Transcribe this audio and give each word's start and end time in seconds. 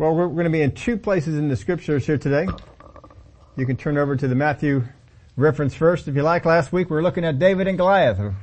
Well, 0.00 0.14
we're 0.14 0.28
going 0.28 0.44
to 0.44 0.50
be 0.50 0.62
in 0.62 0.72
two 0.72 0.96
places 0.96 1.36
in 1.36 1.48
the 1.48 1.56
scriptures 1.56 2.06
here 2.06 2.16
today. 2.16 2.46
You 3.54 3.66
can 3.66 3.76
turn 3.76 3.98
over 3.98 4.16
to 4.16 4.26
the 4.26 4.34
Matthew 4.34 4.84
reference 5.36 5.74
first 5.74 6.08
if 6.08 6.16
you 6.16 6.22
like. 6.22 6.46
Last 6.46 6.72
week 6.72 6.88
we 6.88 6.96
were 6.96 7.02
looking 7.02 7.22
at 7.22 7.38
David 7.38 7.68
and 7.68 7.76
Goliath. 7.76 8.18
an 8.18 8.34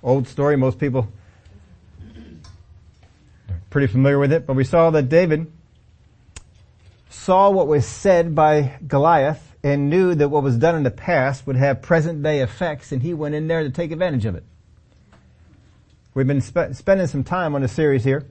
Old 0.00 0.28
story, 0.28 0.56
most 0.56 0.78
people 0.78 1.08
are 3.48 3.60
pretty 3.68 3.88
familiar 3.88 4.20
with 4.20 4.32
it, 4.32 4.46
but 4.46 4.54
we 4.54 4.62
saw 4.62 4.90
that 4.90 5.08
David 5.08 5.50
saw 7.10 7.50
what 7.50 7.66
was 7.66 7.84
said 7.84 8.36
by 8.36 8.78
Goliath 8.86 9.56
and 9.64 9.90
knew 9.90 10.14
that 10.14 10.28
what 10.28 10.44
was 10.44 10.56
done 10.56 10.76
in 10.76 10.84
the 10.84 10.92
past 10.92 11.48
would 11.48 11.56
have 11.56 11.82
present 11.82 12.22
day 12.22 12.42
effects 12.42 12.92
and 12.92 13.02
he 13.02 13.12
went 13.12 13.34
in 13.34 13.48
there 13.48 13.64
to 13.64 13.70
take 13.70 13.90
advantage 13.90 14.24
of 14.24 14.36
it. 14.36 14.44
We've 16.14 16.28
been 16.28 16.40
spe- 16.40 16.74
spending 16.74 17.08
some 17.08 17.24
time 17.24 17.56
on 17.56 17.64
a 17.64 17.68
series 17.68 18.04
here 18.04 18.24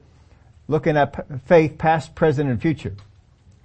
looking 0.72 0.96
at 0.96 1.42
faith 1.48 1.78
past, 1.78 2.16
present, 2.16 2.50
and 2.50 2.62
future. 2.62 2.96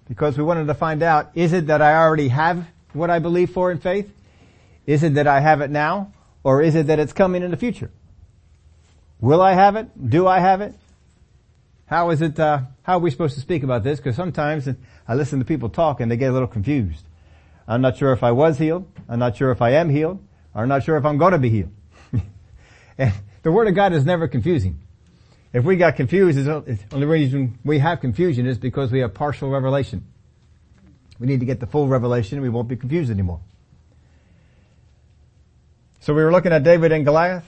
Because 0.09 0.37
we 0.37 0.43
wanted 0.43 0.67
to 0.67 0.75
find 0.75 1.03
out, 1.03 1.31
is 1.35 1.53
it 1.53 1.69
that 1.69 1.81
I 1.81 1.95
already 1.95 2.29
have 2.29 2.67
what 2.93 3.11
I 3.11 3.21
believe 3.21 3.51
for 3.51 3.71
in 3.71 3.79
faith? 3.79 4.13
Is 4.87 5.05
it 5.05 5.15
that 5.15 5.29
I 5.29 5.39
have 5.41 5.61
it 5.61 5.71
now? 5.71 6.13
Or 6.43 6.61
is 6.63 6.75
it 6.75 6.89
that 6.89 6.99
it's 6.99 7.13
coming 7.13 7.43
in 7.43 7.53
the 7.53 7.57
future? 7.57 7.91
Will 9.21 9.41
I 9.41 9.55
have 9.55 9.77
it? 9.77 10.11
Do 10.11 10.27
I 10.27 10.41
have 10.41 10.61
it? 10.61 10.75
How 11.87 12.11
is 12.11 12.21
it, 12.23 12.39
uh, 12.41 12.63
how 12.83 12.97
are 12.97 13.01
we 13.01 13.13
supposed 13.13 13.37
to 13.37 13.41
speak 13.41 13.63
about 13.63 13.85
this? 13.85 14.01
Because 14.01 14.17
sometimes 14.17 14.69
I 15.07 15.15
listen 15.15 15.39
to 15.39 15.45
people 15.45 15.69
talk 15.69 16.01
and 16.01 16.11
they 16.11 16.17
get 16.17 16.31
a 16.31 16.33
little 16.33 16.49
confused. 16.49 17.05
I'm 17.69 17.81
not 17.81 17.97
sure 17.97 18.13
if 18.13 18.25
I 18.25 18.33
was 18.33 18.59
healed. 18.59 18.91
I'm 19.09 19.21
not 19.21 19.37
sure 19.37 19.53
if 19.53 19.63
I 19.63 19.71
am 19.71 19.91
healed. 19.91 20.21
I'm 20.55 20.69
not 20.69 20.83
sure 20.83 20.97
if 20.97 21.05
I'm 21.05 21.19
going 21.19 21.33
to 21.33 21.39
be 21.39 21.51
healed. 21.51 21.73
and 22.99 23.13
the 23.43 23.53
Word 23.53 23.69
of 23.69 23.77
God 23.77 23.93
is 23.93 24.05
never 24.05 24.27
confusing. 24.27 24.81
If 25.53 25.65
we 25.65 25.77
got 25.77 25.97
confused, 25.97 26.39
the 26.39 26.79
only 26.93 27.07
reason 27.07 27.59
we 27.65 27.79
have 27.79 28.01
confusion 28.01 28.47
is 28.47 28.59
because 28.59 28.91
we 28.91 29.01
have 29.01 29.15
partial 29.15 29.51
revelation. 29.51 30.05
We 31.19 31.27
need 31.27 31.41
to 31.41 31.47
get 31.47 31.61
the 31.61 31.67
full 31.67 31.89
revelation 31.89 32.39
and 32.39 32.43
we 32.43 32.49
won't 32.49 32.69
be 32.69 32.77
confused 32.77 33.11
anymore. 33.11 33.41
So 36.01 36.15
we 36.15 36.23
were 36.23 36.31
looking 36.31 36.53
at 36.53 36.63
David 36.63 36.93
and 36.93 37.05
Goliath. 37.05 37.45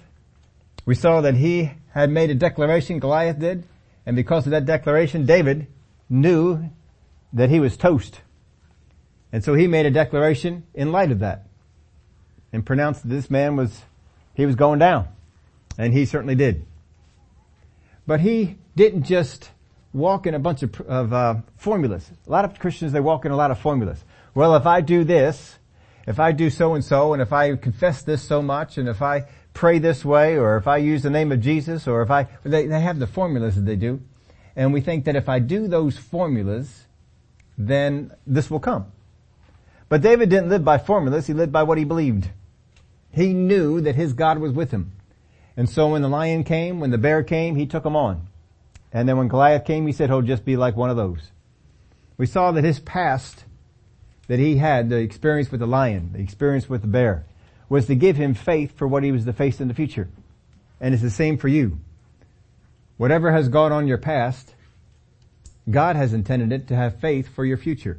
We 0.84 0.94
saw 0.94 1.20
that 1.20 1.34
he 1.34 1.70
had 1.92 2.10
made 2.10 2.30
a 2.30 2.34
declaration, 2.34 2.98
Goliath 2.98 3.38
did, 3.38 3.64
and 4.06 4.16
because 4.16 4.46
of 4.46 4.52
that 4.52 4.64
declaration, 4.64 5.26
David 5.26 5.66
knew 6.08 6.70
that 7.32 7.50
he 7.50 7.60
was 7.60 7.76
toast. 7.76 8.20
And 9.32 9.44
so 9.44 9.54
he 9.54 9.66
made 9.66 9.84
a 9.84 9.90
declaration 9.90 10.64
in 10.72 10.92
light 10.92 11.12
of 11.12 11.18
that 11.18 11.46
and 12.52 12.64
pronounced 12.64 13.02
that 13.02 13.08
this 13.08 13.30
man 13.30 13.56
was, 13.56 13.82
he 14.34 14.46
was 14.46 14.54
going 14.54 14.78
down. 14.78 15.08
And 15.76 15.92
he 15.92 16.06
certainly 16.06 16.34
did. 16.34 16.64
But 18.08 18.20
he 18.20 18.56
didn't 18.74 19.02
just 19.02 19.50
walk 19.92 20.26
in 20.26 20.32
a 20.32 20.38
bunch 20.38 20.62
of, 20.62 20.80
of 20.80 21.12
uh, 21.12 21.34
formulas. 21.58 22.10
A 22.26 22.30
lot 22.30 22.46
of 22.46 22.58
Christians, 22.58 22.92
they 22.92 23.00
walk 23.00 23.26
in 23.26 23.32
a 23.32 23.36
lot 23.36 23.50
of 23.50 23.58
formulas. 23.58 24.02
Well, 24.34 24.56
if 24.56 24.64
I 24.64 24.80
do 24.80 25.04
this, 25.04 25.58
if 26.06 26.18
I 26.18 26.32
do 26.32 26.48
so 26.48 26.72
and 26.72 26.82
so, 26.82 27.12
and 27.12 27.20
if 27.20 27.34
I 27.34 27.54
confess 27.56 28.00
this 28.00 28.22
so 28.22 28.40
much, 28.40 28.78
and 28.78 28.88
if 28.88 29.02
I 29.02 29.26
pray 29.52 29.78
this 29.78 30.06
way, 30.06 30.38
or 30.38 30.56
if 30.56 30.66
I 30.66 30.78
use 30.78 31.02
the 31.02 31.10
name 31.10 31.32
of 31.32 31.42
Jesus, 31.42 31.86
or 31.86 32.00
if 32.00 32.10
I, 32.10 32.28
they, 32.44 32.66
they 32.66 32.80
have 32.80 32.98
the 32.98 33.06
formulas 33.06 33.56
that 33.56 33.66
they 33.66 33.76
do. 33.76 34.00
And 34.56 34.72
we 34.72 34.80
think 34.80 35.04
that 35.04 35.14
if 35.14 35.28
I 35.28 35.38
do 35.38 35.68
those 35.68 35.98
formulas, 35.98 36.86
then 37.58 38.12
this 38.26 38.50
will 38.50 38.58
come. 38.58 38.86
But 39.90 40.00
David 40.00 40.30
didn't 40.30 40.48
live 40.48 40.64
by 40.64 40.78
formulas, 40.78 41.26
he 41.26 41.34
lived 41.34 41.52
by 41.52 41.62
what 41.62 41.76
he 41.76 41.84
believed. 41.84 42.30
He 43.12 43.34
knew 43.34 43.82
that 43.82 43.96
his 43.96 44.14
God 44.14 44.38
was 44.38 44.52
with 44.52 44.70
him. 44.70 44.92
And 45.58 45.68
so 45.68 45.88
when 45.88 46.02
the 46.02 46.08
lion 46.08 46.44
came, 46.44 46.78
when 46.78 46.92
the 46.92 46.98
bear 46.98 47.24
came, 47.24 47.56
he 47.56 47.66
took 47.66 47.82
them 47.82 47.96
on. 47.96 48.28
And 48.92 49.08
then 49.08 49.16
when 49.18 49.26
Goliath 49.26 49.64
came, 49.64 49.88
he 49.88 49.92
said 49.92 50.08
he'll 50.08 50.22
just 50.22 50.44
be 50.44 50.56
like 50.56 50.76
one 50.76 50.88
of 50.88 50.96
those. 50.96 51.32
We 52.16 52.26
saw 52.26 52.52
that 52.52 52.62
his 52.62 52.78
past 52.78 53.44
that 54.28 54.38
he 54.38 54.58
had, 54.58 54.88
the 54.88 54.98
experience 54.98 55.50
with 55.50 55.58
the 55.58 55.66
lion, 55.66 56.12
the 56.12 56.20
experience 56.20 56.68
with 56.68 56.82
the 56.82 56.86
bear, 56.86 57.26
was 57.68 57.86
to 57.86 57.96
give 57.96 58.16
him 58.16 58.34
faith 58.34 58.78
for 58.78 58.86
what 58.86 59.02
he 59.02 59.10
was 59.10 59.24
to 59.24 59.32
face 59.32 59.60
in 59.60 59.66
the 59.66 59.74
future. 59.74 60.08
And 60.80 60.94
it's 60.94 61.02
the 61.02 61.10
same 61.10 61.38
for 61.38 61.48
you. 61.48 61.80
Whatever 62.96 63.32
has 63.32 63.48
gone 63.48 63.72
on 63.72 63.88
your 63.88 63.98
past, 63.98 64.54
God 65.68 65.96
has 65.96 66.12
intended 66.12 66.52
it 66.52 66.68
to 66.68 66.76
have 66.76 67.00
faith 67.00 67.34
for 67.34 67.44
your 67.44 67.56
future. 67.56 67.98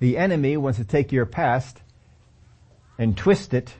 The 0.00 0.18
enemy 0.18 0.56
wants 0.56 0.80
to 0.80 0.84
take 0.84 1.12
your 1.12 1.26
past 1.26 1.82
and 2.98 3.16
twist 3.16 3.54
it, 3.54 3.74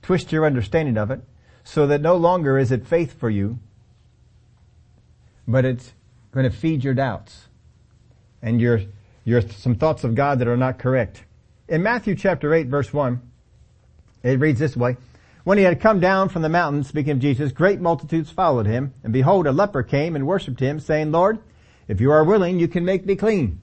twist 0.00 0.32
your 0.32 0.46
understanding 0.46 0.96
of 0.96 1.10
it, 1.10 1.20
so 1.66 1.88
that 1.88 2.00
no 2.00 2.14
longer 2.14 2.58
is 2.58 2.70
it 2.70 2.86
faith 2.86 3.18
for 3.18 3.28
you, 3.28 3.58
but 5.48 5.64
it's 5.64 5.92
going 6.30 6.48
to 6.48 6.56
feed 6.56 6.84
your 6.84 6.94
doubts 6.94 7.48
and 8.40 8.60
your, 8.60 8.82
your, 9.24 9.40
some 9.42 9.74
thoughts 9.74 10.04
of 10.04 10.14
God 10.14 10.38
that 10.38 10.46
are 10.46 10.56
not 10.56 10.78
correct. 10.78 11.24
In 11.68 11.82
Matthew 11.82 12.14
chapter 12.14 12.54
8 12.54 12.68
verse 12.68 12.92
1, 12.92 13.20
it 14.22 14.38
reads 14.38 14.60
this 14.60 14.76
way, 14.76 14.96
when 15.42 15.58
he 15.58 15.64
had 15.64 15.80
come 15.80 15.98
down 15.98 16.28
from 16.28 16.42
the 16.42 16.48
mountain, 16.48 16.84
speaking 16.84 17.12
of 17.12 17.18
Jesus, 17.18 17.50
great 17.50 17.80
multitudes 17.80 18.30
followed 18.30 18.66
him, 18.66 18.94
and 19.02 19.12
behold, 19.12 19.48
a 19.48 19.52
leper 19.52 19.82
came 19.82 20.14
and 20.14 20.26
worshipped 20.26 20.60
him, 20.60 20.78
saying, 20.78 21.10
Lord, 21.10 21.40
if 21.88 22.00
you 22.00 22.12
are 22.12 22.24
willing, 22.24 22.60
you 22.60 22.68
can 22.68 22.84
make 22.84 23.04
me 23.04 23.16
clean. 23.16 23.60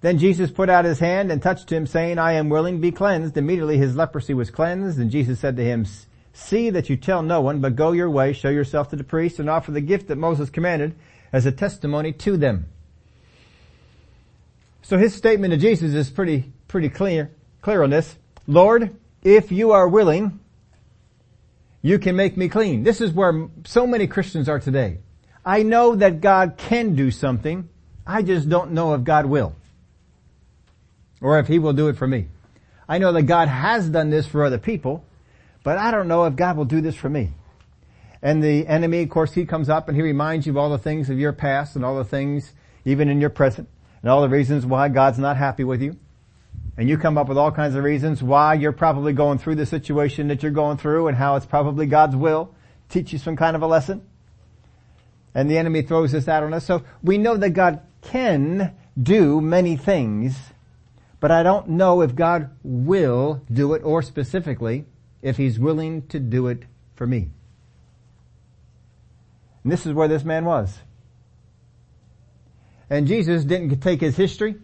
Then 0.00 0.18
Jesus 0.18 0.50
put 0.50 0.68
out 0.68 0.84
his 0.84 0.98
hand 0.98 1.30
and 1.30 1.40
touched 1.40 1.70
him, 1.70 1.86
saying, 1.86 2.18
I 2.18 2.32
am 2.32 2.48
willing, 2.48 2.80
be 2.80 2.90
cleansed. 2.90 3.36
Immediately 3.36 3.78
his 3.78 3.94
leprosy 3.94 4.34
was 4.34 4.50
cleansed, 4.50 4.98
and 4.98 5.10
Jesus 5.10 5.38
said 5.38 5.56
to 5.56 5.64
him, 5.64 5.86
See 6.36 6.68
that 6.68 6.90
you 6.90 6.98
tell 6.98 7.22
no 7.22 7.40
one, 7.40 7.60
but 7.60 7.76
go 7.76 7.92
your 7.92 8.10
way, 8.10 8.34
show 8.34 8.50
yourself 8.50 8.90
to 8.90 8.96
the 8.96 9.02
priest, 9.02 9.38
and 9.38 9.48
offer 9.48 9.72
the 9.72 9.80
gift 9.80 10.08
that 10.08 10.16
Moses 10.16 10.50
commanded 10.50 10.94
as 11.32 11.46
a 11.46 11.50
testimony 11.50 12.12
to 12.12 12.36
them. 12.36 12.68
So 14.82 14.98
his 14.98 15.14
statement 15.14 15.52
to 15.52 15.56
Jesus 15.56 15.94
is 15.94 16.10
pretty, 16.10 16.52
pretty 16.68 16.90
clear, 16.90 17.32
clear 17.62 17.82
on 17.82 17.88
this. 17.88 18.16
Lord, 18.46 18.94
if 19.22 19.50
you 19.50 19.72
are 19.72 19.88
willing, 19.88 20.38
you 21.80 21.98
can 21.98 22.16
make 22.16 22.36
me 22.36 22.50
clean. 22.50 22.82
This 22.82 23.00
is 23.00 23.12
where 23.12 23.48
so 23.64 23.86
many 23.86 24.06
Christians 24.06 24.46
are 24.46 24.60
today. 24.60 24.98
I 25.42 25.62
know 25.62 25.96
that 25.96 26.20
God 26.20 26.58
can 26.58 26.94
do 26.94 27.10
something. 27.10 27.70
I 28.06 28.20
just 28.20 28.46
don't 28.46 28.72
know 28.72 28.92
if 28.92 29.04
God 29.04 29.24
will. 29.24 29.56
Or 31.22 31.38
if 31.38 31.48
He 31.48 31.58
will 31.58 31.72
do 31.72 31.88
it 31.88 31.96
for 31.96 32.06
me. 32.06 32.28
I 32.86 32.98
know 32.98 33.12
that 33.12 33.22
God 33.22 33.48
has 33.48 33.88
done 33.88 34.10
this 34.10 34.26
for 34.26 34.44
other 34.44 34.58
people. 34.58 35.05
But 35.66 35.78
I 35.78 35.90
don't 35.90 36.06
know 36.06 36.26
if 36.26 36.36
God 36.36 36.56
will 36.56 36.64
do 36.64 36.80
this 36.80 36.94
for 36.94 37.08
me. 37.08 37.32
And 38.22 38.40
the 38.40 38.68
enemy, 38.68 39.02
of 39.02 39.10
course, 39.10 39.32
he 39.32 39.44
comes 39.44 39.68
up 39.68 39.88
and 39.88 39.96
he 39.96 40.02
reminds 40.04 40.46
you 40.46 40.52
of 40.52 40.56
all 40.58 40.70
the 40.70 40.78
things 40.78 41.10
of 41.10 41.18
your 41.18 41.32
past 41.32 41.74
and 41.74 41.84
all 41.84 41.96
the 41.96 42.04
things 42.04 42.52
even 42.84 43.08
in 43.08 43.20
your 43.20 43.30
present 43.30 43.68
and 44.00 44.08
all 44.08 44.22
the 44.22 44.28
reasons 44.28 44.64
why 44.64 44.88
God's 44.88 45.18
not 45.18 45.36
happy 45.36 45.64
with 45.64 45.82
you. 45.82 45.96
And 46.76 46.88
you 46.88 46.96
come 46.96 47.18
up 47.18 47.26
with 47.26 47.36
all 47.36 47.50
kinds 47.50 47.74
of 47.74 47.82
reasons 47.82 48.22
why 48.22 48.54
you're 48.54 48.70
probably 48.70 49.12
going 49.12 49.38
through 49.38 49.56
the 49.56 49.66
situation 49.66 50.28
that 50.28 50.40
you're 50.40 50.52
going 50.52 50.76
through 50.76 51.08
and 51.08 51.16
how 51.16 51.34
it's 51.34 51.46
probably 51.46 51.86
God's 51.86 52.14
will. 52.14 52.54
Teach 52.88 53.12
you 53.12 53.18
some 53.18 53.34
kind 53.34 53.56
of 53.56 53.62
a 53.62 53.66
lesson. 53.66 54.06
And 55.34 55.50
the 55.50 55.58
enemy 55.58 55.82
throws 55.82 56.12
this 56.12 56.28
out 56.28 56.44
on 56.44 56.54
us. 56.54 56.64
So 56.64 56.84
we 57.02 57.18
know 57.18 57.36
that 57.38 57.50
God 57.50 57.80
can 58.02 58.72
do 59.02 59.40
many 59.40 59.76
things, 59.76 60.36
but 61.18 61.32
I 61.32 61.42
don't 61.42 61.70
know 61.70 62.02
if 62.02 62.14
God 62.14 62.50
will 62.62 63.42
do 63.52 63.74
it 63.74 63.82
or 63.82 64.00
specifically 64.00 64.84
if 65.26 65.36
he's 65.36 65.58
willing 65.58 66.06
to 66.06 66.20
do 66.20 66.46
it 66.46 66.62
for 66.94 67.04
me. 67.04 67.28
And 69.64 69.72
this 69.72 69.84
is 69.84 69.92
where 69.92 70.06
this 70.06 70.22
man 70.22 70.44
was. 70.44 70.78
And 72.88 73.08
Jesus 73.08 73.42
didn't 73.42 73.80
take 73.80 74.00
his 74.00 74.16
history, 74.16 74.54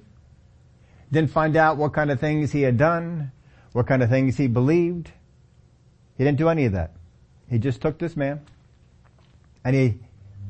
didn't 1.10 1.32
find 1.32 1.56
out 1.56 1.78
what 1.78 1.92
kind 1.92 2.12
of 2.12 2.20
things 2.20 2.52
he 2.52 2.62
had 2.62 2.78
done, 2.78 3.32
what 3.72 3.88
kind 3.88 4.04
of 4.04 4.08
things 4.08 4.36
he 4.36 4.46
believed. 4.46 5.10
He 6.16 6.22
didn't 6.22 6.38
do 6.38 6.48
any 6.48 6.66
of 6.66 6.74
that. 6.74 6.92
He 7.50 7.58
just 7.58 7.80
took 7.80 7.98
this 7.98 8.16
man 8.16 8.40
and 9.64 9.74
he 9.74 9.98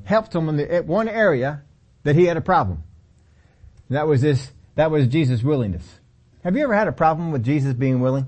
helped 0.04 0.34
him 0.34 0.50
in 0.50 0.58
the 0.58 0.82
one 0.84 1.08
area 1.08 1.62
that 2.02 2.16
he 2.16 2.26
had 2.26 2.36
a 2.36 2.42
problem. 2.42 2.82
And 3.88 3.96
that 3.96 4.06
was 4.06 4.20
this, 4.20 4.52
that 4.74 4.90
was 4.90 5.06
Jesus' 5.06 5.42
willingness. 5.42 6.00
Have 6.44 6.54
you 6.54 6.64
ever 6.64 6.74
had 6.74 6.88
a 6.88 6.92
problem 6.92 7.32
with 7.32 7.42
Jesus 7.42 7.72
being 7.72 8.00
willing? 8.00 8.26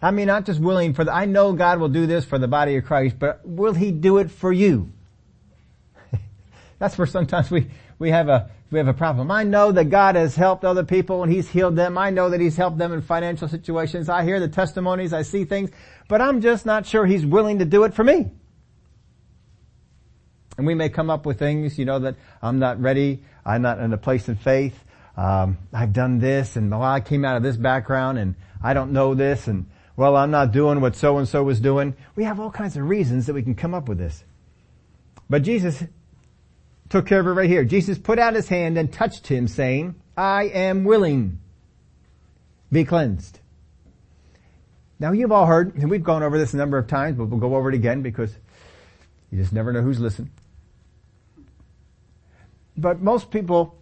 I 0.00 0.12
mean, 0.12 0.28
not 0.28 0.46
just 0.46 0.60
willing 0.60 0.94
for 0.94 1.04
the, 1.04 1.12
I 1.12 1.24
know 1.24 1.52
God 1.52 1.80
will 1.80 1.88
do 1.88 2.06
this 2.06 2.24
for 2.24 2.38
the 2.38 2.46
body 2.46 2.76
of 2.76 2.84
Christ, 2.84 3.16
but 3.18 3.40
will 3.44 3.74
He 3.74 3.90
do 3.90 4.18
it 4.18 4.30
for 4.30 4.52
you? 4.52 4.92
That's 6.78 6.96
where 6.96 7.06
sometimes 7.06 7.50
we, 7.50 7.68
we 7.98 8.10
have 8.10 8.28
a, 8.28 8.50
we 8.70 8.78
have 8.78 8.86
a 8.86 8.94
problem. 8.94 9.30
I 9.30 9.42
know 9.42 9.72
that 9.72 9.86
God 9.86 10.14
has 10.14 10.36
helped 10.36 10.64
other 10.64 10.84
people 10.84 11.24
and 11.24 11.32
He's 11.32 11.48
healed 11.48 11.74
them. 11.74 11.98
I 11.98 12.10
know 12.10 12.30
that 12.30 12.40
He's 12.40 12.56
helped 12.56 12.78
them 12.78 12.92
in 12.92 13.02
financial 13.02 13.48
situations. 13.48 14.08
I 14.08 14.22
hear 14.22 14.38
the 14.38 14.48
testimonies, 14.48 15.12
I 15.12 15.22
see 15.22 15.44
things, 15.44 15.70
but 16.06 16.20
I'm 16.20 16.42
just 16.42 16.64
not 16.64 16.86
sure 16.86 17.04
He's 17.04 17.26
willing 17.26 17.58
to 17.58 17.64
do 17.64 17.82
it 17.82 17.92
for 17.92 18.04
me. 18.04 18.30
And 20.56 20.66
we 20.66 20.74
may 20.74 20.88
come 20.88 21.10
up 21.10 21.26
with 21.26 21.38
things, 21.38 21.78
you 21.78 21.84
know, 21.84 22.00
that 22.00 22.16
I'm 22.40 22.60
not 22.60 22.80
ready, 22.80 23.22
I'm 23.44 23.62
not 23.62 23.80
in 23.80 23.92
a 23.92 23.98
place 23.98 24.28
in 24.28 24.36
faith, 24.36 24.78
um, 25.16 25.58
I've 25.72 25.92
done 25.92 26.20
this 26.20 26.54
and 26.54 26.70
well, 26.70 26.82
I 26.82 27.00
came 27.00 27.24
out 27.24 27.36
of 27.36 27.42
this 27.42 27.56
background 27.56 28.18
and 28.18 28.36
I 28.62 28.74
don't 28.74 28.92
know 28.92 29.14
this 29.14 29.48
and 29.48 29.66
well, 29.98 30.14
I'm 30.14 30.30
not 30.30 30.52
doing 30.52 30.80
what 30.80 30.94
so 30.94 31.18
and 31.18 31.26
so 31.26 31.42
was 31.42 31.58
doing. 31.58 31.96
We 32.14 32.22
have 32.22 32.38
all 32.38 32.52
kinds 32.52 32.76
of 32.76 32.88
reasons 32.88 33.26
that 33.26 33.34
we 33.34 33.42
can 33.42 33.56
come 33.56 33.74
up 33.74 33.88
with 33.88 33.98
this. 33.98 34.22
But 35.28 35.42
Jesus 35.42 35.82
took 36.88 37.04
care 37.04 37.18
of 37.18 37.26
it 37.26 37.30
right 37.30 37.50
here. 37.50 37.64
Jesus 37.64 37.98
put 37.98 38.16
out 38.16 38.34
his 38.34 38.48
hand 38.48 38.78
and 38.78 38.92
touched 38.92 39.26
him 39.26 39.48
saying, 39.48 39.96
I 40.16 40.44
am 40.44 40.84
willing. 40.84 41.40
Be 42.70 42.84
cleansed. 42.84 43.40
Now 45.00 45.10
you've 45.10 45.32
all 45.32 45.46
heard, 45.46 45.74
and 45.74 45.90
we've 45.90 46.04
gone 46.04 46.22
over 46.22 46.38
this 46.38 46.54
a 46.54 46.58
number 46.58 46.78
of 46.78 46.86
times, 46.86 47.18
but 47.18 47.24
we'll 47.24 47.40
go 47.40 47.56
over 47.56 47.68
it 47.68 47.74
again 47.74 48.00
because 48.00 48.32
you 49.32 49.38
just 49.38 49.52
never 49.52 49.72
know 49.72 49.82
who's 49.82 49.98
listening. 49.98 50.30
But 52.76 53.00
most 53.00 53.32
people 53.32 53.76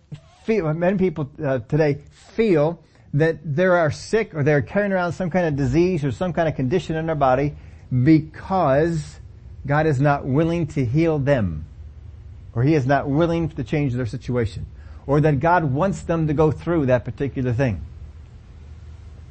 feel, 0.45 0.73
many 0.73 0.97
people 0.97 1.31
uh, 1.45 1.59
today 1.59 1.99
feel 2.33 2.83
that 3.17 3.39
they 3.57 3.65
are 3.65 3.91
sick 3.91 4.35
or 4.35 4.43
they're 4.43 4.61
carrying 4.61 4.93
around 4.93 5.13
some 5.13 5.31
kind 5.31 5.47
of 5.47 5.57
disease 5.57 6.05
or 6.05 6.13
some 6.13 6.35
kind 6.35 6.49
of 6.49 6.55
condition 6.55 6.97
in 6.97 7.07
their 7.07 7.15
body 7.15 7.55
because 7.91 9.21
God 9.67 9.87
is 9.87 10.01
not 10.01 10.27
willing 10.27 10.67
to 10.69 10.85
heal 10.85 11.19
them 11.19 11.65
or 12.55 12.63
He 12.63 12.75
is 12.75 12.87
not 12.87 13.09
willing 13.09 13.49
to 13.49 13.65
change 13.65 13.95
their 13.95 14.05
situation 14.05 14.67
or 15.07 15.21
that 15.23 15.41
God 15.41 15.65
wants 15.65 16.03
them 16.03 16.27
to 16.27 16.35
go 16.35 16.51
through 16.51 16.87
that 16.87 17.07
particular 17.07 17.55
thing. 17.55 17.81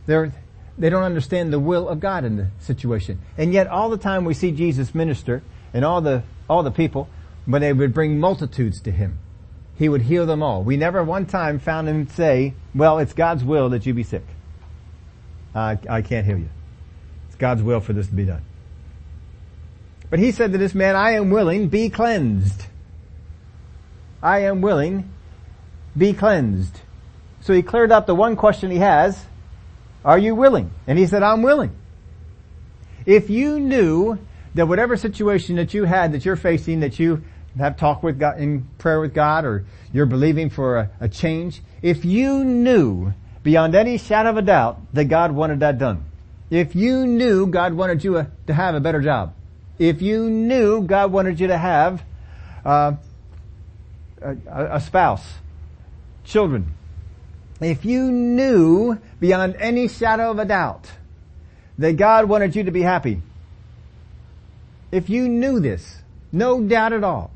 They're, 0.07 0.33
they 0.79 0.89
don't 0.89 1.03
understand 1.03 1.53
the 1.53 1.59
will 1.59 1.87
of 1.87 1.99
God 1.99 2.25
in 2.25 2.37
the 2.37 2.47
situation. 2.59 3.19
And 3.37 3.53
yet 3.53 3.67
all 3.67 3.89
the 3.89 3.97
time 3.97 4.25
we 4.25 4.33
see 4.33 4.51
Jesus 4.51 4.95
minister 4.95 5.43
and 5.73 5.85
all 5.85 6.01
the, 6.01 6.23
all 6.49 6.63
the 6.63 6.71
people, 6.71 7.07
when 7.45 7.61
they 7.61 7.71
would 7.71 7.93
bring 7.93 8.19
multitudes 8.19 8.81
to 8.81 8.91
Him, 8.91 9.19
He 9.77 9.89
would 9.89 10.03
heal 10.03 10.25
them 10.25 10.41
all. 10.41 10.63
We 10.63 10.77
never 10.77 11.03
one 11.03 11.25
time 11.25 11.59
found 11.59 11.87
Him 11.87 12.07
say, 12.09 12.53
well, 12.73 12.99
it's 12.99 13.13
God's 13.13 13.43
will 13.43 13.69
that 13.69 13.85
you 13.85 13.93
be 13.93 14.03
sick. 14.03 14.25
I, 15.53 15.77
I 15.89 16.01
can't 16.01 16.25
heal 16.25 16.37
you. 16.37 16.49
It's 17.27 17.35
God's 17.35 17.61
will 17.61 17.79
for 17.79 17.93
this 17.93 18.07
to 18.07 18.13
be 18.13 18.25
done. 18.25 18.41
But 20.09 20.19
He 20.19 20.31
said 20.31 20.51
to 20.53 20.57
this 20.57 20.73
man, 20.73 20.95
I 20.95 21.11
am 21.11 21.29
willing, 21.29 21.67
be 21.67 21.89
cleansed. 21.89 22.65
I 24.23 24.39
am 24.39 24.61
willing, 24.61 25.11
be 25.95 26.13
cleansed. 26.13 26.81
So 27.41 27.53
he 27.53 27.61
cleared 27.61 27.91
up 27.91 28.07
the 28.07 28.15
one 28.15 28.35
question 28.35 28.71
he 28.71 28.79
has, 28.79 29.23
are 30.03 30.17
you 30.17 30.33
willing? 30.33 30.71
And 30.87 30.97
he 30.97 31.05
said, 31.05 31.21
I'm 31.21 31.43
willing. 31.43 31.75
If 33.05 33.29
you 33.29 33.59
knew 33.59 34.17
that 34.55 34.67
whatever 34.67 34.97
situation 34.97 35.57
that 35.57 35.75
you 35.75 35.83
had 35.83 36.13
that 36.13 36.25
you're 36.25 36.35
facing, 36.35 36.79
that 36.79 36.97
you 36.97 37.23
have 37.57 37.77
talked 37.77 38.03
with 38.03 38.19
God 38.19 38.39
in 38.39 38.67
prayer 38.77 38.99
with 38.99 39.13
God 39.13 39.45
or 39.45 39.65
you're 39.93 40.05
believing 40.05 40.49
for 40.49 40.77
a, 40.77 40.89
a 40.99 41.09
change, 41.09 41.61
if 41.81 42.03
you 42.03 42.43
knew 42.43 43.13
beyond 43.43 43.75
any 43.75 43.97
shadow 43.97 44.31
of 44.31 44.37
a 44.37 44.41
doubt 44.41 44.79
that 44.93 45.05
God 45.05 45.31
wanted 45.31 45.61
that 45.61 45.77
done, 45.77 46.03
if 46.49 46.75
you 46.75 47.05
knew 47.05 47.47
God 47.47 47.73
wanted 47.73 48.03
you 48.03 48.17
a, 48.17 48.27
to 48.47 48.53
have 48.53 48.75
a 48.75 48.79
better 48.79 49.01
job, 49.01 49.33
if 49.79 50.01
you 50.01 50.29
knew 50.29 50.81
God 50.81 51.11
wanted 51.11 51.39
you 51.39 51.47
to 51.47 51.57
have 51.57 52.03
uh, 52.63 52.93
a, 54.21 54.35
a 54.47 54.79
spouse, 54.79 55.25
children, 56.23 56.73
if 57.61 57.85
you 57.85 58.11
knew 58.11 58.99
beyond 59.19 59.55
any 59.59 59.87
shadow 59.87 60.31
of 60.31 60.39
a 60.39 60.45
doubt 60.45 60.91
that 61.77 61.93
God 61.93 62.25
wanted 62.25 62.55
you 62.55 62.63
to 62.63 62.71
be 62.71 62.81
happy, 62.81 63.21
if 64.91 65.09
you 65.09 65.27
knew 65.27 65.59
this, 65.59 66.01
no 66.31 66.61
doubt 66.61 66.93
at 66.93 67.03
all, 67.03 67.31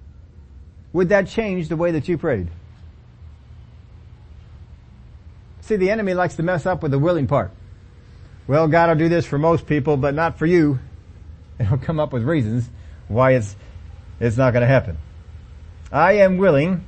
would 0.94 1.10
that 1.10 1.28
change 1.28 1.68
the 1.68 1.76
way 1.76 1.92
that 1.92 2.08
you 2.08 2.18
prayed? 2.18 2.48
See, 5.62 5.76
the 5.76 5.92
enemy 5.92 6.14
likes 6.14 6.36
to 6.38 6.44
mess 6.44 6.66
up 6.66 6.82
with 6.82 6.92
the 6.92 7.00
willing 7.00 7.28
part. 7.28 7.52
Well, 8.48 8.68
God 8.68 8.90
will 8.90 8.96
do 8.96 9.10
this 9.10 9.26
for 9.26 9.38
most 9.38 9.68
people, 9.68 9.98
but 9.98 10.16
not 10.16 10.38
for 10.38 10.46
you. 10.46 10.80
And 11.60 11.68
he'll 11.68 11.78
come 11.78 12.00
up 12.00 12.14
with 12.14 12.24
reasons 12.24 12.70
why 13.10 13.32
it's, 13.34 13.54
it's 14.22 14.38
not 14.38 14.54
going 14.54 14.62
to 14.62 14.68
happen. 14.68 14.98
I 15.92 16.14
am 16.14 16.38
willing, 16.38 16.86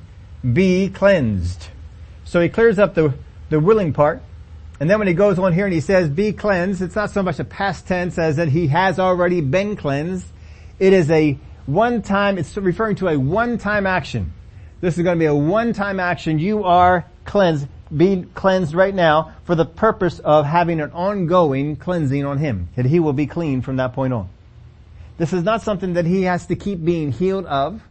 be 0.49 0.87
cleansed. 0.87 1.67
So 2.23 2.39
he 2.39 2.47
clears 2.47 2.79
up 2.79 2.95
the, 2.95 3.13
the 3.49 3.59
willing 3.59 3.91
part. 3.91 4.21
And 4.79 4.89
then 4.89 4.97
when 4.97 5.09
he 5.09 5.13
goes 5.13 5.37
on 5.37 5.51
here 5.51 5.65
and 5.65 5.73
he 5.73 5.81
says 5.81 6.07
be 6.07 6.31
cleansed, 6.31 6.81
it's 6.81 6.95
not 6.95 7.11
so 7.11 7.21
much 7.21 7.37
a 7.39 7.43
past 7.43 7.85
tense 7.85 8.17
as 8.17 8.37
that 8.37 8.47
he 8.47 8.67
has 8.67 8.97
already 8.97 9.41
been 9.41 9.75
cleansed. 9.75 10.25
It 10.79 10.93
is 10.93 11.11
a 11.11 11.37
one 11.65 12.01
time, 12.01 12.37
it's 12.37 12.55
referring 12.57 12.95
to 12.97 13.07
a 13.07 13.19
one 13.19 13.57
time 13.57 13.85
action. 13.85 14.33
This 14.79 14.97
is 14.97 15.03
going 15.03 15.17
to 15.17 15.19
be 15.19 15.25
a 15.25 15.35
one 15.35 15.73
time 15.73 15.99
action. 15.99 16.39
You 16.39 16.63
are 16.63 17.05
cleansed, 17.25 17.67
being 17.95 18.29
cleansed 18.33 18.73
right 18.73 18.93
now 18.93 19.33
for 19.43 19.55
the 19.55 19.65
purpose 19.65 20.19
of 20.19 20.45
having 20.45 20.81
an 20.81 20.91
ongoing 20.91 21.75
cleansing 21.75 22.25
on 22.25 22.37
him. 22.37 22.69
That 22.75 22.85
he 22.85 22.99
will 22.99 23.13
be 23.13 23.27
clean 23.27 23.61
from 23.61 23.77
that 23.77 23.93
point 23.93 24.13
on. 24.13 24.29
This 25.17 25.33
is 25.33 25.43
not 25.43 25.61
something 25.61 25.93
that 25.93 26.05
he 26.05 26.23
has 26.23 26.47
to 26.47 26.55
keep 26.55 26.83
being 26.83 27.11
healed 27.11 27.45
of. 27.45 27.81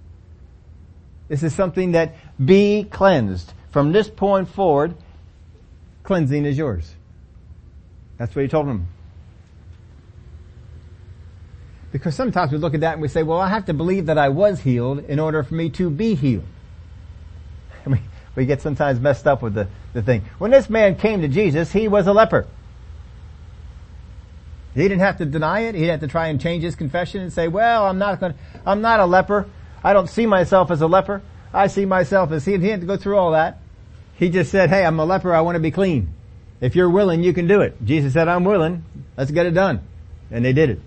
This 1.29 1.45
is 1.45 1.55
something 1.55 1.93
that 1.93 2.17
be 2.45 2.85
cleansed. 2.91 3.53
From 3.71 3.93
this 3.93 4.11
point 4.11 4.49
forward, 4.49 4.97
cleansing 6.03 6.45
is 6.45 6.59
yours. 6.59 6.93
That's 8.17 8.35
what 8.35 8.43
he 8.43 8.49
told 8.49 8.67
him. 8.67 8.89
Because 11.93 12.15
sometimes 12.15 12.53
we 12.53 12.59
look 12.59 12.75
at 12.75 12.81
that 12.81 12.95
and 12.95 13.03
we 13.03 13.09
say, 13.09 13.23
well, 13.23 13.41
I 13.41 13.49
have 13.49 13.67
to 13.67 13.75
believe 13.75 14.07
that 14.07 14.19
I 14.19 14.29
was 14.29 14.61
healed 14.61 15.01
in 15.07 15.19
order 15.19 15.43
for 15.43 15.55
me 15.55 15.71
to 15.71 15.91
be 15.91 16.15
healed. 16.15 16.45
I 17.87 17.89
mean, 17.89 18.03
we 18.37 18.47
get 18.47 18.63
sometimes 18.63 19.01
messed 19.01 19.27
up 19.27 19.43
with 19.43 19.55
the, 19.55 19.69
the 19.93 20.03
thing. 20.03 20.23
When 20.39 20.51
this 20.51 20.71
man 20.71 20.97
came 20.97 21.23
to 21.23 21.29
Jesus, 21.29 21.73
he 21.73 21.89
was 21.89 22.07
a 22.07 22.13
leper. 22.13 22.47
He 24.75 24.83
didn't 24.83 25.01
have 25.01 25.19
to 25.19 25.25
deny 25.25 25.61
it. 25.61 25.75
He 25.75 25.81
didn't 25.81 26.01
to 26.01 26.07
try 26.07 26.29
and 26.29 26.41
change 26.41 26.63
his 26.63 26.77
confession 26.77 27.23
and 27.23 27.33
say, 27.33 27.49
well, 27.49 27.87
I'm 27.87 27.99
not 27.99 28.21
going 28.21 28.35
I'm 28.65 28.81
not 28.81 29.01
a 29.01 29.07
leper. 29.07 29.49
I 29.83 29.93
don't 29.93 30.09
see 30.09 30.27
myself 30.27 30.71
as 30.71 30.81
a 30.81 30.87
leper. 30.87 31.23
I 31.53 31.67
see 31.67 31.87
myself 31.87 32.31
as 32.31 32.45
he, 32.45 32.57
he 32.59 32.69
had 32.69 32.81
to 32.81 32.87
go 32.87 32.97
through 32.97 33.17
all 33.17 33.33
that. 33.33 33.59
He 34.15 34.29
just 34.29 34.53
said, 34.53 34.69
hey, 34.69 34.85
I'm 34.85 35.01
a 35.01 35.05
leper. 35.05 35.35
I 35.35 35.41
want 35.41 35.57
to 35.57 35.61
be 35.61 35.73
clean. 35.73 36.15
If 36.61 36.77
you're 36.77 36.91
willing, 36.91 37.25
you 37.25 37.33
can 37.33 37.49
do 37.49 37.63
it. 37.63 37.85
Jesus 37.85 38.13
said, 38.13 38.29
I'm 38.29 38.45
willing. 38.45 38.85
Let's 39.17 39.31
get 39.31 39.47
it 39.47 39.53
done. 39.53 39.81
And 40.31 40.45
they 40.45 40.53
did 40.53 40.71
it. 40.71 40.81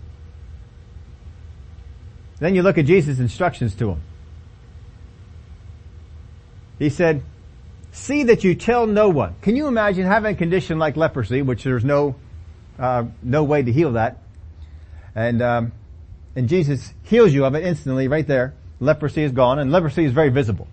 Then 2.44 2.56
you 2.56 2.62
look 2.62 2.78
at 2.78 2.86
Jesus' 2.86 3.20
instructions 3.20 3.74
to 3.76 3.92
him. 3.92 4.02
He 6.78 6.90
said, 6.90 7.24
see 7.94 8.24
that 8.24 8.44
you 8.44 8.54
tell 8.54 8.86
no 8.86 9.08
one. 9.08 9.36
Can 9.42 9.56
you 9.56 9.68
imagine 9.68 10.06
having 10.06 10.36
a 10.36 10.38
condition 10.38 10.78
like 10.78 10.98
leprosy, 10.98 11.42
which 11.42 11.64
there's 11.64 11.86
no, 11.86 12.18
uh, 12.78 13.06
no 13.22 13.46
way 13.46 13.64
to 13.64 13.72
heal 13.72 13.94
that? 13.94 14.18
And, 15.16 15.42
um, 15.42 15.72
and 16.36 16.50
Jesus 16.50 16.94
heals 17.04 17.32
you 17.32 17.46
of 17.46 17.56
it 17.56 17.64
instantly 17.64 18.10
right 18.10 18.28
there 18.28 18.56
leprosy 18.82 19.24
is 19.24 19.32
gone, 19.32 19.58
and 19.60 19.72
leprosy 19.72 20.04
is 20.04 20.12
very 20.12 20.28
visible. 20.28 20.68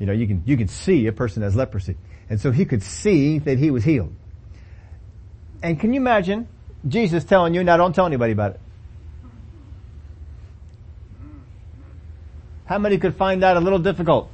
You 0.00 0.06
know, 0.06 0.12
you 0.12 0.26
can, 0.26 0.42
you 0.44 0.56
can 0.56 0.66
see 0.66 1.06
a 1.06 1.12
person 1.12 1.44
has 1.44 1.54
leprosy. 1.54 1.94
And 2.28 2.40
so 2.40 2.50
he 2.50 2.64
could 2.64 2.82
see 2.82 3.38
that 3.38 3.58
he 3.58 3.70
was 3.70 3.84
healed. 3.84 4.12
And 5.62 5.78
can 5.78 5.92
you 5.92 6.00
imagine 6.00 6.48
Jesus 6.88 7.22
telling 7.22 7.54
you, 7.54 7.62
now 7.62 7.76
don't 7.76 7.94
tell 7.94 8.06
anybody 8.06 8.32
about 8.32 8.56
it? 8.56 8.60
How 12.66 12.78
many 12.78 12.98
could 12.98 13.16
find 13.16 13.42
that 13.42 13.56
a 13.56 13.60
little 13.60 13.78
difficult? 13.78 14.30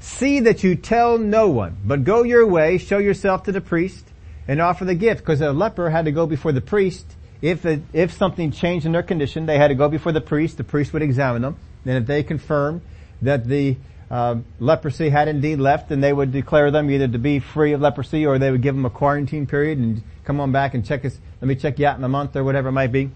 See 0.00 0.40
that 0.40 0.62
you 0.62 0.76
tell 0.76 1.18
no 1.18 1.48
one, 1.48 1.76
but 1.84 2.04
go 2.04 2.22
your 2.22 2.46
way, 2.46 2.78
show 2.78 2.98
yourself 2.98 3.44
to 3.44 3.52
the 3.52 3.60
priest, 3.60 4.04
and 4.48 4.60
offer 4.60 4.84
the 4.84 4.94
gift. 4.94 5.20
Because 5.20 5.40
a 5.40 5.52
leper 5.52 5.90
had 5.90 6.06
to 6.06 6.12
go 6.12 6.26
before 6.26 6.52
the 6.52 6.60
priest 6.60 7.06
if 7.42 7.64
it, 7.64 7.82
if 7.92 8.12
something 8.12 8.50
changed 8.50 8.86
in 8.86 8.92
their 8.92 9.02
condition, 9.02 9.46
they 9.46 9.56
had 9.56 9.68
to 9.68 9.74
go 9.74 9.88
before 9.88 10.12
the 10.12 10.20
priest. 10.20 10.58
The 10.58 10.64
priest 10.64 10.92
would 10.92 11.02
examine 11.02 11.42
them. 11.42 11.56
And 11.86 11.96
if 11.96 12.06
they 12.06 12.22
confirmed 12.22 12.82
that 13.22 13.46
the 13.46 13.76
uh, 14.10 14.36
leprosy 14.58 15.08
had 15.08 15.28
indeed 15.28 15.58
left, 15.58 15.88
then 15.88 16.00
they 16.00 16.12
would 16.12 16.32
declare 16.32 16.70
them 16.70 16.90
either 16.90 17.08
to 17.08 17.18
be 17.18 17.38
free 17.38 17.72
of 17.72 17.80
leprosy 17.80 18.26
or 18.26 18.38
they 18.38 18.50
would 18.50 18.60
give 18.60 18.74
them 18.74 18.84
a 18.84 18.90
quarantine 18.90 19.46
period 19.46 19.78
and 19.78 20.02
come 20.24 20.40
on 20.40 20.52
back 20.52 20.74
and 20.74 20.84
check 20.84 21.04
us. 21.04 21.18
Let 21.40 21.48
me 21.48 21.54
check 21.54 21.78
you 21.78 21.86
out 21.86 21.96
in 21.96 22.04
a 22.04 22.08
month 22.08 22.36
or 22.36 22.44
whatever 22.44 22.68
it 22.68 22.72
might 22.72 22.92
be. 22.92 23.10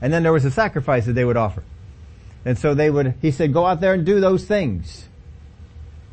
And 0.00 0.12
then 0.12 0.22
there 0.22 0.32
was 0.32 0.44
a 0.44 0.50
sacrifice 0.50 1.06
that 1.06 1.12
they 1.12 1.24
would 1.24 1.36
offer. 1.36 1.62
And 2.44 2.58
so 2.58 2.74
they 2.74 2.90
would, 2.90 3.14
he 3.20 3.30
said, 3.30 3.52
go 3.52 3.66
out 3.66 3.80
there 3.80 3.92
and 3.92 4.04
do 4.06 4.20
those 4.20 4.44
things. 4.44 5.08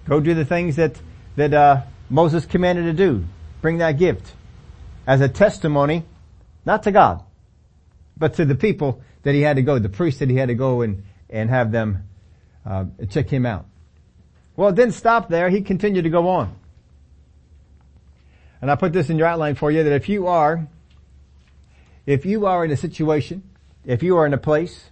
Go 0.06 0.20
do 0.20 0.34
the 0.34 0.46
things 0.46 0.76
that, 0.76 1.00
that, 1.36 1.54
uh, 1.54 1.82
Moses 2.10 2.46
commanded 2.46 2.84
to 2.84 2.94
do. 2.94 3.26
Bring 3.62 3.80
that 3.80 3.94
gift 3.94 4.34
as 5.06 5.22
a 5.22 5.30
testimony 5.30 6.04
not 6.66 6.84
to 6.84 6.92
God, 6.92 7.24
but 8.18 8.36
to 8.36 8.46
the 8.46 8.56
people 8.56 9.02
that 9.24 9.34
he 9.34 9.42
had 9.42 9.56
to 9.56 9.62
go, 9.62 9.80
the 9.80 9.90
priests 9.90 10.20
that 10.20 10.30
he 10.30 10.36
had 10.36 10.50
to 10.50 10.56
go 10.56 10.82
and, 10.82 11.04
and 11.30 11.50
have 11.50 11.72
them 11.72 12.08
uh, 12.66 12.86
check 13.10 13.30
him 13.30 13.46
out. 13.46 13.66
Well, 14.56 14.70
it 14.70 14.76
didn't 14.76 14.94
stop 14.94 15.30
there. 15.30 15.50
He 15.50 15.62
continued 15.62 16.04
to 16.04 16.10
go 16.10 16.28
on. 16.30 16.56
And 18.62 18.72
I 18.72 18.76
put 18.76 18.92
this 18.92 19.10
in 19.10 19.18
your 19.18 19.28
outline 19.28 19.56
for 19.56 19.72
you 19.72 19.84
that 19.84 19.94
if 19.94 20.10
you 20.10 20.28
are, 20.28 20.68
if 22.06 22.26
you 22.26 22.46
are 22.46 22.66
in 22.66 22.72
a 22.72 22.78
situation, 22.78 23.44
if 23.88 24.04
you 24.04 24.18
are 24.18 24.26
in 24.26 24.34
a 24.34 24.38
place, 24.38 24.92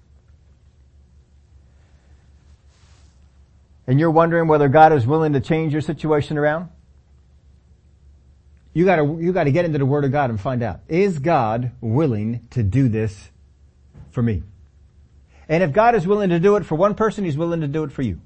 and 3.86 4.00
you're 4.00 4.10
wondering 4.10 4.48
whether 4.48 4.70
God 4.70 4.94
is 4.94 5.06
willing 5.06 5.34
to 5.34 5.42
change 5.42 5.74
your 5.74 5.82
situation 5.82 6.38
around, 6.38 6.70
you 8.74 8.86
gotta, 8.86 9.04
you 9.04 9.34
gotta 9.34 9.52
get 9.52 9.66
into 9.66 9.78
the 9.78 9.86
Word 9.86 10.06
of 10.06 10.12
God 10.12 10.30
and 10.30 10.40
find 10.40 10.64
out, 10.64 10.80
is 10.88 11.20
God 11.20 11.72
willing 11.82 12.48
to 12.52 12.64
do 12.64 12.88
this 12.88 13.30
for 14.12 14.24
me? 14.24 14.44
And 15.48 15.62
if 15.62 15.74
God 15.74 15.94
is 15.94 16.08
willing 16.08 16.30
to 16.30 16.40
do 16.40 16.56
it 16.56 16.66
for 16.66 16.76
one 16.76 16.96
person, 16.96 17.26
He's 17.26 17.38
willing 17.38 17.62
to 17.62 17.68
do 17.68 17.84
it 17.84 17.92
for 17.92 18.02
you. 18.02 18.22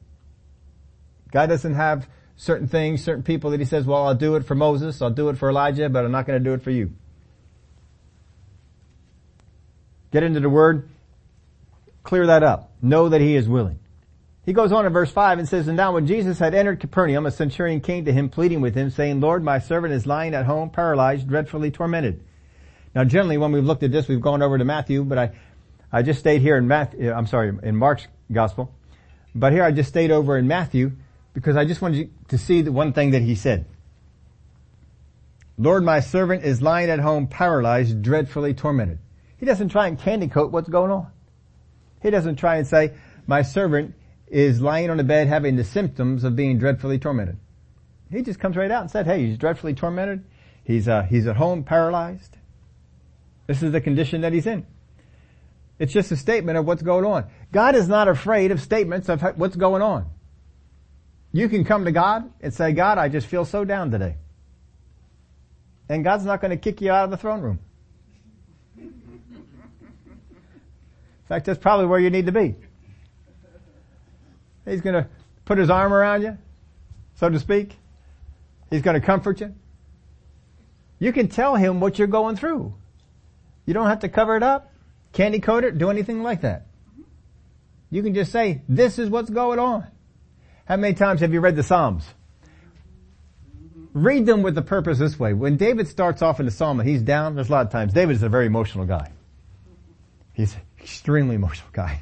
God 1.32 1.48
doesn't 1.48 1.74
have 1.74 2.08
certain 2.36 2.68
things, 2.68 3.04
certain 3.04 3.24
people 3.24 3.50
that 3.50 3.60
He 3.60 3.66
says, 3.66 3.86
well, 3.86 4.08
I'll 4.08 4.16
do 4.16 4.36
it 4.36 4.46
for 4.46 4.56
Moses, 4.56 5.02
I'll 5.02 5.10
do 5.10 5.30
it 5.30 5.38
for 5.38 5.50
Elijah, 5.50 5.90
but 5.90 6.06
I'm 6.06 6.12
not 6.12 6.28
to 6.28 6.40
do 6.40 6.54
it 6.54 6.62
for 6.62 6.72
you. 6.72 6.94
Get 10.12 10.24
into 10.24 10.40
the 10.40 10.50
Word, 10.50 10.90
clear 12.04 12.28
that 12.28 12.44
up. 12.44 12.72
Know 12.82 13.10
that 13.10 13.22
He 13.22 13.36
is 13.36 13.48
willing. 13.48 13.80
He 14.50 14.54
goes 14.54 14.72
on 14.72 14.86
in 14.88 14.94
verse 14.94 15.12
5 15.12 15.38
and 15.38 15.48
says, 15.48 15.68
And 15.68 15.78
now 15.78 15.94
when 15.94 16.08
Jesus 16.08 16.40
had 16.40 16.56
entered 16.56 16.80
Capernaum, 16.80 17.28
a 17.28 17.32
centurion 17.32 17.82
came 17.82 18.06
to 18.06 18.12
him 18.12 18.30
pleading 18.30 18.62
with 18.62 18.74
him, 18.74 18.90
saying, 18.90 19.20
Lord, 19.20 19.44
my 19.44 19.60
servant 19.60 19.94
is 19.94 20.08
lying 20.08 20.34
at 20.34 20.48
home, 20.48 20.72
paralyzed, 20.72 21.28
dreadfully 21.28 21.70
tormented. 21.70 22.24
Now 22.96 23.04
generally 23.04 23.38
when 23.38 23.52
we've 23.52 23.64
looked 23.64 23.84
at 23.84 23.92
this, 23.92 24.08
we've 24.08 24.22
gone 24.22 24.42
over 24.42 24.58
to 24.58 24.66
Matthew, 24.66 25.04
but 25.04 25.20
I, 25.20 25.32
I 25.92 26.02
just 26.02 26.20
stayed 26.20 26.42
here 26.42 26.58
in 26.58 26.68
Matthew, 26.68 27.12
uh, 27.12 27.16
I'm 27.16 27.28
sorry, 27.28 27.54
in 27.62 27.76
Mark's 27.76 28.08
gospel. 28.32 28.74
But 29.36 29.54
here 29.54 29.64
I 29.64 29.72
just 29.72 29.90
stayed 29.90 30.10
over 30.10 30.36
in 30.36 30.48
Matthew 30.48 30.94
because 31.36 31.56
I 31.56 31.66
just 31.66 31.82
wanted 31.82 32.10
to 32.30 32.38
see 32.40 32.64
the 32.64 32.72
one 32.72 32.94
thing 32.94 33.12
that 33.12 33.22
he 33.22 33.36
said. 33.36 33.66
Lord, 35.60 35.84
my 35.84 36.00
servant 36.00 36.44
is 36.44 36.62
lying 36.62 36.90
at 36.90 37.00
home 37.00 37.28
paralyzed, 37.28 38.02
dreadfully 38.02 38.56
tormented. 38.56 38.98
He 39.40 39.46
doesn't 39.46 39.70
try 39.70 39.88
and 39.88 39.98
candy 39.98 40.28
coat 40.28 40.52
what's 40.52 40.70
going 40.70 40.92
on. 40.92 41.08
He 42.02 42.10
doesn't 42.10 42.36
try 42.36 42.58
and 42.58 42.68
say, 42.68 42.94
my 43.26 43.42
servant 43.42 43.96
is 44.28 44.62
lying 44.62 44.90
on 44.90 44.98
the 44.98 45.04
bed 45.04 45.28
having 45.28 45.56
the 45.56 45.64
symptoms 45.64 46.24
of 46.24 46.36
being 46.36 46.60
dreadfully 46.60 47.00
tormented. 47.00 47.38
He 48.12 48.22
just 48.22 48.40
comes 48.40 48.58
right 48.58 48.72
out 48.72 48.82
and 48.82 48.92
said, 48.92 49.06
hey, 49.06 49.26
he's 49.26 49.38
dreadfully 49.38 49.74
tormented. 49.74 50.24
He's, 50.64 50.88
uh, 50.88 51.04
he's 51.04 51.28
at 51.28 51.36
home 51.36 51.64
paralyzed. 51.64 52.38
This 53.48 53.64
is 53.64 53.72
the 53.72 53.82
condition 53.82 54.22
that 54.22 54.34
he's 54.34 54.46
in. 54.46 54.66
It's 55.80 55.94
just 55.94 56.12
a 56.12 56.18
statement 56.18 56.58
of 56.58 56.66
what's 56.66 56.82
going 56.82 57.06
on. 57.06 57.26
God 57.52 57.76
is 57.76 57.88
not 57.88 58.08
afraid 58.08 58.52
of 58.52 58.62
statements 58.62 59.10
of 59.10 59.22
what's 59.38 59.56
going 59.56 59.82
on. 59.82 60.08
You 61.32 61.48
can 61.48 61.64
come 61.64 61.86
to 61.86 61.92
God 61.92 62.32
and 62.42 62.54
say, 62.54 62.74
God, 62.74 62.98
I 62.98 63.08
just 63.10 63.28
feel 63.28 63.46
so 63.46 63.64
down 63.64 63.92
today. 63.92 64.18
And 65.88 66.04
God's 66.04 66.26
not 66.26 66.42
going 66.42 66.52
to 66.52 66.58
kick 66.58 66.82
you 66.82 66.92
out 66.92 67.06
of 67.06 67.12
the 67.12 67.18
throne 67.18 67.42
room. 67.42 67.60
Fact, 71.30 71.46
that's 71.46 71.60
probably 71.60 71.86
where 71.86 72.00
you 72.00 72.10
need 72.10 72.26
to 72.26 72.32
be. 72.32 72.56
He's 74.66 74.82
going 74.82 74.96
to 74.96 75.08
put 75.46 75.58
his 75.58 75.70
arm 75.70 75.94
around 75.94 76.22
you, 76.24 76.38
so 77.16 77.30
to 77.30 77.40
speak. 77.40 77.78
He's 78.70 78.82
going 78.82 79.00
to 79.00 79.06
comfort 79.06 79.40
you. 79.40 79.56
You 81.00 81.14
can 81.14 81.28
tell 81.28 81.56
him 81.56 81.80
what 81.80 81.98
you're 81.98 82.08
going 82.08 82.36
through. 82.36 82.74
You 83.66 83.74
don't 83.74 83.88
have 83.88 84.00
to 84.00 84.10
cover 84.10 84.36
it 84.36 84.44
up, 84.44 84.74
candy 85.14 85.40
coat 85.40 85.64
it, 85.64 85.78
do 85.78 85.90
anything 85.90 86.24
like 86.24 86.42
that. 86.42 86.68
You 87.90 88.04
can 88.04 88.14
just 88.14 88.32
say, 88.32 88.62
this 88.68 89.00
is 89.00 89.10
what's 89.10 89.30
going 89.30 89.60
on. 89.60 89.88
How 90.66 90.78
many 90.78 90.94
times 90.94 91.22
have 91.22 91.34
you 91.34 91.40
read 91.40 91.56
the 91.56 91.64
Psalms? 91.64 92.06
Read 93.94 94.28
them 94.28 94.44
with 94.44 94.54
the 94.54 94.62
purpose 94.62 95.00
this 95.00 95.20
way. 95.20 95.34
When 95.34 95.58
David 95.58 95.88
starts 95.88 96.22
off 96.22 96.40
in 96.40 96.46
the 96.46 96.52
Psalm 96.52 96.80
and 96.80 96.88
he's 96.88 97.02
down, 97.02 97.34
there's 97.34 97.50
a 97.50 97.52
lot 97.52 97.66
of 97.66 97.72
times, 97.72 97.94
David 97.94 98.16
is 98.16 98.24
a 98.24 98.30
very 98.30 98.46
emotional 98.46 98.86
guy. 98.86 99.12
He's 100.34 100.56
extremely 100.82 101.36
emotional 101.36 101.70
guy. 101.72 102.02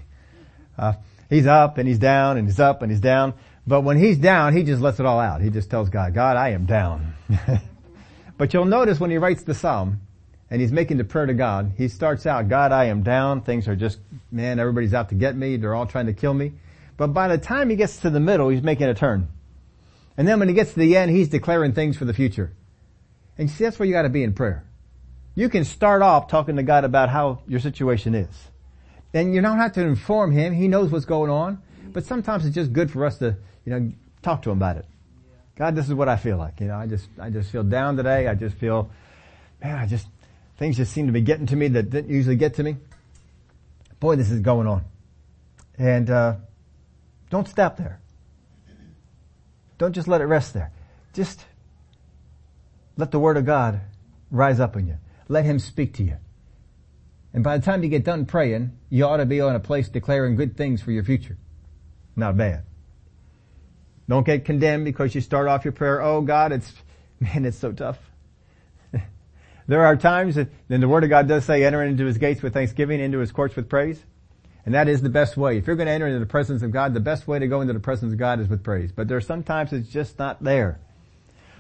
Uh, 0.78 0.94
he's 1.30 1.48
up 1.48 1.78
and 1.78 1.88
he's 1.88 2.00
down 2.00 2.38
and 2.38 2.48
he's 2.48 2.60
up 2.60 2.82
and 2.82 2.92
he's 2.92 3.02
down. 3.02 3.34
But 3.66 3.82
when 3.82 3.98
he's 3.98 4.18
down, 4.18 4.56
he 4.56 4.64
just 4.64 4.82
lets 4.82 5.00
it 5.00 5.06
all 5.06 5.20
out. 5.20 5.42
He 5.42 5.50
just 5.50 5.70
tells 5.70 5.90
God, 5.90 6.14
God, 6.14 6.38
I 6.38 6.50
am 6.50 6.66
down. 6.66 7.16
but 8.38 8.54
you'll 8.54 8.66
notice 8.66 9.00
when 9.00 9.12
he 9.12 9.18
writes 9.18 9.44
the 9.44 9.54
Psalm, 9.54 10.02
and 10.50 10.62
he's 10.62 10.72
making 10.72 10.98
the 10.98 11.04
prayer 11.04 11.26
to 11.26 11.34
God, 11.34 11.74
he 11.78 11.88
starts 11.88 12.26
out, 12.26 12.48
God, 12.48 12.72
I 12.72 12.86
am 12.86 13.04
down. 13.04 13.42
Things 13.42 13.68
are 13.68 13.76
just, 13.76 14.00
man, 14.32 14.60
everybody's 14.60 14.94
out 14.94 15.10
to 15.10 15.16
get 15.16 15.36
me. 15.36 15.58
They're 15.58 15.76
all 15.76 15.86
trying 15.86 16.06
to 16.06 16.14
kill 16.14 16.34
me. 16.34 16.54
But 16.96 17.08
by 17.08 17.28
the 17.28 17.38
time 17.38 17.70
he 17.70 17.76
gets 17.76 17.98
to 17.98 18.10
the 18.10 18.20
middle, 18.20 18.50
he's 18.50 18.64
making 18.64 18.88
a 18.88 18.94
turn. 18.94 19.28
And 20.16 20.28
then 20.28 20.40
when 20.40 20.48
he 20.48 20.54
gets 20.54 20.74
to 20.74 20.80
the 20.80 20.96
end, 20.96 21.12
he's 21.12 21.28
declaring 21.28 21.74
things 21.74 21.98
for 21.98 22.06
the 22.06 22.14
future. 22.14 22.54
And 23.38 23.50
see, 23.50 23.66
that's 23.66 23.78
where 23.78 23.86
you 23.86 23.94
gotta 23.94 24.10
be 24.10 24.24
in 24.24 24.34
prayer. 24.34 24.64
You 25.36 25.50
can 25.50 25.64
start 25.66 26.02
off 26.02 26.28
talking 26.28 26.56
to 26.56 26.64
God 26.64 26.86
about 26.86 27.10
how 27.10 27.42
your 27.48 27.60
situation 27.60 28.16
is. 28.16 28.36
And 29.18 29.34
you 29.34 29.42
don't 29.42 29.58
have 29.58 29.74
to 29.74 29.82
inform 29.82 30.32
him. 30.32 30.54
He 30.54 30.68
knows 30.68 30.92
what's 30.92 31.06
going 31.06 31.32
on. 31.32 31.60
But 31.92 32.06
sometimes 32.06 32.46
it's 32.46 32.54
just 32.54 32.72
good 32.72 32.92
for 32.92 33.04
us 33.04 33.18
to, 33.18 33.36
you 33.66 33.72
know, 33.74 33.92
talk 34.22 34.44
to 34.44 34.52
him 34.52 34.58
about 34.58 34.78
it. 34.78 34.86
God, 35.56 35.76
this 35.76 35.88
is 35.88 35.96
what 35.96 36.08
I 36.08 36.18
feel 36.18 36.38
like. 36.38 36.60
You 36.60 36.68
know, 36.68 36.76
I 36.76 36.86
just, 36.86 37.08
I 37.20 37.32
just 37.32 37.50
feel 37.50 37.64
down 37.64 37.98
today. 37.98 38.28
I 38.28 38.36
just 38.36 38.56
feel, 38.58 38.92
man, 39.64 39.76
I 39.76 39.88
just, 39.88 40.06
things 40.60 40.78
just 40.78 40.94
seem 40.94 41.08
to 41.08 41.12
be 41.12 41.22
getting 41.22 41.48
to 41.48 41.56
me 41.56 41.68
that 41.70 41.90
didn't 41.90 42.12
usually 42.12 42.36
get 42.36 42.54
to 42.56 42.64
me. 42.64 42.78
Boy, 44.00 44.18
this 44.18 44.30
is 44.30 44.42
going 44.42 44.68
on. 44.68 44.84
And, 45.80 46.12
uh, 46.12 46.36
don't 47.32 47.48
stop 47.48 47.78
there. 47.78 48.00
Don't 49.80 49.94
just 49.94 50.08
let 50.08 50.22
it 50.22 50.26
rest 50.26 50.54
there. 50.54 50.72
Just 51.14 51.44
let 52.98 53.10
the 53.10 53.18
Word 53.18 53.38
of 53.38 53.46
God 53.46 53.82
rise 54.30 54.60
up 54.60 54.76
in 54.76 54.86
you. 54.86 54.98
Let 55.28 55.44
Him 55.44 55.58
speak 55.58 55.96
to 55.96 56.04
you. 56.04 56.18
And 57.34 57.44
by 57.44 57.58
the 57.58 57.64
time 57.64 57.84
you 57.84 57.90
get 57.90 58.04
done 58.04 58.26
praying, 58.26 58.72
you 58.90 59.06
ought 59.06 59.18
to 59.18 59.26
be 59.26 59.42
on 59.42 59.56
a 59.56 59.60
place 59.60 59.90
declaring 59.90 60.36
good 60.36 60.58
things 60.58 60.82
for 60.82 60.92
your 60.92 61.04
future. 61.04 61.38
Not 62.16 62.38
bad. 62.38 62.64
Don't 64.10 64.26
get 64.26 64.46
condemned 64.46 64.86
because 64.86 65.14
you 65.14 65.22
start 65.22 65.48
off 65.48 65.66
your 65.66 65.74
prayer, 65.74 66.02
oh 66.02 66.22
God, 66.22 66.52
it's, 66.52 66.74
man, 67.20 67.46
it's 67.46 67.58
so 67.58 67.72
tough. 67.72 68.00
there 69.68 69.86
are 69.86 69.96
times 69.96 70.36
that, 70.36 70.48
then 70.68 70.80
the 70.80 70.88
Word 70.88 71.04
of 71.04 71.10
God 71.10 71.28
does 71.28 71.46
say, 71.46 71.64
enter 71.64 71.84
into 71.84 72.06
His 72.06 72.18
gates 72.18 72.42
with 72.42 72.54
thanksgiving, 72.54 73.00
into 73.00 73.20
His 73.20 73.32
courts 73.32 73.56
with 73.56 73.70
praise. 73.70 74.02
And 74.66 74.74
that 74.76 74.90
is 74.90 75.02
the 75.02 75.10
best 75.10 75.38
way. 75.38 75.58
If 75.58 75.68
you're 75.68 75.78
going 75.78 75.88
to 75.88 75.94
enter 75.94 76.08
into 76.08 76.20
the 76.20 76.26
presence 76.26 76.62
of 76.62 76.72
God, 76.72 76.94
the 76.94 77.00
best 77.00 77.26
way 77.26 77.40
to 77.40 77.48
go 77.48 77.62
into 77.62 77.74
the 77.74 77.80
presence 77.80 78.12
of 78.12 78.20
God 78.20 78.42
is 78.42 78.50
with 78.50 78.64
praise. 78.64 78.92
But 78.92 79.08
there 79.08 79.18
are 79.18 79.22
sometimes 79.22 79.72
it's 79.72 79.88
just 79.88 80.20
not 80.20 80.44
there. 80.44 80.80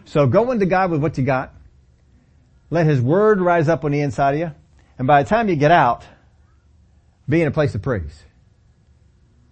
So 0.03 0.27
go 0.27 0.51
into 0.51 0.65
God 0.65 0.91
with 0.91 1.01
what 1.01 1.17
you 1.17 1.23
got. 1.23 1.53
Let 2.69 2.85
His 2.85 2.99
Word 2.99 3.39
rise 3.39 3.69
up 3.69 3.85
on 3.85 3.91
the 3.91 4.01
inside 4.01 4.33
of 4.33 4.39
you. 4.39 4.51
And 4.97 5.07
by 5.07 5.23
the 5.23 5.29
time 5.29 5.49
you 5.49 5.55
get 5.55 5.71
out, 5.71 6.03
be 7.29 7.41
in 7.41 7.47
a 7.47 7.51
place 7.51 7.75
of 7.75 7.81
praise. 7.81 8.23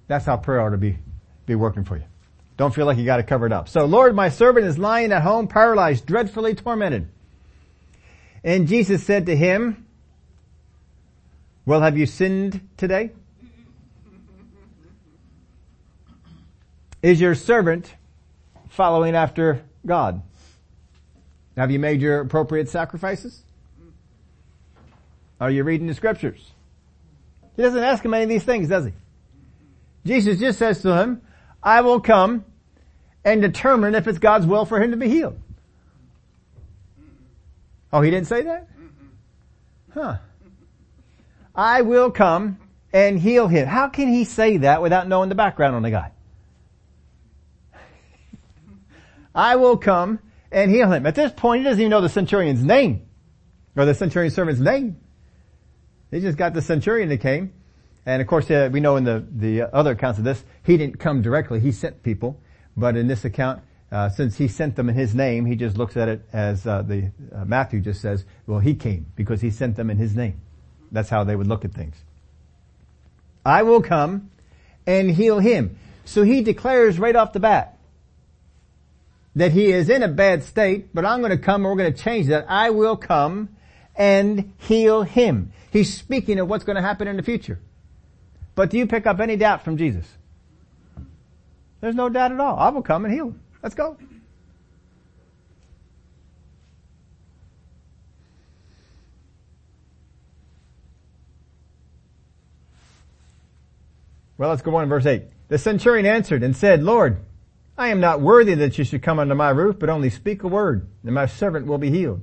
That's 0.08 0.26
how 0.26 0.38
prayer 0.38 0.62
ought 0.62 0.70
to 0.70 0.78
be, 0.78 0.98
be 1.46 1.56
working 1.56 1.84
for 1.84 1.98
you. 1.98 2.04
Don't 2.58 2.74
feel 2.74 2.86
like 2.86 2.98
you 2.98 3.06
got 3.06 3.18
to 3.18 3.24
cover 3.24 3.46
it 3.46 3.52
up. 3.52 3.68
So 3.68 3.86
Lord, 3.86 4.16
my 4.16 4.30
servant 4.30 4.66
is 4.66 4.78
lying 4.78 5.12
at 5.12 5.22
home, 5.22 5.48
paralyzed, 5.48 6.06
dreadfully 6.06 6.56
tormented. 6.56 7.10
And 8.44 8.68
Jesus 8.68 9.04
said 9.04 9.26
to 9.26 9.36
him, 9.36 9.86
well, 11.66 11.82
have 11.82 11.98
you 11.98 12.06
sinned 12.06 12.62
today? 12.78 13.12
Is 17.02 17.20
your 17.20 17.36
servant 17.36 17.94
following 18.70 19.16
after 19.16 19.64
God? 19.86 20.22
Have 21.58 21.72
you 21.72 21.80
made 21.80 22.02
your 22.02 22.20
appropriate 22.22 22.70
sacrifices? 22.70 23.42
Are 25.40 25.50
you 25.50 25.64
reading 25.64 25.88
the 25.88 25.94
scriptures? 25.94 26.52
He 27.56 27.62
doesn't 27.62 27.84
ask 27.84 28.04
him 28.04 28.14
any 28.14 28.24
of 28.24 28.30
these 28.30 28.44
things, 28.44 28.70
does 28.70 28.86
he? 28.86 28.94
Jesus 30.06 30.40
just 30.40 30.60
says 30.60 30.82
to 30.82 30.96
him, 30.96 31.22
I 31.64 31.82
will 31.82 32.00
come 32.00 32.46
and 33.24 33.42
determine 33.42 33.96
if 33.96 34.08
it's 34.08 34.20
God's 34.20 34.46
will 34.46 34.66
for 34.66 34.82
him 34.82 34.92
to 34.92 34.98
be 34.98 35.10
healed. 35.10 35.40
Oh, 37.92 38.02
he 38.02 38.12
didn't 38.12 38.28
say 38.28 38.44
that? 38.44 38.68
Huh. 39.94 40.18
I 41.56 41.82
will 41.82 42.12
come 42.12 42.60
and 42.94 43.18
heal 43.18 43.48
him. 43.48 43.68
How 43.68 43.88
can 43.88 44.10
he 44.10 44.26
say 44.26 44.58
that 44.58 44.82
without 44.82 45.08
knowing 45.08 45.30
the 45.30 45.36
background 45.36 45.76
on 45.76 45.82
the 45.82 45.92
guy? 45.92 46.12
I 49.34 49.56
will 49.56 49.78
come 49.78 50.20
and 50.52 50.70
heal 50.72 50.92
him. 50.92 51.06
At 51.06 51.16
this 51.16 51.32
point, 51.32 51.62
he 51.62 51.64
doesn't 51.66 51.80
even 51.80 51.90
know 51.90 52.02
the 52.02 52.10
centurion's 52.10 52.64
name 52.64 53.06
or 53.76 53.86
the 53.86 53.94
centurion 53.94 54.32
servant's 54.32 54.62
name. 54.62 54.98
He 56.12 56.20
just 56.20 56.38
got 56.38 56.54
the 56.54 56.62
centurion 56.62 57.10
that 57.10 57.18
came. 57.18 57.54
And 58.06 58.22
of 58.22 58.28
course, 58.28 58.50
uh, 58.52 58.70
we 58.72 58.80
know 58.80 58.98
in 58.98 59.04
the, 59.04 59.26
the 59.30 59.64
other 59.64 59.92
accounts 59.92 60.20
of 60.20 60.26
this, 60.26 60.44
he 60.64 60.78
didn't 60.78 61.00
come 61.00 61.22
directly. 61.22 61.60
He 61.60 61.72
sent 61.72 62.04
people. 62.04 62.40
But 62.78 62.96
in 62.96 63.08
this 63.08 63.26
account, 63.26 63.64
uh, 63.92 64.10
since 64.10 64.38
he 64.38 64.48
sent 64.48 64.76
them 64.76 64.90
in 64.90 64.96
his 64.96 65.16
name, 65.16 65.46
he 65.46 65.56
just 65.56 65.78
looks 65.78 65.98
at 65.98 66.08
it 66.08 66.26
as 66.34 66.68
uh, 66.68 66.82
the 66.82 67.12
uh, 67.34 67.46
Matthew 67.46 67.80
just 67.80 68.02
says, 68.02 68.26
well, 68.46 68.60
he 68.60 68.76
came 68.76 69.08
because 69.16 69.42
he 69.42 69.50
sent 69.50 69.76
them 69.76 69.90
in 69.90 69.98
his 69.98 70.16
name. 70.16 70.42
That's 70.92 71.10
how 71.10 71.24
they 71.24 71.36
would 71.36 71.48
look 71.48 71.66
at 71.66 71.74
things. 71.74 71.96
I 73.46 73.64
will 73.64 73.82
come 73.82 74.30
and 74.86 75.10
heal 75.10 75.40
him. 75.40 75.78
So 76.04 76.24
he 76.24 76.42
declares 76.42 77.00
right 77.00 77.16
off 77.16 77.34
the 77.34 77.40
bat, 77.40 77.78
that 79.36 79.52
he 79.52 79.72
is 79.72 79.90
in 79.90 80.02
a 80.02 80.08
bad 80.08 80.44
state, 80.44 80.94
but 80.94 81.06
I'm 81.06 81.20
going 81.20 81.32
to 81.32 81.38
come 81.38 81.66
and 81.66 81.66
we're 81.66 81.78
going 81.78 81.94
to 81.94 82.02
change 82.02 82.28
that. 82.28 82.46
I 82.48 82.70
will 82.70 82.96
come 82.96 83.50
and 83.96 84.54
heal 84.58 85.04
him. 85.04 85.52
He's 85.72 85.94
speaking 85.94 86.40
of 86.40 86.48
what's 86.48 86.64
going 86.64 86.76
to 86.76 86.82
happen 86.82 87.08
in 87.08 87.18
the 87.18 87.24
future. 87.24 87.60
But 88.56 88.70
do 88.70 88.78
you 88.78 88.88
pick 88.88 89.06
up 89.06 89.20
any 89.20 89.36
doubt 89.36 89.64
from 89.64 89.78
Jesus? 89.78 90.06
There's 91.82 91.96
no 91.96 92.10
doubt 92.10 92.32
at 92.32 92.40
all. 92.40 92.58
I 92.58 92.70
will 92.70 92.82
come 92.82 93.06
and 93.06 93.14
heal 93.14 93.28
him. 93.28 93.42
Let's 93.62 93.76
go. 93.76 93.98
Well, 104.38 104.50
let's 104.50 104.62
go 104.62 104.76
on 104.76 104.84
in 104.84 104.90
verse 104.90 105.06
8. 105.06 105.24
The 105.48 105.58
centurion 105.58 106.06
answered 106.06 106.44
and 106.44 106.56
said, 106.56 106.84
Lord, 106.84 107.18
I 107.78 107.90
am 107.90 108.00
not 108.00 108.22
worthy 108.22 108.54
that 108.56 108.78
you 108.78 108.84
should 108.84 109.04
come 109.04 109.20
under 109.20 109.36
my 109.36 109.50
roof, 109.50 109.78
but 109.80 109.90
only 109.90 110.10
speak 110.10 110.44
a 110.44 110.48
word, 110.48 110.88
and 111.04 111.14
my 111.14 111.26
servant 111.26 111.68
will 111.68 111.78
be 111.78 111.90
healed. 111.90 112.22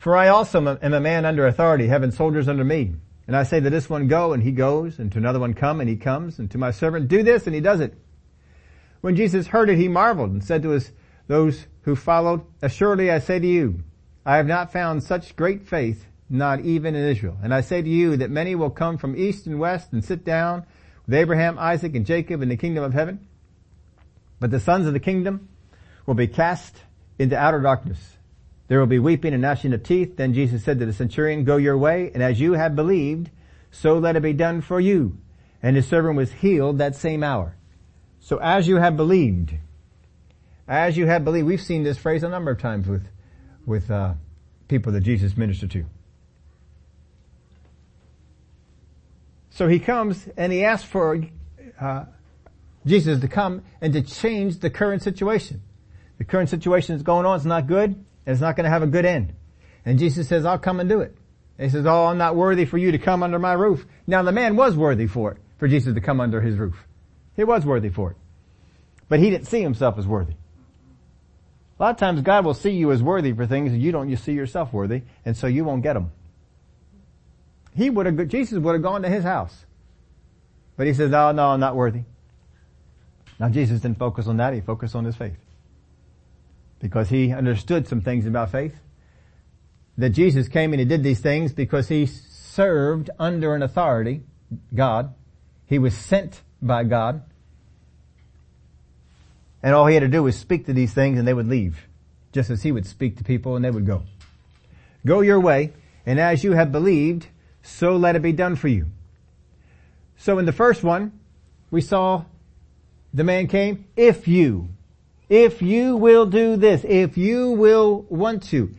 For 0.00 0.16
I 0.16 0.28
also 0.28 0.78
am 0.80 0.94
a 0.94 1.00
man 1.00 1.26
under 1.26 1.46
authority, 1.46 1.86
having 1.86 2.10
soldiers 2.10 2.48
under 2.48 2.64
me. 2.64 2.94
And 3.26 3.36
I 3.36 3.42
say 3.42 3.60
to 3.60 3.68
this 3.68 3.90
one, 3.90 4.08
go, 4.08 4.32
and 4.32 4.42
he 4.42 4.50
goes, 4.50 4.98
and 4.98 5.12
to 5.12 5.18
another 5.18 5.38
one, 5.38 5.52
come, 5.52 5.78
and 5.78 5.90
he 5.90 5.96
comes, 5.96 6.38
and 6.38 6.50
to 6.52 6.58
my 6.58 6.70
servant, 6.70 7.08
do 7.08 7.22
this, 7.22 7.46
and 7.46 7.54
he 7.54 7.60
does 7.60 7.80
it. 7.80 7.92
When 9.02 9.14
Jesus 9.14 9.46
heard 9.46 9.68
it, 9.68 9.76
he 9.76 9.88
marveled 9.88 10.30
and 10.30 10.42
said 10.42 10.62
to 10.62 10.70
his, 10.70 10.90
those 11.26 11.66
who 11.82 11.94
followed, 11.94 12.40
Assuredly 12.62 13.10
I 13.10 13.18
say 13.18 13.38
to 13.38 13.46
you, 13.46 13.84
I 14.24 14.38
have 14.38 14.46
not 14.46 14.72
found 14.72 15.02
such 15.02 15.36
great 15.36 15.68
faith, 15.68 16.06
not 16.30 16.60
even 16.60 16.94
in 16.94 17.06
Israel. 17.06 17.36
And 17.42 17.52
I 17.52 17.60
say 17.60 17.82
to 17.82 17.88
you 17.88 18.16
that 18.16 18.30
many 18.30 18.54
will 18.54 18.70
come 18.70 18.96
from 18.96 19.14
east 19.14 19.46
and 19.46 19.60
west 19.60 19.92
and 19.92 20.02
sit 20.02 20.24
down 20.24 20.64
with 21.04 21.14
Abraham, 21.14 21.58
Isaac, 21.58 21.94
and 21.94 22.06
Jacob 22.06 22.40
in 22.40 22.48
the 22.48 22.56
kingdom 22.56 22.84
of 22.84 22.94
heaven. 22.94 23.28
But 24.40 24.50
the 24.50 24.60
sons 24.60 24.86
of 24.86 24.94
the 24.94 24.98
kingdom 24.98 25.50
will 26.06 26.14
be 26.14 26.26
cast 26.26 26.74
into 27.18 27.36
outer 27.36 27.60
darkness. 27.60 28.16
There 28.70 28.78
will 28.78 28.86
be 28.86 29.00
weeping 29.00 29.32
and 29.32 29.42
gnashing 29.42 29.72
of 29.72 29.82
teeth. 29.82 30.16
Then 30.16 30.32
Jesus 30.32 30.62
said 30.62 30.78
to 30.78 30.86
the 30.86 30.92
centurion, 30.92 31.42
go 31.42 31.56
your 31.56 31.76
way, 31.76 32.12
and 32.14 32.22
as 32.22 32.38
you 32.38 32.52
have 32.52 32.76
believed, 32.76 33.28
so 33.72 33.98
let 33.98 34.14
it 34.14 34.22
be 34.22 34.32
done 34.32 34.60
for 34.60 34.78
you. 34.78 35.18
And 35.60 35.74
his 35.74 35.88
servant 35.88 36.16
was 36.16 36.30
healed 36.30 36.78
that 36.78 36.94
same 36.94 37.24
hour. 37.24 37.56
So 38.20 38.38
as 38.38 38.68
you 38.68 38.76
have 38.76 38.96
believed, 38.96 39.54
as 40.68 40.96
you 40.96 41.08
have 41.08 41.24
believed, 41.24 41.48
we've 41.48 41.60
seen 41.60 41.82
this 41.82 41.98
phrase 41.98 42.22
a 42.22 42.28
number 42.28 42.52
of 42.52 42.60
times 42.60 42.86
with, 42.86 43.08
with, 43.66 43.90
uh, 43.90 44.14
people 44.68 44.92
that 44.92 45.00
Jesus 45.00 45.36
ministered 45.36 45.72
to. 45.72 45.86
So 49.50 49.66
he 49.66 49.80
comes 49.80 50.28
and 50.36 50.52
he 50.52 50.62
asks 50.62 50.88
for, 50.88 51.20
uh, 51.80 52.04
Jesus 52.86 53.18
to 53.18 53.26
come 53.26 53.64
and 53.80 53.92
to 53.94 54.02
change 54.02 54.60
the 54.60 54.70
current 54.70 55.02
situation. 55.02 55.60
The 56.18 56.24
current 56.24 56.50
situation 56.50 56.94
is 56.94 57.02
going 57.02 57.26
on, 57.26 57.34
it's 57.34 57.44
not 57.44 57.66
good, 57.66 58.04
it's 58.26 58.40
not 58.40 58.56
going 58.56 58.64
to 58.64 58.70
have 58.70 58.82
a 58.82 58.86
good 58.86 59.04
end. 59.04 59.32
And 59.84 59.98
Jesus 59.98 60.28
says, 60.28 60.44
I'll 60.44 60.58
come 60.58 60.80
and 60.80 60.88
do 60.88 61.00
it. 61.00 61.16
He 61.58 61.68
says, 61.68 61.84
oh, 61.86 62.06
I'm 62.06 62.18
not 62.18 62.36
worthy 62.36 62.64
for 62.64 62.78
you 62.78 62.92
to 62.92 62.98
come 62.98 63.22
under 63.22 63.38
my 63.38 63.52
roof. 63.52 63.84
Now 64.06 64.22
the 64.22 64.32
man 64.32 64.56
was 64.56 64.76
worthy 64.76 65.06
for 65.06 65.32
it, 65.32 65.38
for 65.58 65.68
Jesus 65.68 65.94
to 65.94 66.00
come 66.00 66.20
under 66.20 66.40
his 66.40 66.56
roof. 66.56 66.86
He 67.36 67.44
was 67.44 67.66
worthy 67.66 67.90
for 67.90 68.12
it. 68.12 68.16
But 69.08 69.20
he 69.20 69.30
didn't 69.30 69.46
see 69.46 69.60
himself 69.60 69.98
as 69.98 70.06
worthy. 70.06 70.34
A 71.78 71.82
lot 71.82 71.90
of 71.90 71.96
times 71.96 72.20
God 72.20 72.44
will 72.44 72.54
see 72.54 72.70
you 72.70 72.92
as 72.92 73.02
worthy 73.02 73.32
for 73.32 73.46
things 73.46 73.72
and 73.72 73.82
you 73.82 73.92
don't 73.92 74.10
you 74.10 74.16
see 74.16 74.32
yourself 74.32 74.72
worthy, 74.72 75.02
and 75.24 75.36
so 75.36 75.46
you 75.46 75.64
won't 75.64 75.82
get 75.82 75.94
them. 75.94 76.12
He 77.74 77.88
would 77.88 78.06
have, 78.06 78.28
Jesus 78.28 78.58
would 78.58 78.72
have 78.74 78.82
gone 78.82 79.02
to 79.02 79.08
his 79.08 79.24
house. 79.24 79.64
But 80.76 80.86
he 80.86 80.94
says, 80.94 81.12
oh 81.12 81.32
no, 81.32 81.48
I'm 81.48 81.60
not 81.60 81.76
worthy. 81.76 82.02
Now 83.38 83.48
Jesus 83.48 83.80
didn't 83.80 83.98
focus 83.98 84.26
on 84.26 84.36
that, 84.38 84.54
he 84.54 84.60
focused 84.60 84.94
on 84.94 85.04
his 85.04 85.16
faith. 85.16 85.36
Because 86.80 87.10
he 87.10 87.32
understood 87.32 87.86
some 87.86 88.00
things 88.00 88.26
about 88.26 88.50
faith. 88.50 88.74
That 89.96 90.10
Jesus 90.10 90.48
came 90.48 90.72
and 90.72 90.80
he 90.80 90.86
did 90.86 91.02
these 91.02 91.20
things 91.20 91.52
because 91.52 91.88
he 91.88 92.06
served 92.06 93.10
under 93.18 93.54
an 93.54 93.62
authority, 93.62 94.22
God. 94.74 95.14
He 95.66 95.78
was 95.78 95.96
sent 95.96 96.42
by 96.60 96.84
God. 96.84 97.22
And 99.62 99.74
all 99.74 99.86
he 99.86 99.94
had 99.94 100.00
to 100.00 100.08
do 100.08 100.22
was 100.22 100.36
speak 100.36 100.66
to 100.66 100.72
these 100.72 100.94
things 100.94 101.18
and 101.18 101.28
they 101.28 101.34
would 101.34 101.48
leave. 101.48 101.86
Just 102.32 102.50
as 102.50 102.62
he 102.62 102.72
would 102.72 102.86
speak 102.86 103.18
to 103.18 103.24
people 103.24 103.56
and 103.56 103.64
they 103.64 103.70
would 103.70 103.86
go. 103.86 104.02
Go 105.04 105.20
your 105.20 105.40
way, 105.40 105.72
and 106.04 106.20
as 106.20 106.44
you 106.44 106.52
have 106.52 106.72
believed, 106.72 107.26
so 107.62 107.96
let 107.96 108.16
it 108.16 108.22
be 108.22 108.32
done 108.32 108.56
for 108.56 108.68
you. 108.68 108.86
So 110.16 110.38
in 110.38 110.44
the 110.44 110.52
first 110.52 110.82
one, 110.82 111.18
we 111.70 111.80
saw 111.80 112.24
the 113.12 113.24
man 113.24 113.46
came, 113.46 113.86
if 113.96 114.28
you, 114.28 114.68
if 115.30 115.62
you 115.62 115.96
will 115.96 116.26
do 116.26 116.56
this, 116.56 116.84
if 116.84 117.16
you 117.16 117.52
will 117.52 118.04
want 118.10 118.42
to. 118.50 118.74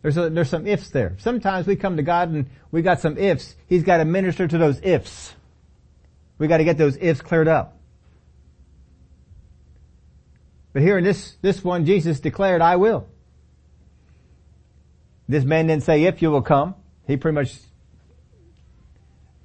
There's 0.00 0.16
a, 0.16 0.30
there's 0.30 0.48
some 0.48 0.66
ifs 0.66 0.90
there. 0.90 1.16
Sometimes 1.18 1.66
we 1.66 1.76
come 1.76 1.96
to 1.96 2.02
God 2.02 2.30
and 2.30 2.48
we 2.70 2.82
got 2.82 3.00
some 3.00 3.18
ifs. 3.18 3.56
He's 3.66 3.82
got 3.82 3.98
to 3.98 4.04
minister 4.04 4.46
to 4.46 4.56
those 4.56 4.80
ifs. 4.82 5.34
We 6.38 6.46
got 6.46 6.58
to 6.58 6.64
get 6.64 6.78
those 6.78 6.96
ifs 6.96 7.20
cleared 7.20 7.48
up. 7.48 7.76
But 10.72 10.82
here 10.82 10.96
in 10.96 11.04
this, 11.04 11.34
this 11.42 11.64
one, 11.64 11.84
Jesus 11.84 12.20
declared, 12.20 12.62
I 12.62 12.76
will. 12.76 13.08
This 15.28 15.44
man 15.44 15.66
didn't 15.66 15.82
say, 15.82 16.04
if 16.04 16.22
you 16.22 16.30
will 16.30 16.42
come. 16.42 16.76
He 17.08 17.16
pretty 17.16 17.34
much 17.34 17.56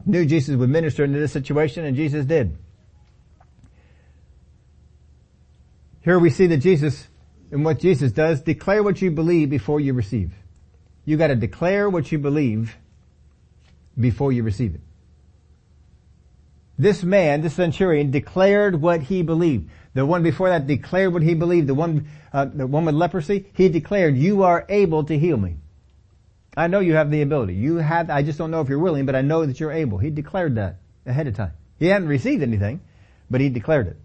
knew 0.06 0.24
Jesus 0.26 0.56
would 0.56 0.70
minister 0.70 1.04
into 1.04 1.18
this 1.18 1.32
situation 1.32 1.84
and 1.84 1.98
Jesus 1.98 2.28
did. 2.28 2.56
Here 6.06 6.20
we 6.20 6.30
see 6.30 6.46
that 6.48 6.58
Jesus, 6.58 7.08
and 7.52 7.66
what 7.66 7.80
Jesus 7.80 8.12
does, 8.12 8.42
declare 8.42 8.84
what 8.84 9.02
you 9.02 9.10
believe 9.10 9.50
before 9.50 9.80
you 9.80 9.94
receive. 9.94 10.34
You 11.04 11.18
gotta 11.18 11.36
declare 11.36 11.90
what 11.90 12.12
you 12.12 12.20
believe 12.20 12.78
before 14.00 14.32
you 14.32 14.44
receive 14.44 14.76
it. 14.76 14.82
This 16.78 17.02
man, 17.04 17.42
this 17.42 17.56
centurion, 17.56 18.12
declared 18.12 18.80
what 18.80 19.02
he 19.02 19.24
believed. 19.24 19.72
The 19.96 20.06
one 20.06 20.22
before 20.22 20.50
that 20.50 20.68
declared 20.68 21.12
what 21.12 21.24
he 21.24 21.34
believed. 21.34 21.66
The 21.66 21.74
one, 21.74 22.08
uh, 22.32 22.46
the 22.46 22.68
one 22.68 22.86
with 22.86 22.94
leprosy, 22.94 23.48
he 23.56 23.70
declared, 23.70 24.16
you 24.16 24.44
are 24.44 24.64
able 24.70 25.06
to 25.06 25.18
heal 25.18 25.38
me. 25.38 25.56
I 26.56 26.68
know 26.68 26.82
you 26.82 26.94
have 26.94 27.10
the 27.10 27.24
ability. 27.24 27.56
You 27.56 27.78
have, 27.78 28.12
I 28.12 28.22
just 28.22 28.38
don't 28.38 28.52
know 28.52 28.62
if 28.62 28.70
you're 28.70 28.78
willing, 28.78 29.08
but 29.08 29.16
I 29.16 29.22
know 29.22 29.44
that 29.44 29.60
you're 29.60 29.72
able. 29.72 29.98
He 29.98 30.12
declared 30.12 30.56
that 30.56 30.78
ahead 31.04 31.26
of 31.26 31.36
time. 31.36 31.54
He 31.80 31.88
hadn't 31.88 32.10
received 32.10 32.44
anything, 32.44 32.82
but 33.28 33.42
he 33.42 33.50
declared 33.50 33.88
it. 33.88 33.98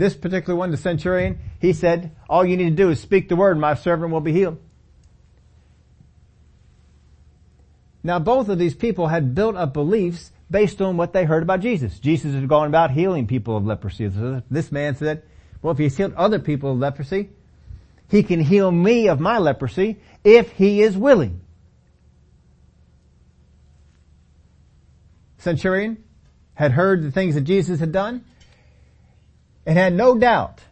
This 0.00 0.16
particular 0.16 0.58
one, 0.58 0.70
the 0.70 0.78
centurion, 0.78 1.38
he 1.60 1.74
said, 1.74 2.16
all 2.26 2.42
you 2.42 2.56
need 2.56 2.70
to 2.70 2.76
do 2.76 2.88
is 2.88 2.98
speak 2.98 3.28
the 3.28 3.36
word 3.36 3.52
and 3.52 3.60
my 3.60 3.74
servant 3.74 4.10
will 4.10 4.22
be 4.22 4.32
healed. 4.32 4.58
Now 8.02 8.18
both 8.18 8.48
of 8.48 8.58
these 8.58 8.74
people 8.74 9.08
had 9.08 9.34
built 9.34 9.56
up 9.56 9.74
beliefs 9.74 10.32
based 10.50 10.80
on 10.80 10.96
what 10.96 11.12
they 11.12 11.24
heard 11.24 11.42
about 11.42 11.60
Jesus. 11.60 11.98
Jesus 11.98 12.34
had 12.34 12.48
gone 12.48 12.66
about 12.66 12.92
healing 12.92 13.26
people 13.26 13.58
of 13.58 13.66
leprosy. 13.66 14.10
This 14.50 14.72
man 14.72 14.96
said, 14.96 15.22
well, 15.60 15.72
if 15.72 15.78
he's 15.78 15.98
healed 15.98 16.14
other 16.14 16.38
people 16.38 16.72
of 16.72 16.78
leprosy, 16.78 17.28
he 18.08 18.22
can 18.22 18.40
heal 18.40 18.72
me 18.72 19.08
of 19.08 19.20
my 19.20 19.36
leprosy 19.36 20.00
if 20.24 20.50
he 20.52 20.80
is 20.80 20.96
willing. 20.96 21.42
Centurion 25.36 26.02
had 26.54 26.72
heard 26.72 27.02
the 27.02 27.10
things 27.10 27.34
that 27.34 27.42
Jesus 27.42 27.80
had 27.80 27.92
done 27.92 28.24
and 29.70 29.78
had 29.78 29.94
no 29.94 30.18
doubt 30.18 30.64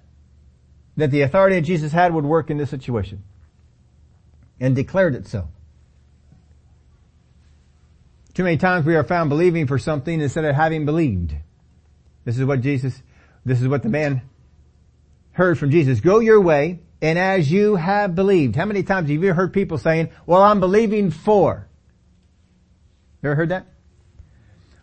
that 0.96 1.12
the 1.12 1.20
authority 1.20 1.54
that 1.54 1.62
Jesus 1.62 1.92
had 1.92 2.12
would 2.12 2.24
work 2.24 2.50
in 2.50 2.56
this 2.58 2.68
situation 2.68 3.22
and 4.58 4.74
declared 4.74 5.14
it 5.14 5.28
so. 5.28 5.46
Too 8.34 8.42
many 8.42 8.56
times 8.56 8.84
we 8.84 8.96
are 8.96 9.04
found 9.04 9.30
believing 9.30 9.68
for 9.68 9.78
something 9.78 10.20
instead 10.20 10.44
of 10.44 10.56
having 10.56 10.84
believed. 10.84 11.32
This 12.24 12.38
is 12.38 12.44
what 12.44 12.60
Jesus, 12.60 13.00
this 13.44 13.60
is 13.62 13.68
what 13.68 13.84
the 13.84 13.88
man 13.88 14.22
heard 15.30 15.60
from 15.60 15.70
Jesus. 15.70 16.00
Go 16.00 16.18
your 16.18 16.40
way 16.40 16.80
and 17.00 17.20
as 17.20 17.48
you 17.48 17.76
have 17.76 18.16
believed. 18.16 18.56
How 18.56 18.64
many 18.64 18.82
times 18.82 19.08
have 19.08 19.22
you 19.22 19.32
heard 19.32 19.52
people 19.52 19.78
saying, 19.78 20.10
well, 20.26 20.42
I'm 20.42 20.58
believing 20.58 21.12
for. 21.12 21.68
You 23.22 23.28
ever 23.28 23.36
heard 23.36 23.50
that? 23.50 23.66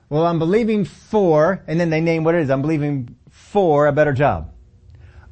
Well, 0.07 0.25
I'm 0.25 0.39
believing 0.39 0.85
for, 0.85 1.61
and 1.67 1.77
then 1.77 1.89
they 1.89 1.99
name 1.99 2.23
what 2.23 2.33
it 2.35 2.43
is. 2.43 2.49
I'm 2.49 2.61
believing 2.61 3.17
for 3.55 3.87
a 3.87 3.93
better 3.93 4.11
job. 4.11 4.51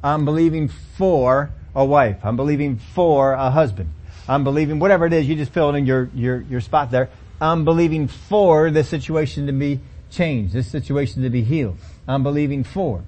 I'm 0.02 0.24
believing 0.24 0.70
for 0.70 1.52
a 1.76 1.84
wife. 1.84 2.20
I'm 2.24 2.38
believing 2.38 2.78
for 2.78 3.34
a 3.34 3.52
husband. 3.52 3.90
I'm 4.30 4.46
believing 4.46 4.80
whatever 4.80 5.06
it 5.06 5.12
is, 5.12 5.28
you 5.28 5.36
just 5.36 5.52
fill 5.52 5.72
it 5.72 5.78
in 5.78 5.86
your, 5.86 6.10
your, 6.16 6.40
your 6.44 6.62
spot 6.62 6.90
there. 6.90 7.10
I'm 7.42 7.66
believing 7.66 8.08
for 8.08 8.72
this 8.72 8.88
situation 8.88 9.48
to 9.48 9.52
be 9.52 9.82
changed, 10.10 10.54
this 10.54 10.72
situation 10.72 11.24
to 11.24 11.30
be 11.30 11.44
healed. 11.44 11.76
I'm 12.08 12.24
believing 12.24 12.64
for. 12.64 13.04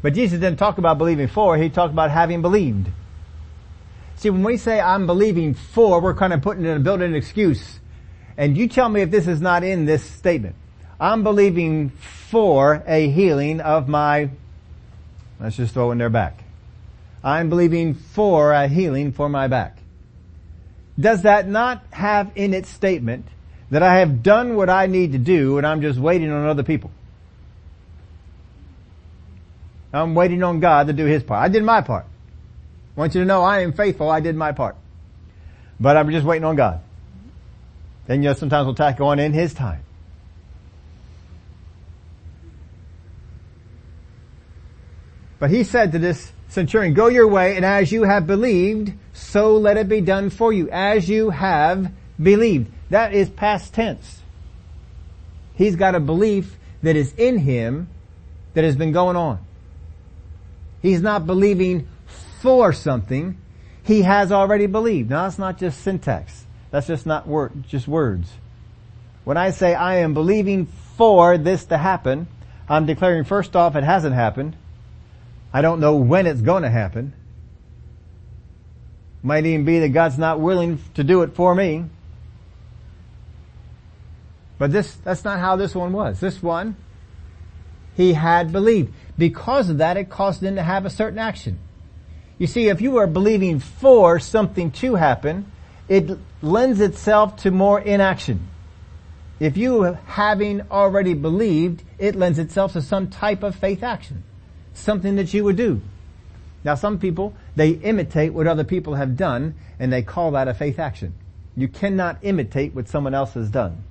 But 0.00 0.14
Jesus 0.14 0.38
didn't 0.38 0.60
talk 0.60 0.78
about 0.78 0.96
believing 0.96 1.26
for, 1.26 1.56
he 1.56 1.68
talked 1.68 1.92
about 1.92 2.12
having 2.12 2.40
believed. 2.40 2.86
See, 4.14 4.30
when 4.30 4.44
we 4.44 4.58
say 4.58 4.78
I'm 4.78 5.08
believing 5.08 5.54
for, 5.54 6.00
we're 6.00 6.14
kind 6.14 6.32
of 6.32 6.40
putting 6.40 6.64
in 6.64 6.76
a 6.76 6.78
building 6.78 7.08
an 7.08 7.16
excuse. 7.16 7.80
And 8.36 8.56
you 8.56 8.68
tell 8.68 8.88
me 8.88 9.00
if 9.00 9.10
this 9.10 9.26
is 9.26 9.40
not 9.40 9.64
in 9.64 9.86
this 9.86 10.04
statement. 10.04 10.54
I'm 11.00 11.22
believing 11.22 11.90
for 11.90 12.82
a 12.86 13.10
healing 13.10 13.60
of 13.60 13.88
my, 13.88 14.30
let's 15.38 15.56
just 15.56 15.74
throw 15.74 15.90
in 15.90 15.98
their 15.98 16.10
back. 16.10 16.42
I'm 17.22 17.48
believing 17.48 17.94
for 17.94 18.52
a 18.52 18.68
healing 18.68 19.12
for 19.12 19.28
my 19.28 19.48
back. 19.48 19.78
Does 20.98 21.22
that 21.22 21.46
not 21.46 21.84
have 21.90 22.30
in 22.34 22.54
its 22.54 22.68
statement 22.68 23.26
that 23.70 23.82
I 23.82 23.98
have 23.98 24.22
done 24.22 24.56
what 24.56 24.70
I 24.70 24.86
need 24.86 25.12
to 25.12 25.18
do 25.18 25.58
and 25.58 25.66
I'm 25.66 25.82
just 25.82 25.98
waiting 25.98 26.30
on 26.30 26.46
other 26.46 26.62
people. 26.62 26.90
I'm 29.92 30.14
waiting 30.14 30.42
on 30.42 30.60
God 30.60 30.88
to 30.88 30.92
do 30.92 31.04
His 31.04 31.22
part. 31.22 31.42
I 31.42 31.48
did 31.48 31.64
my 31.64 31.80
part. 31.80 32.04
I 32.96 33.00
want 33.00 33.14
you 33.14 33.20
to 33.22 33.26
know 33.26 33.42
I 33.42 33.60
am 33.60 33.72
faithful. 33.72 34.10
I 34.10 34.20
did 34.20 34.36
my 34.36 34.52
part. 34.52 34.76
But 35.80 35.96
I'm 35.96 36.10
just 36.10 36.26
waiting 36.26 36.44
on 36.44 36.56
God. 36.56 36.80
Then 38.06 38.22
you 38.22 38.28
know 38.28 38.34
sometimes 38.34 38.66
we'll 38.66 38.74
tack 38.74 39.00
on 39.00 39.18
in 39.18 39.32
His 39.32 39.54
time. 39.54 39.82
But 45.38 45.50
he 45.50 45.64
said 45.64 45.92
to 45.92 45.98
this 45.98 46.32
centurion, 46.48 46.94
go 46.94 47.08
your 47.08 47.28
way 47.28 47.56
and 47.56 47.64
as 47.64 47.92
you 47.92 48.04
have 48.04 48.26
believed, 48.26 48.92
so 49.12 49.56
let 49.56 49.76
it 49.76 49.88
be 49.88 50.00
done 50.00 50.30
for 50.30 50.52
you. 50.52 50.70
As 50.70 51.08
you 51.08 51.30
have 51.30 51.90
believed. 52.20 52.70
That 52.90 53.12
is 53.12 53.28
past 53.28 53.74
tense. 53.74 54.22
He's 55.54 55.76
got 55.76 55.94
a 55.94 56.00
belief 56.00 56.56
that 56.82 56.96
is 56.96 57.12
in 57.14 57.38
him 57.38 57.88
that 58.54 58.64
has 58.64 58.76
been 58.76 58.92
going 58.92 59.16
on. 59.16 59.38
He's 60.82 61.02
not 61.02 61.26
believing 61.26 61.88
for 62.40 62.72
something. 62.72 63.36
He 63.82 64.02
has 64.02 64.30
already 64.30 64.66
believed. 64.66 65.10
Now 65.10 65.24
that's 65.24 65.38
not 65.38 65.58
just 65.58 65.80
syntax. 65.80 66.46
That's 66.70 66.86
just 66.86 67.06
not 67.06 67.26
word, 67.26 67.64
just 67.68 67.88
words. 67.88 68.30
When 69.24 69.36
I 69.36 69.50
say 69.50 69.74
I 69.74 69.96
am 69.96 70.14
believing 70.14 70.66
for 70.96 71.38
this 71.38 71.64
to 71.66 71.78
happen, 71.78 72.28
I'm 72.68 72.86
declaring 72.86 73.24
first 73.24 73.56
off 73.56 73.74
it 73.74 73.84
hasn't 73.84 74.14
happened. 74.14 74.56
I 75.56 75.62
don't 75.62 75.80
know 75.80 75.96
when 75.96 76.26
it's 76.26 76.42
going 76.42 76.64
to 76.64 76.68
happen. 76.68 77.14
Might 79.22 79.46
even 79.46 79.64
be 79.64 79.78
that 79.78 79.88
God's 79.88 80.18
not 80.18 80.38
willing 80.38 80.78
to 80.96 81.02
do 81.02 81.22
it 81.22 81.34
for 81.34 81.54
me. 81.54 81.86
But 84.58 84.70
this, 84.70 84.92
that's 84.96 85.24
not 85.24 85.38
how 85.38 85.56
this 85.56 85.74
one 85.74 85.94
was. 85.94 86.20
This 86.20 86.42
one, 86.42 86.76
he 87.96 88.12
had 88.12 88.52
believed. 88.52 88.92
Because 89.16 89.70
of 89.70 89.78
that, 89.78 89.96
it 89.96 90.10
caused 90.10 90.42
him 90.42 90.56
to 90.56 90.62
have 90.62 90.84
a 90.84 90.90
certain 90.90 91.18
action. 91.18 91.58
You 92.36 92.46
see, 92.46 92.68
if 92.68 92.82
you 92.82 92.98
are 92.98 93.06
believing 93.06 93.58
for 93.58 94.20
something 94.20 94.72
to 94.72 94.96
happen, 94.96 95.50
it 95.88 96.18
lends 96.42 96.82
itself 96.82 97.34
to 97.44 97.50
more 97.50 97.80
inaction. 97.80 98.46
If 99.40 99.56
you 99.56 99.84
having 100.04 100.70
already 100.70 101.14
believed, 101.14 101.82
it 101.98 102.14
lends 102.14 102.38
itself 102.38 102.74
to 102.74 102.82
some 102.82 103.08
type 103.08 103.42
of 103.42 103.56
faith 103.56 103.82
action. 103.82 104.22
Something 104.76 105.16
that 105.16 105.34
you 105.34 105.42
would 105.42 105.56
do. 105.56 105.80
Now 106.62 106.74
some 106.74 106.98
people, 106.98 107.34
they 107.56 107.70
imitate 107.70 108.32
what 108.32 108.46
other 108.46 108.64
people 108.64 108.94
have 108.94 109.16
done 109.16 109.54
and 109.80 109.92
they 109.92 110.02
call 110.02 110.32
that 110.32 110.48
a 110.48 110.54
faith 110.54 110.78
action. 110.78 111.14
You 111.56 111.68
cannot 111.68 112.18
imitate 112.22 112.74
what 112.74 112.88
someone 112.88 113.14
else 113.14 113.34
has 113.34 113.48
done. 113.50 113.82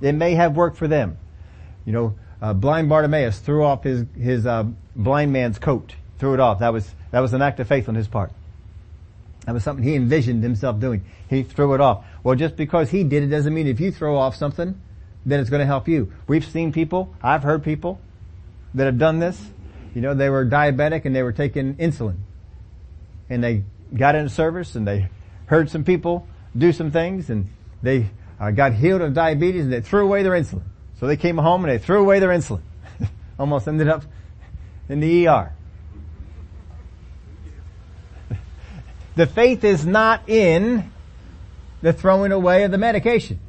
It 0.00 0.12
may 0.12 0.34
have 0.34 0.54
worked 0.54 0.76
for 0.76 0.86
them. 0.86 1.16
You 1.84 1.92
know, 1.92 2.18
uh, 2.42 2.52
blind 2.52 2.88
Bartimaeus 2.88 3.38
threw 3.38 3.64
off 3.64 3.84
his, 3.84 4.04
his 4.18 4.46
uh, 4.46 4.64
blind 4.94 5.32
man's 5.32 5.58
coat. 5.58 5.94
Threw 6.18 6.34
it 6.34 6.40
off. 6.40 6.58
That 6.58 6.72
was, 6.72 6.90
that 7.10 7.20
was 7.20 7.32
an 7.32 7.40
act 7.42 7.58
of 7.60 7.68
faith 7.68 7.88
on 7.88 7.94
his 7.94 8.08
part. 8.08 8.30
That 9.46 9.52
was 9.52 9.62
something 9.62 9.84
he 9.84 9.94
envisioned 9.94 10.42
himself 10.42 10.80
doing. 10.80 11.04
He 11.30 11.44
threw 11.44 11.74
it 11.74 11.80
off. 11.80 12.04
Well, 12.22 12.34
just 12.34 12.56
because 12.56 12.90
he 12.90 13.04
did 13.04 13.22
it 13.22 13.28
doesn't 13.28 13.54
mean 13.54 13.66
if 13.66 13.80
you 13.80 13.90
throw 13.92 14.16
off 14.16 14.36
something, 14.36 14.78
then 15.24 15.40
it's 15.40 15.48
going 15.48 15.60
to 15.60 15.66
help 15.66 15.88
you. 15.88 16.12
We've 16.26 16.44
seen 16.44 16.72
people, 16.72 17.14
I've 17.22 17.42
heard 17.42 17.62
people 17.62 18.00
that 18.74 18.84
have 18.84 18.98
done 18.98 19.20
this. 19.20 19.40
You 19.96 20.02
know, 20.02 20.12
they 20.12 20.28
were 20.28 20.44
diabetic 20.44 21.06
and 21.06 21.16
they 21.16 21.22
were 21.22 21.32
taking 21.32 21.74
insulin. 21.76 22.18
And 23.30 23.42
they 23.42 23.64
got 23.96 24.14
into 24.14 24.28
service 24.28 24.74
and 24.74 24.86
they 24.86 25.08
heard 25.46 25.70
some 25.70 25.84
people 25.84 26.28
do 26.54 26.70
some 26.74 26.90
things 26.90 27.30
and 27.30 27.48
they 27.82 28.10
uh, 28.38 28.50
got 28.50 28.74
healed 28.74 29.00
of 29.00 29.14
diabetes 29.14 29.64
and 29.64 29.72
they 29.72 29.80
threw 29.80 30.04
away 30.04 30.22
their 30.22 30.32
insulin. 30.32 30.64
So 31.00 31.06
they 31.06 31.16
came 31.16 31.38
home 31.38 31.64
and 31.64 31.72
they 31.72 31.78
threw 31.78 32.02
away 32.02 32.18
their 32.18 32.28
insulin. 32.28 32.60
Almost 33.38 33.68
ended 33.68 33.88
up 33.88 34.02
in 34.90 35.00
the 35.00 35.28
ER. 35.28 35.54
the 39.16 39.26
faith 39.26 39.64
is 39.64 39.86
not 39.86 40.28
in 40.28 40.92
the 41.80 41.94
throwing 41.94 42.32
away 42.32 42.64
of 42.64 42.70
the 42.70 42.76
medication. 42.76 43.40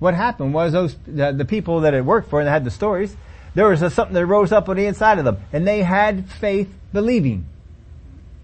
What 0.00 0.12
happened 0.12 0.52
was 0.52 0.74
those, 0.74 0.96
the, 1.06 1.32
the 1.32 1.46
people 1.46 1.80
that 1.80 1.94
had 1.94 2.04
worked 2.04 2.28
for 2.28 2.40
and 2.40 2.48
had 2.48 2.66
the 2.66 2.70
stories, 2.70 3.16
there 3.58 3.66
was 3.66 3.82
a, 3.82 3.90
something 3.90 4.14
that 4.14 4.24
rose 4.24 4.52
up 4.52 4.68
on 4.68 4.76
the 4.76 4.86
inside 4.86 5.18
of 5.18 5.24
them 5.24 5.38
and 5.52 5.66
they 5.66 5.82
had 5.82 6.30
faith 6.30 6.72
believing 6.92 7.44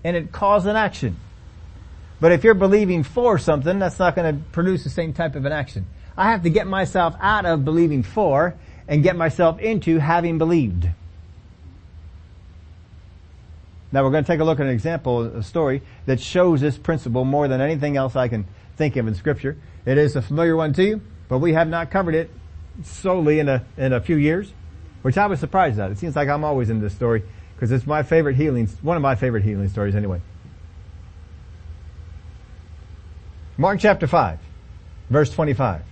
and 0.02 0.16
it 0.16 0.32
caused 0.32 0.66
an 0.66 0.74
action. 0.74 1.16
But 2.18 2.32
if 2.32 2.42
you're 2.42 2.54
believing 2.54 3.04
for 3.04 3.38
something, 3.38 3.78
that's 3.78 4.00
not 4.00 4.16
going 4.16 4.34
to 4.34 4.42
produce 4.50 4.82
the 4.82 4.90
same 4.90 5.12
type 5.12 5.36
of 5.36 5.44
an 5.44 5.52
action. 5.52 5.86
I 6.16 6.32
have 6.32 6.42
to 6.42 6.50
get 6.50 6.66
myself 6.66 7.14
out 7.20 7.46
of 7.46 7.64
believing 7.64 8.02
for 8.02 8.56
and 8.88 9.04
get 9.04 9.14
myself 9.14 9.60
into 9.60 10.00
having 10.00 10.38
believed. 10.38 10.88
Now 13.92 14.02
we're 14.02 14.10
going 14.10 14.24
to 14.24 14.32
take 14.32 14.40
a 14.40 14.44
look 14.44 14.58
at 14.58 14.66
an 14.66 14.72
example, 14.72 15.22
a 15.26 15.44
story 15.44 15.82
that 16.06 16.18
shows 16.18 16.60
this 16.60 16.76
principle 16.76 17.24
more 17.24 17.46
than 17.46 17.60
anything 17.60 17.96
else 17.96 18.16
I 18.16 18.26
can 18.26 18.46
think 18.76 18.96
of 18.96 19.06
in 19.06 19.14
scripture. 19.14 19.56
It 19.86 19.96
is 19.96 20.16
a 20.16 20.22
familiar 20.22 20.56
one 20.56 20.72
to 20.72 20.82
you, 20.82 21.00
but 21.28 21.38
we 21.38 21.52
have 21.52 21.68
not 21.68 21.92
covered 21.92 22.16
it 22.16 22.30
solely 22.82 23.38
in 23.38 23.48
a, 23.48 23.64
in 23.76 23.92
a 23.92 24.00
few 24.00 24.16
years, 24.16 24.52
which 25.04 25.18
I 25.18 25.26
was 25.26 25.38
surprised 25.38 25.78
at. 25.78 25.90
It 25.90 25.98
seems 25.98 26.16
like 26.16 26.30
I'm 26.30 26.44
always 26.44 26.70
in 26.70 26.80
this 26.80 26.94
story 26.94 27.22
because 27.54 27.70
it's 27.70 27.86
my 27.86 28.02
favorite 28.02 28.36
healing, 28.36 28.66
one 28.80 28.96
of 28.96 29.02
my 29.02 29.16
favorite 29.16 29.44
healing 29.44 29.68
stories 29.68 29.94
anyway. 29.94 30.22
Mark 33.58 33.80
chapter 33.80 34.06
5, 34.06 34.38
verse 35.10 35.30
25. 35.30 35.82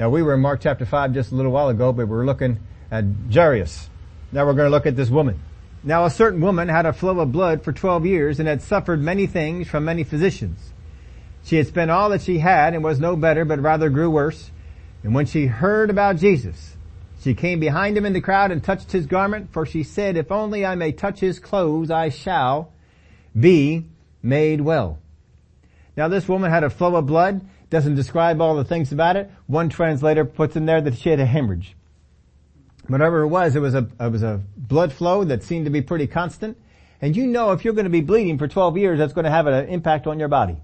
Now 0.00 0.10
we 0.10 0.24
were 0.24 0.34
in 0.34 0.40
Mark 0.40 0.62
chapter 0.62 0.84
5 0.84 1.14
just 1.14 1.30
a 1.30 1.36
little 1.36 1.52
while 1.52 1.68
ago, 1.68 1.92
but 1.92 2.08
we 2.08 2.12
were 2.16 2.26
looking 2.26 2.58
at 2.90 3.04
Jairus. 3.32 3.88
Now 4.32 4.44
we're 4.44 4.54
going 4.54 4.66
to 4.66 4.70
look 4.70 4.86
at 4.86 4.96
this 4.96 5.08
woman. 5.08 5.40
Now 5.84 6.06
a 6.06 6.10
certain 6.10 6.40
woman 6.40 6.68
had 6.68 6.86
a 6.86 6.92
flow 6.92 7.20
of 7.20 7.30
blood 7.30 7.62
for 7.62 7.72
12 7.72 8.04
years 8.04 8.40
and 8.40 8.48
had 8.48 8.62
suffered 8.62 9.00
many 9.00 9.28
things 9.28 9.68
from 9.68 9.84
many 9.84 10.02
physicians. 10.02 10.72
She 11.44 11.54
had 11.54 11.68
spent 11.68 11.92
all 11.92 12.08
that 12.08 12.22
she 12.22 12.40
had 12.40 12.74
and 12.74 12.82
was 12.82 12.98
no 12.98 13.14
better, 13.14 13.44
but 13.44 13.60
rather 13.60 13.90
grew 13.90 14.10
worse. 14.10 14.50
And 15.04 15.14
when 15.14 15.26
she 15.26 15.46
heard 15.46 15.88
about 15.88 16.16
Jesus, 16.16 16.71
she 17.22 17.34
came 17.34 17.60
behind 17.60 17.96
him 17.96 18.04
in 18.04 18.12
the 18.12 18.20
crowd 18.20 18.50
and 18.50 18.62
touched 18.64 18.90
his 18.90 19.06
garment, 19.06 19.52
for 19.52 19.64
she 19.64 19.84
said, 19.84 20.16
if 20.16 20.32
only 20.32 20.66
I 20.66 20.74
may 20.74 20.90
touch 20.90 21.20
his 21.20 21.38
clothes, 21.38 21.90
I 21.90 22.08
shall 22.08 22.72
be 23.38 23.86
made 24.22 24.60
well. 24.60 24.98
Now 25.96 26.08
this 26.08 26.28
woman 26.28 26.50
had 26.50 26.64
a 26.64 26.70
flow 26.70 26.96
of 26.96 27.06
blood, 27.06 27.42
doesn't 27.70 27.94
describe 27.94 28.40
all 28.40 28.56
the 28.56 28.64
things 28.64 28.90
about 28.90 29.16
it. 29.16 29.30
One 29.46 29.68
translator 29.68 30.24
puts 30.24 30.56
in 30.56 30.66
there 30.66 30.80
that 30.80 30.98
she 30.98 31.10
had 31.10 31.20
a 31.20 31.26
hemorrhage. 31.26 31.76
Whatever 32.88 33.22
it 33.22 33.28
was, 33.28 33.54
it 33.54 33.60
was 33.60 33.74
a, 33.74 33.88
it 34.00 34.10
was 34.10 34.24
a 34.24 34.40
blood 34.56 34.92
flow 34.92 35.22
that 35.22 35.44
seemed 35.44 35.66
to 35.66 35.70
be 35.70 35.80
pretty 35.80 36.08
constant. 36.08 36.58
And 37.00 37.16
you 37.16 37.28
know 37.28 37.52
if 37.52 37.64
you're 37.64 37.74
going 37.74 37.84
to 37.84 37.90
be 37.90 38.00
bleeding 38.00 38.36
for 38.36 38.48
12 38.48 38.78
years, 38.78 38.98
that's 38.98 39.12
going 39.12 39.26
to 39.26 39.30
have 39.30 39.46
an 39.46 39.68
impact 39.68 40.08
on 40.08 40.18
your 40.18 40.28
body. 40.28 40.56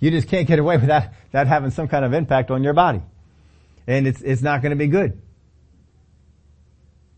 you 0.00 0.10
just 0.10 0.28
can't 0.28 0.48
get 0.48 0.58
away 0.58 0.78
with 0.78 0.86
that, 0.86 1.12
that 1.32 1.46
having 1.46 1.70
some 1.70 1.88
kind 1.88 2.06
of 2.06 2.14
impact 2.14 2.50
on 2.50 2.64
your 2.64 2.72
body. 2.72 3.02
And 3.86 4.06
it's, 4.06 4.20
it's 4.20 4.42
not 4.42 4.62
going 4.62 4.70
to 4.70 4.76
be 4.76 4.86
good. 4.86 5.20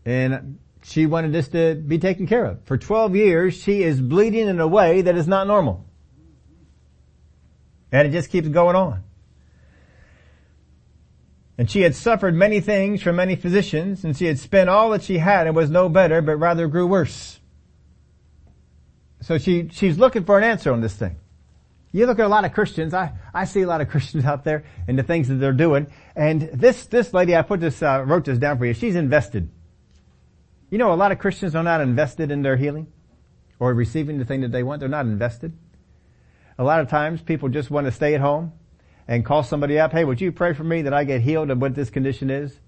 And 0.05 0.59
she 0.83 1.05
wanted 1.05 1.33
this 1.33 1.47
to 1.49 1.75
be 1.75 1.97
taken 1.97 2.27
care 2.27 2.45
of. 2.45 2.63
For 2.65 2.77
12 2.77 3.15
years, 3.15 3.55
she 3.55 3.83
is 3.83 3.99
bleeding 3.99 4.47
in 4.47 4.59
a 4.59 4.67
way 4.67 5.01
that 5.01 5.15
is 5.15 5.27
not 5.27 5.47
normal. 5.47 5.85
And 7.91 8.07
it 8.07 8.11
just 8.11 8.29
keeps 8.29 8.47
going 8.47 8.75
on. 8.75 9.03
And 11.57 11.71
she 11.71 11.81
had 11.81 11.95
suffered 11.95 12.35
many 12.35 12.59
things 12.59 13.01
from 13.01 13.15
many 13.15 13.35
physicians, 13.35 14.03
and 14.03 14.15
she 14.15 14.25
had 14.25 14.37
spent 14.37 14.69
all 14.69 14.89
that 14.91 15.01
she 15.01 15.17
had 15.17 15.47
and 15.47 15.55
was 15.55 15.69
no 15.69 15.87
better, 15.87 16.21
but 16.21 16.35
rather 16.35 16.67
grew 16.67 16.85
worse. 16.85 17.39
So 19.21 19.37
she, 19.37 19.69
she's 19.71 19.97
looking 19.97 20.25
for 20.25 20.37
an 20.37 20.43
answer 20.43 20.71
on 20.71 20.81
this 20.81 20.93
thing. 20.93 21.15
You 21.95 22.05
look 22.07 22.19
at 22.19 22.25
a 22.25 22.27
lot 22.27 22.43
of 22.43 22.51
Christians, 22.51 22.93
I, 22.93 23.13
I 23.33 23.45
see 23.45 23.61
a 23.61 23.67
lot 23.67 23.79
of 23.79 23.87
Christians 23.89 24.25
out 24.25 24.43
there 24.43 24.65
and 24.85 24.99
the 24.99 25.03
things 25.03 25.29
that 25.29 25.35
they're 25.35 25.53
doing, 25.53 25.87
and 26.13 26.41
this, 26.41 26.87
this 26.87 27.13
lady, 27.13 27.33
I 27.37 27.41
put 27.41 27.61
this, 27.61 27.81
uh, 27.81 28.03
wrote 28.05 28.25
this 28.25 28.37
down 28.37 28.57
for 28.57 28.65
you, 28.65 28.73
she's 28.73 28.97
invested. 28.97 29.49
You 30.69 30.77
know, 30.77 30.91
a 30.91 30.95
lot 30.95 31.13
of 31.13 31.19
Christians 31.19 31.55
are 31.55 31.63
not 31.63 31.79
invested 31.79 32.31
in 32.31 32.41
their 32.41 32.57
healing 32.57 32.87
or 33.59 33.73
receiving 33.73 34.17
the 34.17 34.25
thing 34.25 34.41
that 34.41 34.51
they 34.51 34.61
want. 34.61 34.81
They're 34.81 34.89
not 34.89 35.05
invested. 35.05 35.57
A 36.57 36.65
lot 36.65 36.81
of 36.81 36.89
times 36.89 37.21
people 37.21 37.47
just 37.47 37.71
want 37.71 37.85
to 37.85 37.93
stay 37.93 38.13
at 38.13 38.19
home 38.19 38.51
and 39.07 39.23
call 39.23 39.41
somebody 39.43 39.79
up. 39.79 39.93
Hey, 39.93 40.03
would 40.03 40.19
you 40.19 40.33
pray 40.33 40.51
for 40.51 40.65
me 40.65 40.81
that 40.81 40.93
I 40.93 41.05
get 41.05 41.21
healed 41.21 41.49
of 41.49 41.61
what 41.61 41.75
this 41.75 41.89
condition 41.89 42.29
is? 42.29 42.59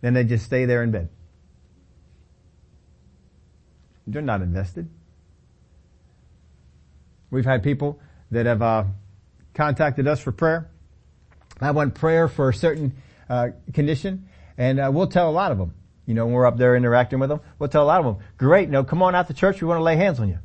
Then 0.00 0.14
they 0.14 0.22
just 0.22 0.44
stay 0.44 0.64
there 0.64 0.84
in 0.84 0.92
bed. 0.92 1.08
They're 4.06 4.22
not 4.22 4.42
invested. 4.42 4.88
We've 7.32 7.44
had 7.44 7.64
people 7.64 8.00
that 8.30 8.46
have 8.46 8.62
uh, 8.62 8.84
contacted 9.54 10.06
us 10.06 10.20
for 10.20 10.32
prayer. 10.32 10.70
I 11.60 11.70
want 11.70 11.94
prayer 11.94 12.28
for 12.28 12.50
a 12.50 12.54
certain 12.54 12.96
uh, 13.28 13.48
condition, 13.72 14.28
and 14.58 14.78
uh, 14.78 14.90
we'll 14.92 15.06
tell 15.06 15.30
a 15.30 15.32
lot 15.32 15.52
of 15.52 15.58
them. 15.58 15.74
You 16.06 16.14
know, 16.14 16.26
when 16.26 16.34
we're 16.34 16.46
up 16.46 16.56
there 16.56 16.76
interacting 16.76 17.18
with 17.18 17.30
them, 17.30 17.40
we'll 17.58 17.68
tell 17.68 17.82
a 17.82 17.86
lot 17.86 18.00
of 18.00 18.04
them, 18.04 18.24
great, 18.36 18.68
no, 18.68 18.84
come 18.84 19.02
on 19.02 19.14
out 19.14 19.26
to 19.28 19.34
church, 19.34 19.60
we 19.60 19.66
want 19.66 19.78
to 19.78 19.82
lay 19.82 19.96
hands 19.96 20.20
on 20.20 20.28
you. 20.28 20.38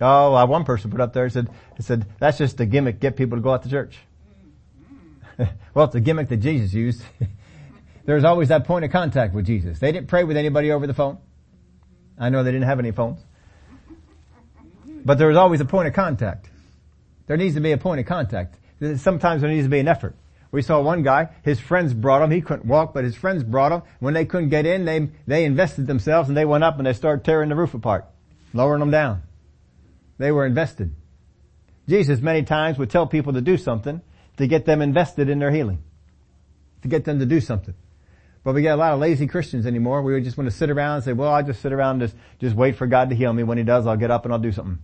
Oh, 0.00 0.34
uh, 0.34 0.46
one 0.46 0.64
person 0.64 0.90
put 0.90 1.00
up 1.00 1.12
there, 1.12 1.28
said, 1.28 1.48
said, 1.78 2.06
that's 2.18 2.38
just 2.38 2.60
a 2.60 2.66
gimmick, 2.66 3.00
get 3.00 3.16
people 3.16 3.38
to 3.38 3.42
go 3.42 3.52
out 3.52 3.62
to 3.62 3.70
church. 3.70 3.96
well, 5.74 5.86
it's 5.86 5.94
a 5.94 6.00
gimmick 6.00 6.28
that 6.28 6.38
Jesus 6.38 6.72
used. 6.74 7.02
There's 8.04 8.24
always 8.24 8.48
that 8.48 8.64
point 8.64 8.84
of 8.84 8.90
contact 8.90 9.34
with 9.34 9.46
Jesus. 9.46 9.78
They 9.78 9.92
didn't 9.92 10.08
pray 10.08 10.24
with 10.24 10.36
anybody 10.36 10.70
over 10.70 10.86
the 10.86 10.94
phone. 10.94 11.18
I 12.18 12.28
know 12.28 12.42
they 12.42 12.52
didn't 12.52 12.68
have 12.68 12.78
any 12.78 12.92
phones. 12.92 13.20
But 15.04 15.18
there 15.18 15.28
was 15.28 15.36
always 15.36 15.60
a 15.60 15.64
point 15.64 15.88
of 15.88 15.94
contact. 15.94 16.48
There 17.26 17.36
needs 17.36 17.54
to 17.54 17.60
be 17.60 17.72
a 17.72 17.78
point 17.78 18.00
of 18.00 18.06
contact. 18.06 18.56
Sometimes 18.96 19.42
there 19.42 19.50
needs 19.50 19.66
to 19.66 19.70
be 19.70 19.78
an 19.78 19.88
effort. 19.88 20.16
We 20.52 20.62
saw 20.62 20.80
one 20.80 21.02
guy, 21.02 21.30
his 21.42 21.58
friends 21.60 21.92
brought 21.92 22.22
him, 22.22 22.30
he 22.30 22.40
couldn't 22.40 22.66
walk, 22.66 22.94
but 22.94 23.04
his 23.04 23.16
friends 23.16 23.42
brought 23.42 23.72
him. 23.72 23.82
When 23.98 24.14
they 24.14 24.24
couldn't 24.24 24.48
get 24.48 24.64
in, 24.64 24.84
they, 24.84 25.10
they 25.26 25.44
invested 25.44 25.86
themselves 25.86 26.28
and 26.28 26.36
they 26.36 26.44
went 26.44 26.64
up 26.64 26.78
and 26.78 26.86
they 26.86 26.92
started 26.92 27.24
tearing 27.24 27.48
the 27.48 27.56
roof 27.56 27.74
apart, 27.74 28.06
lowering 28.54 28.80
them 28.80 28.90
down. 28.90 29.22
They 30.18 30.30
were 30.30 30.46
invested. 30.46 30.94
Jesus 31.88 32.20
many 32.20 32.42
times 32.42 32.78
would 32.78 32.90
tell 32.90 33.06
people 33.06 33.34
to 33.34 33.40
do 33.40 33.56
something 33.56 34.00
to 34.38 34.46
get 34.46 34.64
them 34.64 34.82
invested 34.82 35.28
in 35.28 35.38
their 35.38 35.50
healing. 35.50 35.82
To 36.82 36.88
get 36.88 37.04
them 37.04 37.18
to 37.18 37.26
do 37.26 37.40
something. 37.40 37.74
But 38.44 38.54
we 38.54 38.62
get 38.62 38.74
a 38.74 38.76
lot 38.76 38.92
of 38.92 39.00
lazy 39.00 39.26
Christians 39.26 39.66
anymore. 39.66 40.02
We 40.02 40.20
just 40.20 40.38
want 40.38 40.48
to 40.48 40.56
sit 40.56 40.70
around 40.70 40.96
and 40.96 41.04
say, 41.04 41.12
well, 41.12 41.32
I 41.32 41.42
just 41.42 41.60
sit 41.60 41.72
around 41.72 42.00
and 42.00 42.10
just, 42.10 42.16
just 42.38 42.54
wait 42.56 42.76
for 42.76 42.86
God 42.86 43.10
to 43.10 43.16
heal 43.16 43.32
me. 43.32 43.42
When 43.42 43.58
He 43.58 43.64
does, 43.64 43.86
I'll 43.86 43.96
get 43.96 44.10
up 44.10 44.24
and 44.24 44.32
I'll 44.32 44.38
do 44.38 44.52
something. 44.52 44.78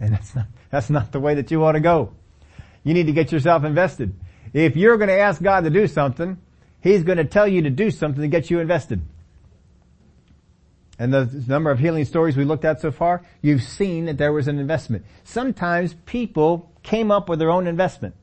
And 0.00 0.12
that's 0.12 0.34
not, 0.34 0.46
that's 0.70 0.90
not 0.90 1.12
the 1.12 1.20
way 1.20 1.34
that 1.34 1.50
you 1.50 1.60
want 1.60 1.74
to 1.74 1.80
go. 1.80 2.12
You 2.84 2.94
need 2.94 3.06
to 3.06 3.12
get 3.12 3.32
yourself 3.32 3.64
invested. 3.64 4.14
If 4.52 4.76
you're 4.76 4.96
going 4.96 5.08
to 5.08 5.18
ask 5.18 5.42
God 5.42 5.64
to 5.64 5.70
do 5.70 5.86
something, 5.86 6.38
He's 6.80 7.02
going 7.02 7.18
to 7.18 7.24
tell 7.24 7.48
you 7.48 7.62
to 7.62 7.70
do 7.70 7.90
something 7.90 8.22
to 8.22 8.28
get 8.28 8.50
you 8.50 8.60
invested. 8.60 9.02
And 10.98 11.12
the 11.12 11.44
number 11.46 11.70
of 11.70 11.78
healing 11.78 12.04
stories 12.04 12.36
we 12.36 12.44
looked 12.44 12.64
at 12.64 12.80
so 12.80 12.90
far, 12.90 13.22
you've 13.40 13.62
seen 13.62 14.06
that 14.06 14.18
there 14.18 14.32
was 14.32 14.48
an 14.48 14.58
investment. 14.58 15.04
Sometimes 15.24 15.94
people 16.06 16.70
came 16.82 17.10
up 17.10 17.28
with 17.28 17.38
their 17.38 17.50
own 17.50 17.66
investment. 17.66 18.14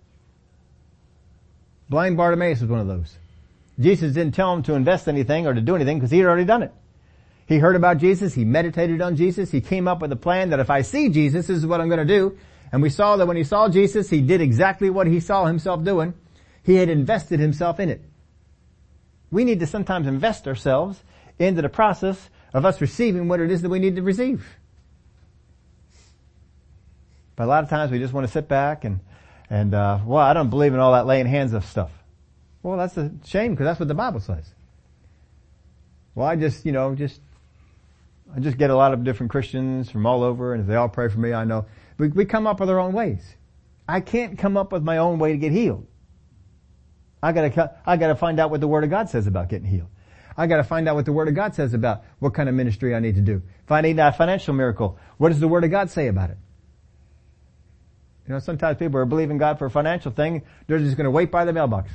Blind 1.89 2.17
Bartimaeus 2.17 2.61
was 2.61 2.69
one 2.69 2.79
of 2.79 2.87
those. 2.87 3.17
Jesus 3.79 4.13
didn't 4.13 4.35
tell 4.35 4.53
him 4.53 4.63
to 4.63 4.73
invest 4.73 5.07
anything 5.07 5.47
or 5.47 5.53
to 5.53 5.61
do 5.61 5.75
anything 5.75 5.99
because 5.99 6.11
he 6.11 6.19
had 6.19 6.27
already 6.27 6.45
done 6.45 6.63
it. 6.63 6.73
He 7.47 7.59
heard 7.59 7.75
about 7.75 7.99
Jesus, 7.99 8.33
he 8.33 8.43
meditated 8.43 9.01
on 9.01 9.15
Jesus, 9.15 9.51
he 9.51 9.61
came 9.61 9.87
up 9.87 10.01
with 10.01 10.11
a 10.11 10.15
plan 10.15 10.49
that 10.49 10.59
if 10.59 10.69
I 10.69 10.81
see 10.81 11.09
Jesus, 11.09 11.47
this 11.47 11.57
is 11.57 11.65
what 11.65 11.79
I'm 11.79 11.89
going 11.89 12.05
to 12.05 12.05
do. 12.05 12.37
And 12.71 12.81
we 12.81 12.89
saw 12.89 13.17
that 13.17 13.27
when 13.27 13.37
he 13.37 13.43
saw 13.43 13.69
Jesus, 13.69 14.09
he 14.09 14.21
did 14.21 14.41
exactly 14.41 14.89
what 14.89 15.05
he 15.05 15.19
saw 15.19 15.45
himself 15.45 15.83
doing. 15.83 16.15
He 16.63 16.75
had 16.75 16.89
invested 16.89 17.39
himself 17.39 17.79
in 17.79 17.89
it. 17.89 18.01
We 19.29 19.43
need 19.43 19.59
to 19.59 19.67
sometimes 19.67 20.07
invest 20.07 20.47
ourselves 20.47 21.03
into 21.37 21.61
the 21.61 21.69
process 21.69 22.29
of 22.53 22.65
us 22.65 22.81
receiving 22.81 23.27
what 23.27 23.39
it 23.39 23.51
is 23.51 23.61
that 23.61 23.69
we 23.69 23.79
need 23.79 23.95
to 23.97 24.01
receive. 24.01 24.57
But 27.35 27.43
a 27.43 27.47
lot 27.47 27.63
of 27.63 27.69
times 27.69 27.91
we 27.91 27.99
just 27.99 28.13
want 28.13 28.25
to 28.25 28.31
sit 28.31 28.47
back 28.47 28.85
and, 28.85 29.01
and, 29.49 29.75
uh, 29.75 29.99
well, 30.05 30.23
I 30.23 30.33
don't 30.33 30.49
believe 30.49 30.73
in 30.73 30.79
all 30.79 30.93
that 30.93 31.05
laying 31.05 31.27
hands 31.27 31.53
of 31.53 31.65
stuff. 31.65 31.91
Well, 32.63 32.77
that's 32.77 32.97
a 32.97 33.11
shame 33.25 33.51
because 33.51 33.65
that's 33.65 33.79
what 33.79 33.87
the 33.87 33.93
Bible 33.93 34.19
says. 34.19 34.45
Well, 36.15 36.27
I 36.27 36.35
just, 36.35 36.65
you 36.65 36.71
know, 36.71 36.95
just, 36.95 37.19
I 38.33 38.39
just 38.39 38.57
get 38.57 38.69
a 38.69 38.75
lot 38.75 38.93
of 38.93 39.03
different 39.03 39.31
Christians 39.31 39.89
from 39.89 40.05
all 40.05 40.23
over 40.23 40.53
and 40.53 40.61
if 40.61 40.67
they 40.67 40.75
all 40.75 40.89
pray 40.89 41.09
for 41.09 41.19
me, 41.19 41.33
I 41.33 41.43
know. 41.43 41.65
We, 41.97 42.09
we 42.09 42.25
come 42.25 42.47
up 42.47 42.59
with 42.59 42.69
our 42.69 42.79
own 42.79 42.93
ways. 42.93 43.35
I 43.87 44.01
can't 44.01 44.37
come 44.37 44.57
up 44.57 44.71
with 44.71 44.83
my 44.83 44.97
own 44.97 45.19
way 45.19 45.31
to 45.31 45.37
get 45.37 45.51
healed. 45.51 45.85
I 47.21 47.31
gotta, 47.31 47.75
I 47.85 47.97
gotta 47.97 48.15
find 48.15 48.39
out 48.39 48.51
what 48.51 48.61
the 48.61 48.67
Word 48.67 48.83
of 48.83 48.89
God 48.89 49.09
says 49.09 49.27
about 49.27 49.49
getting 49.49 49.67
healed. 49.67 49.89
I 50.37 50.47
gotta 50.47 50.63
find 50.63 50.87
out 50.87 50.95
what 50.95 51.05
the 51.05 51.13
Word 51.13 51.27
of 51.27 51.35
God 51.35 51.55
says 51.55 51.73
about 51.73 52.03
what 52.19 52.33
kind 52.33 52.49
of 52.49 52.55
ministry 52.55 52.93
I 52.93 52.99
need 52.99 53.15
to 53.15 53.21
do. 53.21 53.41
If 53.63 53.71
I 53.71 53.81
need 53.81 53.97
a 53.99 54.11
financial 54.11 54.53
miracle, 54.53 54.99
what 55.17 55.29
does 55.29 55.39
the 55.39 55.47
Word 55.47 55.63
of 55.63 55.71
God 55.71 55.89
say 55.89 56.07
about 56.07 56.31
it? 56.31 56.37
You 58.27 58.33
know, 58.33 58.39
sometimes 58.39 58.77
people 58.77 58.99
are 58.99 59.05
believing 59.05 59.37
God 59.37 59.59
for 59.59 59.67
a 59.67 59.71
financial 59.71 60.11
thing, 60.11 60.43
they're 60.67 60.79
just 60.79 60.97
gonna 60.97 61.11
wait 61.11 61.31
by 61.31 61.45
the 61.45 61.53
mailbox. 61.53 61.91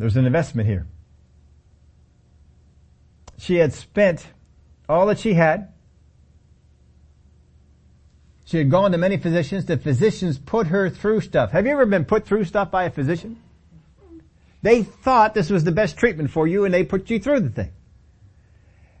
There's 0.00 0.16
an 0.16 0.24
investment 0.24 0.66
here. 0.66 0.86
She 3.36 3.56
had 3.56 3.74
spent 3.74 4.26
all 4.88 5.04
that 5.08 5.18
she 5.18 5.34
had. 5.34 5.74
She 8.46 8.56
had 8.56 8.70
gone 8.70 8.92
to 8.92 8.98
many 8.98 9.18
physicians. 9.18 9.66
The 9.66 9.76
physicians 9.76 10.38
put 10.38 10.68
her 10.68 10.88
through 10.88 11.20
stuff. 11.20 11.50
Have 11.50 11.66
you 11.66 11.72
ever 11.72 11.84
been 11.84 12.06
put 12.06 12.24
through 12.24 12.44
stuff 12.44 12.70
by 12.70 12.84
a 12.84 12.90
physician? 12.90 13.42
They 14.62 14.84
thought 14.84 15.34
this 15.34 15.50
was 15.50 15.64
the 15.64 15.72
best 15.72 15.98
treatment 15.98 16.30
for 16.30 16.48
you 16.48 16.64
and 16.64 16.72
they 16.72 16.82
put 16.82 17.10
you 17.10 17.18
through 17.18 17.40
the 17.40 17.50
thing. 17.50 17.70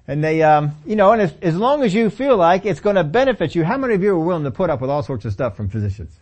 And 0.06 0.22
they, 0.22 0.42
um, 0.42 0.72
you 0.84 0.96
know, 0.96 1.12
and 1.12 1.22
as, 1.22 1.32
as 1.40 1.56
long 1.56 1.82
as 1.82 1.94
you 1.94 2.10
feel 2.10 2.36
like 2.36 2.66
it's 2.66 2.80
going 2.80 2.96
to 2.96 3.04
benefit 3.04 3.54
you, 3.54 3.64
how 3.64 3.78
many 3.78 3.94
of 3.94 4.02
you 4.02 4.10
are 4.16 4.18
willing 4.18 4.44
to 4.44 4.50
put 4.50 4.68
up 4.68 4.82
with 4.82 4.90
all 4.90 5.02
sorts 5.02 5.24
of 5.24 5.32
stuff 5.32 5.56
from 5.56 5.70
physicians? 5.70 6.14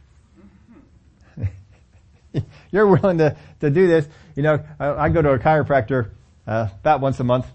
you're 2.70 2.86
willing 2.86 3.18
to, 3.18 3.36
to 3.60 3.70
do 3.70 3.88
this. 3.88 4.08
You 4.38 4.44
know, 4.44 4.64
I, 4.78 4.90
I 4.90 5.08
go 5.08 5.20
to 5.20 5.32
a 5.32 5.38
chiropractor 5.40 6.10
uh, 6.46 6.68
about 6.78 7.00
once 7.00 7.18
a 7.18 7.24
month. 7.24 7.46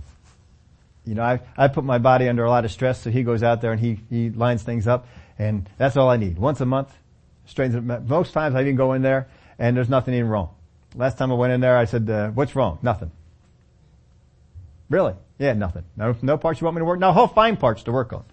You 1.05 1.15
know, 1.15 1.23
I, 1.23 1.39
I 1.55 1.69
put 1.69 1.85
my 1.85 1.97
body 1.97 2.27
under 2.27 2.43
a 2.43 2.49
lot 2.49 2.65
of 2.65 2.71
stress, 2.71 3.01
so 3.01 3.09
he 3.09 3.23
goes 3.23 3.41
out 3.41 3.61
there 3.61 3.71
and 3.71 3.79
he, 3.79 3.99
he 4.09 4.29
lines 4.31 4.63
things 4.63 4.85
up, 4.85 5.07
and 5.39 5.69
that's 5.77 5.95
all 5.95 6.09
I 6.09 6.17
need. 6.17 6.37
Once 6.37 6.59
a 6.59 6.65
month, 6.65 6.93
straightens 7.45 7.75
it. 7.75 8.03
Most 8.09 8.33
times 8.33 8.53
I 8.53 8.63
even 8.63 8.75
go 8.75 8.91
in 8.91 9.01
there, 9.01 9.29
and 9.57 9.77
there's 9.77 9.87
nothing 9.87 10.13
even 10.13 10.27
wrong. 10.27 10.49
Last 10.93 11.17
time 11.17 11.31
I 11.31 11.35
went 11.35 11.53
in 11.53 11.61
there, 11.61 11.77
I 11.77 11.85
said, 11.85 12.09
uh, 12.09 12.31
what's 12.31 12.53
wrong? 12.53 12.79
Nothing. 12.81 13.11
Really? 14.89 15.13
Yeah, 15.39 15.53
nothing. 15.53 15.85
No, 15.95 16.17
no 16.21 16.37
parts 16.37 16.59
you 16.59 16.65
want 16.65 16.75
me 16.75 16.81
to 16.81 16.85
work? 16.85 16.99
No, 16.99 17.13
whole 17.13 17.27
fine 17.27 17.55
parts 17.55 17.83
to 17.83 17.93
work 17.93 18.11
on. 18.11 18.25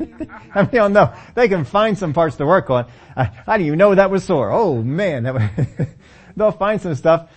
I 0.52 0.62
mean, 0.62 0.70
don't 0.72 0.92
know. 0.94 1.14
They 1.36 1.46
can 1.46 1.64
find 1.64 1.96
some 1.96 2.12
parts 2.12 2.34
to 2.38 2.44
work 2.44 2.70
on. 2.70 2.86
I, 3.16 3.30
I 3.46 3.56
didn't 3.56 3.68
even 3.68 3.78
know 3.78 3.94
that 3.94 4.10
was 4.10 4.24
sore. 4.24 4.50
Oh 4.50 4.82
man, 4.82 5.22
that 5.22 5.34
was 5.34 5.88
they'll 6.36 6.50
find 6.50 6.80
some 6.80 6.96
stuff. 6.96 7.30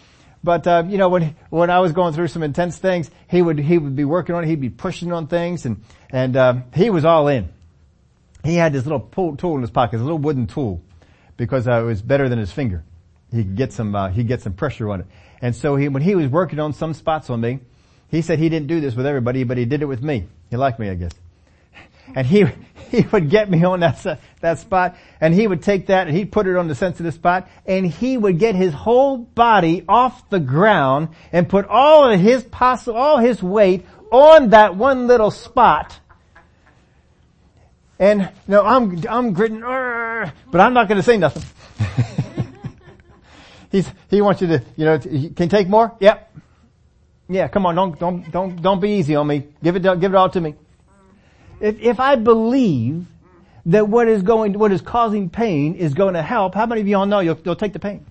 But 0.47 0.65
uh, 0.65 0.85
you 0.87 0.97
know, 0.97 1.09
when 1.09 1.35
when 1.49 1.69
I 1.69 1.79
was 1.79 1.91
going 1.91 2.13
through 2.13 2.29
some 2.29 2.41
intense 2.41 2.77
things, 2.77 3.11
he 3.29 3.41
would 3.41 3.59
he 3.59 3.77
would 3.77 3.97
be 3.97 4.05
working 4.05 4.33
on 4.33 4.45
it. 4.45 4.47
He'd 4.47 4.61
be 4.61 4.69
pushing 4.69 5.11
on 5.11 5.27
things, 5.27 5.65
and 5.65 5.83
and 6.09 6.37
uh, 6.37 6.53
he 6.73 6.89
was 6.89 7.03
all 7.03 7.27
in. 7.27 7.49
He 8.45 8.55
had 8.55 8.71
this 8.71 8.85
little 8.85 9.01
tool 9.35 9.55
in 9.55 9.61
his 9.61 9.71
pocket, 9.71 9.99
a 9.99 10.03
little 10.03 10.17
wooden 10.17 10.47
tool, 10.47 10.81
because 11.35 11.67
uh, 11.67 11.81
it 11.81 11.83
was 11.83 12.01
better 12.01 12.29
than 12.29 12.39
his 12.39 12.49
finger. 12.49 12.85
He 13.29 13.43
could 13.43 13.57
get 13.57 13.73
some 13.73 13.93
uh, 13.93 14.07
he 14.07 14.23
get 14.23 14.41
some 14.41 14.53
pressure 14.53 14.89
on 14.89 15.01
it. 15.01 15.07
And 15.41 15.53
so 15.53 15.75
he 15.75 15.89
when 15.89 16.01
he 16.01 16.15
was 16.15 16.29
working 16.29 16.59
on 16.61 16.71
some 16.71 16.93
spots 16.93 17.29
on 17.29 17.41
me, 17.41 17.59
he 18.07 18.21
said 18.21 18.39
he 18.39 18.47
didn't 18.47 18.67
do 18.67 18.79
this 18.79 18.95
with 18.95 19.05
everybody, 19.05 19.43
but 19.43 19.57
he 19.57 19.65
did 19.65 19.81
it 19.81 19.87
with 19.87 20.01
me. 20.01 20.27
He 20.49 20.55
liked 20.55 20.79
me, 20.79 20.89
I 20.89 20.95
guess 20.95 21.11
and 22.15 22.25
he 22.25 22.45
he 22.91 23.01
would 23.11 23.29
get 23.29 23.49
me 23.49 23.63
on 23.63 23.81
that 23.81 24.19
that 24.41 24.59
spot, 24.59 24.95
and 25.19 25.33
he 25.33 25.47
would 25.47 25.63
take 25.63 25.87
that 25.87 26.07
and 26.07 26.15
he'd 26.15 26.31
put 26.31 26.47
it 26.47 26.55
on 26.55 26.67
the 26.67 26.75
sensitive 26.75 27.13
spot, 27.13 27.49
and 27.65 27.85
he 27.85 28.17
would 28.17 28.39
get 28.39 28.55
his 28.55 28.73
whole 28.73 29.17
body 29.17 29.83
off 29.87 30.29
the 30.29 30.39
ground 30.39 31.09
and 31.31 31.49
put 31.49 31.65
all 31.65 32.09
of 32.09 32.19
his 32.19 32.43
possible 32.43 32.97
all 32.97 33.17
his 33.17 33.41
weight 33.41 33.85
on 34.11 34.49
that 34.49 34.75
one 34.75 35.07
little 35.07 35.31
spot. 35.31 35.99
And 37.99 38.29
know, 38.47 38.63
I'm 38.63 39.03
I'm 39.09 39.33
gritting, 39.33 39.61
but 39.61 40.61
I'm 40.61 40.73
not 40.73 40.87
going 40.87 40.97
to 40.97 41.03
say 41.03 41.17
nothing. 41.17 41.43
He's 43.71 43.91
he 44.09 44.21
wants 44.21 44.41
you 44.41 44.47
to 44.47 44.63
you 44.75 44.85
know 44.85 44.99
can 44.99 45.49
take 45.49 45.67
more. 45.67 45.95
Yep. 45.99 46.35
Yeah, 47.29 47.47
come 47.49 47.65
on, 47.65 47.75
don't 47.75 47.99
don't 47.99 48.31
don't 48.31 48.61
don't 48.61 48.79
be 48.79 48.91
easy 48.91 49.15
on 49.15 49.27
me. 49.27 49.47
Give 49.63 49.75
it 49.75 49.81
give 49.81 50.13
it 50.13 50.15
all 50.15 50.29
to 50.29 50.39
me. 50.39 50.55
If, 51.59 51.79
if 51.79 51.99
I 51.99 52.15
believe 52.15 53.05
that 53.67 53.87
what 53.87 54.07
is 54.07 54.21
going, 54.21 54.57
what 54.57 54.71
is 54.71 54.81
causing 54.81 55.29
pain 55.29 55.75
is 55.75 55.93
going 55.93 56.13
to 56.13 56.21
help, 56.21 56.55
how 56.55 56.65
many 56.65 56.81
of 56.81 56.87
you 56.87 56.97
all 56.97 57.05
know 57.05 57.19
you'll, 57.19 57.39
you'll 57.43 57.55
take 57.55 57.73
the 57.73 57.79
pain? 57.79 58.05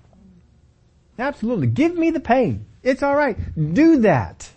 Absolutely. 1.19 1.67
Give 1.69 1.95
me 1.97 2.11
the 2.11 2.21
pain. 2.21 2.67
It's 2.83 3.03
alright. 3.03 3.39
Do 3.75 3.99
that. 4.01 4.51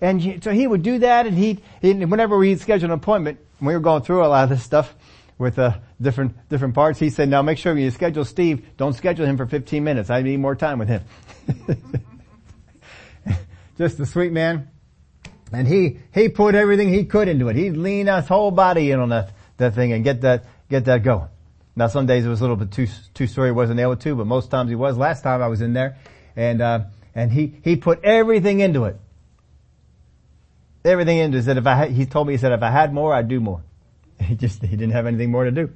And 0.00 0.42
so 0.42 0.50
he 0.50 0.66
would 0.66 0.82
do 0.82 0.98
that 1.00 1.26
and 1.26 1.36
he, 1.36 1.60
whenever 1.82 2.36
we'd 2.36 2.60
schedule 2.60 2.86
an 2.86 2.92
appointment, 2.92 3.38
we 3.60 3.72
were 3.72 3.80
going 3.80 4.02
through 4.02 4.24
a 4.24 4.28
lot 4.28 4.44
of 4.44 4.50
this 4.50 4.62
stuff 4.62 4.94
with 5.38 5.58
uh, 5.58 5.78
different 6.00 6.48
different 6.48 6.74
parts. 6.74 6.98
He 6.98 7.10
said, 7.10 7.28
"Now 7.28 7.42
make 7.42 7.58
sure 7.58 7.76
you 7.76 7.90
schedule 7.90 8.24
Steve. 8.24 8.66
Don't 8.76 8.94
schedule 8.94 9.26
him 9.26 9.36
for 9.36 9.46
15 9.46 9.82
minutes. 9.84 10.10
I 10.10 10.22
need 10.22 10.38
more 10.38 10.54
time 10.54 10.78
with 10.78 10.88
him." 10.88 11.02
Just 13.78 14.00
a 14.00 14.06
sweet 14.06 14.32
man. 14.32 14.68
And 15.52 15.68
he, 15.68 15.98
he 16.12 16.28
put 16.28 16.54
everything 16.54 16.92
he 16.92 17.04
could 17.04 17.28
into 17.28 17.48
it. 17.48 17.56
He'd 17.56 17.76
lean 17.76 18.06
his 18.06 18.26
whole 18.26 18.50
body 18.50 18.90
in 18.90 18.98
on 18.98 19.10
that, 19.10 19.30
that 19.58 19.74
thing 19.74 19.92
and 19.92 20.02
get 20.02 20.22
that, 20.22 20.44
get 20.68 20.86
that 20.86 21.02
going. 21.02 21.28
Now 21.76 21.88
some 21.88 22.06
days 22.06 22.24
it 22.24 22.28
was 22.28 22.40
a 22.40 22.44
little 22.44 22.56
bit 22.56 22.72
too, 22.72 22.88
too 23.14 23.26
sore 23.26 23.46
he 23.46 23.52
wasn't 23.52 23.78
able 23.78 23.96
to, 23.96 24.14
but 24.16 24.26
most 24.26 24.50
times 24.50 24.70
he 24.70 24.74
was. 24.74 24.96
Last 24.96 25.22
time 25.22 25.42
I 25.42 25.48
was 25.48 25.60
in 25.60 25.72
there 25.72 25.98
and, 26.34 26.60
uh, 26.60 26.80
and 27.14 27.30
he, 27.30 27.54
he 27.62 27.76
put 27.76 28.02
everything 28.02 28.60
into 28.60 28.84
it. 28.84 28.96
Everything 30.84 31.18
into 31.18 31.36
it. 31.36 31.40
He 31.42 31.44
said 31.44 31.58
if 31.58 31.66
I 31.66 31.74
had, 31.74 31.90
he 31.90 32.06
told 32.06 32.26
me, 32.26 32.34
he 32.34 32.38
said 32.38 32.52
if 32.52 32.62
I 32.62 32.70
had 32.70 32.92
more, 32.92 33.14
I'd 33.14 33.28
do 33.28 33.40
more. 33.40 33.62
He 34.20 34.34
just, 34.34 34.62
he 34.62 34.68
didn't 34.76 34.92
have 34.92 35.06
anything 35.06 35.30
more 35.30 35.44
to 35.44 35.50
do. 35.50 35.70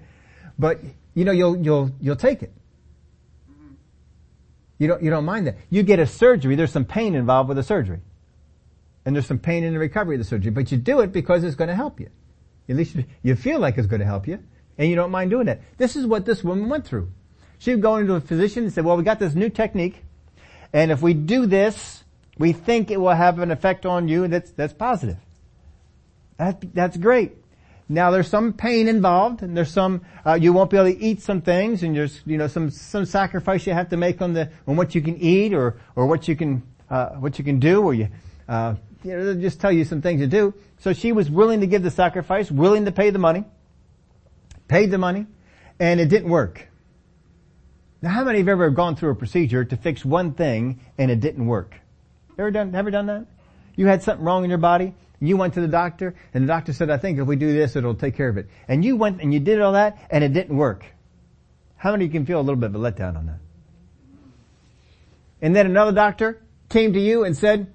But, 0.59 0.80
you 1.14 1.24
know, 1.24 1.33
you'll, 1.33 1.59
you'll, 1.59 1.90
you'll 2.00 2.16
take 2.16 2.42
it. 2.42 2.52
You 4.78 4.88
don't, 4.88 5.02
you 5.02 5.11
don't 5.11 5.26
mind 5.26 5.46
that. 5.46 5.59
You 5.68 5.83
get 5.83 5.98
a 5.98 6.06
surgery, 6.06 6.56
there's 6.56 6.72
some 6.72 6.87
pain 6.87 7.14
involved 7.14 7.48
with 7.48 7.59
the 7.59 7.62
surgery 7.62 8.00
and 9.04 9.14
there's 9.14 9.26
some 9.26 9.38
pain 9.38 9.64
in 9.64 9.72
the 9.72 9.78
recovery 9.78 10.16
of 10.16 10.20
the 10.20 10.24
surgery, 10.24 10.50
but 10.50 10.70
you 10.70 10.78
do 10.78 11.00
it 11.00 11.12
because 11.12 11.44
it's 11.44 11.56
going 11.56 11.68
to 11.68 11.74
help 11.74 12.00
you. 12.00 12.08
At 12.68 12.76
least 12.76 12.96
you 13.22 13.34
feel 13.34 13.58
like 13.58 13.78
it's 13.78 13.86
going 13.86 14.00
to 14.00 14.06
help 14.06 14.28
you, 14.28 14.38
and 14.78 14.88
you 14.88 14.96
don't 14.96 15.10
mind 15.10 15.30
doing 15.30 15.48
it. 15.48 15.60
This 15.76 15.96
is 15.96 16.06
what 16.06 16.24
this 16.24 16.44
woman 16.44 16.68
went 16.68 16.86
through. 16.86 17.10
She 17.58 17.72
would 17.72 17.82
go 17.82 17.96
into 17.96 18.14
a 18.14 18.20
physician 18.20 18.64
and 18.64 18.72
say, 18.72 18.80
well, 18.80 18.96
we 18.96 19.02
got 19.02 19.18
this 19.18 19.34
new 19.34 19.50
technique, 19.50 20.02
and 20.72 20.90
if 20.90 21.02
we 21.02 21.14
do 21.14 21.46
this, 21.46 22.04
we 22.40 22.52
think 22.52 22.90
it 22.90 22.98
will 22.98 23.14
have 23.14 23.38
an 23.38 23.50
effect 23.50 23.84
on 23.84 24.08
you 24.08 24.24
and 24.24 24.32
that's, 24.32 24.50
that's 24.52 24.72
positive. 24.72 25.18
That, 26.38 26.64
that's 26.72 26.96
great. 26.96 27.32
Now 27.86 28.10
there's 28.10 28.28
some 28.28 28.54
pain 28.54 28.88
involved 28.88 29.42
and 29.42 29.54
there's 29.54 29.70
some, 29.70 30.02
uh, 30.24 30.38
you 30.40 30.54
won't 30.54 30.70
be 30.70 30.78
able 30.78 30.90
to 30.90 30.98
eat 30.98 31.20
some 31.20 31.42
things 31.42 31.82
and 31.82 31.94
there's, 31.94 32.18
you 32.24 32.38
know, 32.38 32.46
some, 32.46 32.70
some 32.70 33.04
sacrifice 33.04 33.66
you 33.66 33.74
have 33.74 33.90
to 33.90 33.98
make 33.98 34.22
on 34.22 34.32
the, 34.32 34.48
on 34.66 34.76
what 34.76 34.94
you 34.94 35.02
can 35.02 35.18
eat 35.18 35.52
or, 35.52 35.76
or 35.96 36.06
what 36.06 36.28
you 36.28 36.34
can, 36.36 36.62
uh, 36.88 37.10
what 37.16 37.38
you 37.38 37.44
can 37.44 37.58
do 37.58 37.82
or 37.82 37.92
you, 37.92 38.08
uh, 38.48 38.76
you 39.02 39.16
know, 39.16 39.34
just 39.34 39.60
tell 39.60 39.72
you 39.72 39.84
some 39.84 40.02
things 40.02 40.20
to 40.20 40.26
do. 40.26 40.54
So 40.78 40.92
she 40.92 41.12
was 41.12 41.30
willing 41.30 41.60
to 41.60 41.66
give 41.66 41.82
the 41.82 41.90
sacrifice, 41.90 42.50
willing 42.50 42.84
to 42.84 42.92
pay 42.92 43.10
the 43.10 43.18
money, 43.18 43.44
paid 44.68 44.90
the 44.90 44.98
money, 44.98 45.26
and 45.78 46.00
it 46.00 46.08
didn't 46.08 46.30
work. 46.30 46.68
Now 48.02 48.10
how 48.10 48.24
many 48.24 48.38
have 48.38 48.48
ever 48.48 48.70
gone 48.70 48.96
through 48.96 49.10
a 49.10 49.14
procedure 49.14 49.64
to 49.64 49.76
fix 49.76 50.04
one 50.04 50.32
thing 50.32 50.80
and 50.96 51.10
it 51.10 51.20
didn't 51.20 51.46
work? 51.46 51.74
Ever 52.38 52.50
done, 52.50 52.74
ever 52.74 52.90
done 52.90 53.06
that? 53.06 53.26
You 53.76 53.86
had 53.86 54.02
something 54.02 54.24
wrong 54.24 54.44
in 54.44 54.50
your 54.50 54.58
body 54.58 54.94
you 55.20 55.36
went 55.36 55.54
to 55.54 55.60
the 55.60 55.68
doctor 55.68 56.14
and 56.32 56.44
the 56.44 56.48
doctor 56.48 56.72
said, 56.72 56.90
I 56.90 56.96
think 56.96 57.18
if 57.18 57.26
we 57.26 57.36
do 57.36 57.52
this, 57.52 57.76
it'll 57.76 57.94
take 57.94 58.16
care 58.16 58.28
of 58.28 58.38
it. 58.38 58.48
And 58.66 58.84
you 58.84 58.96
went 58.96 59.20
and 59.20 59.32
you 59.32 59.40
did 59.40 59.60
all 59.60 59.72
that 59.72 59.98
and 60.10 60.24
it 60.24 60.32
didn't 60.32 60.56
work. 60.56 60.84
How 61.76 61.92
many 61.92 62.08
can 62.08 62.26
feel 62.26 62.40
a 62.40 62.42
little 62.42 62.56
bit 62.56 62.70
of 62.70 62.74
a 62.74 62.78
letdown 62.78 63.16
on 63.16 63.26
that? 63.26 63.38
And 65.42 65.54
then 65.54 65.66
another 65.66 65.92
doctor 65.92 66.42
came 66.68 66.94
to 66.94 67.00
you 67.00 67.24
and 67.24 67.36
said, 67.36 67.72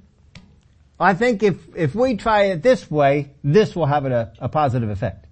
I 1.00 1.14
think 1.14 1.44
if, 1.44 1.76
if 1.76 1.94
we 1.94 2.16
try 2.16 2.44
it 2.44 2.64
this 2.64 2.90
way, 2.90 3.32
this 3.44 3.76
will 3.76 3.86
have 3.86 4.06
a, 4.06 4.32
a 4.40 4.48
positive 4.48 4.90
effect. 4.90 5.26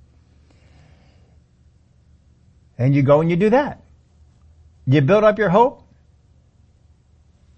And 2.78 2.93
you 2.93 3.02
go 3.02 3.21
and 3.21 3.30
you 3.30 3.38
do 3.38 3.52
that. 3.52 3.82
You 4.86 5.02
build 5.02 5.23
up 5.23 5.39
your 5.39 5.49
hope 5.49 5.88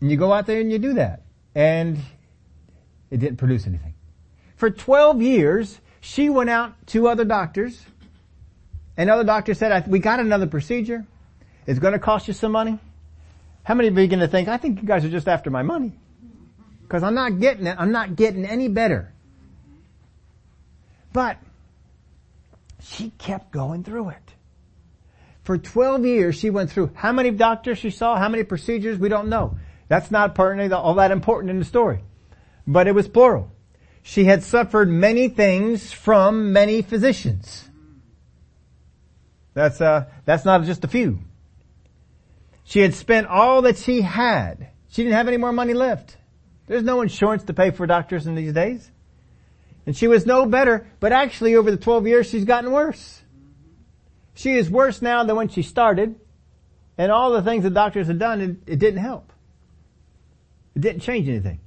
and 0.02 0.12
you 0.12 0.18
go 0.18 0.32
out 0.32 0.46
there 0.46 0.60
and 0.60 0.72
you 0.72 0.78
do 0.78 0.94
that. 0.94 1.24
And 1.56 1.98
it 3.10 3.20
didn't 3.20 3.38
produce 3.38 3.66
anything. 3.66 3.96
For 4.56 4.70
12 4.70 5.22
years, 5.22 5.80
she 6.02 6.30
went 6.30 6.50
out 6.50 6.74
to 6.88 7.08
other 7.08 7.26
doctors. 7.26 7.84
and 8.98 9.10
other 9.10 9.24
doctors 9.24 9.58
said, 9.58 9.88
we 9.88 10.00
got 10.00 10.20
another 10.20 10.48
procedure. 10.48 11.06
It's 11.66 11.80
going 11.80 11.94
to 11.94 12.00
cost 12.00 12.28
you 12.28 12.34
some 12.34 12.52
money. 12.52 12.78
How 13.64 13.74
many 13.74 13.88
of 13.88 13.98
you 13.98 14.04
are 14.04 14.08
going 14.08 14.20
to 14.20 14.28
think, 14.28 14.48
I 14.48 14.58
think 14.58 14.82
you 14.82 14.88
guys 14.88 15.04
are 15.04 15.10
just 15.10 15.28
after 15.28 15.50
my 15.50 15.64
money? 15.64 15.94
Because 16.88 17.02
I'm 17.02 17.16
not 17.16 17.40
getting 17.40 17.66
it. 17.66 17.76
I'm 17.80 17.92
not 17.92 18.16
getting 18.16 18.46
any 18.46 18.68
better. 18.68 19.12
But 21.12 21.38
she 22.80 23.10
kept 23.18 23.52
going 23.52 23.84
through 23.84 24.10
it. 24.10 24.34
For 25.44 25.58
12 25.58 26.06
years 26.06 26.36
she 26.36 26.50
went 26.50 26.70
through 26.72 26.92
how 26.94 27.12
many 27.12 27.32
doctors 27.32 27.80
she 27.80 27.90
saw, 27.90 28.18
how 28.18 28.30
many 28.30 28.44
procedures, 28.44 29.00
we 29.00 29.10
don't 29.10 29.30
know. 29.30 29.58
That's 29.88 30.12
not 30.12 30.38
all 30.40 30.96
that 30.96 31.12
important 31.12 31.50
in 31.50 31.60
the 31.60 31.66
story. 31.66 32.04
But 32.68 32.88
it 32.88 32.94
was 32.94 33.08
plural. 33.08 33.52
She 34.04 34.26
had 34.26 34.44
suffered 34.44 34.90
many 34.90 35.30
things 35.30 35.92
from 35.92 36.54
many 36.54 36.84
physicians. 36.84 37.68
That's, 39.56 39.82
uh, 39.82 40.06
that's 40.26 40.46
not 40.46 40.64
just 40.64 40.84
a 40.84 40.88
few. 40.88 41.20
She 42.64 42.82
had 42.82 42.94
spent 42.94 43.28
all 43.28 43.64
that 43.64 43.78
she 43.78 44.02
had. 44.02 44.70
She 44.90 45.04
didn't 45.04 45.16
have 45.16 45.28
any 45.28 45.38
more 45.38 45.52
money 45.52 45.74
left. 45.74 46.18
There's 46.68 46.84
no 46.84 47.02
insurance 47.02 47.44
to 47.44 47.54
pay 47.54 47.72
for 47.72 47.86
doctors 47.86 48.28
in 48.28 48.36
these 48.36 48.54
days. 48.54 48.90
And 49.86 49.96
she 49.96 50.08
was 50.08 50.26
no 50.26 50.46
better, 50.46 50.88
but 51.00 51.12
actually 51.12 51.56
over 51.56 51.70
the 51.70 51.78
12 51.78 52.08
years 52.08 52.30
she's 52.30 52.46
gotten 52.46 52.72
worse. 52.72 53.22
She 54.34 54.54
is 54.54 54.70
worse 54.70 55.02
now 55.02 55.24
than 55.24 55.36
when 55.36 55.48
she 55.48 55.62
started, 55.62 56.16
and 56.98 57.12
all 57.12 57.32
the 57.32 57.42
things 57.42 57.64
the 57.64 57.70
doctors 57.70 58.08
had 58.08 58.20
done, 58.20 58.42
it, 58.42 58.74
it 58.74 58.80
didn't 58.80 59.00
help. 59.00 59.32
It 60.76 60.82
didn't 60.82 61.02
change 61.02 61.30
anything. 61.30 61.60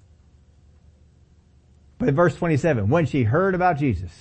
But 1.98 2.14
verse 2.14 2.36
27, 2.36 2.88
when 2.88 3.06
she 3.06 3.24
heard 3.24 3.54
about 3.54 3.78
Jesus. 3.78 4.12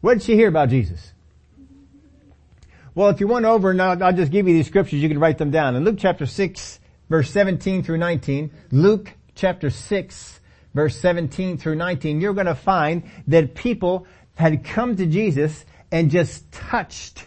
What 0.00 0.14
did 0.14 0.22
she 0.22 0.34
hear 0.34 0.48
about 0.48 0.68
Jesus? 0.68 1.12
Well, 2.94 3.08
if 3.10 3.20
you 3.20 3.28
want 3.28 3.44
over 3.44 3.70
and 3.70 3.80
I'll, 3.80 4.02
I'll 4.02 4.12
just 4.12 4.32
give 4.32 4.48
you 4.48 4.54
these 4.54 4.66
scriptures, 4.66 5.00
you 5.00 5.08
can 5.08 5.20
write 5.20 5.38
them 5.38 5.50
down. 5.50 5.76
In 5.76 5.84
Luke 5.84 5.96
chapter 5.98 6.26
6, 6.26 6.79
verse 7.10 7.30
17 7.30 7.82
through 7.82 7.98
19, 7.98 8.50
Luke 8.70 9.12
chapter 9.34 9.68
6, 9.68 10.40
verse 10.72 10.96
17 10.96 11.58
through 11.58 11.74
19, 11.74 12.20
you're 12.20 12.32
going 12.32 12.46
to 12.46 12.54
find 12.54 13.02
that 13.26 13.54
people 13.54 14.06
had 14.36 14.64
come 14.64 14.96
to 14.96 15.04
Jesus 15.04 15.66
and 15.92 16.10
just 16.10 16.50
touched 16.52 17.26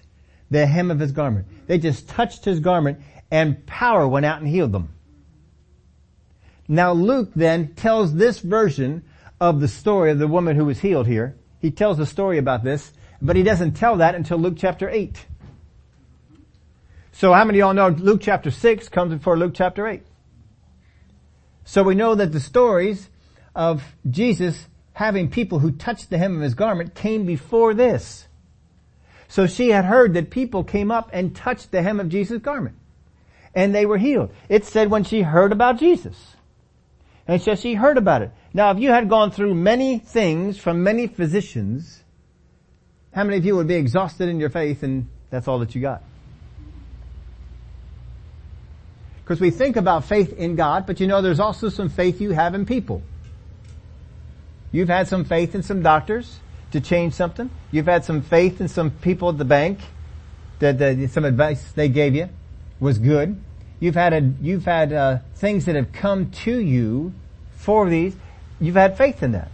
the 0.50 0.66
hem 0.66 0.90
of 0.90 1.00
his 1.00 1.12
garment. 1.12 1.46
They 1.68 1.78
just 1.78 2.08
touched 2.08 2.46
his 2.46 2.60
garment 2.60 3.00
and 3.30 3.66
power 3.66 4.08
went 4.08 4.26
out 4.26 4.40
and 4.40 4.48
healed 4.48 4.72
them. 4.72 4.90
Now 6.68 6.94
Luke 6.94 7.32
then 7.36 7.76
tells 7.76 8.14
this 8.14 8.40
version 8.40 9.04
of 9.42 9.60
the 9.60 9.68
story 9.68 10.12
of 10.12 10.20
the 10.20 10.28
woman 10.28 10.56
who 10.56 10.66
was 10.66 10.80
healed 10.80 11.08
here. 11.08 11.36
He 11.60 11.72
tells 11.72 11.98
the 11.98 12.06
story 12.06 12.38
about 12.38 12.64
this, 12.64 12.94
but 13.22 13.36
he 13.36 13.44
doesn't 13.44 13.74
tell 13.74 13.98
that 13.98 14.16
until 14.16 14.38
Luke 14.38 14.56
chapter 14.58 14.90
8. 14.90 15.26
So 17.16 17.32
how 17.32 17.46
many 17.46 17.60
of 17.60 17.66
y'all 17.66 17.74
know 17.76 17.90
Luke 17.90 18.22
chapter 18.24 18.50
6 18.50 18.90
comes 18.90 19.14
before 19.14 19.38
Luke 19.38 19.54
chapter 19.54 19.88
8? 19.88 20.02
So 21.64 21.84
we 21.84 21.94
know 21.94 22.16
that 22.16 22.32
the 22.32 22.40
stories 22.40 23.08
of 23.56 23.84
Jesus 24.10 24.68
having 24.94 25.30
people 25.30 25.60
who 25.60 25.72
touched 25.72 26.10
the 26.10 26.18
hem 26.18 26.36
of 26.36 26.42
his 26.42 26.56
garment 26.56 26.96
came 26.96 27.26
before 27.26 27.76
this. 27.76 28.28
So 29.28 29.46
she 29.46 29.70
had 29.70 29.86
heard 29.86 30.16
that 30.16 30.32
people 30.32 30.64
came 30.64 30.90
up 30.90 31.12
and 31.14 31.36
touched 31.36 31.72
the 31.72 31.84
hem 31.84 32.00
of 32.00 32.10
Jesus' 32.10 32.42
garment. 32.42 32.78
And 33.54 33.76
they 33.76 33.86
were 33.86 34.00
healed. 34.00 34.34
It 34.50 34.66
said 34.66 34.90
when 34.90 35.04
she 35.04 35.22
heard 35.22 35.52
about 35.52 35.78
Jesus. 35.78 36.18
And 37.28 37.40
so 37.40 37.54
she 37.54 37.76
heard 37.76 38.00
about 38.00 38.24
it. 38.24 38.32
Now 38.56 38.72
if 38.72 38.80
you 38.80 38.90
had 38.90 39.08
gone 39.08 39.30
through 39.30 39.54
many 39.54 40.00
things 40.00 40.58
from 40.58 40.82
many 40.82 41.06
physicians, 41.06 42.04
how 43.14 43.24
many 43.24 43.38
of 43.38 43.46
you 43.46 43.56
would 43.56 43.68
be 43.68 43.76
exhausted 43.76 44.30
in 44.30 44.40
your 44.40 44.50
faith 44.50 44.82
and 44.82 45.08
that's 45.30 45.48
all 45.48 45.60
that 45.60 45.76
you 45.76 45.82
got? 45.82 46.02
Because 49.24 49.40
we 49.40 49.52
think 49.52 49.76
about 49.76 50.06
faith 50.06 50.34
in 50.34 50.56
God, 50.56 50.86
but 50.86 51.00
you 51.00 51.08
know 51.08 51.22
there's 51.22 51.40
also 51.40 51.70
some 51.70 51.90
faith 51.90 52.20
you 52.20 52.32
have 52.32 52.56
in 52.56 52.66
people. 52.66 53.02
You've 54.72 54.90
had 54.90 55.08
some 55.08 55.24
faith 55.24 55.56
in 55.56 55.64
some 55.64 55.82
doctors 55.82 56.40
to 56.72 56.82
change 56.82 57.14
something. 57.14 57.50
You've 57.72 57.86
had 57.86 58.04
some 58.04 58.22
faith 58.22 58.60
in 58.60 58.68
some 58.68 58.92
people 58.92 59.30
at 59.30 59.38
the 59.38 59.46
bank 59.46 59.80
that, 60.60 60.80
that 60.80 61.10
some 61.12 61.24
advice 61.24 61.72
they 61.72 61.88
gave 61.88 62.16
you 62.16 62.30
was 62.80 62.98
good. 62.98 63.42
You've 63.80 63.96
had 63.96 64.14
a, 64.14 64.34
you've 64.42 64.66
had 64.66 64.92
uh, 64.92 65.20
things 65.36 65.66
that 65.66 65.76
have 65.76 65.94
come 65.94 66.32
to 66.32 66.58
you 66.58 67.14
for 67.58 67.90
these. 67.90 68.16
You've 68.60 68.76
had 68.76 68.98
faith 68.98 69.24
in 69.24 69.34
that. 69.34 69.50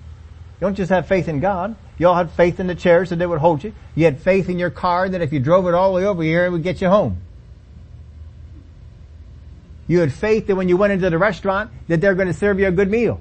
You 0.60 0.68
don't 0.68 0.76
just 0.76 0.90
have 0.90 1.08
faith 1.08 1.28
in 1.28 1.40
God. 1.42 1.76
You 1.98 2.08
all 2.08 2.16
had 2.16 2.32
faith 2.32 2.60
in 2.60 2.68
the 2.68 2.76
chairs 2.76 3.10
that 3.10 3.18
they 3.18 3.26
would 3.26 3.40
hold 3.40 3.64
you. 3.64 3.74
You 3.96 4.06
had 4.06 4.20
faith 4.20 4.50
in 4.50 4.58
your 4.58 4.70
car 4.70 5.10
that 5.10 5.22
if 5.22 5.34
you 5.34 5.40
drove 5.40 5.68
it 5.68 5.74
all 5.74 5.94
the 5.94 5.98
way 5.98 6.06
over 6.06 6.24
here, 6.24 6.46
it 6.46 6.52
would 6.52 6.64
get 6.64 6.82
you 6.82 6.90
home. 6.90 7.22
You 9.90 10.00
had 10.02 10.14
faith 10.14 10.48
that 10.48 10.56
when 10.56 10.70
you 10.70 10.78
went 10.78 10.94
into 10.94 11.10
the 11.10 11.18
restaurant 11.18 11.72
that 11.88 12.00
they're 12.00 12.14
going 12.14 12.28
to 12.28 12.34
serve 12.34 12.60
you 12.60 12.68
a 12.68 12.72
good 12.72 12.92
meal. 12.92 13.20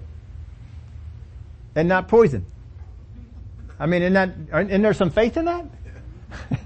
And 1.75 1.89
not 1.89 2.09
poison. 2.09 2.45
I 3.81 3.87
mean, 3.87 4.03
isn't 4.03 4.13
that, 4.13 4.35
isn't 4.67 4.83
there 4.83 4.93
some 4.93 5.09
faith 5.09 5.39
in 5.39 5.47
that? 5.47 5.65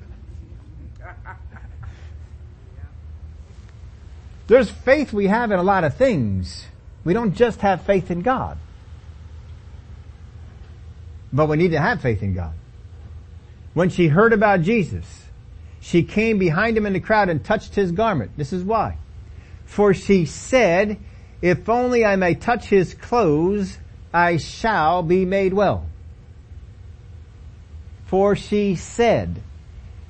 There's 4.48 4.68
faith 4.70 5.12
we 5.12 5.28
have 5.28 5.52
in 5.52 5.60
a 5.60 5.62
lot 5.62 5.84
of 5.84 5.94
things. 5.94 6.66
We 7.04 7.12
don't 7.12 7.34
just 7.34 7.60
have 7.60 7.82
faith 7.82 8.10
in 8.10 8.22
God. 8.22 8.58
But 11.32 11.46
we 11.46 11.56
need 11.56 11.70
to 11.70 11.80
have 11.80 12.00
faith 12.00 12.24
in 12.24 12.34
God. 12.34 12.54
When 13.72 13.88
she 13.88 14.08
heard 14.08 14.32
about 14.32 14.62
Jesus, 14.62 15.26
she 15.80 16.02
came 16.02 16.38
behind 16.38 16.76
him 16.76 16.86
in 16.86 16.92
the 16.92 16.98
crowd 16.98 17.28
and 17.28 17.44
touched 17.44 17.76
his 17.76 17.92
garment. 17.92 18.32
This 18.36 18.52
is 18.52 18.64
why. 18.64 18.98
For 19.72 19.94
she 19.94 20.26
said, 20.26 20.98
if 21.40 21.66
only 21.66 22.04
I 22.04 22.16
may 22.16 22.34
touch 22.34 22.66
his 22.66 22.92
clothes, 22.92 23.78
I 24.12 24.36
shall 24.36 25.02
be 25.02 25.24
made 25.24 25.54
well. 25.54 25.86
For 28.04 28.36
she 28.36 28.74
said, 28.74 29.40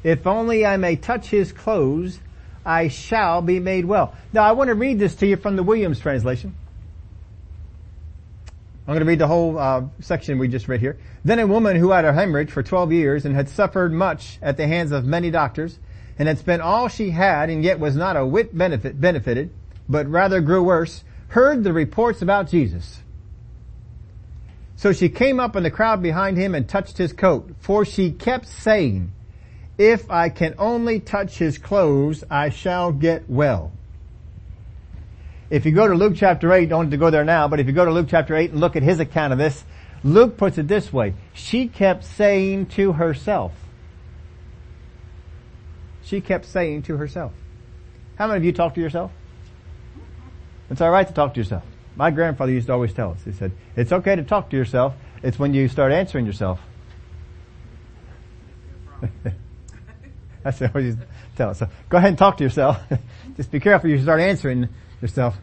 if 0.02 0.26
only 0.26 0.66
I 0.66 0.78
may 0.78 0.96
touch 0.96 1.28
his 1.28 1.52
clothes, 1.52 2.18
I 2.66 2.88
shall 2.88 3.40
be 3.40 3.60
made 3.60 3.84
well. 3.84 4.16
Now 4.32 4.42
I 4.42 4.50
want 4.50 4.66
to 4.66 4.74
read 4.74 4.98
this 4.98 5.14
to 5.16 5.28
you 5.28 5.36
from 5.36 5.54
the 5.54 5.62
Williams 5.62 6.00
translation. 6.00 6.56
I'm 8.88 8.94
going 8.94 8.98
to 8.98 9.06
read 9.06 9.20
the 9.20 9.28
whole 9.28 9.60
uh, 9.60 9.84
section 10.00 10.38
we 10.38 10.48
just 10.48 10.66
read 10.66 10.80
here. 10.80 10.98
Then 11.24 11.38
a 11.38 11.46
woman 11.46 11.76
who 11.76 11.92
had 11.92 12.04
a 12.04 12.12
hemorrhage 12.12 12.50
for 12.50 12.64
12 12.64 12.90
years 12.90 13.24
and 13.24 13.36
had 13.36 13.48
suffered 13.48 13.92
much 13.92 14.40
at 14.42 14.56
the 14.56 14.66
hands 14.66 14.90
of 14.90 15.04
many 15.04 15.30
doctors 15.30 15.78
and 16.18 16.28
had 16.28 16.38
spent 16.38 16.62
all 16.62 16.88
she 16.88 17.10
had 17.10 17.50
and 17.50 17.64
yet 17.64 17.78
was 17.78 17.96
not 17.96 18.16
a 18.16 18.26
whit 18.26 18.56
benefit, 18.56 19.00
benefited, 19.00 19.50
but 19.88 20.08
rather 20.08 20.40
grew 20.40 20.62
worse, 20.62 21.04
heard 21.28 21.64
the 21.64 21.72
reports 21.72 22.22
about 22.22 22.50
Jesus. 22.50 23.00
So 24.76 24.92
she 24.92 25.08
came 25.08 25.38
up 25.38 25.54
in 25.56 25.62
the 25.62 25.70
crowd 25.70 26.02
behind 26.02 26.36
him 26.36 26.54
and 26.54 26.68
touched 26.68 26.98
his 26.98 27.12
coat, 27.12 27.54
for 27.60 27.84
she 27.84 28.10
kept 28.10 28.46
saying, 28.46 29.12
if 29.78 30.10
I 30.10 30.28
can 30.28 30.54
only 30.58 31.00
touch 31.00 31.38
his 31.38 31.56
clothes, 31.58 32.24
I 32.30 32.50
shall 32.50 32.92
get 32.92 33.28
well. 33.28 33.72
If 35.50 35.66
you 35.66 35.72
go 35.72 35.86
to 35.86 35.94
Luke 35.94 36.14
chapter 36.16 36.52
8, 36.52 36.68
don't 36.68 36.84
have 36.84 36.90
to 36.90 36.96
go 36.96 37.10
there 37.10 37.24
now, 37.24 37.46
but 37.48 37.60
if 37.60 37.66
you 37.66 37.72
go 37.72 37.84
to 37.84 37.90
Luke 37.90 38.06
chapter 38.08 38.34
8 38.34 38.52
and 38.52 38.60
look 38.60 38.74
at 38.74 38.82
his 38.82 39.00
account 39.00 39.32
of 39.32 39.38
this, 39.38 39.64
Luke 40.04 40.36
puts 40.36 40.58
it 40.58 40.66
this 40.66 40.92
way. 40.92 41.14
She 41.32 41.68
kept 41.68 42.04
saying 42.04 42.66
to 42.66 42.92
herself. 42.92 43.52
She 46.04 46.20
kept 46.20 46.44
saying 46.44 46.82
to 46.82 46.96
herself. 46.96 47.32
How 48.16 48.26
many 48.26 48.38
of 48.38 48.44
you 48.44 48.52
talk 48.52 48.74
to 48.74 48.80
yourself? 48.80 49.12
It's 50.70 50.80
alright 50.80 51.06
to 51.06 51.14
talk 51.14 51.34
to 51.34 51.40
yourself. 51.40 51.64
My 51.96 52.10
grandfather 52.10 52.52
used 52.52 52.68
to 52.68 52.72
always 52.72 52.92
tell 52.92 53.10
us, 53.10 53.18
he 53.24 53.32
said, 53.32 53.52
it's 53.76 53.92
okay 53.92 54.16
to 54.16 54.22
talk 54.22 54.50
to 54.50 54.56
yourself, 54.56 54.94
it's 55.22 55.38
when 55.38 55.52
you 55.54 55.68
start 55.68 55.92
answering 55.92 56.24
yourself. 56.24 56.60
That's 60.42 60.60
what 60.60 60.72
to 60.72 60.96
tell 61.36 61.50
us. 61.50 61.58
So 61.58 61.68
go 61.88 61.98
ahead 61.98 62.08
and 62.08 62.18
talk 62.18 62.38
to 62.38 62.44
yourself. 62.44 62.80
Just 63.36 63.50
be 63.50 63.60
careful 63.60 63.90
you 63.90 64.00
start 64.00 64.20
answering 64.20 64.68
yourself. 65.00 65.36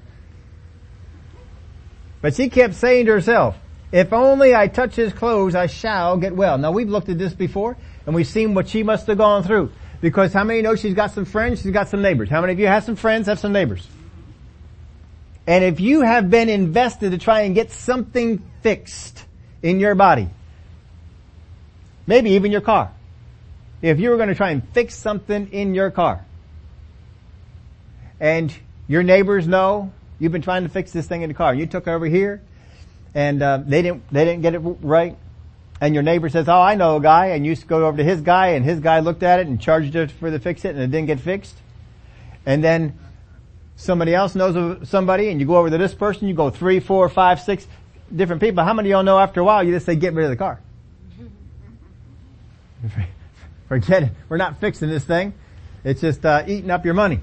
But 2.21 2.35
she 2.35 2.49
kept 2.49 2.73
saying 2.73 3.05
to 3.05 3.13
herself, 3.13 3.55
if 3.91 4.13
only 4.13 4.53
I 4.53 4.67
touch 4.67 4.95
his 4.95 5.13
clothes, 5.13 5.55
I 5.55 5.67
shall 5.67 6.17
get 6.17 6.35
well. 6.35 6.57
Now 6.57 6.71
we've 6.71 6.89
looked 6.89 7.09
at 7.09 7.17
this 7.17 7.33
before 7.33 7.77
and 8.05 8.13
we've 8.13 8.27
seen 8.27 8.53
what 8.53 8.67
she 8.67 8.83
must 8.83 9.07
have 9.07 9.17
gone 9.17 9.43
through. 9.43 9.71
Because 10.01 10.33
how 10.33 10.43
many 10.43 10.61
know 10.61 10.75
she's 10.75 10.93
got 10.93 11.11
some 11.11 11.25
friends, 11.25 11.61
she's 11.61 11.71
got 11.71 11.89
some 11.89 12.01
neighbors? 12.01 12.29
How 12.29 12.41
many 12.41 12.53
of 12.53 12.59
you 12.59 12.67
have 12.67 12.83
some 12.83 12.95
friends, 12.95 13.27
have 13.27 13.39
some 13.39 13.51
neighbors? 13.51 13.87
And 15.45 15.63
if 15.63 15.79
you 15.79 16.01
have 16.01 16.29
been 16.29 16.47
invested 16.47 17.11
to 17.11 17.17
try 17.17 17.41
and 17.41 17.55
get 17.55 17.71
something 17.71 18.43
fixed 18.61 19.25
in 19.61 19.79
your 19.79 19.95
body, 19.95 20.29
maybe 22.07 22.31
even 22.31 22.51
your 22.51 22.61
car, 22.61 22.93
if 23.81 23.99
you 23.99 24.11
were 24.11 24.17
going 24.17 24.29
to 24.29 24.35
try 24.35 24.51
and 24.51 24.67
fix 24.69 24.95
something 24.95 25.51
in 25.51 25.73
your 25.73 25.91
car, 25.91 26.25
and 28.19 28.53
your 28.87 29.03
neighbors 29.03 29.47
know 29.47 29.91
you've 30.19 30.31
been 30.31 30.41
trying 30.41 30.63
to 30.63 30.69
fix 30.69 30.91
this 30.91 31.07
thing 31.07 31.23
in 31.23 31.29
the 31.29 31.33
car, 31.33 31.55
you 31.55 31.65
took 31.65 31.87
over 31.87 32.05
here, 32.05 32.41
and 33.13 33.41
uh, 33.41 33.59
they 33.65 33.81
didn't 33.81 34.03
they 34.11 34.25
didn't 34.25 34.41
get 34.41 34.53
it 34.53 34.59
right, 34.59 35.17
and 35.81 35.93
your 35.93 36.03
neighbor 36.03 36.29
says, 36.29 36.49
"Oh, 36.49 36.61
I 36.61 36.75
know 36.75 36.97
a 36.97 37.01
guy," 37.01 37.27
and 37.27 37.45
you 37.45 37.55
go 37.55 37.85
over 37.85 37.97
to 37.97 38.03
his 38.03 38.21
guy, 38.21 38.47
and 38.49 38.65
his 38.65 38.79
guy 38.79 38.99
looked 38.99 39.23
at 39.23 39.39
it 39.39 39.47
and 39.47 39.59
charged 39.59 39.95
it 39.95 40.11
for 40.11 40.29
the 40.29 40.39
fix 40.39 40.65
it, 40.65 40.75
and 40.75 40.79
it 40.79 40.91
didn't 40.91 41.07
get 41.07 41.19
fixed, 41.19 41.57
and 42.45 42.63
then 42.63 42.97
somebody 43.75 44.13
else 44.13 44.35
knows 44.35 44.55
of 44.55 44.87
somebody, 44.87 45.29
and 45.29 45.39
you 45.39 45.45
go 45.45 45.57
over 45.57 45.69
to 45.69 45.77
this 45.77 45.93
person, 45.93 46.27
you 46.27 46.33
go 46.33 46.49
three, 46.49 46.79
four, 46.79 47.07
five, 47.09 47.39
six 47.39 47.65
different 48.13 48.41
people. 48.41 48.63
How 48.63 48.73
many 48.73 48.89
of 48.89 48.91
y'all 48.91 49.03
know 49.03 49.19
after 49.19 49.39
a 49.39 49.43
while 49.43 49.63
you 49.63 49.71
just 49.73 49.85
say, 49.85 49.95
"Get 49.95 50.13
rid 50.13 50.25
of 50.25 50.31
the 50.31 50.37
car"? 50.37 50.59
Forget 53.67 54.03
it. 54.03 54.11
We're 54.27 54.37
not 54.37 54.59
fixing 54.59 54.89
this 54.89 55.03
thing. 55.05 55.33
It's 55.83 56.01
just 56.01 56.25
uh, 56.25 56.43
eating 56.47 56.71
up 56.71 56.85
your 56.85 56.93
money. 56.93 57.19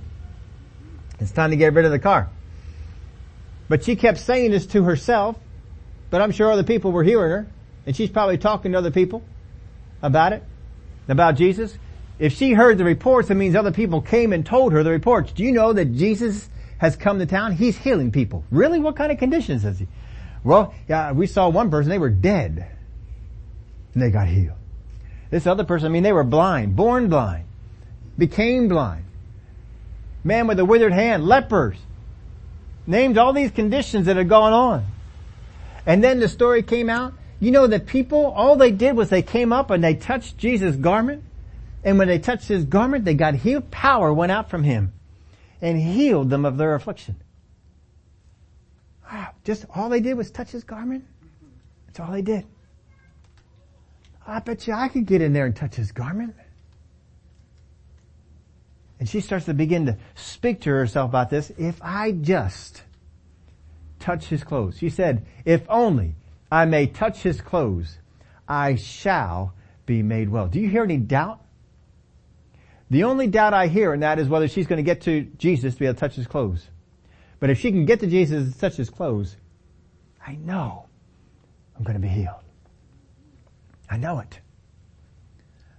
It's 1.19 1.31
time 1.31 1.51
to 1.51 1.57
get 1.57 1.73
rid 1.73 1.85
of 1.85 1.91
the 1.91 1.99
car. 1.99 2.29
But 3.69 3.85
she 3.85 3.97
kept 3.97 4.19
saying 4.19 4.53
this 4.53 4.67
to 4.69 4.85
herself, 4.85 5.37
but 6.11 6.23
I'm 6.23 6.31
sure 6.31 6.51
other 6.51 6.63
people 6.63 6.93
were 6.93 7.03
hearing 7.03 7.31
her, 7.31 7.47
and 7.87 7.95
she's 7.97 8.11
probably 8.11 8.37
talking 8.37 8.72
to 8.72 8.78
other 8.78 8.91
people 8.91 9.22
about 10.03 10.32
it, 10.32 10.43
about 11.09 11.37
Jesus. 11.37 11.78
If 12.18 12.34
she 12.34 12.53
heard 12.53 12.78
the 12.78 12.84
reports, 12.84 13.30
it 13.30 13.34
means 13.34 13.55
other 13.55 13.72
people 13.72 14.01
came 14.03 14.32
and 14.32 14.45
told 14.45 14.72
her 14.72 14.82
the 14.82 14.91
reports. 14.91 15.32
Do 15.32 15.45
you 15.45 15.53
know 15.53 15.72
that 15.72 15.95
Jesus 15.95 16.49
has 16.78 16.97
come 16.97 17.18
to 17.20 17.26
town? 17.26 17.53
He's 17.53 17.76
healing 17.76 18.11
people. 18.11 18.45
Really? 18.51 18.80
What 18.80 18.97
kind 18.97 19.12
of 19.12 19.18
conditions 19.18 19.64
is 19.64 19.78
he? 19.78 19.87
Well, 20.43 20.74
yeah, 20.89 21.12
we 21.12 21.26
saw 21.26 21.49
one 21.49 21.70
person, 21.70 21.91
they 21.91 21.99
were 21.99 22.11
dead. 22.11 22.66
And 23.95 24.03
they 24.03 24.11
got 24.11 24.28
healed. 24.28 24.57
This 25.30 25.47
other 25.47 25.64
person, 25.64 25.87
I 25.87 25.89
mean, 25.91 26.03
they 26.03 26.12
were 26.12 26.24
blind, 26.24 26.76
born 26.76 27.09
blind, 27.09 27.45
became 28.16 28.68
blind. 28.68 29.05
Man 30.22 30.47
with 30.47 30.59
a 30.59 30.64
withered 30.64 30.93
hand, 30.93 31.24
lepers. 31.24 31.76
Named 32.87 33.18
all 33.18 33.32
these 33.32 33.51
conditions 33.51 34.07
that 34.07 34.16
had 34.16 34.28
gone 34.28 34.53
on. 34.53 34.87
And 35.84 36.03
then 36.03 36.20
the 36.20 36.28
story 36.28 36.62
came 36.62 36.89
out. 36.89 37.14
You 37.39 37.51
know 37.51 37.66
that 37.66 37.87
people, 37.87 38.26
all 38.26 38.57
they 38.57 38.70
did 38.70 38.97
was 38.97 39.11
they 39.11 39.22
came 39.22 39.53
up 39.53 39.70
and 39.70 39.82
they 39.84 39.95
touched 39.95 40.39
Jesus' 40.39 40.76
garment. 40.76 41.22
And 41.84 41.99
when 41.99 42.09
they 42.09 42.18
touched 42.18 42.49
his 42.49 42.64
garment, 42.64 43.05
they 43.05 43.14
got 43.14 43.34
healed. 43.34 43.70
Power 43.70 44.12
went 44.12 44.32
out 44.32 44.51
from 44.51 44.64
him 44.64 44.93
and 45.61 45.80
healed 45.80 46.30
them 46.30 46.45
of 46.45 46.57
their 46.57 46.74
affliction. 46.74 47.16
Wow. 49.11 49.28
Just 49.45 49.66
all 49.74 49.89
they 49.89 50.01
did 50.01 50.14
was 50.14 50.30
touch 50.30 50.51
his 50.51 50.64
garment. 50.64 51.05
That's 51.87 52.01
all 52.01 52.11
they 52.11 52.22
did. 52.22 52.45
I 54.26 54.41
bet 54.41 54.66
you 54.66 54.72
I 54.72 54.89
could 54.89 55.07
get 55.07 55.22
in 55.22 55.32
there 55.32 55.47
and 55.47 55.55
touch 55.55 55.76
his 55.76 55.93
garment. 55.93 56.34
And 58.99 59.09
she 59.09 59.20
starts 59.20 59.45
to 59.45 59.55
begin 59.55 59.87
to 59.87 59.99
speak 60.14 60.62
to 60.62 60.70
herself 60.70 61.11
about 61.11 61.30
this. 61.30 61.53
If 61.59 61.80
I 61.82 62.12
just 62.12 62.82
touch 64.01 64.26
his 64.26 64.43
clothes. 64.43 64.78
She 64.78 64.89
said, 64.89 65.26
if 65.45 65.62
only 65.68 66.14
I 66.51 66.65
may 66.65 66.87
touch 66.87 67.23
his 67.23 67.41
clothes, 67.41 67.99
I 68.49 68.77
shall 68.77 69.55
be 69.85 70.03
made 70.03 70.29
well. 70.29 70.49
Do 70.49 70.61
you 70.61 70.69
hear 70.69 70.85
any 70.85 70.99
doubt? 70.99 71.41
The 72.91 73.05
only 73.05 73.27
doubt 73.27 73.53
I 73.53 73.67
hear 73.67 73.93
in 73.93 74.01
that 74.01 74.19
is 74.19 74.29
whether 74.29 74.47
she's 74.47 74.67
going 74.67 74.77
to 74.77 74.83
get 74.83 75.03
to 75.03 75.23
Jesus 75.39 75.75
to 75.75 75.81
be 75.81 75.87
able 75.87 75.95
to 75.95 76.01
touch 76.01 76.15
his 76.15 76.27
clothes. 76.27 76.69
But 77.41 77.51
if 77.51 77.59
she 77.59 77.71
can 77.71 77.85
get 77.85 78.01
to 78.01 78.07
Jesus 78.07 78.45
and 78.45 78.59
touch 78.59 78.77
his 78.77 78.91
clothes, 78.91 79.37
I 80.25 80.37
know 80.37 80.87
I'm 81.77 81.83
going 81.83 81.95
to 81.95 82.01
be 82.01 82.09
healed. 82.09 82.43
I 83.91 83.97
know 83.97 84.21
it. 84.21 84.41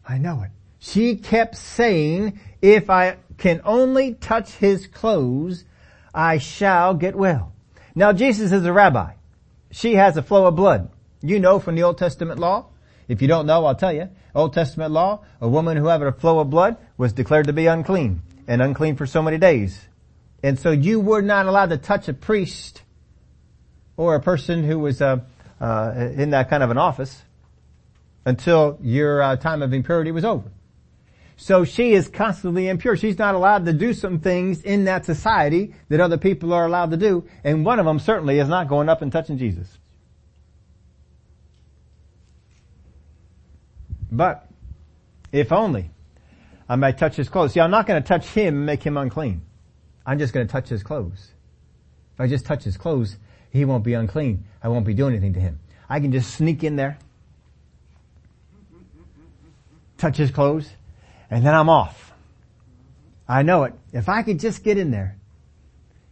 I 0.08 0.18
know 0.18 0.44
it. 0.44 0.52
She 0.80 1.16
kept 1.16 1.56
saying, 1.56 2.40
if 2.62 2.90
I 2.90 3.18
can 3.38 3.62
only 3.64 4.14
touch 4.14 4.52
his 4.52 4.88
clothes, 4.88 5.66
I 6.14 6.38
shall 6.38 6.94
get 6.94 7.16
well. 7.16 7.54
Now 7.96 8.14
Jesus 8.14 8.52
is 8.52 8.66
a 8.66 8.74
rabbi. 8.74 9.14
She 9.72 9.96
has 9.96 10.18
a 10.18 10.22
flow 10.22 10.46
of 10.46 10.56
blood. 10.56 10.90
You 11.22 11.40
know 11.40 11.60
from 11.60 11.76
the 11.76 11.84
Old 11.84 11.98
Testament 11.98 12.40
law. 12.40 12.68
If 13.08 13.22
you 13.22 13.28
don't 13.28 13.46
know, 13.46 13.66
I'll 13.66 13.76
tell 13.76 13.94
you. 13.94 14.10
Old 14.36 14.54
Testament 14.54 14.92
law, 14.92 15.24
a 15.42 15.48
woman 15.48 15.78
who 15.78 15.88
had 15.88 16.02
a 16.02 16.12
flow 16.12 16.40
of 16.40 16.50
blood 16.50 16.78
was 16.98 17.14
declared 17.14 17.48
to 17.48 17.54
be 17.54 17.68
unclean 17.68 18.22
and 18.48 18.62
unclean 18.62 18.96
for 18.96 19.06
so 19.06 19.22
many 19.22 19.38
days. 19.38 19.80
And 20.44 20.60
so 20.60 20.72
you 20.72 21.00
were 21.00 21.22
not 21.22 21.48
allowed 21.48 21.70
to 21.70 21.78
touch 21.78 22.08
a 22.08 22.14
priest 22.14 22.84
or 23.96 24.16
a 24.16 24.22
person 24.22 24.64
who 24.64 24.80
was 24.80 25.02
uh, 25.02 25.20
uh, 25.60 26.10
in 26.16 26.30
that 26.32 26.50
kind 26.50 26.62
of 26.62 26.70
an 26.70 26.78
office 26.78 27.24
until 28.26 28.78
your 28.82 29.22
uh, 29.22 29.36
time 29.38 29.62
of 29.62 29.74
impurity 29.74 30.12
was 30.12 30.24
over. 30.24 30.52
So 31.40 31.64
she 31.64 31.94
is 31.94 32.10
constantly 32.10 32.68
impure. 32.68 32.98
She's 32.98 33.20
not 33.20 33.36
allowed 33.36 33.66
to 33.66 33.74
do 33.74 33.94
some 33.94 34.20
things 34.20 34.64
in 34.64 34.86
that 34.86 35.06
society 35.06 35.76
that 35.90 36.00
other 36.00 36.18
people 36.18 36.52
are 36.52 36.66
allowed 36.66 36.90
to 36.92 36.98
do. 36.98 37.28
And 37.44 37.64
one 37.64 37.80
of 37.80 37.86
them 37.86 38.00
certainly 38.00 38.40
is 38.40 38.50
not 38.50 38.68
going 38.68 38.90
up 38.90 39.04
and 39.04 39.12
touching 39.12 39.38
Jesus. 39.38 39.78
But, 44.12 44.48
if 45.32 45.52
only 45.52 45.92
I 46.68 46.76
might 46.76 46.98
touch 46.98 47.16
his 47.16 47.30
clothes. 47.30 47.54
See, 47.54 47.60
I'm 47.60 47.72
not 47.72 47.86
going 47.86 48.02
to 48.02 48.08
touch 48.08 48.26
him 48.30 48.56
and 48.56 48.66
make 48.66 48.82
him 48.82 48.98
unclean. 48.98 49.44
I'm 50.08 50.18
just 50.18 50.34
going 50.34 50.48
to 50.48 50.52
touch 50.52 50.70
his 50.70 50.82
clothes. 50.82 51.32
If 52.16 52.22
I 52.22 52.28
just 52.28 52.46
touch 52.48 52.64
his 52.64 52.78
clothes, 52.78 53.18
he 53.52 53.64
won't 53.64 53.84
be 53.84 53.94
unclean. 53.94 54.46
I 54.64 54.70
won't 54.70 54.86
be 54.86 54.96
doing 54.96 55.14
anything 55.14 55.34
to 55.34 55.40
him. 55.40 55.60
I 55.88 56.00
can 56.00 56.12
just 56.12 56.34
sneak 56.34 56.64
in 56.64 56.78
there, 56.78 56.98
touch 59.98 60.18
his 60.18 60.32
clothes, 60.32 60.70
and 61.30 61.46
then 61.46 61.54
I'm 61.54 61.70
off. 61.70 62.14
I 63.28 63.44
know 63.44 63.64
it. 63.64 63.74
If 63.92 64.10
I 64.10 64.24
could 64.24 64.40
just 64.40 64.64
get 64.64 64.78
in 64.78 64.92
there, 64.92 65.18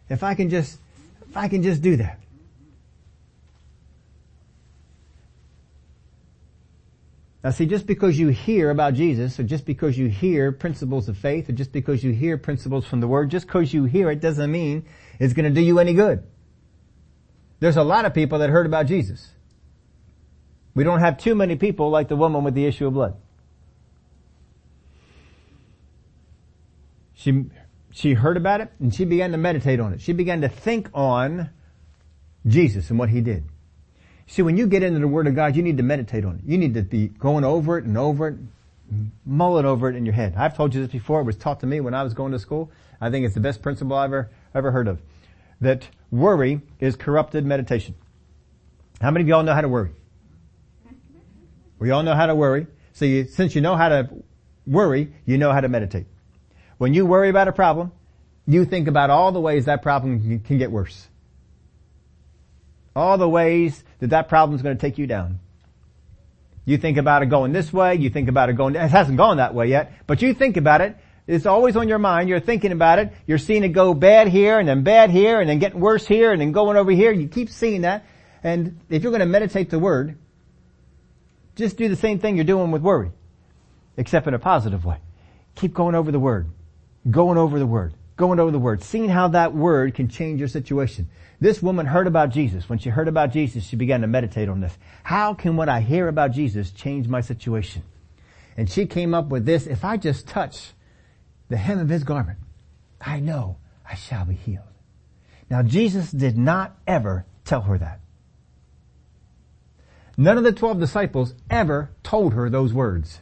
if 0.08 0.22
I 0.22 0.34
can 0.34 0.50
just, 0.50 0.78
if 1.28 1.36
I 1.36 1.48
can 1.48 1.62
just 1.62 1.82
do 1.82 1.96
that. 1.96 2.20
Now 7.42 7.50
see, 7.52 7.66
just 7.66 7.86
because 7.86 8.18
you 8.18 8.28
hear 8.28 8.70
about 8.70 8.94
Jesus, 8.94 9.38
or 9.38 9.44
just 9.44 9.64
because 9.64 9.96
you 9.96 10.08
hear 10.08 10.50
principles 10.50 11.08
of 11.08 11.16
faith, 11.16 11.48
or 11.48 11.52
just 11.52 11.70
because 11.70 12.02
you 12.02 12.12
hear 12.12 12.36
principles 12.36 12.84
from 12.86 13.00
the 13.00 13.06
Word, 13.06 13.30
just 13.30 13.46
because 13.46 13.72
you 13.72 13.84
hear 13.84 14.10
it 14.10 14.20
doesn't 14.20 14.50
mean 14.50 14.84
it's 15.20 15.32
to 15.32 15.50
do 15.50 15.60
you 15.60 15.78
any 15.78 15.94
good. 15.94 16.24
There's 17.60 17.76
a 17.76 17.84
lot 17.84 18.04
of 18.04 18.12
people 18.14 18.40
that 18.40 18.50
heard 18.50 18.66
about 18.66 18.86
Jesus. 18.86 19.30
We 20.74 20.84
don't 20.84 21.00
have 21.00 21.18
too 21.18 21.34
many 21.34 21.56
people 21.56 21.88
like 21.88 22.08
the 22.08 22.16
woman 22.16 22.44
with 22.44 22.54
the 22.54 22.66
issue 22.66 22.88
of 22.88 22.94
blood. 22.94 23.16
She, 27.16 27.46
she 27.90 28.12
heard 28.12 28.36
about 28.36 28.60
it 28.60 28.70
and 28.78 28.94
she 28.94 29.04
began 29.04 29.32
to 29.32 29.38
meditate 29.38 29.80
on 29.80 29.94
it. 29.94 30.00
She 30.00 30.12
began 30.12 30.42
to 30.42 30.48
think 30.48 30.90
on 30.94 31.50
Jesus 32.46 32.90
and 32.90 32.98
what 32.98 33.08
he 33.08 33.20
did. 33.20 33.44
See, 34.28 34.42
when 34.42 34.56
you 34.56 34.66
get 34.66 34.82
into 34.82 35.00
the 35.00 35.08
Word 35.08 35.26
of 35.26 35.34
God, 35.34 35.56
you 35.56 35.62
need 35.62 35.78
to 35.78 35.82
meditate 35.82 36.24
on 36.24 36.36
it. 36.36 36.40
You 36.44 36.58
need 36.58 36.74
to 36.74 36.82
be 36.82 37.08
going 37.08 37.44
over 37.44 37.78
it 37.78 37.84
and 37.84 37.96
over 37.96 38.28
it, 38.28 38.36
mull 39.24 39.58
it 39.58 39.64
over 39.64 39.88
it 39.88 39.96
in 39.96 40.04
your 40.04 40.14
head. 40.14 40.34
I've 40.36 40.54
told 40.54 40.74
you 40.74 40.82
this 40.82 40.92
before. 40.92 41.20
It 41.20 41.24
was 41.24 41.36
taught 41.36 41.60
to 41.60 41.66
me 41.66 41.80
when 41.80 41.94
I 41.94 42.02
was 42.02 42.12
going 42.12 42.32
to 42.32 42.38
school. 42.38 42.70
I 43.00 43.10
think 43.10 43.24
it's 43.24 43.34
the 43.34 43.40
best 43.40 43.62
principle 43.62 43.96
I've 43.96 44.10
ever, 44.10 44.30
ever 44.54 44.70
heard 44.72 44.88
of. 44.88 45.00
That 45.60 45.88
worry 46.10 46.60
is 46.80 46.96
corrupted 46.96 47.46
meditation. 47.46 47.94
How 49.00 49.10
many 49.10 49.22
of 49.22 49.28
y'all 49.28 49.42
know 49.42 49.54
how 49.54 49.62
to 49.62 49.68
worry? 49.68 49.90
We 51.78 51.90
all 51.90 52.02
know 52.02 52.14
how 52.14 52.26
to 52.26 52.34
worry. 52.34 52.66
So 52.92 53.04
you, 53.04 53.26
since 53.26 53.54
you 53.54 53.60
know 53.60 53.76
how 53.76 53.88
to 53.88 54.10
worry, 54.66 55.12
you 55.24 55.38
know 55.38 55.52
how 55.52 55.60
to 55.60 55.68
meditate. 55.68 56.06
When 56.78 56.94
you 56.94 57.06
worry 57.06 57.28
about 57.28 57.48
a 57.48 57.52
problem, 57.52 57.92
you 58.46 58.64
think 58.64 58.88
about 58.88 59.10
all 59.10 59.32
the 59.32 59.40
ways 59.40 59.64
that 59.64 59.82
problem 59.82 60.40
can 60.40 60.58
get 60.58 60.70
worse. 60.70 61.08
All 62.94 63.18
the 63.18 63.28
ways 63.28 63.82
that 63.98 64.10
that 64.10 64.28
problem 64.28 64.56
is 64.56 64.62
going 64.62 64.76
to 64.76 64.80
take 64.80 64.98
you 64.98 65.06
down. 65.06 65.40
You 66.64 66.78
think 66.78 66.98
about 66.98 67.22
it 67.22 67.26
going 67.26 67.52
this 67.52 67.72
way, 67.72 67.94
you 67.94 68.10
think 68.10 68.28
about 68.28 68.50
it 68.50 68.54
going, 68.54 68.74
it 68.74 68.90
hasn't 68.90 69.16
gone 69.16 69.36
that 69.36 69.54
way 69.54 69.68
yet, 69.68 69.92
but 70.06 70.20
you 70.20 70.34
think 70.34 70.56
about 70.56 70.80
it, 70.80 70.96
it's 71.28 71.46
always 71.46 71.76
on 71.76 71.88
your 71.88 71.98
mind, 71.98 72.28
you're 72.28 72.40
thinking 72.40 72.72
about 72.72 72.98
it, 72.98 73.12
you're 73.26 73.38
seeing 73.38 73.62
it 73.62 73.68
go 73.68 73.94
bad 73.94 74.26
here 74.26 74.58
and 74.58 74.68
then 74.68 74.82
bad 74.82 75.10
here 75.10 75.40
and 75.40 75.48
then 75.48 75.60
getting 75.60 75.78
worse 75.78 76.06
here 76.06 76.32
and 76.32 76.40
then 76.40 76.50
going 76.50 76.76
over 76.76 76.90
here, 76.90 77.12
you 77.12 77.28
keep 77.28 77.50
seeing 77.50 77.82
that, 77.82 78.04
and 78.42 78.80
if 78.90 79.04
you're 79.04 79.12
going 79.12 79.20
to 79.20 79.26
meditate 79.26 79.70
the 79.70 79.78
word, 79.78 80.18
just 81.54 81.76
do 81.76 81.88
the 81.88 81.96
same 81.96 82.18
thing 82.18 82.34
you're 82.34 82.44
doing 82.44 82.72
with 82.72 82.82
worry, 82.82 83.12
except 83.96 84.26
in 84.26 84.34
a 84.34 84.38
positive 84.38 84.84
way. 84.84 84.98
Keep 85.54 85.72
going 85.72 85.94
over 85.94 86.10
the 86.10 86.18
word, 86.18 86.48
going 87.10 87.38
over 87.38 87.58
the 87.58 87.66
word, 87.66 87.94
going 88.16 88.40
over 88.40 88.50
the 88.50 88.58
word, 88.58 88.82
seeing 88.82 89.08
how 89.08 89.28
that 89.28 89.54
word 89.54 89.94
can 89.94 90.08
change 90.08 90.38
your 90.38 90.48
situation. 90.48 91.08
This 91.40 91.62
woman 91.62 91.86
heard 91.86 92.06
about 92.06 92.30
Jesus. 92.30 92.68
When 92.68 92.78
she 92.78 92.88
heard 92.88 93.08
about 93.08 93.32
Jesus, 93.32 93.64
she 93.64 93.76
began 93.76 94.00
to 94.00 94.06
meditate 94.06 94.48
on 94.48 94.60
this. 94.60 94.76
How 95.02 95.34
can 95.34 95.56
what 95.56 95.68
I 95.68 95.80
hear 95.80 96.08
about 96.08 96.32
Jesus 96.32 96.70
change 96.70 97.08
my 97.08 97.20
situation? 97.20 97.82
And 98.56 98.70
she 98.70 98.86
came 98.86 99.12
up 99.12 99.28
with 99.28 99.44
this, 99.44 99.66
if 99.66 99.84
I 99.84 99.98
just 99.98 100.26
touch 100.26 100.72
the 101.48 101.58
hem 101.58 101.78
of 101.78 101.88
his 101.88 102.04
garment, 102.04 102.38
I 103.00 103.20
know 103.20 103.58
I 103.88 103.94
shall 103.94 104.24
be 104.24 104.34
healed. 104.34 104.64
Now 105.50 105.62
Jesus 105.62 106.10
did 106.10 106.36
not 106.38 106.76
ever 106.86 107.26
tell 107.44 107.62
her 107.62 107.78
that. 107.78 108.00
None 110.16 110.38
of 110.38 110.44
the 110.44 110.52
twelve 110.52 110.80
disciples 110.80 111.34
ever 111.50 111.90
told 112.02 112.32
her 112.32 112.48
those 112.48 112.72
words. 112.72 113.20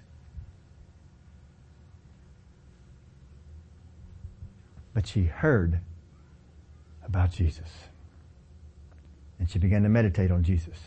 But 4.94 5.06
she 5.06 5.24
heard 5.24 5.80
about 7.04 7.32
Jesus. 7.32 7.68
And 9.38 9.50
she 9.50 9.58
began 9.58 9.82
to 9.82 9.88
meditate 9.88 10.30
on 10.30 10.44
Jesus. 10.44 10.78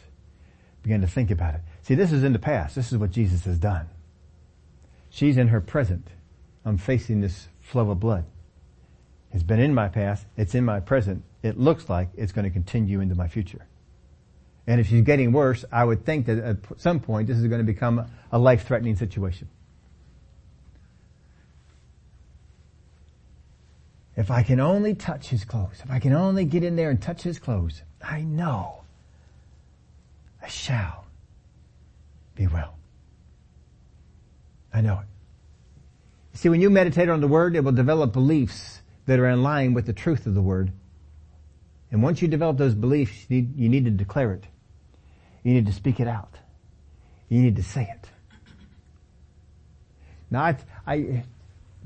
Began 0.82 1.01
to 1.01 1.08
think 1.08 1.30
about 1.30 1.55
it. 1.55 1.62
See, 1.82 1.95
this 1.95 2.12
is 2.12 2.24
in 2.24 2.34
the 2.34 2.39
past. 2.39 2.76
This 2.76 2.91
is 2.91 2.97
what 2.97 3.12
Jesus 3.12 3.43
has 3.43 3.60
done. 3.60 3.88
She's 5.10 5.38
in 5.38 5.49
her 5.49 5.60
present. 5.60 6.08
I'm 6.64 6.78
facing 6.78 7.22
this 7.22 7.49
flow 7.62 7.91
of 7.91 7.99
blood. 7.99 8.26
It's 9.34 9.43
been 9.43 9.60
in 9.60 9.74
my 9.74 9.89
past. 9.89 10.26
It's 10.38 10.55
in 10.55 10.64
my 10.64 10.80
present. 10.80 11.24
It 11.43 11.60
looks 11.60 11.89
like 11.89 12.10
it's 12.16 12.32
going 12.32 12.45
to 12.45 12.51
continue 12.51 13.01
into 13.01 13.16
my 13.16 13.28
future. 13.28 13.66
And 14.66 14.80
if 14.80 14.88
she's 14.88 15.01
getting 15.01 15.32
worse, 15.32 15.66
I 15.72 15.84
would 15.84 16.05
think 16.05 16.26
that 16.28 16.38
at 16.39 16.58
some 16.78 16.99
point 16.99 17.28
this 17.28 17.38
is 17.38 17.47
going 17.47 17.60
to 17.60 17.66
become 17.66 18.05
a 18.32 18.39
life-threatening 18.39 18.95
situation. 18.95 19.49
If 24.18 24.32
I 24.32 24.41
can 24.41 24.59
only 24.59 24.95
touch 24.95 25.30
his 25.30 25.45
clothes, 25.45 25.80
if 25.84 25.91
I 25.91 25.99
can 25.99 26.11
only 26.11 26.43
get 26.43 26.63
in 26.63 26.76
there 26.76 26.89
and 26.89 26.99
touch 26.99 27.22
his 27.22 27.38
clothes, 27.38 27.84
I 28.01 28.22
know 28.22 28.82
I 30.41 30.47
shall 30.47 31.05
be 32.34 32.47
well. 32.47 32.74
I 34.74 34.82
know 34.82 34.99
it. 34.99 36.38
See, 36.38 36.49
when 36.49 36.61
you 36.61 36.72
meditate 36.72 37.09
on 37.09 37.22
the 37.22 37.28
word, 37.28 37.55
it 37.55 37.63
will 37.63 37.72
develop 37.72 38.11
beliefs 38.11 38.82
that 39.05 39.20
are 39.20 39.28
in 39.28 39.43
line 39.43 39.76
with 39.76 39.86
the 39.86 39.93
truth 39.93 40.26
of 40.26 40.34
the 40.34 40.41
word. 40.41 40.72
And 41.91 42.01
once 42.01 42.20
you 42.20 42.28
develop 42.28 42.57
those 42.57 42.76
beliefs, 42.76 43.26
you 43.30 43.38
need, 43.38 43.57
you 43.57 43.70
need 43.70 43.86
to 43.86 43.91
declare 43.91 44.34
it. 44.34 44.45
You 45.43 45.53
need 45.53 45.68
to 45.68 45.74
speak 45.74 45.99
it 45.99 46.07
out. 46.07 46.34
You 47.30 47.41
need 47.41 47.55
to 47.55 47.63
say 47.63 47.84
it. 47.84 48.09
Now, 50.30 50.43
I, 50.43 50.57
I 50.86 51.24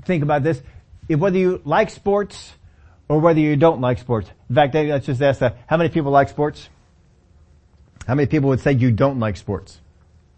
think 0.04 0.22
about 0.22 0.42
this. 0.42 0.62
If 1.08 1.18
whether 1.18 1.38
you 1.38 1.60
like 1.64 1.90
sports 1.90 2.52
or 3.08 3.18
whether 3.18 3.40
you 3.40 3.56
don't 3.56 3.80
like 3.80 3.98
sports. 3.98 4.30
In 4.48 4.54
fact, 4.54 4.74
let's 4.74 5.04
just 5.04 5.20
ask 5.20 5.40
that. 5.40 5.58
How 5.66 5.76
many 5.76 5.90
people 5.90 6.10
like 6.10 6.28
sports? 6.28 6.68
How 8.06 8.14
many 8.14 8.26
people 8.26 8.48
would 8.48 8.60
say 8.60 8.72
you 8.72 8.90
don't 8.90 9.20
like 9.20 9.36
sports? 9.36 9.80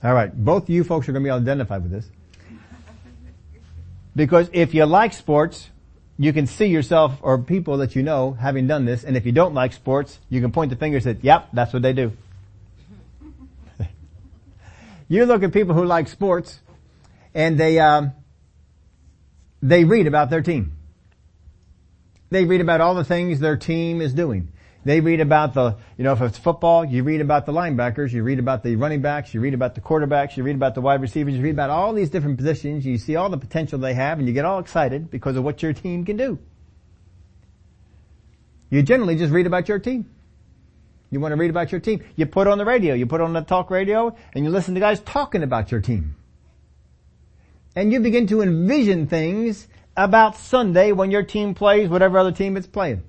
All 0.03 0.13
right. 0.13 0.35
Both 0.35 0.65
of 0.65 0.71
you 0.71 0.83
folks 0.85 1.09
are 1.09 1.13
going 1.13 1.23
to 1.23 1.29
be 1.29 1.31
identified 1.31 1.83
with 1.83 1.93
this. 1.93 2.11
Because 4.17 4.51
if 4.53 4.75
you 4.75 4.87
like 4.87 5.13
sports, 5.13 5.69
you 6.19 6.33
can 6.33 6.47
see 6.47 6.67
yourself 6.67 7.19
or 7.23 7.39
people 7.39 7.79
that 7.79 7.97
you 7.97 8.03
know 8.03 8.33
having 8.33 8.67
done 8.67 8.85
this. 8.85 9.05
And 9.05 9.17
if 9.17 9.27
you 9.27 9.33
don't 9.33 9.55
like 9.55 9.73
sports, 9.73 10.19
you 10.29 10.41
can 10.41 10.53
point 10.53 10.71
the 10.71 10.77
finger 10.77 10.97
and 10.97 11.05
say, 11.05 11.17
yep, 11.23 11.49
that's 11.53 11.73
what 11.73 11.83
they 11.83 11.93
do. 11.93 12.13
you 15.09 15.27
look 15.27 15.43
at 15.43 15.53
people 15.53 15.75
who 15.75 15.85
like 15.85 16.09
sports 16.09 16.59
and 17.35 17.59
they, 17.59 17.79
um, 17.81 18.13
they 19.65 19.85
read 19.85 20.07
about 20.07 20.29
their 20.29 20.43
team. 20.43 20.77
They 22.29 22.45
read 22.45 22.61
about 22.61 22.83
all 22.83 22.95
the 22.95 23.05
things 23.05 23.41
their 23.41 23.57
team 23.57 24.03
is 24.03 24.13
doing. 24.13 24.53
They 24.85 25.01
read 25.01 25.21
about 25.21 25.55
the, 25.55 25.79
you 25.97 26.05
know, 26.05 26.13
if 26.13 26.21
it's 26.21 26.37
football, 26.37 26.85
you 26.85 27.03
read 27.03 27.23
about 27.23 27.47
the 27.47 27.53
linebackers, 27.53 28.13
you 28.13 28.23
read 28.23 28.39
about 28.39 28.63
the 28.63 28.77
running 28.77 29.01
backs, 29.01 29.33
you 29.33 29.41
read 29.41 29.55
about 29.55 29.75
the 29.75 29.81
quarterbacks, 29.81 30.37
you 30.37 30.43
read 30.43 30.57
about 30.57 30.75
the 30.75 30.83
wide 30.83 31.01
receivers, 31.01 31.33
you 31.33 31.41
read 31.41 31.55
about 31.55 31.71
all 31.71 31.95
these 31.95 32.11
different 32.11 32.37
positions, 32.37 32.85
you 32.85 32.99
see 32.99 33.17
all 33.17 33.31
the 33.31 33.39
potential 33.39 33.79
they 33.79 33.95
have, 33.95 34.19
and 34.19 34.29
you 34.29 34.35
get 34.35 34.45
all 34.45 34.59
excited 34.59 35.11
because 35.11 35.37
of 35.37 35.45
what 35.45 35.63
your 35.63 35.73
team 35.73 36.05
can 36.05 36.19
do. 36.19 36.39
You 38.69 38.83
generally 38.83 39.17
just 39.17 39.33
read 39.33 39.47
about 39.47 39.67
your 39.67 39.79
team. 39.79 40.11
You 41.11 41.21
want 41.21 41.33
to 41.33 41.37
read 41.37 41.51
about 41.51 41.73
your 41.73 41.81
team. 41.81 42.05
You 42.17 42.27
put 42.27 42.49
on 42.49 42.59
the 42.59 42.67
radio, 42.67 42.93
you 42.93 43.07
put 43.07 43.23
on 43.23 43.33
the 43.33 43.41
talk 43.41 43.71
radio, 43.71 44.15
and 44.35 44.45
you 44.45 44.51
listen 44.51 44.75
to 44.75 44.81
guys 44.81 45.01
talking 45.01 45.43
about 45.43 45.71
your 45.71 45.81
team. 45.81 46.17
And 47.77 47.93
you 47.93 48.01
begin 48.01 48.27
to 48.29 48.43
envision 48.43 49.07
things 49.07 49.67
about 49.97 50.37
Sunday 50.37 50.93
when 50.93 51.11
your 51.11 51.23
team 51.23 51.55
plays 51.55 51.89
whatever 51.89 52.19
other 52.19 52.33
team 52.33 52.57
it's 52.57 52.67
playing. 52.67 53.03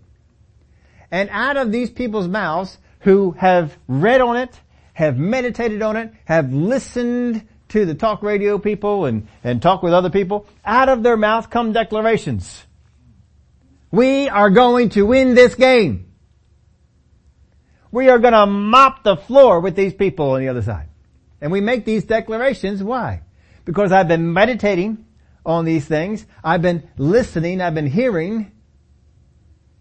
And 1.12 1.30
out 1.32 1.58
of 1.58 1.72
these 1.72 1.90
people's 1.90 2.28
mouths 2.28 2.78
who 3.00 3.32
have 3.32 3.78
read 3.88 4.22
on 4.22 4.38
it, 4.38 4.60
have 4.94 5.18
meditated 5.18 5.82
on 5.82 5.96
it, 5.96 6.14
have 6.26 6.52
listened 6.52 7.48
to 7.70 7.86
the 7.86 7.96
talk 7.96 8.24
radio 8.24 8.58
people 8.58 9.06
and, 9.06 9.28
and 9.44 9.62
talk 9.62 9.84
with 9.84 9.94
other 9.94 10.10
people, 10.10 10.48
out 10.64 10.90
of 10.90 11.04
their 11.04 11.18
mouth 11.18 11.50
come 11.50 11.74
declarations. 11.74 12.66
We 13.92 14.30
are 14.30 14.50
going 14.50 14.90
to 14.90 15.04
win 15.04 15.36
this 15.36 15.56
game. 15.56 16.12
We 17.92 18.10
are 18.10 18.20
going 18.20 18.34
to 18.34 18.46
mop 18.46 19.04
the 19.04 19.16
floor 19.16 19.62
with 19.62 19.76
these 19.76 19.94
people 19.94 20.32
on 20.32 20.42
the 20.42 20.50
other 20.50 20.62
side. 20.62 20.90
And 21.40 21.52
we 21.52 21.62
make 21.62 21.86
these 21.86 22.04
declarations. 22.04 22.84
Why? 22.84 23.22
Because 23.66 23.92
I've 23.92 24.08
been 24.08 24.32
meditating 24.32 25.06
on 25.46 25.66
these 25.66 25.86
things. 25.86 26.26
I've 26.44 26.62
been 26.62 26.88
listening. 26.98 27.62
I've 27.62 27.76
been 27.76 27.88
hearing. 27.88 28.52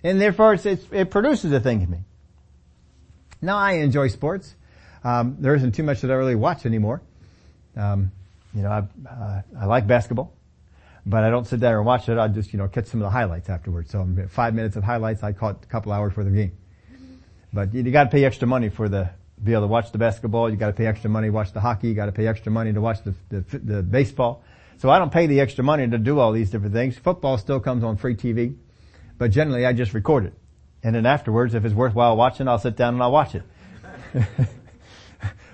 And 0.02 0.20
therefore 0.20 0.54
it 0.54 1.10
produces 1.10 1.52
a 1.52 1.60
thing 1.60 1.82
in 1.82 1.90
me. 1.90 1.98
Now 3.40 3.56
I 3.56 3.72
enjoy 3.72 4.08
sports. 4.08 4.54
Um, 5.02 5.36
there 5.38 5.54
isn't 5.54 5.72
too 5.72 5.82
much 5.82 6.00
that 6.00 6.10
I 6.10 6.14
really 6.14 6.34
watch 6.34 6.64
anymore. 6.64 7.02
Um, 7.76 8.10
you 8.54 8.62
know, 8.62 8.70
I, 8.70 9.08
uh, 9.08 9.42
I 9.60 9.66
like 9.66 9.86
basketball, 9.86 10.32
but 11.04 11.24
I 11.24 11.30
don't 11.30 11.46
sit 11.46 11.60
there 11.60 11.76
and 11.76 11.86
watch 11.86 12.08
it. 12.08 12.16
I 12.16 12.28
just, 12.28 12.52
you 12.52 12.58
know, 12.58 12.68
catch 12.68 12.86
some 12.86 13.00
of 13.00 13.04
the 13.04 13.10
highlights 13.10 13.50
afterwards. 13.50 13.90
So 13.90 14.06
five 14.28 14.54
minutes 14.54 14.76
of 14.76 14.84
highlights, 14.84 15.22
I 15.22 15.32
caught 15.32 15.64
a 15.64 15.66
couple 15.66 15.92
hours 15.92 16.14
for 16.14 16.24
the 16.24 16.30
game. 16.30 16.52
But 17.52 17.74
you, 17.74 17.82
you 17.82 17.90
got 17.90 18.04
to 18.04 18.10
pay 18.10 18.24
extra 18.24 18.48
money 18.48 18.68
for 18.70 18.88
the 18.88 19.10
be 19.44 19.52
able 19.52 19.62
to 19.62 19.68
watch 19.68 19.92
the 19.92 19.98
basketball. 19.98 20.50
You 20.50 20.56
got 20.56 20.68
to 20.68 20.72
pay 20.72 20.86
extra 20.86 21.10
money 21.10 21.28
to 21.28 21.32
watch 21.32 21.52
the 21.52 21.60
hockey. 21.60 21.88
You 21.88 21.94
got 21.94 22.06
to 22.06 22.12
pay 22.12 22.26
extra 22.26 22.50
money 22.50 22.72
to 22.72 22.80
watch 22.80 22.98
the, 23.04 23.14
the 23.28 23.58
the 23.58 23.82
baseball. 23.82 24.42
So 24.78 24.90
I 24.90 24.98
don't 24.98 25.12
pay 25.12 25.26
the 25.26 25.40
extra 25.40 25.62
money 25.62 25.88
to 25.88 25.98
do 25.98 26.18
all 26.18 26.32
these 26.32 26.50
different 26.50 26.74
things. 26.74 26.96
Football 26.96 27.38
still 27.38 27.60
comes 27.60 27.84
on 27.84 27.96
free 27.96 28.16
TV, 28.16 28.56
but 29.18 29.30
generally 29.30 29.64
I 29.64 29.72
just 29.72 29.94
record 29.94 30.26
it. 30.26 30.34
And 30.82 30.94
then 30.94 31.06
afterwards, 31.06 31.54
if 31.54 31.64
it's 31.64 31.74
worthwhile 31.74 32.16
watching, 32.16 32.48
I'll 32.48 32.58
sit 32.58 32.76
down 32.76 32.94
and 32.94 33.02
I'll 33.02 33.12
watch 33.12 33.34
it. 33.34 33.42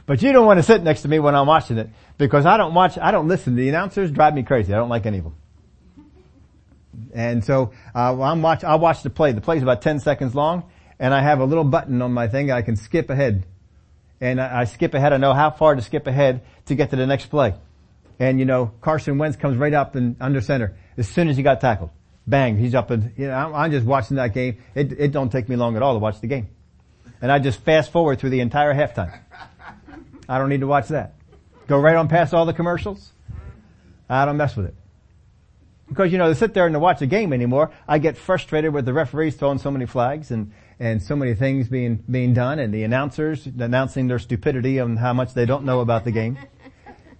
but 0.06 0.22
you 0.22 0.32
don't 0.32 0.46
want 0.46 0.58
to 0.58 0.62
sit 0.62 0.82
next 0.82 1.02
to 1.02 1.08
me 1.08 1.18
when 1.18 1.34
I'm 1.34 1.46
watching 1.46 1.78
it 1.78 1.90
because 2.18 2.46
I 2.46 2.56
don't 2.56 2.74
watch, 2.74 2.98
I 2.98 3.10
don't 3.10 3.28
listen. 3.28 3.56
The 3.56 3.68
announcers 3.68 4.10
drive 4.10 4.34
me 4.34 4.42
crazy. 4.42 4.72
I 4.72 4.76
don't 4.76 4.88
like 4.88 5.06
any 5.06 5.18
of 5.18 5.24
them. 5.24 5.34
And 7.14 7.44
so, 7.44 7.72
uh, 7.94 8.20
I'm 8.20 8.42
watch, 8.42 8.64
I'll 8.64 8.78
watch 8.78 9.02
the 9.02 9.10
play. 9.10 9.32
The 9.32 9.40
play's 9.40 9.62
about 9.62 9.82
10 9.82 10.00
seconds 10.00 10.34
long 10.34 10.64
and 11.00 11.14
I 11.14 11.22
have 11.22 11.40
a 11.40 11.44
little 11.44 11.64
button 11.64 12.02
on 12.02 12.12
my 12.12 12.28
thing 12.28 12.52
I 12.52 12.62
can 12.62 12.76
skip 12.76 13.08
ahead. 13.10 13.46
And 14.20 14.40
I, 14.40 14.64
skip 14.64 14.92
ahead. 14.92 15.12
I 15.12 15.16
know 15.16 15.32
how 15.32 15.50
far 15.50 15.74
to 15.74 15.82
skip 15.82 16.06
ahead 16.06 16.42
to 16.66 16.74
get 16.74 16.90
to 16.90 16.96
the 16.96 17.06
next 17.06 17.26
play. 17.26 17.54
And 18.18 18.38
you 18.38 18.44
know, 18.44 18.72
Carson 18.82 19.16
Wentz 19.16 19.36
comes 19.38 19.56
right 19.56 19.72
up 19.72 19.94
and 19.94 20.16
under 20.20 20.42
center 20.42 20.76
as 20.98 21.08
soon 21.08 21.28
as 21.28 21.36
he 21.36 21.42
got 21.42 21.60
tackled. 21.60 21.90
Bang, 22.26 22.58
he's 22.58 22.74
up 22.74 22.90
and, 22.90 23.12
you 23.16 23.28
know, 23.28 23.34
I'm, 23.34 23.54
I'm 23.54 23.70
just 23.70 23.86
watching 23.86 24.16
that 24.18 24.34
game. 24.34 24.62
It, 24.74 24.92
it 24.92 25.12
don't 25.12 25.32
take 25.32 25.48
me 25.48 25.56
long 25.56 25.74
at 25.76 25.82
all 25.82 25.94
to 25.94 25.98
watch 25.98 26.20
the 26.20 26.26
game. 26.26 26.48
And 27.22 27.32
I 27.32 27.38
just 27.38 27.60
fast 27.60 27.90
forward 27.90 28.18
through 28.18 28.30
the 28.30 28.40
entire 28.40 28.74
halftime. 28.74 29.18
I 30.28 30.38
don't 30.38 30.50
need 30.50 30.60
to 30.60 30.66
watch 30.66 30.88
that. 30.88 31.14
Go 31.66 31.78
right 31.78 31.96
on 31.96 32.08
past 32.08 32.34
all 32.34 32.44
the 32.44 32.52
commercials. 32.52 33.10
I 34.08 34.26
don't 34.26 34.36
mess 34.36 34.54
with 34.54 34.66
it. 34.66 34.74
Because, 35.88 36.12
you 36.12 36.18
know, 36.18 36.28
to 36.28 36.34
sit 36.34 36.54
there 36.54 36.66
and 36.66 36.74
to 36.74 36.78
watch 36.78 37.00
the 37.00 37.06
game 37.06 37.32
anymore, 37.32 37.72
I 37.88 37.98
get 37.98 38.16
frustrated 38.16 38.72
with 38.72 38.84
the 38.84 38.92
referees 38.92 39.34
throwing 39.34 39.58
so 39.58 39.70
many 39.70 39.86
flags 39.86 40.30
and, 40.30 40.52
and 40.80 41.02
so 41.02 41.14
many 41.14 41.34
things 41.34 41.68
being, 41.68 42.02
being 42.10 42.32
done 42.32 42.58
and 42.58 42.72
the 42.72 42.82
announcers 42.82 43.46
announcing 43.46 44.08
their 44.08 44.18
stupidity 44.18 44.78
and 44.78 44.98
how 44.98 45.12
much 45.12 45.34
they 45.34 45.44
don't 45.44 45.64
know 45.64 45.80
about 45.80 46.04
the 46.04 46.10
game. 46.10 46.38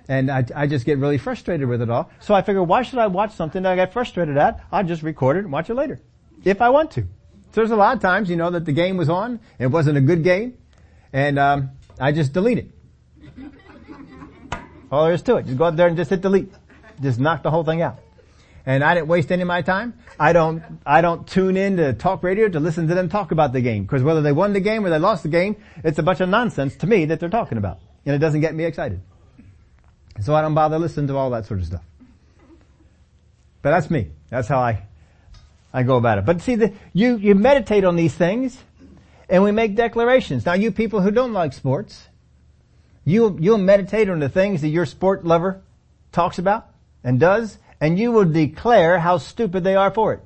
And 0.08 0.28
I, 0.28 0.44
I 0.56 0.66
just 0.66 0.86
get 0.86 0.98
really 0.98 1.18
frustrated 1.18 1.68
with 1.68 1.80
it 1.82 1.88
all. 1.88 2.10
So 2.18 2.34
I 2.34 2.42
figure, 2.42 2.64
why 2.64 2.82
should 2.82 2.98
I 2.98 3.06
watch 3.06 3.32
something 3.36 3.62
that 3.62 3.70
I 3.70 3.76
get 3.76 3.92
frustrated 3.92 4.36
at? 4.36 4.60
I'll 4.72 4.82
just 4.82 5.04
record 5.04 5.36
it 5.36 5.44
and 5.44 5.52
watch 5.52 5.70
it 5.70 5.74
later. 5.74 6.00
If 6.42 6.60
I 6.60 6.70
want 6.70 6.90
to. 6.92 7.02
So 7.02 7.06
there's 7.52 7.70
a 7.70 7.76
lot 7.76 7.94
of 7.94 8.02
times, 8.02 8.28
you 8.28 8.34
know, 8.34 8.50
that 8.50 8.64
the 8.64 8.72
game 8.72 8.96
was 8.96 9.08
on, 9.08 9.38
it 9.60 9.68
wasn't 9.68 9.98
a 9.98 10.00
good 10.00 10.24
game, 10.24 10.58
and 11.12 11.38
um, 11.38 11.70
I 12.00 12.10
just 12.10 12.32
delete 12.32 12.58
it. 12.58 12.70
All 14.90 15.04
there 15.04 15.14
is 15.14 15.22
to 15.22 15.36
it. 15.36 15.46
Just 15.46 15.58
go 15.58 15.66
out 15.66 15.76
there 15.76 15.86
and 15.86 15.96
just 15.96 16.10
hit 16.10 16.22
delete. 16.22 16.52
Just 17.00 17.20
knock 17.20 17.44
the 17.44 17.50
whole 17.52 17.62
thing 17.62 17.80
out. 17.80 18.00
And 18.66 18.84
I 18.84 18.94
didn't 18.94 19.08
waste 19.08 19.32
any 19.32 19.42
of 19.42 19.48
my 19.48 19.62
time. 19.62 19.94
I 20.18 20.32
don't, 20.32 20.62
I 20.84 21.00
don't 21.00 21.26
tune 21.26 21.56
in 21.56 21.78
to 21.78 21.92
talk 21.92 22.22
radio 22.22 22.48
to 22.48 22.60
listen 22.60 22.88
to 22.88 22.94
them 22.94 23.08
talk 23.08 23.32
about 23.32 23.52
the 23.52 23.60
game. 23.60 23.86
Cause 23.86 24.02
whether 24.02 24.20
they 24.20 24.32
won 24.32 24.52
the 24.52 24.60
game 24.60 24.84
or 24.84 24.90
they 24.90 24.98
lost 24.98 25.22
the 25.22 25.28
game, 25.28 25.56
it's 25.82 25.98
a 25.98 26.02
bunch 26.02 26.20
of 26.20 26.28
nonsense 26.28 26.76
to 26.76 26.86
me 26.86 27.06
that 27.06 27.20
they're 27.20 27.30
talking 27.30 27.58
about. 27.58 27.78
And 28.04 28.14
it 28.14 28.18
doesn't 28.18 28.40
get 28.40 28.54
me 28.54 28.64
excited. 28.64 29.00
So 30.20 30.34
I 30.34 30.42
don't 30.42 30.54
bother 30.54 30.78
listening 30.78 31.06
to 31.08 31.16
all 31.16 31.30
that 31.30 31.46
sort 31.46 31.60
of 31.60 31.66
stuff. 31.66 31.84
But 33.62 33.70
that's 33.70 33.90
me. 33.90 34.10
That's 34.28 34.48
how 34.48 34.58
I, 34.58 34.82
I 35.72 35.82
go 35.82 35.96
about 35.96 36.18
it. 36.18 36.26
But 36.26 36.42
see, 36.42 36.56
the, 36.56 36.74
you, 36.92 37.16
you 37.16 37.34
meditate 37.34 37.84
on 37.84 37.96
these 37.96 38.14
things 38.14 38.58
and 39.28 39.42
we 39.42 39.52
make 39.52 39.74
declarations. 39.74 40.44
Now 40.44 40.54
you 40.54 40.72
people 40.72 41.00
who 41.00 41.10
don't 41.10 41.32
like 41.32 41.52
sports, 41.52 42.08
you, 43.04 43.38
you'll 43.40 43.58
meditate 43.58 44.08
on 44.10 44.18
the 44.18 44.28
things 44.28 44.60
that 44.60 44.68
your 44.68 44.86
sport 44.86 45.24
lover 45.24 45.62
talks 46.12 46.38
about 46.38 46.68
and 47.02 47.18
does 47.18 47.58
and 47.80 47.98
you 47.98 48.12
will 48.12 48.26
declare 48.26 48.98
how 48.98 49.18
stupid 49.18 49.64
they 49.64 49.74
are 49.74 49.90
for 49.90 50.12
it. 50.14 50.20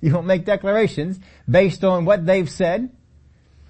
you 0.00 0.12
won't 0.14 0.26
make 0.26 0.44
declarations 0.44 1.20
based 1.48 1.84
on 1.84 2.04
what 2.04 2.24
they've 2.24 2.50
said 2.50 2.90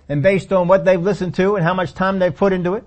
and 0.08 0.22
based 0.22 0.52
on 0.52 0.68
what 0.68 0.84
they've 0.84 1.00
listened 1.00 1.34
to 1.34 1.56
and 1.56 1.64
how 1.64 1.74
much 1.74 1.94
time 1.94 2.18
they've 2.18 2.34
put 2.34 2.52
into 2.52 2.74
it. 2.74 2.84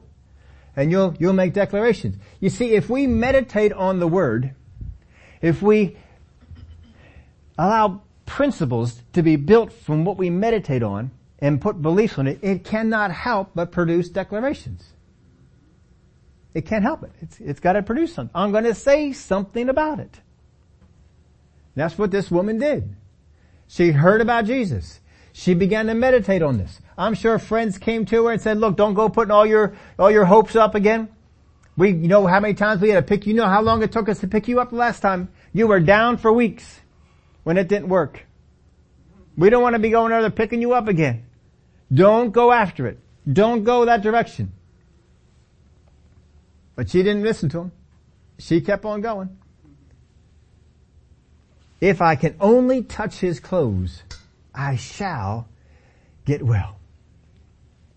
And 0.76 0.91
you'll, 0.91 1.16
you'll 1.18 1.34
make 1.34 1.54
declarations. 1.54 2.18
You 2.39 2.50
see, 2.50 2.76
if 2.76 2.89
we 2.89 3.08
meditate 3.08 3.74
on 3.74 4.00
the 4.00 4.08
Word, 4.08 4.54
if 5.41 5.62
we 5.62 5.98
allow 7.58 8.02
principles 8.26 9.02
to 9.14 9.24
be 9.24 9.36
built 9.36 9.72
from 9.72 10.06
what 10.06 10.18
we 10.18 10.30
meditate 10.30 10.84
on 10.84 11.10
and 11.39 11.60
put 11.60 11.82
beliefs 11.82 12.20
on 12.20 12.28
it, 12.28 12.39
it 12.43 12.64
cannot 12.64 13.12
help 13.12 13.52
but 13.56 13.72
produce 13.72 14.10
declarations. 14.10 14.84
It 16.58 16.66
can't 16.66 16.82
help 16.82 17.03
it. 17.03 17.12
It's, 17.22 17.39
it's 17.39 17.60
got 17.60 17.74
to 17.74 17.84
produce 17.84 18.16
something. 18.16 18.32
I'm 18.34 18.51
going 18.51 18.64
to 18.64 18.74
say 18.74 19.14
something 19.14 19.70
about 19.70 19.99
it. 19.99 20.20
That's 21.76 21.99
what 21.99 22.10
this 22.10 22.32
woman 22.32 22.58
did. 22.58 22.95
She 23.68 23.91
heard 23.91 24.22
about 24.22 24.45
Jesus. 24.45 24.99
She 25.34 25.53
began 25.53 25.86
to 25.86 25.93
meditate 25.93 26.41
on 26.41 26.58
this. 26.58 26.82
I'm 26.97 27.14
sure 27.14 27.38
friends 27.38 27.78
came 27.78 28.08
to 28.08 28.26
her 28.26 28.32
and 28.32 28.41
said, 28.41 28.58
look, 28.58 28.76
don't 28.76 28.95
go 28.95 29.08
putting 29.08 29.30
all 29.30 29.45
your, 29.45 29.78
all 29.99 30.10
your 30.10 30.26
hopes 30.26 30.55
up 30.55 30.74
again. 30.74 31.10
We, 31.76 31.91
you 31.91 32.08
know 32.08 32.26
how 32.26 32.39
many 32.39 32.55
times 32.55 32.82
we 32.82 32.89
had 32.89 33.05
to 33.05 33.08
pick, 33.08 33.28
you 33.28 33.36
know 33.36 33.45
how 33.45 33.62
long 33.62 33.84
it 33.84 33.91
took 33.91 34.10
us 34.10 34.22
to 34.22 34.28
pick 34.28 34.47
you 34.47 34.60
up 34.60 34.72
the 34.72 34.78
last 34.78 35.01
time? 35.01 35.30
You 35.53 35.68
were 35.68 35.80
down 35.80 36.18
for 36.18 36.34
weeks 36.34 36.82
when 37.43 37.58
it 37.58 37.68
didn't 37.68 37.89
work. 37.89 38.26
We 39.38 39.51
don't 39.51 39.62
want 39.62 39.76
to 39.76 39.80
be 39.80 39.91
going 39.91 40.10
there 40.10 40.28
picking 40.32 40.60
you 40.60 40.74
up 40.74 40.88
again. 40.88 41.28
Don't 41.93 42.32
go 42.32 42.51
after 42.51 42.88
it. 42.88 42.97
Don't 43.32 43.64
go 43.64 43.86
that 43.86 44.01
direction. 44.01 44.53
But 46.78 46.92
she 46.92 47.02
didn't 47.02 47.24
listen 47.24 47.50
to 47.50 47.60
him. 47.60 47.72
She 48.38 48.62
kept 48.62 48.86
on 48.86 49.02
going. 49.02 49.36
If 51.82 52.02
I 52.02 52.16
can 52.16 52.36
only 52.40 52.84
touch 52.84 53.16
his 53.16 53.40
clothes, 53.40 54.04
I 54.54 54.76
shall 54.76 55.48
get 56.24 56.44
well. 56.44 56.78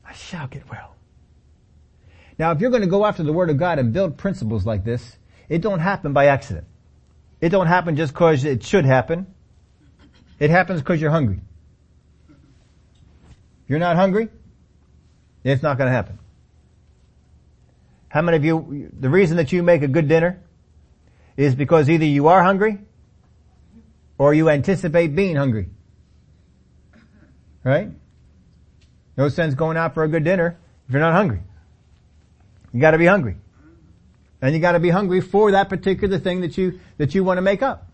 I 0.05 0.15
shall 0.15 0.47
get 0.47 0.69
well. 0.71 0.97
Now 2.39 2.53
if 2.53 2.61
you're 2.63 2.71
going 2.71 2.83
to 2.83 2.89
go 2.89 3.05
after 3.05 3.23
the 3.23 3.35
Word 3.35 3.51
of 3.51 3.59
God 3.59 3.79
and 3.79 3.93
build 3.93 4.17
principles 4.17 4.65
like 4.65 4.83
this, 4.83 5.19
it 5.51 5.61
don't 5.61 5.81
happen 5.81 6.15
by 6.15 6.27
accident. 6.27 6.67
It 7.43 7.51
don't 7.51 7.67
happen 7.67 7.97
just 7.97 8.15
cause 8.15 8.45
it 8.45 8.65
should 8.65 8.87
happen. 8.87 9.27
It 10.39 10.49
happens 10.49 10.81
because 10.81 11.03
you're 11.03 11.11
hungry. 11.11 11.41
If 12.31 13.69
you're 13.69 13.79
not 13.79 13.97
hungry, 13.97 14.31
it's 15.45 15.63
not 15.63 15.77
going 15.77 15.89
to 15.89 15.93
happen. 15.93 16.19
How 18.11 18.23
many 18.23 18.37
of 18.37 18.45
you, 18.45 18.91
the 18.93 19.09
reason 19.09 19.37
that 19.39 19.53
you 19.53 19.63
make 19.63 19.83
a 19.83 19.89
good 19.89 20.09
dinner 20.09 20.43
is 21.37 21.55
because 21.55 21.89
either 21.89 22.05
you 22.05 22.27
are 22.27 22.43
hungry 22.43 22.79
or 24.19 24.35
you 24.35 24.51
anticipate 24.51 25.15
being 25.15 25.37
hungry. 25.37 25.71
Right? 27.65 27.91
No 29.17 29.29
sense 29.29 29.55
going 29.55 29.77
out 29.77 29.95
for 29.95 30.05
a 30.05 30.09
good 30.09 30.25
dinner 30.25 30.59
if 30.87 30.93
you're 30.93 31.01
not 31.01 31.15
hungry. 31.15 31.41
You 32.73 32.81
gotta 32.81 32.99
be 32.99 33.07
hungry. 33.07 33.37
And 34.43 34.55
you 34.55 34.61
gotta 34.61 34.81
be 34.81 34.91
hungry 34.91 35.21
for 35.21 35.53
that 35.53 35.69
particular 35.69 36.19
thing 36.19 36.41
that 36.41 36.59
you, 36.59 36.81
that 36.99 37.15
you 37.15 37.23
want 37.23 37.39
to 37.39 37.43
make 37.43 37.63
up. 37.63 37.87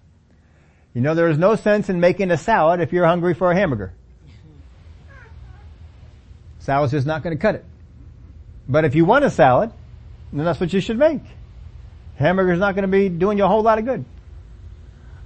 You 0.94 1.02
know, 1.02 1.14
there 1.14 1.28
is 1.28 1.36
no 1.36 1.56
sense 1.56 1.90
in 1.90 2.00
making 2.00 2.30
a 2.30 2.38
salad 2.38 2.80
if 2.80 2.90
you're 2.90 3.06
hungry 3.06 3.34
for 3.34 3.50
a 3.52 3.54
hamburger. 3.54 3.92
Salad's 6.60 6.92
just 6.92 7.06
not 7.06 7.22
to 7.22 7.36
cut 7.36 7.54
it. 7.54 7.64
But 8.66 8.86
if 8.86 8.94
you 8.94 9.04
want 9.04 9.24
a 9.24 9.30
salad, 9.30 9.72
then 10.39 10.45
that's 10.45 10.61
what 10.61 10.72
you 10.72 10.80
should 10.80 10.99
make. 10.99 11.22
Hamburger's 12.16 12.59
not 12.59 12.74
going 12.74 12.82
to 12.82 12.89
be 12.89 13.09
doing 13.09 13.39
you 13.39 13.45
a 13.45 13.49
whole 13.49 13.62
lot 13.62 13.78
of 13.78 13.84
good. 13.84 14.05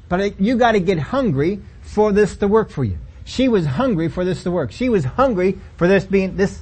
But 0.09 0.41
you 0.41 0.57
got 0.57 0.73
to 0.73 0.81
get 0.81 0.99
hungry 0.99 1.61
for 1.83 2.13
this 2.13 2.37
to 2.39 2.49
work 2.49 2.71
for 2.71 2.85
you. 2.85 2.99
She 3.25 3.49
was 3.49 3.65
hungry 3.65 4.09
for 4.09 4.25
this 4.25 4.43
to 4.43 4.51
work. 4.51 4.73
She 4.73 4.89
was 4.89 5.05
hungry 5.05 5.59
for 5.77 5.87
this 5.87 6.05
being 6.05 6.37
this 6.37 6.61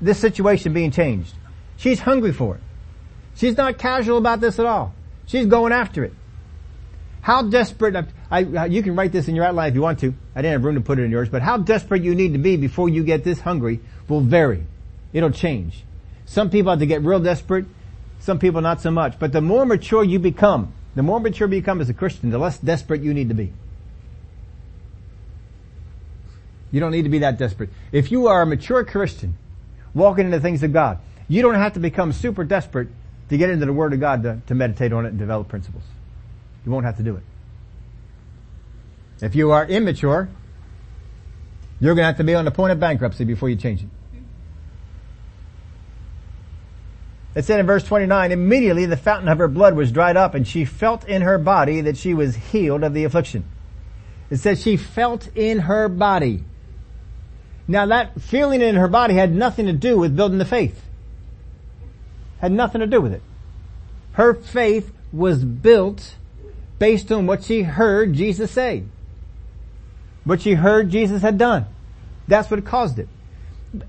this 0.00 0.18
situation 0.18 0.72
being 0.72 0.90
changed. 0.90 1.32
She's 1.76 2.00
hungry 2.00 2.32
for 2.32 2.56
it. 2.56 2.60
She's 3.36 3.56
not 3.56 3.78
casual 3.78 4.18
about 4.18 4.40
this 4.40 4.58
at 4.58 4.66
all. 4.66 4.94
She's 5.26 5.46
going 5.46 5.72
after 5.72 6.04
it. 6.04 6.12
How 7.22 7.42
desperate, 7.42 7.94
I, 8.30 8.44
I, 8.44 8.66
you 8.66 8.82
can 8.82 8.96
write 8.96 9.12
this 9.12 9.28
in 9.28 9.36
your 9.36 9.44
outline 9.44 9.68
if 9.68 9.74
you 9.76 9.80
want 9.80 10.00
to. 10.00 10.12
I 10.34 10.42
didn't 10.42 10.52
have 10.52 10.64
room 10.64 10.74
to 10.74 10.80
put 10.80 10.98
it 10.98 11.02
in 11.02 11.12
yours, 11.12 11.28
but 11.28 11.40
how 11.40 11.56
desperate 11.56 12.02
you 12.02 12.16
need 12.16 12.32
to 12.32 12.38
be 12.38 12.56
before 12.56 12.88
you 12.88 13.04
get 13.04 13.22
this 13.22 13.40
hungry 13.40 13.80
will 14.08 14.20
vary. 14.20 14.66
It'll 15.12 15.30
change. 15.30 15.84
Some 16.26 16.50
people 16.50 16.70
have 16.70 16.80
to 16.80 16.86
get 16.86 17.02
real 17.02 17.20
desperate, 17.20 17.66
some 18.22 18.38
people 18.38 18.60
not 18.60 18.80
so 18.80 18.90
much. 18.90 19.18
But 19.18 19.32
the 19.32 19.40
more 19.40 19.66
mature 19.66 20.04
you 20.04 20.18
become, 20.18 20.72
the 20.94 21.02
more 21.02 21.18
mature 21.18 21.48
you 21.48 21.60
become 21.60 21.80
as 21.80 21.88
a 21.88 21.94
Christian, 21.94 22.30
the 22.30 22.38
less 22.38 22.56
desperate 22.56 23.02
you 23.02 23.12
need 23.12 23.28
to 23.28 23.34
be. 23.34 23.52
You 26.70 26.80
don't 26.80 26.92
need 26.92 27.02
to 27.02 27.08
be 27.08 27.18
that 27.18 27.36
desperate. 27.36 27.70
If 27.90 28.10
you 28.10 28.28
are 28.28 28.42
a 28.42 28.46
mature 28.46 28.84
Christian, 28.84 29.36
walking 29.92 30.26
into 30.26 30.40
things 30.40 30.62
of 30.62 30.72
God, 30.72 30.98
you 31.28 31.42
don't 31.42 31.56
have 31.56 31.74
to 31.74 31.80
become 31.80 32.12
super 32.12 32.44
desperate 32.44 32.88
to 33.28 33.36
get 33.36 33.50
into 33.50 33.66
the 33.66 33.72
Word 33.72 33.92
of 33.92 34.00
God 34.00 34.22
to, 34.22 34.40
to 34.46 34.54
meditate 34.54 34.92
on 34.92 35.04
it 35.04 35.10
and 35.10 35.18
develop 35.18 35.48
principles. 35.48 35.84
You 36.64 36.70
won't 36.70 36.86
have 36.86 36.96
to 36.98 37.02
do 37.02 37.16
it. 37.16 37.22
If 39.20 39.34
you 39.34 39.50
are 39.50 39.66
immature, 39.66 40.28
you're 41.80 41.94
going 41.94 42.02
to 42.02 42.06
have 42.06 42.18
to 42.18 42.24
be 42.24 42.34
on 42.36 42.44
the 42.44 42.50
point 42.52 42.70
of 42.70 42.78
bankruptcy 42.78 43.24
before 43.24 43.48
you 43.48 43.56
change 43.56 43.82
it. 43.82 43.88
It 47.34 47.44
said 47.46 47.60
in 47.60 47.66
verse 47.66 47.84
29, 47.84 48.30
immediately 48.30 48.84
the 48.84 48.96
fountain 48.96 49.28
of 49.28 49.38
her 49.38 49.48
blood 49.48 49.74
was 49.74 49.90
dried 49.90 50.16
up 50.16 50.34
and 50.34 50.46
she 50.46 50.64
felt 50.64 51.04
in 51.08 51.22
her 51.22 51.38
body 51.38 51.80
that 51.82 51.96
she 51.96 52.12
was 52.12 52.36
healed 52.36 52.84
of 52.84 52.92
the 52.92 53.04
affliction. 53.04 53.44
It 54.30 54.36
says 54.36 54.62
she 54.62 54.76
felt 54.76 55.34
in 55.34 55.60
her 55.60 55.88
body. 55.88 56.44
Now 57.66 57.86
that 57.86 58.20
feeling 58.20 58.60
in 58.60 58.74
her 58.74 58.88
body 58.88 59.14
had 59.14 59.34
nothing 59.34 59.66
to 59.66 59.72
do 59.72 59.98
with 59.98 60.16
building 60.16 60.38
the 60.38 60.44
faith. 60.44 60.84
Had 62.40 62.52
nothing 62.52 62.80
to 62.80 62.86
do 62.86 63.00
with 63.00 63.14
it. 63.14 63.22
Her 64.12 64.34
faith 64.34 64.92
was 65.12 65.42
built 65.42 66.16
based 66.78 67.10
on 67.10 67.26
what 67.26 67.44
she 67.44 67.62
heard 67.62 68.12
Jesus 68.12 68.50
say. 68.50 68.84
What 70.24 70.42
she 70.42 70.54
heard 70.54 70.90
Jesus 70.90 71.22
had 71.22 71.38
done. 71.38 71.66
That's 72.28 72.50
what 72.50 72.62
caused 72.64 72.98
it 72.98 73.08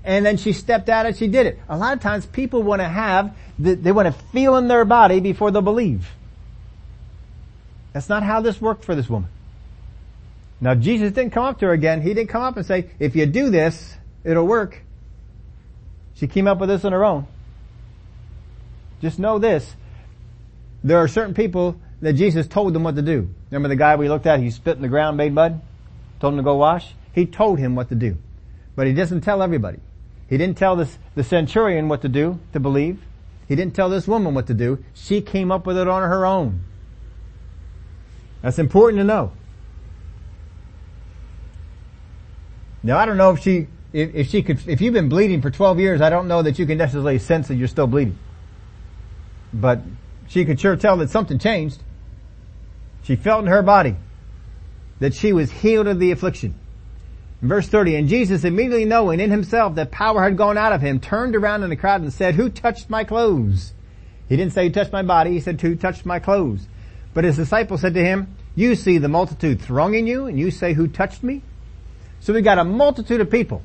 and 0.02 0.24
then 0.24 0.36
she 0.36 0.52
stepped 0.52 0.88
out 0.88 1.06
and 1.06 1.16
she 1.16 1.28
did 1.28 1.46
it. 1.46 1.58
A 1.68 1.76
lot 1.76 1.92
of 1.92 2.00
times 2.00 2.26
people 2.26 2.62
want 2.62 2.80
to 2.80 2.88
have, 2.88 3.36
they 3.58 3.92
want 3.92 4.06
to 4.06 4.12
feel 4.32 4.56
in 4.56 4.68
their 4.68 4.84
body 4.84 5.20
before 5.20 5.50
they'll 5.50 5.62
believe. 5.62 6.08
That's 7.92 8.08
not 8.08 8.22
how 8.22 8.40
this 8.40 8.60
worked 8.60 8.84
for 8.84 8.94
this 8.94 9.08
woman. 9.08 9.30
Now 10.60 10.74
Jesus 10.74 11.12
didn't 11.12 11.32
come 11.32 11.44
up 11.44 11.58
to 11.60 11.66
her 11.66 11.72
again. 11.72 12.00
He 12.00 12.14
didn't 12.14 12.30
come 12.30 12.42
up 12.42 12.56
and 12.56 12.64
say, 12.64 12.90
if 12.98 13.14
you 13.14 13.26
do 13.26 13.50
this, 13.50 13.94
it'll 14.24 14.46
work. 14.46 14.80
She 16.14 16.26
came 16.26 16.46
up 16.46 16.58
with 16.58 16.68
this 16.68 16.84
on 16.84 16.92
her 16.92 17.04
own. 17.04 17.26
Just 19.00 19.18
know 19.18 19.38
this. 19.38 19.74
There 20.82 20.98
are 20.98 21.08
certain 21.08 21.34
people 21.34 21.76
that 22.00 22.14
Jesus 22.14 22.46
told 22.46 22.72
them 22.72 22.84
what 22.84 22.96
to 22.96 23.02
do. 23.02 23.28
Remember 23.50 23.68
the 23.68 23.76
guy 23.76 23.96
we 23.96 24.08
looked 24.08 24.26
at, 24.26 24.40
he 24.40 24.50
spit 24.50 24.76
in 24.76 24.82
the 24.82 24.88
ground, 24.88 25.16
made 25.16 25.32
mud? 25.32 25.60
Told 26.20 26.34
him 26.34 26.38
to 26.38 26.42
go 26.42 26.56
wash? 26.56 26.94
He 27.12 27.26
told 27.26 27.58
him 27.58 27.74
what 27.74 27.88
to 27.90 27.94
do. 27.94 28.16
But 28.76 28.86
he 28.86 28.92
doesn't 28.92 29.20
tell 29.20 29.42
everybody. 29.42 29.78
He 30.28 30.36
didn't 30.36 30.56
tell 30.56 30.76
this, 30.76 30.98
the 31.14 31.24
centurion 31.24 31.88
what 31.88 32.02
to 32.02 32.08
do 32.08 32.40
to 32.52 32.60
believe. 32.60 33.02
He 33.46 33.56
didn't 33.56 33.74
tell 33.74 33.88
this 33.88 34.08
woman 34.08 34.34
what 34.34 34.46
to 34.46 34.54
do. 34.54 34.82
She 34.94 35.20
came 35.20 35.52
up 35.52 35.66
with 35.66 35.76
it 35.76 35.86
on 35.86 36.02
her 36.02 36.24
own. 36.24 36.64
That's 38.42 38.58
important 38.58 39.00
to 39.00 39.04
know. 39.04 39.32
Now 42.82 42.98
I 42.98 43.06
don't 43.06 43.16
know 43.16 43.30
if 43.30 43.40
she, 43.40 43.68
if, 43.92 44.14
if 44.14 44.28
she 44.28 44.42
could, 44.42 44.66
if 44.68 44.80
you've 44.80 44.92
been 44.92 45.08
bleeding 45.08 45.40
for 45.40 45.50
12 45.50 45.80
years, 45.80 46.00
I 46.00 46.10
don't 46.10 46.28
know 46.28 46.42
that 46.42 46.58
you 46.58 46.66
can 46.66 46.78
necessarily 46.78 47.18
sense 47.18 47.48
that 47.48 47.54
you're 47.54 47.68
still 47.68 47.86
bleeding. 47.86 48.18
But 49.52 49.80
she 50.28 50.44
could 50.44 50.60
sure 50.60 50.76
tell 50.76 50.96
that 50.98 51.10
something 51.10 51.38
changed. 51.38 51.82
She 53.02 53.16
felt 53.16 53.42
in 53.42 53.46
her 53.46 53.62
body 53.62 53.96
that 55.00 55.14
she 55.14 55.32
was 55.32 55.50
healed 55.50 55.86
of 55.86 55.98
the 55.98 56.10
affliction. 56.10 56.54
Verse 57.44 57.68
30, 57.68 57.96
and 57.96 58.08
Jesus 58.08 58.42
immediately 58.42 58.86
knowing 58.86 59.20
in 59.20 59.30
himself 59.30 59.74
that 59.74 59.90
power 59.90 60.22
had 60.22 60.34
gone 60.34 60.56
out 60.56 60.72
of 60.72 60.80
him, 60.80 60.98
turned 60.98 61.36
around 61.36 61.62
in 61.62 61.68
the 61.68 61.76
crowd 61.76 62.00
and 62.00 62.10
said, 62.10 62.34
who 62.36 62.48
touched 62.48 62.88
my 62.88 63.04
clothes? 63.04 63.74
He 64.30 64.36
didn't 64.36 64.54
say 64.54 64.66
who 64.66 64.72
touched 64.72 64.92
my 64.92 65.02
body, 65.02 65.32
he 65.32 65.40
said 65.40 65.60
who 65.60 65.76
touched 65.76 66.06
my 66.06 66.20
clothes. 66.20 66.66
But 67.12 67.24
his 67.24 67.36
disciples 67.36 67.82
said 67.82 67.92
to 67.94 68.02
him, 68.02 68.34
you 68.56 68.74
see 68.74 68.96
the 68.96 69.10
multitude 69.10 69.60
thronging 69.60 70.06
you 70.06 70.24
and 70.24 70.38
you 70.38 70.50
say 70.50 70.72
who 70.72 70.88
touched 70.88 71.22
me? 71.22 71.42
So 72.20 72.32
we 72.32 72.40
got 72.40 72.58
a 72.58 72.64
multitude 72.64 73.20
of 73.20 73.30
people, 73.30 73.62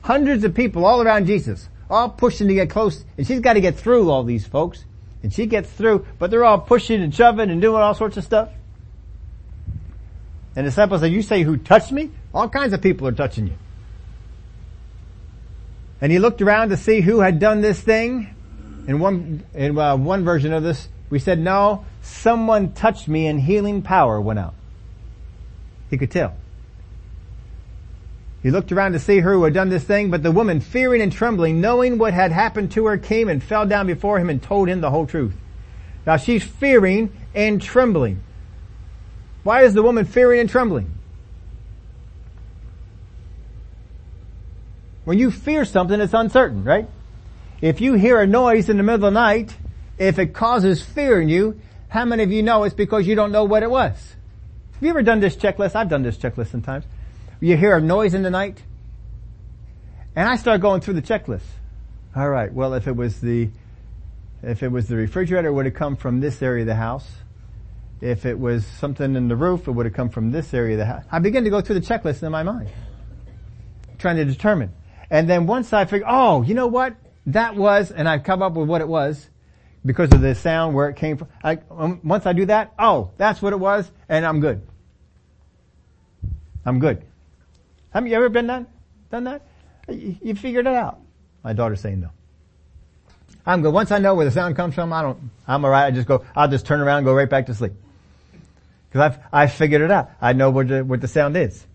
hundreds 0.00 0.42
of 0.42 0.52
people 0.52 0.84
all 0.84 1.00
around 1.00 1.26
Jesus, 1.26 1.68
all 1.88 2.08
pushing 2.08 2.48
to 2.48 2.54
get 2.54 2.70
close, 2.70 3.04
and 3.16 3.24
she's 3.24 3.38
got 3.38 3.52
to 3.52 3.60
get 3.60 3.76
through 3.76 4.10
all 4.10 4.24
these 4.24 4.48
folks. 4.48 4.84
And 5.22 5.32
she 5.32 5.46
gets 5.46 5.70
through, 5.70 6.06
but 6.18 6.32
they're 6.32 6.44
all 6.44 6.58
pushing 6.58 7.00
and 7.00 7.14
shoving 7.14 7.50
and 7.50 7.62
doing 7.62 7.80
all 7.80 7.94
sorts 7.94 8.16
of 8.16 8.24
stuff. 8.24 8.48
And 10.56 10.66
the 10.66 10.70
disciples 10.70 11.02
say, 11.02 11.08
you 11.08 11.22
say 11.22 11.44
who 11.44 11.56
touched 11.56 11.92
me? 11.92 12.10
All 12.34 12.48
kinds 12.48 12.72
of 12.72 12.80
people 12.80 13.06
are 13.06 13.12
touching 13.12 13.46
you. 13.46 13.54
And 16.00 16.10
he 16.10 16.18
looked 16.18 16.42
around 16.42 16.70
to 16.70 16.76
see 16.76 17.00
who 17.00 17.20
had 17.20 17.38
done 17.38 17.60
this 17.60 17.80
thing. 17.80 18.34
In 18.88 18.98
one, 18.98 19.44
in 19.54 19.78
uh, 19.78 19.96
one 19.96 20.24
version 20.24 20.52
of 20.52 20.62
this, 20.62 20.88
we 21.10 21.18
said, 21.18 21.38
no, 21.38 21.84
someone 22.02 22.72
touched 22.72 23.06
me 23.06 23.26
and 23.26 23.40
healing 23.40 23.82
power 23.82 24.20
went 24.20 24.38
out. 24.38 24.54
He 25.90 25.98
could 25.98 26.10
tell. 26.10 26.34
He 28.42 28.50
looked 28.50 28.72
around 28.72 28.92
to 28.92 28.98
see 28.98 29.20
her 29.20 29.34
who 29.34 29.44
had 29.44 29.54
done 29.54 29.68
this 29.68 29.84
thing, 29.84 30.10
but 30.10 30.24
the 30.24 30.32
woman, 30.32 30.60
fearing 30.60 31.00
and 31.00 31.12
trembling, 31.12 31.60
knowing 31.60 31.98
what 31.98 32.12
had 32.12 32.32
happened 32.32 32.72
to 32.72 32.86
her, 32.86 32.98
came 32.98 33.28
and 33.28 33.40
fell 33.40 33.66
down 33.66 33.86
before 33.86 34.18
him 34.18 34.30
and 34.30 34.42
told 34.42 34.68
him 34.68 34.80
the 34.80 34.90
whole 34.90 35.06
truth. 35.06 35.34
Now 36.04 36.16
she's 36.16 36.42
fearing 36.42 37.12
and 37.34 37.62
trembling. 37.62 38.20
Why 39.44 39.62
is 39.62 39.74
the 39.74 39.82
woman 39.82 40.06
fearing 40.06 40.40
and 40.40 40.50
trembling? 40.50 40.92
When 45.04 45.18
you 45.18 45.30
fear 45.30 45.64
something, 45.64 46.00
it's 46.00 46.14
uncertain, 46.14 46.64
right? 46.64 46.88
If 47.60 47.80
you 47.80 47.94
hear 47.94 48.20
a 48.20 48.26
noise 48.26 48.68
in 48.68 48.76
the 48.76 48.82
middle 48.82 49.06
of 49.06 49.12
the 49.14 49.20
night, 49.20 49.56
if 49.98 50.18
it 50.18 50.34
causes 50.34 50.82
fear 50.82 51.20
in 51.20 51.28
you, 51.28 51.60
how 51.88 52.04
many 52.04 52.22
of 52.22 52.32
you 52.32 52.42
know 52.42 52.64
it's 52.64 52.74
because 52.74 53.06
you 53.06 53.14
don't 53.14 53.32
know 53.32 53.44
what 53.44 53.62
it 53.62 53.70
was? 53.70 54.16
Have 54.74 54.82
you 54.82 54.90
ever 54.90 55.02
done 55.02 55.20
this 55.20 55.36
checklist? 55.36 55.76
I've 55.76 55.88
done 55.88 56.02
this 56.02 56.16
checklist 56.16 56.50
sometimes 56.50 56.84
you 57.42 57.56
hear 57.56 57.76
a 57.76 57.80
noise 57.80 58.14
in 58.14 58.22
the 58.22 58.30
night? 58.30 58.62
And 60.14 60.28
I 60.28 60.36
start 60.36 60.60
going 60.60 60.80
through 60.80 60.94
the 60.94 61.02
checklist. 61.02 61.42
All 62.14 62.28
right. 62.28 62.52
Well, 62.52 62.74
if 62.74 62.86
it 62.86 62.94
was 62.94 63.20
the, 63.20 63.50
if 64.42 64.62
it 64.62 64.68
was 64.68 64.86
the 64.86 64.96
refrigerator, 64.96 65.48
it 65.48 65.52
would 65.52 65.64
have 65.64 65.74
come 65.74 65.96
from 65.96 66.20
this 66.20 66.40
area 66.40 66.62
of 66.62 66.68
the 66.68 66.76
house. 66.76 67.08
If 68.00 68.26
it 68.26 68.38
was 68.38 68.64
something 68.66 69.16
in 69.16 69.28
the 69.28 69.36
roof, 69.36 69.66
it 69.66 69.72
would 69.72 69.86
have 69.86 69.94
come 69.94 70.08
from 70.08 70.30
this 70.30 70.54
area 70.54 70.74
of 70.74 70.78
the 70.78 70.86
house. 70.86 71.04
I 71.10 71.18
begin 71.18 71.44
to 71.44 71.50
go 71.50 71.60
through 71.60 71.80
the 71.80 71.86
checklist 71.86 72.22
in 72.22 72.30
my 72.30 72.42
mind, 72.42 72.68
trying 73.98 74.16
to 74.16 74.24
determine. 74.24 74.72
And 75.12 75.28
then 75.28 75.46
once 75.46 75.74
I 75.74 75.84
figure, 75.84 76.06
oh, 76.08 76.40
you 76.40 76.54
know 76.54 76.68
what? 76.68 76.96
That 77.26 77.54
was, 77.54 77.90
and 77.90 78.08
I 78.08 78.18
come 78.18 78.40
up 78.40 78.54
with 78.54 78.66
what 78.66 78.80
it 78.80 78.88
was 78.88 79.28
because 79.84 80.10
of 80.10 80.22
the 80.22 80.34
sound 80.34 80.74
where 80.74 80.88
it 80.88 80.96
came 80.96 81.18
from. 81.18 81.28
I, 81.44 81.58
um, 81.70 82.00
once 82.02 82.24
I 82.24 82.32
do 82.32 82.46
that, 82.46 82.72
oh, 82.78 83.10
that's 83.18 83.42
what 83.42 83.52
it 83.52 83.60
was, 83.60 83.88
and 84.08 84.24
I'm 84.24 84.40
good. 84.40 84.66
I'm 86.64 86.78
good. 86.78 87.04
Have 87.90 88.06
you 88.08 88.14
ever 88.14 88.30
been 88.30 88.46
done, 88.46 88.66
done 89.10 89.24
that? 89.24 89.42
You, 89.86 90.16
you 90.22 90.34
figured 90.34 90.66
it 90.66 90.74
out. 90.74 90.98
My 91.44 91.52
daughter's 91.52 91.82
saying 91.82 92.00
no. 92.00 92.10
I'm 93.44 93.60
good. 93.60 93.74
Once 93.74 93.90
I 93.90 93.98
know 93.98 94.14
where 94.14 94.24
the 94.24 94.30
sound 94.30 94.56
comes 94.56 94.74
from, 94.74 94.94
I 94.94 95.02
don't, 95.02 95.30
I'm 95.46 95.62
alright. 95.62 95.84
I 95.84 95.90
just 95.90 96.08
go, 96.08 96.24
I'll 96.34 96.48
just 96.48 96.64
turn 96.64 96.80
around 96.80 96.98
and 96.98 97.04
go 97.04 97.12
right 97.12 97.28
back 97.28 97.46
to 97.46 97.54
sleep. 97.54 97.74
Cause 98.92 99.02
I've, 99.02 99.18
I 99.30 99.46
figured 99.46 99.82
it 99.82 99.90
out. 99.90 100.10
I 100.22 100.32
know 100.32 100.48
what 100.48 100.68
the, 100.68 100.82
what 100.82 101.02
the 101.02 101.08
sound 101.08 101.36
is. 101.36 101.66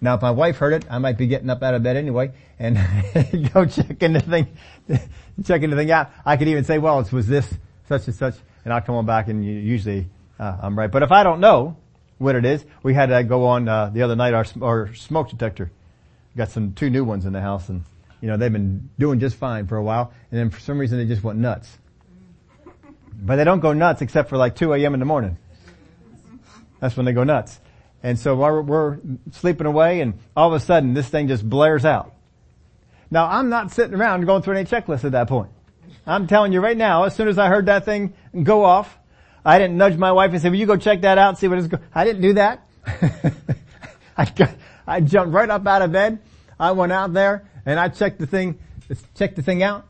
Now 0.00 0.14
if 0.14 0.22
my 0.22 0.30
wife 0.30 0.56
heard 0.56 0.72
it, 0.72 0.86
I 0.90 0.98
might 0.98 1.18
be 1.18 1.26
getting 1.26 1.50
up 1.50 1.62
out 1.62 1.74
of 1.74 1.82
bed 1.82 1.96
anyway 1.96 2.32
and 2.58 2.76
go 3.52 3.66
checking 3.66 4.14
the 4.14 4.20
thing, 4.20 4.48
checking 5.44 5.70
the 5.70 5.76
thing 5.76 5.90
out. 5.90 6.10
I 6.24 6.36
could 6.36 6.48
even 6.48 6.64
say, 6.64 6.78
well, 6.78 7.00
it 7.00 7.12
was 7.12 7.26
this, 7.26 7.52
such 7.88 8.06
and 8.06 8.14
such, 8.14 8.34
and 8.64 8.72
I'll 8.72 8.80
come 8.80 8.94
on 8.94 9.06
back 9.06 9.28
and 9.28 9.44
usually, 9.44 10.08
uh, 10.38 10.56
I'm 10.62 10.78
right. 10.78 10.90
But 10.90 11.02
if 11.02 11.12
I 11.12 11.22
don't 11.22 11.40
know, 11.40 11.76
what 12.20 12.36
it 12.36 12.44
is. 12.44 12.64
We 12.82 12.92
had 12.92 13.06
to 13.06 13.24
go 13.24 13.46
on 13.46 13.66
uh, 13.66 13.88
the 13.88 14.02
other 14.02 14.14
night. 14.14 14.34
Our 14.34 14.44
our 14.62 14.94
smoke 14.94 15.30
detector 15.30 15.72
got 16.36 16.50
some 16.50 16.74
two 16.74 16.90
new 16.90 17.02
ones 17.02 17.24
in 17.24 17.32
the 17.32 17.40
house, 17.40 17.68
and 17.70 17.82
you 18.20 18.28
know 18.28 18.36
they've 18.36 18.52
been 18.52 18.90
doing 18.98 19.18
just 19.18 19.36
fine 19.36 19.66
for 19.66 19.76
a 19.76 19.82
while. 19.82 20.12
And 20.30 20.38
then 20.38 20.50
for 20.50 20.60
some 20.60 20.78
reason 20.78 20.98
they 20.98 21.06
just 21.06 21.24
went 21.24 21.38
nuts. 21.38 21.78
But 23.12 23.36
they 23.36 23.44
don't 23.44 23.60
go 23.60 23.72
nuts 23.72 24.02
except 24.02 24.28
for 24.28 24.36
like 24.36 24.54
2 24.54 24.72
a.m. 24.74 24.94
in 24.94 25.00
the 25.00 25.06
morning. 25.06 25.38
That's 26.78 26.96
when 26.96 27.06
they 27.06 27.12
go 27.12 27.24
nuts. 27.24 27.58
And 28.02 28.18
so 28.18 28.34
we're, 28.34 28.62
we're 28.62 28.98
sleeping 29.32 29.66
away, 29.66 30.00
and 30.00 30.18
all 30.36 30.52
of 30.52 30.60
a 30.60 30.64
sudden 30.64 30.94
this 30.94 31.08
thing 31.08 31.28
just 31.28 31.48
blares 31.48 31.84
out. 31.84 32.14
Now 33.10 33.26
I'm 33.26 33.48
not 33.48 33.72
sitting 33.72 33.94
around 33.94 34.24
going 34.24 34.42
through 34.42 34.56
any 34.56 34.68
checklists 34.68 35.04
at 35.04 35.12
that 35.12 35.28
point. 35.28 35.50
I'm 36.06 36.26
telling 36.26 36.52
you 36.52 36.60
right 36.60 36.76
now, 36.76 37.04
as 37.04 37.14
soon 37.14 37.28
as 37.28 37.38
I 37.38 37.48
heard 37.48 37.66
that 37.66 37.84
thing 37.84 38.14
go 38.42 38.64
off, 38.64 38.96
I 39.44 39.58
didn't 39.58 39.76
nudge 39.76 39.96
my 39.96 40.12
wife 40.12 40.32
and 40.32 40.40
say, 40.40 40.48
will 40.48 40.56
you 40.56 40.66
go 40.66 40.76
check 40.76 41.02
that 41.02 41.18
out 41.18 41.30
and 41.30 41.38
see 41.38 41.48
what 41.48 41.58
it's 41.58 41.68
going 41.68 41.82
I 41.94 42.04
didn't 42.04 42.22
do 42.22 42.34
that. 42.34 42.66
I, 44.16 44.24
got, 44.24 44.54
I 44.86 45.00
jumped 45.00 45.34
right 45.34 45.48
up 45.48 45.66
out 45.66 45.82
of 45.82 45.92
bed. 45.92 46.20
I 46.58 46.72
went 46.72 46.92
out 46.92 47.12
there 47.12 47.48
and 47.64 47.80
I 47.80 47.88
checked 47.88 48.18
the 48.18 48.26
thing, 48.26 48.58
checked 49.14 49.36
the 49.36 49.42
thing 49.42 49.62
out 49.62 49.86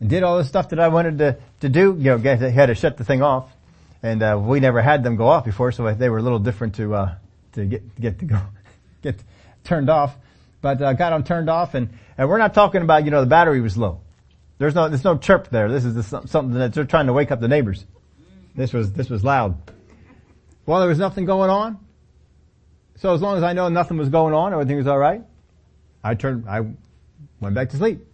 and 0.00 0.10
did 0.10 0.22
all 0.22 0.38
the 0.38 0.44
stuff 0.44 0.70
that 0.70 0.80
I 0.80 0.88
wanted 0.88 1.18
to, 1.18 1.38
to 1.60 1.68
do. 1.68 1.96
You 1.98 2.16
know, 2.16 2.18
had 2.18 2.66
to 2.66 2.74
shut 2.74 2.96
the 2.96 3.04
thing 3.04 3.22
off. 3.22 3.50
And, 4.02 4.22
uh, 4.22 4.40
we 4.42 4.60
never 4.60 4.80
had 4.80 5.04
them 5.04 5.16
go 5.16 5.28
off 5.28 5.44
before, 5.44 5.72
so 5.72 5.92
they 5.92 6.08
were 6.08 6.18
a 6.18 6.22
little 6.22 6.38
different 6.38 6.76
to, 6.76 6.94
uh, 6.94 7.14
to 7.52 7.64
get, 7.66 8.00
get 8.00 8.18
to 8.20 8.24
go, 8.24 8.40
get 9.02 9.22
turned 9.64 9.90
off. 9.90 10.16
But, 10.62 10.82
uh, 10.82 10.92
got 10.92 11.10
them 11.10 11.24
turned 11.24 11.48
off 11.48 11.74
and, 11.74 11.88
and 12.18 12.28
we're 12.28 12.38
not 12.38 12.52
talking 12.52 12.82
about, 12.82 13.04
you 13.04 13.10
know, 13.10 13.20
the 13.20 13.26
battery 13.26 13.60
was 13.60 13.76
low. 13.78 14.00
There's 14.58 14.74
no, 14.74 14.88
there's 14.88 15.04
no 15.04 15.16
chirp 15.16 15.48
there. 15.48 15.70
This 15.72 15.86
is 15.86 16.06
something 16.06 16.52
that 16.52 16.74
they're 16.74 16.84
trying 16.84 17.06
to 17.06 17.14
wake 17.14 17.30
up 17.30 17.40
the 17.40 17.48
neighbors. 17.48 17.86
This 18.54 18.74
was, 18.74 18.92
this 18.92 19.08
was 19.08 19.24
loud. 19.24 19.56
Well, 20.66 20.80
there 20.80 20.88
was 20.88 20.98
nothing 20.98 21.24
going 21.24 21.48
on. 21.48 21.78
So 22.96 23.14
as 23.14 23.22
long 23.22 23.38
as 23.38 23.42
I 23.42 23.54
know 23.54 23.70
nothing 23.70 23.96
was 23.96 24.10
going 24.10 24.34
on, 24.34 24.52
everything 24.52 24.76
was 24.76 24.86
alright, 24.86 25.22
I 26.04 26.14
turned, 26.14 26.46
I 26.46 26.60
went 27.40 27.54
back 27.54 27.70
to 27.70 27.78
sleep. 27.78 28.06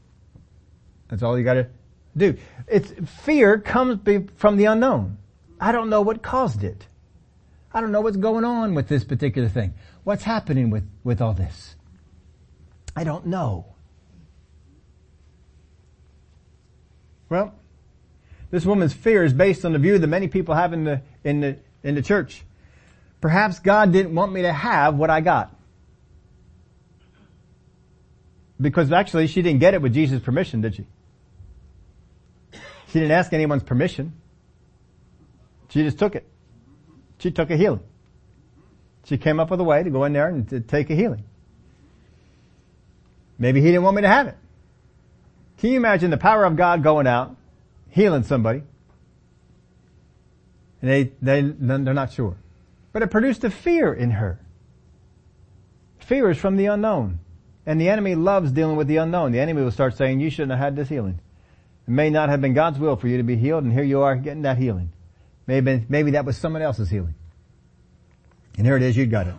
That's 1.09 1.25
all 1.25 1.37
you 1.37 1.45
gotta 1.45 1.69
do. 2.17 2.37
It's, 2.69 2.93
fear 3.23 3.59
comes 3.59 3.99
from 4.37 4.57
the 4.57 4.67
unknown. 4.67 5.19
I 5.61 5.73
don't 5.73 5.91
know 5.91 6.03
what 6.03 6.23
caused 6.23 6.63
it. 6.63 6.87
I 7.77 7.83
don't 7.83 7.93
know 7.93 8.01
what's 8.01 8.17
going 8.17 8.47
on 8.47 8.75
with 8.75 8.89
this 8.89 9.05
particular 9.05 9.51
thing. 9.51 9.75
What's 10.03 10.23
happening 10.23 10.71
with, 10.71 10.89
with 11.05 11.21
all 11.21 11.35
this? 11.35 11.77
I 12.97 13.05
don't 13.05 13.27
know. 13.27 13.67
Well, 17.29 17.53
this 18.51 18.65
woman's 18.65 18.95
fear 18.95 19.25
is 19.25 19.35
based 19.35 19.67
on 19.67 19.75
the 19.75 19.79
view 19.79 19.99
that 19.99 20.07
many 20.07 20.27
people 20.27 20.55
have 20.55 20.73
in 20.73 20.85
the, 20.85 21.03
in 21.23 21.41
the, 21.41 21.59
in 21.83 21.95
the 21.95 22.01
church. 22.01 22.45
Perhaps 23.21 23.59
God 23.59 23.93
didn't 23.93 24.15
want 24.15 24.33
me 24.33 24.41
to 24.41 24.53
have 24.55 24.95
what 24.95 25.11
I 25.11 25.21
got. 25.21 25.55
Because 28.59 28.91
actually 28.91 29.27
she 29.27 29.43
didn't 29.43 29.61
get 29.61 29.75
it 29.75 29.83
with 29.83 29.93
Jesus' 29.93 30.23
permission, 30.23 30.63
did 30.63 30.77
she? 30.77 30.87
She 32.53 33.01
didn't 33.01 33.11
ask 33.11 33.35
anyone's 33.35 33.65
permission. 33.65 34.15
She 35.69 35.83
just 35.83 35.99
took 35.99 36.15
it. 36.15 36.27
She 37.19 37.31
took 37.31 37.51
a 37.51 37.57
healing. 37.57 37.81
She 39.05 39.19
came 39.19 39.41
up 39.41 39.51
with 39.51 39.61
a 39.61 39.65
way 39.65 39.83
to 39.83 39.91
go 39.91 40.05
in 40.05 40.13
there 40.13 40.29
and 40.29 40.49
to 40.51 40.61
take 40.61 40.91
a 40.91 40.95
healing. 40.95 41.25
Maybe 43.39 43.61
he 43.61 43.69
didn't 43.69 43.83
want 43.83 43.97
me 43.97 44.03
to 44.03 44.09
have 44.09 44.27
it. 44.27 44.37
Can 45.59 45.71
you 45.71 45.77
imagine 45.77 46.11
the 46.11 46.17
power 46.17 46.45
of 46.45 46.57
God 46.57 46.83
going 46.83 47.07
out 47.07 47.37
healing 47.97 48.23
somebody. 48.23 48.63
And 50.83 50.91
they, 50.91 51.13
they, 51.23 51.41
they're 51.41 51.95
not 51.95 52.13
sure. 52.13 52.37
But 52.93 53.03
it 53.03 53.11
produced 53.11 53.43
a 53.43 53.51
fear 53.51 53.93
in 53.93 54.11
her. 54.13 54.39
Fear 55.99 56.31
is 56.31 56.39
from 56.39 56.57
the 56.57 56.67
unknown. 56.67 57.21
And 57.65 57.81
the 57.81 57.89
enemy 57.89 58.15
loves 58.15 58.53
dealing 58.53 58.77
with 58.77 58.87
the 58.87 58.99
unknown. 58.99 59.33
The 59.33 59.41
enemy 59.41 59.63
will 59.63 59.73
start 59.73 59.97
saying, 59.97 60.21
you 60.21 60.31
shouldn't 60.31 60.53
have 60.53 60.61
had 60.61 60.77
this 60.77 60.91
healing. 60.91 61.19
It 61.89 61.91
may 61.91 62.11
not 62.11 62.29
have 62.29 62.43
been 62.43 62.53
God's 62.53 62.79
will 62.79 62.97
for 62.97 63.09
you 63.09 63.17
to 63.17 63.23
be 63.23 63.37
healed, 63.37 63.65
and 63.65 63.73
here 63.73 63.83
you 63.83 64.03
are 64.03 64.15
getting 64.15 64.43
that 64.43 64.59
healing. 64.59 64.93
Maybe, 65.47 65.85
maybe 65.89 66.13
that 66.13 66.25
was 66.25 66.37
someone 66.37 66.63
else's 66.63 66.91
healing. 66.91 67.15
And 68.57 68.67
here 68.67 68.77
it 68.77 68.83
is, 68.83 68.97
you 68.97 69.07
got 69.07 69.27
it. 69.27 69.35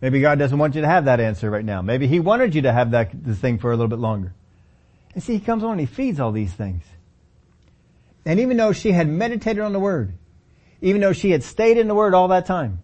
Maybe 0.00 0.20
God 0.20 0.38
doesn't 0.38 0.58
want 0.58 0.74
you 0.74 0.82
to 0.82 0.86
have 0.86 1.06
that 1.06 1.20
answer 1.20 1.50
right 1.50 1.64
now. 1.64 1.82
Maybe 1.82 2.06
He 2.06 2.20
wanted 2.20 2.54
you 2.54 2.62
to 2.62 2.72
have 2.72 2.90
that 2.92 3.10
this 3.24 3.38
thing 3.38 3.58
for 3.58 3.72
a 3.72 3.76
little 3.76 3.88
bit 3.88 3.98
longer. 3.98 4.34
And 5.14 5.22
see, 5.22 5.32
he 5.32 5.40
comes 5.40 5.64
on 5.64 5.72
and 5.72 5.80
he 5.80 5.86
feeds 5.86 6.20
all 6.20 6.30
these 6.30 6.52
things. 6.52 6.82
And 8.26 8.38
even 8.38 8.58
though 8.58 8.72
she 8.72 8.92
had 8.92 9.08
meditated 9.08 9.62
on 9.62 9.72
the 9.72 9.80
word, 9.80 10.12
even 10.82 11.00
though 11.00 11.14
she 11.14 11.30
had 11.30 11.42
stayed 11.42 11.78
in 11.78 11.88
the 11.88 11.94
word 11.94 12.12
all 12.12 12.28
that 12.28 12.44
time 12.44 12.82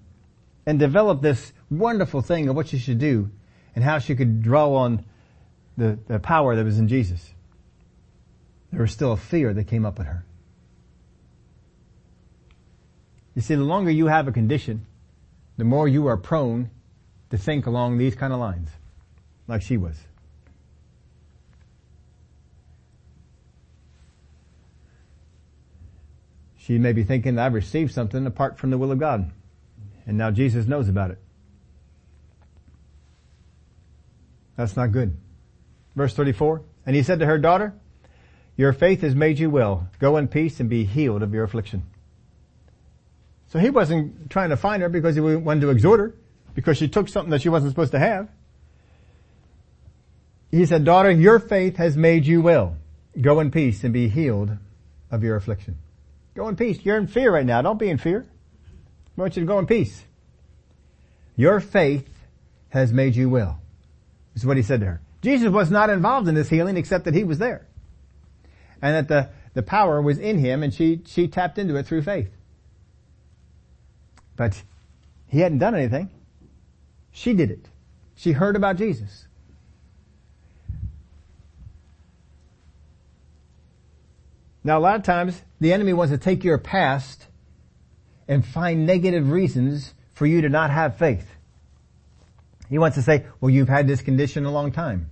and 0.65 0.79
developed 0.79 1.21
this 1.21 1.53
wonderful 1.71 2.23
thing 2.23 2.49
of 2.49 2.57
what 2.57 2.69
she 2.69 2.79
should 2.79 2.99
do 2.99 3.31
and 3.75 3.85
how 3.85 3.99
she 3.99 4.15
could 4.15 4.43
draw 4.43 4.73
on 4.73 5.05
the, 5.77 5.99
the 6.09 6.19
power 6.19 6.57
that 6.57 6.65
was 6.65 6.79
in 6.79 6.89
Jesus, 6.89 7.35
there 8.73 8.81
was 8.81 8.93
still 8.93 9.13
a 9.13 9.17
fear 9.19 9.53
that 9.53 9.65
came 9.65 9.85
up 9.85 10.01
in 10.01 10.07
her. 10.07 10.25
You 13.35 13.43
see, 13.43 13.55
the 13.55 13.63
longer 13.63 13.91
you 13.91 14.07
have 14.07 14.29
a 14.29 14.33
condition, 14.33 14.87
the 15.57 15.65
more 15.65 15.89
you 15.89 16.07
are 16.07 16.17
prone 16.17 16.71
to 17.31 17.39
think 17.39 17.67
along 17.67 17.99
these 17.99 18.15
kind 18.15 18.33
of 18.33 18.39
lines, 18.39 18.69
like 19.49 19.63
she 19.63 19.77
was. 19.77 19.97
She 26.59 26.79
may 26.79 26.93
be 26.93 27.03
thinking, 27.03 27.39
I've 27.39 27.55
received 27.55 27.93
something 27.93 28.25
apart 28.25 28.59
from 28.59 28.71
the 28.71 28.79
will 28.79 28.93
of 28.93 28.99
God. 28.99 29.33
And 30.07 30.17
now 30.17 30.31
Jesus 30.31 30.67
knows 30.67 30.89
about 30.89 31.11
it. 31.11 31.19
That's 34.57 34.77
not 34.77 34.93
good. 34.93 35.17
Verse 35.97 36.15
34. 36.15 36.63
And 36.87 36.95
he 36.95 37.03
said 37.03 37.19
to 37.19 37.27
her, 37.27 37.39
daughter, 37.39 37.75
your 38.57 38.73
faith 38.73 39.01
has 39.01 39.15
made 39.15 39.39
you 39.39 39.51
well. 39.51 39.89
Go 39.99 40.17
in 40.17 40.29
peace 40.29 40.61
and 40.61 40.69
be 40.69 40.85
healed 40.85 41.23
of 41.23 41.35
your 41.35 41.45
affliction. 41.45 41.85
So 43.53 43.59
he 43.59 43.69
wasn't 43.69 44.31
trying 44.31 44.49
to 44.49 44.57
find 44.57 44.81
her 44.81 44.89
because 44.89 45.15
he 45.15 45.21
wanted 45.21 45.61
to 45.61 45.69
exhort 45.69 46.01
her, 46.01 46.15
because 46.55 46.79
she 46.79 46.89
took 46.89 47.07
something 47.07 47.31
that 47.33 47.43
she 47.43 47.51
wasn't 47.51 47.73
supposed 47.73 47.93
to 47.93 47.99
have. 47.99 48.31
He 50.51 50.65
said, 50.65 50.87
daughter, 50.87 51.11
your 51.11 51.39
faith 51.39 51.77
has 51.77 51.95
made 51.95 52.25
you 52.25 52.41
well. 52.41 52.79
Go 53.21 53.41
in 53.41 53.51
peace 53.51 53.85
and 53.85 53.93
be 53.93 54.09
healed 54.09 54.57
of 55.11 55.23
your 55.23 55.37
affliction. 55.37 55.77
Go 56.35 56.49
in 56.49 56.57
peace. 56.57 56.79
You're 56.83 56.97
in 56.97 57.09
fear 57.09 57.31
right 57.31 57.45
now. 57.45 57.61
Don't 57.61 57.79
be 57.79 57.91
in 57.91 57.99
fear. 57.99 58.25
I 59.19 59.21
want 59.21 59.37
you 59.37 59.43
to 59.43 59.47
go 59.47 59.59
in 59.59 59.67
peace. 59.67 60.03
Your 61.37 61.61
faith 61.61 62.09
has 62.71 62.91
made 62.91 63.15
you 63.15 63.29
well. 63.29 63.61
This 64.33 64.45
is 64.45 64.47
what 64.47 64.57
he 64.57 64.63
said 64.63 64.81
to 64.81 64.87
her. 64.87 65.01
Jesus 65.21 65.51
was 65.51 65.71
not 65.71 65.91
involved 65.91 66.27
in 66.27 66.35
this 66.35 66.49
healing 66.49 66.79
except 66.79 67.05
that 67.05 67.13
he 67.13 67.23
was 67.23 67.37
there. 67.37 67.67
And 68.81 68.95
that 68.97 69.09
the, 69.09 69.31
the 69.53 69.63
power 69.63 70.01
was 70.01 70.19
in 70.19 70.39
him 70.39 70.63
and 70.63 70.73
she, 70.73 71.03
she 71.05 71.29
tapped 71.29 71.59
into 71.59 71.77
it 71.77 71.87
through 71.87 72.01
faith. 72.01 72.31
But 74.37 74.63
he 75.29 75.41
hadn't 75.41 75.59
done 75.59 75.75
anything. 75.75 76.11
She 77.11 77.35
did 77.35 77.51
it. 77.51 77.67
She 78.17 78.33
heard 78.33 78.57
about 78.57 78.77
Jesus. 78.77 79.27
Now 84.65 84.79
a 84.79 84.81
lot 84.81 84.97
of 84.97 85.03
times 85.03 85.43
the 85.61 85.73
enemy 85.73 85.93
wants 85.93 86.13
to 86.13 86.19
take 86.19 86.45
your 86.45 86.59
past 86.59 87.27
and 88.29 88.47
find 88.47 88.87
negative 88.87 89.31
reasons 89.31 89.93
for 90.15 90.25
you 90.27 90.43
to 90.43 90.49
not 90.49 90.71
have 90.71 90.97
faith. 90.97 91.29
He 92.69 92.79
wants 92.79 92.95
to 92.97 93.03
say, 93.03 93.27
well 93.41 93.51
you've 93.51 93.69
had 93.69 93.89
this 93.89 94.03
condition 94.03 94.45
a 94.45 94.53
long 94.53 94.71
time. 94.71 95.11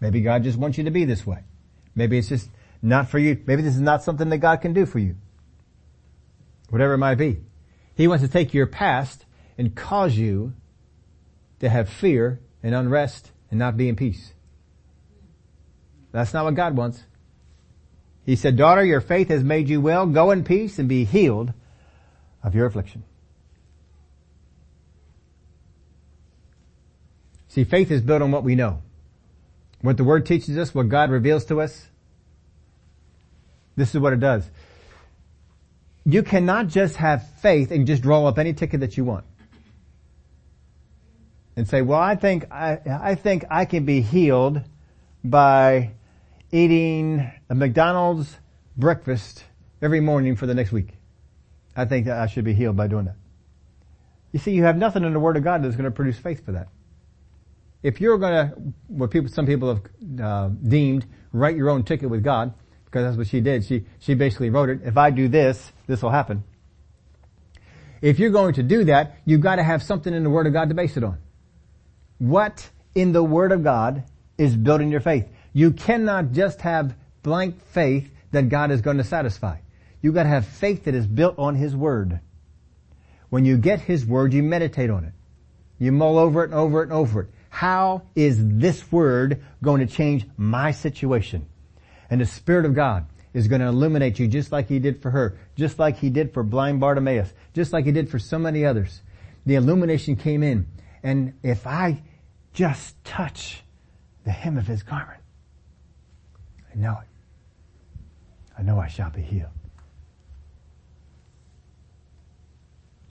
Maybe 0.00 0.20
God 0.20 0.42
just 0.44 0.58
wants 0.58 0.76
you 0.76 0.84
to 0.84 0.90
be 0.90 1.06
this 1.06 1.26
way. 1.26 1.38
Maybe 1.94 2.18
it's 2.18 2.28
just 2.28 2.50
not 2.82 3.08
for 3.08 3.18
you. 3.18 3.42
Maybe 3.46 3.62
this 3.62 3.74
is 3.74 3.80
not 3.80 4.02
something 4.02 4.28
that 4.28 4.38
God 4.38 4.60
can 4.60 4.74
do 4.74 4.84
for 4.84 4.98
you 4.98 5.16
whatever 6.74 6.94
it 6.94 6.98
might 6.98 7.14
be. 7.14 7.38
He 7.94 8.08
wants 8.08 8.24
to 8.24 8.28
take 8.28 8.52
your 8.52 8.66
past 8.66 9.24
and 9.56 9.76
cause 9.76 10.16
you 10.16 10.54
to 11.60 11.68
have 11.68 11.88
fear 11.88 12.40
and 12.64 12.74
unrest 12.74 13.30
and 13.48 13.60
not 13.60 13.76
be 13.76 13.88
in 13.88 13.94
peace. 13.94 14.32
That's 16.10 16.34
not 16.34 16.44
what 16.44 16.56
God 16.56 16.76
wants. 16.76 17.00
He 18.26 18.34
said, 18.34 18.56
daughter, 18.56 18.84
your 18.84 19.00
faith 19.00 19.28
has 19.28 19.44
made 19.44 19.68
you 19.68 19.80
well. 19.80 20.04
Go 20.06 20.32
in 20.32 20.42
peace 20.42 20.80
and 20.80 20.88
be 20.88 21.04
healed 21.04 21.52
of 22.42 22.56
your 22.56 22.66
affliction. 22.66 23.04
See, 27.46 27.62
faith 27.62 27.92
is 27.92 28.02
built 28.02 28.20
on 28.20 28.32
what 28.32 28.42
we 28.42 28.56
know. 28.56 28.82
What 29.80 29.96
the 29.96 30.02
Word 30.02 30.26
teaches 30.26 30.58
us, 30.58 30.74
what 30.74 30.88
God 30.88 31.12
reveals 31.12 31.44
to 31.44 31.60
us. 31.60 31.86
This 33.76 33.94
is 33.94 34.00
what 34.00 34.12
it 34.12 34.18
does 34.18 34.50
you 36.04 36.22
cannot 36.22 36.68
just 36.68 36.96
have 36.96 37.28
faith 37.40 37.70
and 37.70 37.86
just 37.86 38.02
draw 38.02 38.26
up 38.26 38.38
any 38.38 38.52
ticket 38.52 38.80
that 38.80 38.96
you 38.96 39.04
want. 39.04 39.24
And 41.56 41.68
say, 41.68 41.82
well, 41.82 42.00
I 42.00 42.16
think, 42.16 42.50
I, 42.50 42.78
I 42.86 43.14
think 43.14 43.44
I 43.50 43.64
can 43.64 43.84
be 43.84 44.00
healed 44.00 44.60
by 45.22 45.92
eating 46.50 47.30
a 47.48 47.54
McDonald's 47.54 48.36
breakfast 48.76 49.44
every 49.80 50.00
morning 50.00 50.36
for 50.36 50.46
the 50.46 50.54
next 50.54 50.72
week. 50.72 50.88
I 51.76 51.84
think 51.84 52.06
that 52.06 52.18
I 52.18 52.26
should 52.26 52.44
be 52.44 52.54
healed 52.54 52.76
by 52.76 52.88
doing 52.88 53.06
that. 53.06 53.16
You 54.32 54.40
see, 54.40 54.50
you 54.50 54.64
have 54.64 54.76
nothing 54.76 55.04
in 55.04 55.12
the 55.12 55.20
Word 55.20 55.36
of 55.36 55.44
God 55.44 55.62
that's 55.62 55.76
going 55.76 55.84
to 55.84 55.90
produce 55.90 56.18
faith 56.18 56.44
for 56.44 56.52
that. 56.52 56.68
If 57.82 58.00
you're 58.00 58.18
going 58.18 58.32
to, 58.32 58.54
what 58.88 59.10
people, 59.10 59.30
some 59.30 59.46
people 59.46 59.68
have 59.68 60.20
uh, 60.20 60.48
deemed, 60.48 61.06
write 61.32 61.56
your 61.56 61.70
own 61.70 61.84
ticket 61.84 62.10
with 62.10 62.24
God, 62.24 62.52
because 62.94 63.06
that's 63.06 63.16
what 63.16 63.26
she 63.26 63.40
did. 63.40 63.64
She, 63.64 63.86
she 63.98 64.14
basically 64.14 64.50
wrote 64.50 64.68
it, 64.68 64.82
if 64.84 64.96
I 64.96 65.10
do 65.10 65.26
this, 65.26 65.72
this 65.88 66.00
will 66.00 66.10
happen. 66.10 66.44
If 68.00 68.20
you're 68.20 68.30
going 68.30 68.54
to 68.54 68.62
do 68.62 68.84
that, 68.84 69.16
you've 69.24 69.40
got 69.40 69.56
to 69.56 69.64
have 69.64 69.82
something 69.82 70.14
in 70.14 70.22
the 70.22 70.30
Word 70.30 70.46
of 70.46 70.52
God 70.52 70.68
to 70.68 70.76
base 70.76 70.96
it 70.96 71.02
on. 71.02 71.18
What 72.18 72.70
in 72.94 73.10
the 73.10 73.24
Word 73.24 73.50
of 73.50 73.64
God 73.64 74.04
is 74.38 74.54
building 74.54 74.92
your 74.92 75.00
faith? 75.00 75.28
You 75.52 75.72
cannot 75.72 76.30
just 76.30 76.60
have 76.60 76.94
blank 77.24 77.60
faith 77.72 78.08
that 78.30 78.48
God 78.48 78.70
is 78.70 78.80
going 78.80 78.98
to 78.98 79.04
satisfy. 79.04 79.56
You've 80.00 80.14
got 80.14 80.22
to 80.22 80.28
have 80.28 80.46
faith 80.46 80.84
that 80.84 80.94
is 80.94 81.04
built 81.04 81.36
on 81.36 81.56
His 81.56 81.74
Word. 81.74 82.20
When 83.28 83.44
you 83.44 83.56
get 83.56 83.80
His 83.80 84.06
Word, 84.06 84.32
you 84.32 84.44
meditate 84.44 84.90
on 84.90 85.02
it. 85.02 85.14
You 85.80 85.90
mull 85.90 86.16
over 86.16 86.44
it 86.44 86.50
and 86.50 86.54
over 86.54 86.82
it 86.82 86.84
and 86.84 86.92
over 86.92 87.22
it. 87.22 87.28
How 87.48 88.02
is 88.14 88.36
this 88.38 88.92
Word 88.92 89.42
going 89.60 89.84
to 89.84 89.92
change 89.92 90.26
my 90.36 90.70
situation? 90.70 91.46
And 92.10 92.20
the 92.20 92.26
Spirit 92.26 92.64
of 92.64 92.74
God 92.74 93.06
is 93.32 93.48
going 93.48 93.60
to 93.60 93.66
illuminate 93.66 94.18
you 94.18 94.28
just 94.28 94.52
like 94.52 94.68
He 94.68 94.78
did 94.78 95.02
for 95.02 95.10
her, 95.10 95.38
just 95.56 95.78
like 95.78 95.98
He 95.98 96.10
did 96.10 96.32
for 96.32 96.42
blind 96.42 96.80
Bartimaeus, 96.80 97.32
just 97.52 97.72
like 97.72 97.84
He 97.84 97.92
did 97.92 98.08
for 98.08 98.18
so 98.18 98.38
many 98.38 98.64
others. 98.64 99.02
The 99.46 99.56
illumination 99.56 100.16
came 100.16 100.42
in. 100.42 100.66
And 101.02 101.34
if 101.42 101.66
I 101.66 102.02
just 102.52 103.02
touch 103.04 103.62
the 104.24 104.30
hem 104.30 104.56
of 104.56 104.66
His 104.66 104.82
garment, 104.82 105.20
I 106.72 106.78
know 106.78 106.98
it. 107.02 107.08
I 108.56 108.62
know 108.62 108.78
I 108.78 108.88
shall 108.88 109.10
be 109.10 109.22
healed. 109.22 109.50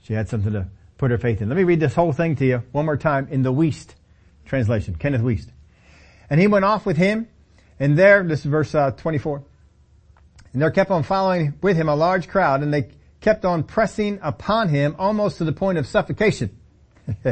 She 0.02 0.12
had 0.12 0.28
something 0.28 0.52
to 0.52 0.68
put 0.98 1.10
her 1.10 1.18
faith 1.18 1.40
in. 1.40 1.48
Let 1.48 1.56
me 1.56 1.64
read 1.64 1.80
this 1.80 1.94
whole 1.94 2.12
thing 2.12 2.36
to 2.36 2.44
you 2.44 2.62
one 2.72 2.86
more 2.86 2.96
time 2.96 3.28
in 3.30 3.42
the 3.42 3.52
Wuest 3.52 3.94
translation, 4.44 4.94
Kenneth 4.96 5.22
Wuest. 5.22 5.48
And 6.28 6.40
he 6.40 6.46
went 6.46 6.64
off 6.64 6.86
with 6.86 6.96
him 6.96 7.28
and 7.78 7.98
there, 7.98 8.22
this 8.22 8.40
is 8.40 8.46
verse 8.46 8.74
uh, 8.74 8.92
24. 8.92 9.42
And 10.52 10.62
there 10.62 10.70
kept 10.70 10.90
on 10.90 11.02
following 11.02 11.54
with 11.60 11.76
him 11.76 11.88
a 11.88 11.94
large 11.94 12.28
crowd 12.28 12.62
and 12.62 12.72
they 12.72 12.88
kept 13.20 13.44
on 13.44 13.64
pressing 13.64 14.18
upon 14.22 14.68
him 14.68 14.94
almost 14.98 15.38
to 15.38 15.44
the 15.44 15.52
point 15.52 15.78
of 15.78 15.86
suffocation. 15.86 16.56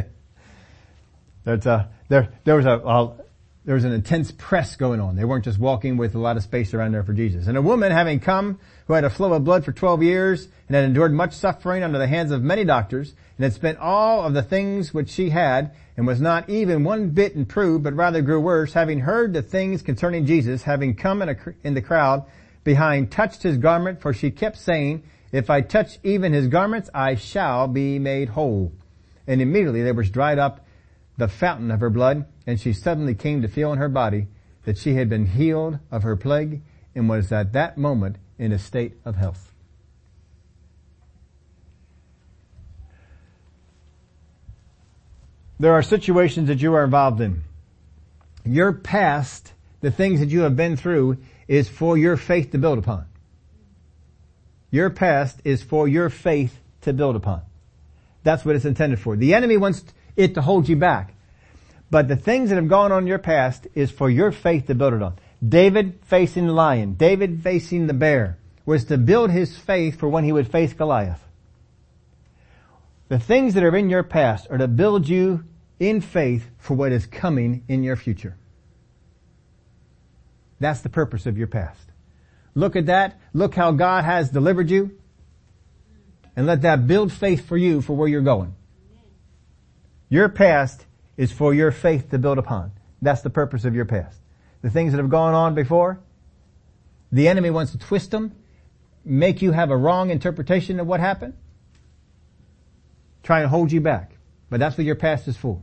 There's 1.45 1.66
a, 1.66 1.90
there, 2.09 2.32
there 2.45 2.57
was 2.57 2.66
a, 2.66 2.78
a, 2.78 3.16
there 3.64 3.76
was 3.76 3.84
an 3.84 3.92
intense 3.92 4.32
press 4.32 4.74
going 4.74 5.00
on. 5.00 5.14
They 5.14 5.24
weren't 5.24 5.44
just 5.44 5.58
walking 5.58 5.96
with 5.96 6.16
a 6.16 6.18
lot 6.18 6.36
of 6.36 6.42
space 6.42 6.74
around 6.74 6.92
there 6.92 7.04
for 7.04 7.12
Jesus. 7.12 7.46
And 7.46 7.56
a 7.56 7.62
woman 7.62 7.92
having 7.92 8.18
come 8.18 8.58
who 8.86 8.94
had 8.94 9.04
a 9.04 9.10
flow 9.10 9.32
of 9.32 9.44
blood 9.44 9.64
for 9.64 9.70
12 9.70 10.02
years 10.02 10.48
and 10.66 10.74
had 10.74 10.84
endured 10.84 11.12
much 11.12 11.32
suffering 11.32 11.84
under 11.84 11.98
the 11.98 12.08
hands 12.08 12.32
of 12.32 12.42
many 12.42 12.64
doctors 12.64 13.14
and 13.36 13.44
had 13.44 13.52
spent 13.52 13.78
all 13.78 14.24
of 14.24 14.34
the 14.34 14.42
things 14.42 14.92
which 14.92 15.10
she 15.10 15.30
had 15.30 15.72
and 15.96 16.06
was 16.06 16.20
not 16.20 16.48
even 16.48 16.82
one 16.82 17.10
bit 17.10 17.36
improved, 17.36 17.84
but 17.84 17.94
rather 17.94 18.20
grew 18.20 18.40
worse, 18.40 18.72
having 18.72 19.00
heard 19.00 19.32
the 19.32 19.42
things 19.42 19.82
concerning 19.82 20.26
Jesus, 20.26 20.64
having 20.64 20.96
come 20.96 21.22
in, 21.22 21.28
a, 21.28 21.36
in 21.62 21.74
the 21.74 21.82
crowd 21.82 22.24
behind, 22.64 23.12
touched 23.12 23.42
his 23.44 23.58
garment, 23.58 24.00
for 24.00 24.12
she 24.12 24.30
kept 24.30 24.58
saying, 24.58 25.04
if 25.30 25.50
I 25.50 25.60
touch 25.60 25.98
even 26.02 26.32
his 26.32 26.48
garments, 26.48 26.90
I 26.92 27.14
shall 27.14 27.68
be 27.68 27.98
made 27.98 28.30
whole. 28.30 28.72
And 29.26 29.40
immediately 29.40 29.82
there 29.82 29.94
was 29.94 30.10
dried 30.10 30.38
up 30.38 30.66
the 31.16 31.28
fountain 31.28 31.70
of 31.70 31.80
her 31.80 31.90
blood, 31.90 32.26
and 32.46 32.60
she 32.60 32.72
suddenly 32.72 33.14
came 33.14 33.42
to 33.42 33.48
feel 33.48 33.72
in 33.72 33.78
her 33.78 33.88
body 33.88 34.28
that 34.64 34.78
she 34.78 34.94
had 34.94 35.08
been 35.08 35.26
healed 35.26 35.78
of 35.90 36.02
her 36.02 36.16
plague 36.16 36.62
and 36.94 37.08
was 37.08 37.32
at 37.32 37.52
that 37.52 37.76
moment 37.76 38.16
in 38.38 38.52
a 38.52 38.58
state 38.58 38.94
of 39.04 39.16
health. 39.16 39.52
There 45.58 45.72
are 45.72 45.82
situations 45.82 46.48
that 46.48 46.60
you 46.60 46.74
are 46.74 46.84
involved 46.84 47.20
in. 47.20 47.42
Your 48.44 48.72
past, 48.72 49.52
the 49.80 49.92
things 49.92 50.18
that 50.20 50.30
you 50.30 50.40
have 50.40 50.56
been 50.56 50.76
through, 50.76 51.18
is 51.46 51.68
for 51.68 51.96
your 51.96 52.16
faith 52.16 52.50
to 52.50 52.58
build 52.58 52.78
upon. 52.78 53.06
Your 54.70 54.90
past 54.90 55.40
is 55.44 55.62
for 55.62 55.86
your 55.86 56.10
faith 56.10 56.58
to 56.80 56.92
build 56.92 57.14
upon. 57.14 57.42
That's 58.24 58.44
what 58.44 58.56
it's 58.56 58.64
intended 58.64 58.98
for. 58.98 59.16
The 59.16 59.34
enemy 59.34 59.56
wants 59.56 59.84
it 60.16 60.34
to 60.34 60.42
hold 60.42 60.68
you 60.68 60.76
back. 60.76 61.14
But 61.90 62.08
the 62.08 62.16
things 62.16 62.48
that 62.48 62.56
have 62.56 62.68
gone 62.68 62.90
on 62.92 63.02
in 63.02 63.06
your 63.06 63.18
past 63.18 63.66
is 63.74 63.90
for 63.90 64.08
your 64.08 64.32
faith 64.32 64.66
to 64.66 64.74
build 64.74 64.94
it 64.94 65.02
on. 65.02 65.18
David 65.46 66.00
facing 66.04 66.46
the 66.46 66.52
lion, 66.52 66.94
David 66.94 67.42
facing 67.42 67.86
the 67.86 67.94
bear, 67.94 68.38
was 68.64 68.84
to 68.86 68.96
build 68.96 69.30
his 69.30 69.56
faith 69.58 69.98
for 69.98 70.08
when 70.08 70.24
he 70.24 70.32
would 70.32 70.50
face 70.50 70.72
Goliath. 70.72 71.22
The 73.08 73.18
things 73.18 73.54
that 73.54 73.62
are 73.64 73.76
in 73.76 73.90
your 73.90 74.02
past 74.02 74.46
are 74.50 74.58
to 74.58 74.68
build 74.68 75.08
you 75.08 75.44
in 75.78 76.00
faith 76.00 76.48
for 76.58 76.74
what 76.74 76.92
is 76.92 77.06
coming 77.06 77.64
in 77.68 77.82
your 77.82 77.96
future. 77.96 78.36
That's 80.60 80.80
the 80.80 80.88
purpose 80.88 81.26
of 81.26 81.36
your 81.36 81.48
past. 81.48 81.90
Look 82.54 82.76
at 82.76 82.86
that. 82.86 83.20
Look 83.32 83.54
how 83.54 83.72
God 83.72 84.04
has 84.04 84.30
delivered 84.30 84.70
you. 84.70 84.98
And 86.36 86.46
let 86.46 86.62
that 86.62 86.86
build 86.86 87.12
faith 87.12 87.46
for 87.46 87.56
you 87.56 87.82
for 87.82 87.94
where 87.94 88.08
you're 88.08 88.22
going. 88.22 88.54
Your 90.12 90.28
past 90.28 90.84
is 91.16 91.32
for 91.32 91.54
your 91.54 91.70
faith 91.70 92.10
to 92.10 92.18
build 92.18 92.36
upon. 92.36 92.72
That's 93.00 93.22
the 93.22 93.30
purpose 93.30 93.64
of 93.64 93.74
your 93.74 93.86
past. 93.86 94.20
The 94.60 94.68
things 94.68 94.92
that 94.92 94.98
have 94.98 95.08
gone 95.08 95.32
on 95.32 95.54
before, 95.54 96.00
the 97.10 97.28
enemy 97.28 97.48
wants 97.48 97.72
to 97.72 97.78
twist 97.78 98.10
them, 98.10 98.36
make 99.06 99.40
you 99.40 99.52
have 99.52 99.70
a 99.70 99.76
wrong 99.76 100.10
interpretation 100.10 100.78
of 100.80 100.86
what 100.86 101.00
happened, 101.00 101.32
try 103.22 103.40
and 103.40 103.48
hold 103.48 103.72
you 103.72 103.80
back. 103.80 104.12
But 104.50 104.60
that's 104.60 104.76
what 104.76 104.84
your 104.84 104.96
past 104.96 105.28
is 105.28 105.36
for. 105.38 105.62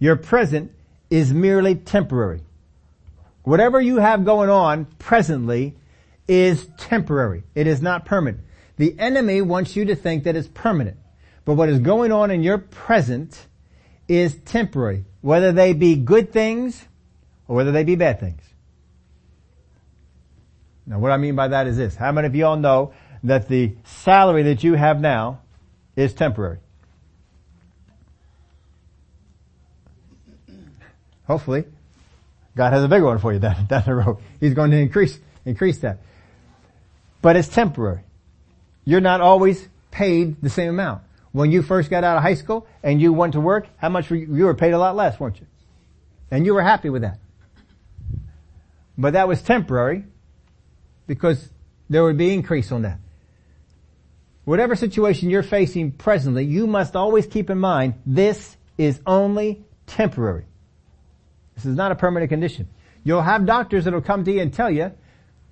Your 0.00 0.16
present 0.16 0.72
is 1.08 1.32
merely 1.32 1.76
temporary. 1.76 2.40
Whatever 3.44 3.80
you 3.80 3.98
have 3.98 4.24
going 4.24 4.50
on 4.50 4.86
presently 4.98 5.76
is 6.26 6.68
temporary. 6.78 7.44
It 7.54 7.68
is 7.68 7.80
not 7.80 8.06
permanent. 8.06 8.42
The 8.76 8.98
enemy 8.98 9.40
wants 9.40 9.76
you 9.76 9.84
to 9.84 9.94
think 9.94 10.24
that 10.24 10.34
it's 10.34 10.48
permanent. 10.48 10.96
But 11.46 11.54
what 11.54 11.70
is 11.70 11.78
going 11.78 12.12
on 12.12 12.30
in 12.30 12.42
your 12.42 12.58
present 12.58 13.46
is 14.08 14.34
temporary, 14.44 15.04
whether 15.22 15.52
they 15.52 15.72
be 15.72 15.94
good 15.94 16.32
things 16.32 16.84
or 17.48 17.56
whether 17.56 17.70
they 17.72 17.84
be 17.84 17.94
bad 17.94 18.20
things. 18.20 18.42
Now 20.86 20.98
what 20.98 21.12
I 21.12 21.16
mean 21.16 21.36
by 21.36 21.48
that 21.48 21.68
is 21.68 21.76
this. 21.76 21.94
How 21.94 22.10
many 22.12 22.26
of 22.26 22.34
you 22.34 22.44
all 22.44 22.56
know 22.56 22.92
that 23.22 23.48
the 23.48 23.74
salary 23.84 24.42
that 24.42 24.64
you 24.64 24.74
have 24.74 25.00
now 25.00 25.40
is 25.94 26.12
temporary? 26.12 26.58
Hopefully. 31.28 31.64
God 32.56 32.72
has 32.72 32.82
a 32.82 32.88
bigger 32.88 33.04
one 33.04 33.18
for 33.18 33.32
you 33.32 33.38
down, 33.38 33.66
down 33.68 33.84
the 33.86 33.94
road. 33.94 34.18
He's 34.40 34.54
going 34.54 34.72
to 34.72 34.78
increase, 34.78 35.16
increase 35.44 35.78
that. 35.78 35.98
But 37.22 37.36
it's 37.36 37.48
temporary. 37.48 38.00
You're 38.84 39.00
not 39.00 39.20
always 39.20 39.68
paid 39.92 40.40
the 40.42 40.50
same 40.50 40.70
amount. 40.70 41.02
When 41.36 41.52
you 41.52 41.60
first 41.60 41.90
got 41.90 42.02
out 42.02 42.16
of 42.16 42.22
high 42.22 42.32
school 42.32 42.66
and 42.82 42.98
you 42.98 43.12
went 43.12 43.34
to 43.34 43.40
work, 43.40 43.68
how 43.76 43.90
much 43.90 44.08
were 44.08 44.16
you, 44.16 44.34
you 44.34 44.44
were 44.46 44.54
paid 44.54 44.72
a 44.72 44.78
lot 44.78 44.96
less, 44.96 45.20
weren't 45.20 45.38
you? 45.38 45.46
And 46.30 46.46
you 46.46 46.54
were 46.54 46.62
happy 46.62 46.88
with 46.88 47.02
that. 47.02 47.18
But 48.96 49.12
that 49.12 49.28
was 49.28 49.42
temporary 49.42 50.04
because 51.06 51.50
there 51.90 52.04
would 52.04 52.16
be 52.16 52.32
increase 52.32 52.72
on 52.72 52.82
that. 52.82 53.00
Whatever 54.46 54.76
situation 54.76 55.28
you're 55.28 55.42
facing 55.42 55.92
presently, 55.92 56.46
you 56.46 56.66
must 56.66 56.96
always 56.96 57.26
keep 57.26 57.50
in 57.50 57.58
mind 57.58 57.96
this 58.06 58.56
is 58.78 58.98
only 59.04 59.62
temporary. 59.86 60.46
This 61.54 61.66
is 61.66 61.76
not 61.76 61.92
a 61.92 61.96
permanent 61.96 62.30
condition. 62.30 62.66
You'll 63.04 63.20
have 63.20 63.44
doctors 63.44 63.84
that'll 63.84 64.00
come 64.00 64.24
to 64.24 64.32
you 64.32 64.40
and 64.40 64.54
tell 64.54 64.70
you, 64.70 64.90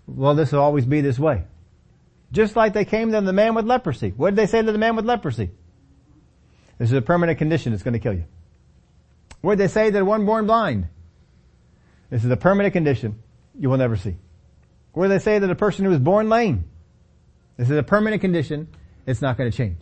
well, 0.07 0.35
this 0.35 0.51
will 0.51 0.61
always 0.61 0.87
be 0.87 1.03
this 1.03 1.19
way. 1.19 1.45
Just 2.33 2.57
like 2.57 2.73
they 2.73 2.87
came 2.87 3.13
to 3.13 3.21
the 3.21 3.35
man 3.35 3.55
with 3.55 3.67
leprosy. 3.67 4.15
What 4.17 4.31
did 4.31 4.37
they 4.37 4.47
say 4.47 4.63
to 4.63 4.73
the 4.73 4.79
man 4.79 4.97
with 4.97 5.05
leprosy? 5.05 5.51
This 6.79 6.91
is 6.91 6.97
a 6.97 7.03
permanent 7.03 7.39
condition. 7.39 7.73
It's 7.73 7.83
going 7.83 7.95
to 7.95 8.01
kill 8.01 8.15
you. 8.15 8.25
Did 9.45 9.59
they 9.59 9.69
say 9.69 9.91
that 9.91 10.05
one 10.05 10.27
born 10.27 10.47
blind? 10.47 10.89
This 12.11 12.25
is 12.25 12.31
a 12.31 12.37
permanent 12.37 12.73
condition 12.73 13.23
you 13.59 13.71
will 13.71 13.77
never 13.77 13.97
see. 13.97 14.17
Where 14.93 15.09
they 15.09 15.19
say 15.19 15.39
that 15.39 15.51
a 15.51 15.55
person 15.55 15.85
who 15.85 15.91
was 15.91 16.01
born 16.01 16.29
lame? 16.29 16.65
This 17.57 17.71
is 17.71 17.77
a 17.77 17.83
permanent 17.83 18.21
condition. 18.21 18.69
It's 19.07 19.21
not 19.21 19.37
going 19.37 19.51
to 19.51 19.57
change. 19.57 19.81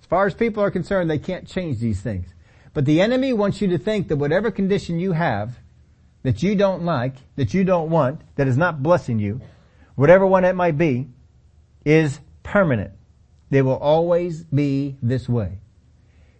As 0.00 0.06
far 0.06 0.26
as 0.26 0.34
people 0.34 0.62
are 0.62 0.70
concerned, 0.70 1.10
they 1.10 1.18
can't 1.18 1.46
change 1.46 1.78
these 1.78 2.00
things. 2.00 2.28
But 2.74 2.84
the 2.84 3.00
enemy 3.00 3.32
wants 3.32 3.60
you 3.60 3.68
to 3.68 3.78
think 3.78 4.08
that 4.08 4.16
whatever 4.16 4.50
condition 4.50 4.98
you 4.98 5.12
have, 5.12 5.58
that 6.22 6.42
you 6.42 6.54
don't 6.54 6.84
like, 6.84 7.14
that 7.36 7.54
you 7.54 7.64
don't 7.64 7.90
want, 7.90 8.20
that 8.36 8.48
is 8.48 8.56
not 8.56 8.82
blessing 8.82 9.18
you, 9.18 9.40
whatever 9.94 10.26
one 10.26 10.44
it 10.44 10.54
might 10.54 10.78
be, 10.78 11.08
is 11.84 12.20
permanent. 12.42 12.92
They 13.50 13.62
will 13.62 13.76
always 13.76 14.44
be 14.44 14.96
this 15.02 15.28
way. 15.28 15.58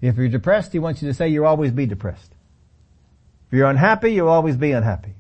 If 0.03 0.17
you're 0.17 0.29
depressed, 0.29 0.73
he 0.73 0.81
wants 0.81 1.01
you 1.01 1.09
to 1.09 1.15
say 1.15 1.29
you'll 1.29 1.47
always 1.47 1.71
be 1.71 1.87
depressed. 1.87 2.35
If 3.47 3.57
you're 3.57 3.71
unhappy, 3.71 4.13
you'll 4.13 4.29
always 4.29 4.57
be 4.57 4.73
unhappy. 4.73 5.15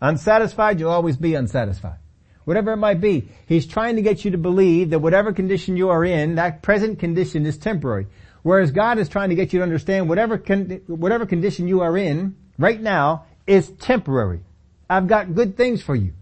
Unsatisfied, 0.00 0.78
you'll 0.78 0.90
always 0.90 1.16
be 1.16 1.34
unsatisfied. 1.34 1.98
Whatever 2.44 2.72
it 2.72 2.76
might 2.76 3.00
be, 3.00 3.28
he's 3.46 3.66
trying 3.66 3.96
to 3.96 4.02
get 4.02 4.24
you 4.24 4.30
to 4.30 4.38
believe 4.38 4.90
that 4.90 5.00
whatever 5.00 5.32
condition 5.32 5.76
you 5.76 5.88
are 5.88 6.04
in, 6.04 6.36
that 6.36 6.62
present 6.62 7.00
condition 7.00 7.44
is 7.44 7.58
temporary. 7.58 8.06
Whereas 8.42 8.70
God 8.70 8.98
is 8.98 9.08
trying 9.08 9.30
to 9.30 9.34
get 9.34 9.52
you 9.52 9.58
to 9.60 9.62
understand 9.64 10.08
whatever, 10.08 10.38
con- 10.38 10.82
whatever 10.86 11.26
condition 11.26 11.66
you 11.66 11.80
are 11.80 11.96
in 11.96 12.36
right 12.58 12.80
now 12.80 13.24
is 13.46 13.70
temporary. 13.70 14.40
I've 14.88 15.08
got 15.08 15.34
good 15.34 15.56
things 15.56 15.82
for 15.82 15.96
you. 15.96 16.12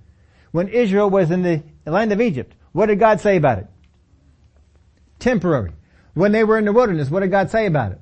When 0.53 0.69
Israel 0.69 1.11
was 1.11 1.31
in 1.31 1.43
the 1.43 1.63
land 1.85 2.13
of 2.13 2.21
Egypt, 2.21 2.55
what 2.71 2.87
did 2.87 3.01
God 3.01 3.21
say 3.21 3.37
about 3.37 3.59
it? 3.59 3.67
Temporary. 5.19 5.73
When 6.15 6.33
they 6.33 6.45
were 6.45 6.59
in 6.59 6.65
the 6.65 6.73
wilderness, 6.73 7.11
what 7.11 7.21
did 7.21 7.31
God 7.31 7.51
say 7.51 7.67
about 7.67 7.93
it? 7.93 8.01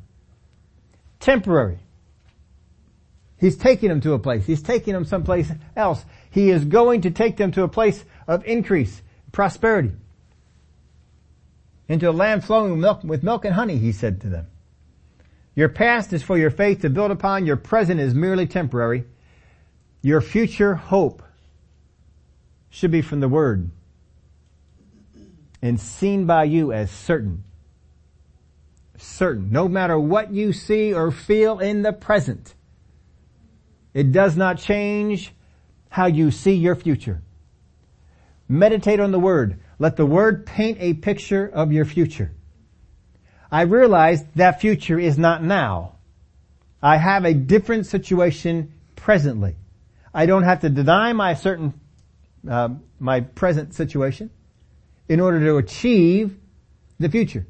Temporary. 1.21 1.79
He's 3.39 3.57
taking 3.57 3.89
them 3.89 4.01
to 4.03 4.13
a 4.13 4.19
place. 4.19 4.47
He's 4.47 4.63
taking 4.63 4.95
them 4.95 5.05
someplace 5.05 5.51
else. 5.77 6.05
He 6.31 6.51
is 6.51 6.65
going 6.65 7.03
to 7.03 7.11
take 7.11 7.37
them 7.37 7.53
to 7.53 7.63
a 7.63 7.69
place 7.69 8.05
of 8.27 8.45
increase, 8.45 9.03
prosperity 9.33 9.93
into 11.91 12.09
a 12.09 12.13
land 12.13 12.45
flowing 12.45 12.71
with 12.71 12.81
milk, 12.81 13.03
with 13.03 13.25
milk 13.25 13.45
and 13.45 13.55
honey, 13.55 13.77
he 13.77 13.91
said 13.91 14.21
to 14.21 14.29
them. 14.29 14.47
Your 15.57 15.69
past 15.69 16.13
is 16.13 16.23
for 16.23 16.39
your 16.39 16.51
faith 16.51 16.83
to 16.83 16.89
build 16.89 17.11
upon. 17.11 17.47
Your 17.47 17.57
present 17.57 17.99
is 17.99 18.15
merely 18.15 18.47
temporary. 18.47 19.05
Your 20.01 20.21
future 20.21 20.77
hope 20.77 21.21
should 22.71 22.93
be 22.93 23.03
from 23.03 23.19
the 23.19 23.29
Word 23.29 23.71
and 25.61 25.81
seen 25.81 26.27
by 26.27 26.45
you 26.45 26.73
as 26.73 26.93
certain. 26.93 27.43
Certain. 29.03 29.51
No 29.51 29.67
matter 29.67 29.99
what 29.99 30.31
you 30.31 30.53
see 30.53 30.93
or 30.93 31.11
feel 31.11 31.59
in 31.59 31.81
the 31.81 31.93
present, 31.93 32.55
it 33.95 34.13
does 34.13 34.37
not 34.37 34.59
change 34.59 35.33
how 35.89 36.05
you 36.05 36.31
see 36.31 36.53
your 36.53 36.77
future. 36.77 37.23
Meditate 38.47 39.01
on 39.01 39.11
the 39.11 39.19
Word. 39.19 39.59
Let 39.79 39.97
the 39.97 40.05
word 40.05 40.45
paint 40.45 40.77
a 40.81 40.93
picture 40.93 41.47
of 41.47 41.73
your 41.73 41.87
future. 41.87 42.33
I 43.51 43.63
realize 43.63 44.23
that 44.37 44.61
future 44.61 44.99
is 44.99 45.17
not 45.17 45.43
now. 45.43 45.97
I 46.83 46.99
have 46.99 47.25
a 47.25 47.33
different 47.33 47.87
situation 47.87 48.75
presently. 48.97 49.57
I 50.13 50.27
don't 50.27 50.43
have 50.43 50.61
to 50.61 50.69
deny 50.69 51.15
my 51.15 51.33
certain, 51.33 51.73
uh, 52.49 52.69
my 52.99 53.21
present 53.21 53.73
situation 53.73 54.31
in 55.09 55.21
order 55.21 55.41
to 55.41 55.57
achieve 55.57 56.37
the 56.99 57.09
future. 57.09 57.47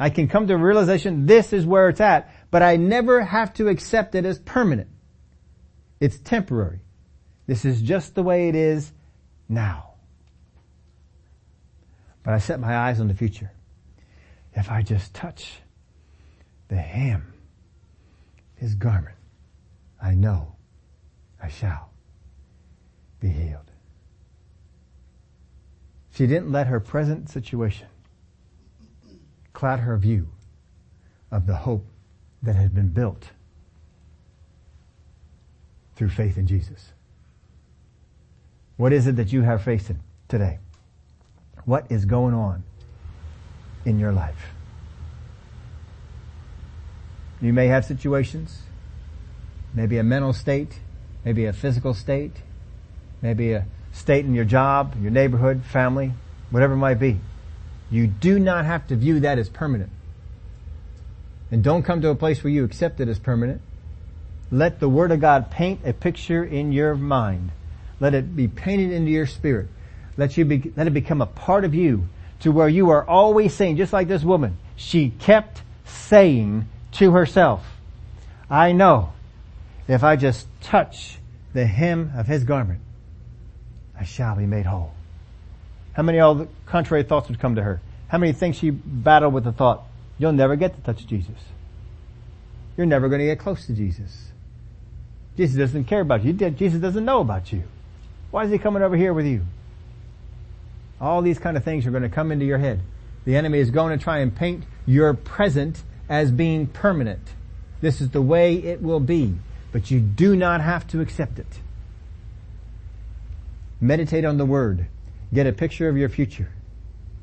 I 0.00 0.08
can 0.08 0.28
come 0.28 0.46
to 0.46 0.54
a 0.54 0.56
realization 0.56 1.26
this 1.26 1.52
is 1.52 1.66
where 1.66 1.90
it's 1.90 2.00
at, 2.00 2.34
but 2.50 2.62
I 2.62 2.76
never 2.76 3.20
have 3.20 3.52
to 3.54 3.68
accept 3.68 4.14
it 4.14 4.24
as 4.24 4.38
permanent. 4.38 4.88
It's 6.00 6.18
temporary. 6.18 6.80
This 7.46 7.66
is 7.66 7.82
just 7.82 8.14
the 8.14 8.22
way 8.22 8.48
it 8.48 8.54
is 8.54 8.90
now. 9.46 9.92
But 12.22 12.32
I 12.32 12.38
set 12.38 12.60
my 12.60 12.74
eyes 12.74 12.98
on 12.98 13.08
the 13.08 13.14
future. 13.14 13.52
If 14.54 14.70
I 14.70 14.80
just 14.80 15.12
touch 15.12 15.60
the 16.68 16.76
hem, 16.76 17.34
his 18.54 18.76
garment, 18.76 19.16
I 20.02 20.14
know 20.14 20.56
I 21.42 21.48
shall 21.48 21.90
be 23.20 23.28
healed. 23.28 23.70
She 26.14 26.26
didn't 26.26 26.50
let 26.50 26.68
her 26.68 26.80
present 26.80 27.28
situation 27.28 27.89
cloud 29.60 29.80
her 29.80 29.96
view 29.96 30.26
of 31.30 31.46
the 31.46 31.54
hope 31.54 31.86
that 32.42 32.56
had 32.56 32.74
been 32.74 32.88
built 32.88 33.30
through 35.94 36.08
faith 36.08 36.36
in 36.36 36.46
Jesus. 36.46 36.92
What 38.76 38.92
is 38.92 39.06
it 39.06 39.16
that 39.16 39.32
you 39.32 39.42
have 39.42 39.62
faith 39.62 39.90
in 39.90 40.00
today? 40.28 40.58
what 41.64 41.86
is 41.90 42.04
going 42.04 42.34
on 42.34 42.62
in 43.84 43.98
your 43.98 44.12
life. 44.12 44.52
You 47.40 47.52
may 47.52 47.68
have 47.68 47.84
situations, 47.84 48.62
maybe 49.72 49.96
a 49.98 50.02
mental 50.02 50.32
state, 50.32 50.80
maybe 51.24 51.46
a 51.46 51.52
physical 51.52 51.94
state, 51.94 52.32
maybe 53.22 53.52
a 53.52 53.66
state 53.92 54.24
in 54.24 54.34
your 54.34 54.44
job, 54.44 54.94
your 55.00 55.10
neighborhood, 55.10 55.62
family, 55.64 56.12
whatever 56.50 56.74
it 56.74 56.78
might 56.78 56.98
be. 56.98 57.20
You 57.90 58.06
do 58.06 58.38
not 58.38 58.64
have 58.64 58.86
to 58.88 58.96
view 58.96 59.20
that 59.20 59.38
as 59.38 59.48
permanent. 59.48 59.90
And 61.50 61.64
don't 61.64 61.82
come 61.82 62.00
to 62.02 62.10
a 62.10 62.14
place 62.14 62.44
where 62.44 62.52
you 62.52 62.64
accept 62.64 63.00
it 63.00 63.08
as 63.08 63.18
permanent. 63.18 63.60
Let 64.52 64.80
the 64.80 64.88
Word 64.88 65.10
of 65.10 65.20
God 65.20 65.50
paint 65.50 65.80
a 65.84 65.92
picture 65.92 66.44
in 66.44 66.72
your 66.72 66.94
mind. 66.94 67.50
Let 67.98 68.14
it 68.14 68.34
be 68.36 68.48
painted 68.48 68.92
into 68.92 69.10
your 69.10 69.26
spirit. 69.26 69.68
Let 70.16 70.36
you 70.36 70.44
be, 70.44 70.72
let 70.76 70.86
it 70.86 70.94
become 70.94 71.20
a 71.20 71.26
part 71.26 71.64
of 71.64 71.74
you 71.74 72.08
to 72.40 72.52
where 72.52 72.68
you 72.68 72.90
are 72.90 73.04
always 73.06 73.54
saying, 73.54 73.76
just 73.76 73.92
like 73.92 74.08
this 74.08 74.22
woman, 74.22 74.56
she 74.76 75.10
kept 75.10 75.62
saying 75.84 76.66
to 76.92 77.12
herself, 77.12 77.64
I 78.48 78.72
know 78.72 79.12
if 79.86 80.02
I 80.02 80.16
just 80.16 80.46
touch 80.60 81.18
the 81.52 81.66
hem 81.66 82.12
of 82.16 82.26
his 82.26 82.44
garment, 82.44 82.80
I 83.98 84.04
shall 84.04 84.36
be 84.36 84.46
made 84.46 84.66
whole. 84.66 84.94
How 85.92 86.02
many 86.02 86.20
all 86.20 86.34
the 86.34 86.48
contrary 86.66 87.02
thoughts 87.02 87.28
would 87.28 87.38
come 87.38 87.56
to 87.56 87.62
her? 87.62 87.80
How 88.08 88.18
many 88.18 88.32
things 88.32 88.56
she 88.56 88.70
battled 88.70 89.34
with 89.34 89.44
the 89.44 89.52
thought, 89.52 89.82
you'll 90.18 90.32
never 90.32 90.56
get 90.56 90.74
to 90.74 90.80
touch 90.82 91.06
Jesus? 91.06 91.36
you're 92.80 92.86
never 92.86 93.10
going 93.10 93.18
to 93.18 93.26
get 93.26 93.38
close 93.38 93.66
to 93.66 93.74
Jesus. 93.74 94.28
Jesus 95.36 95.54
doesn't 95.54 95.84
care 95.84 96.00
about 96.00 96.24
you. 96.24 96.32
Jesus 96.32 96.80
doesn't 96.80 97.04
know 97.04 97.20
about 97.20 97.52
you. 97.52 97.64
Why 98.30 98.44
is 98.44 98.50
he 98.50 98.56
coming 98.56 98.82
over 98.82 98.96
here 98.96 99.12
with 99.12 99.26
you? 99.26 99.42
All 100.98 101.20
these 101.20 101.38
kind 101.38 101.58
of 101.58 101.64
things 101.64 101.86
are 101.86 101.90
going 101.90 102.02
to 102.02 102.08
come 102.08 102.32
into 102.32 102.46
your 102.46 102.56
head. 102.56 102.80
The 103.26 103.36
enemy 103.36 103.58
is 103.58 103.70
going 103.70 103.98
to 103.98 104.02
try 104.02 104.20
and 104.20 104.34
paint 104.34 104.64
your 104.86 105.12
present 105.12 105.82
as 106.08 106.30
being 106.30 106.68
permanent. 106.68 107.34
This 107.82 108.00
is 108.00 108.10
the 108.12 108.22
way 108.22 108.54
it 108.54 108.80
will 108.80 108.98
be, 108.98 109.34
but 109.72 109.90
you 109.90 110.00
do 110.00 110.34
not 110.34 110.62
have 110.62 110.86
to 110.88 111.02
accept 111.02 111.38
it. 111.38 111.60
Meditate 113.78 114.24
on 114.24 114.38
the 114.38 114.46
word. 114.46 114.86
Get 115.32 115.46
a 115.46 115.52
picture 115.52 115.88
of 115.88 115.96
your 115.96 116.08
future 116.08 116.50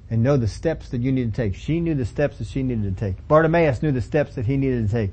and 0.10 0.24
know 0.24 0.38
the 0.38 0.48
steps 0.48 0.90
that 0.90 1.02
you 1.02 1.12
need 1.12 1.34
to 1.34 1.36
take. 1.36 1.56
She 1.56 1.80
knew 1.80 1.94
the 1.94 2.06
steps 2.06 2.38
that 2.38 2.48
she 2.48 2.64
needed 2.64 2.96
to 2.96 3.00
take. 3.00 3.28
Bartimaeus 3.28 3.82
knew 3.82 3.92
the 3.92 4.02
steps 4.02 4.36
that 4.36 4.46
he 4.46 4.56
needed 4.56 4.88
to 4.88 4.94
take. 4.94 5.12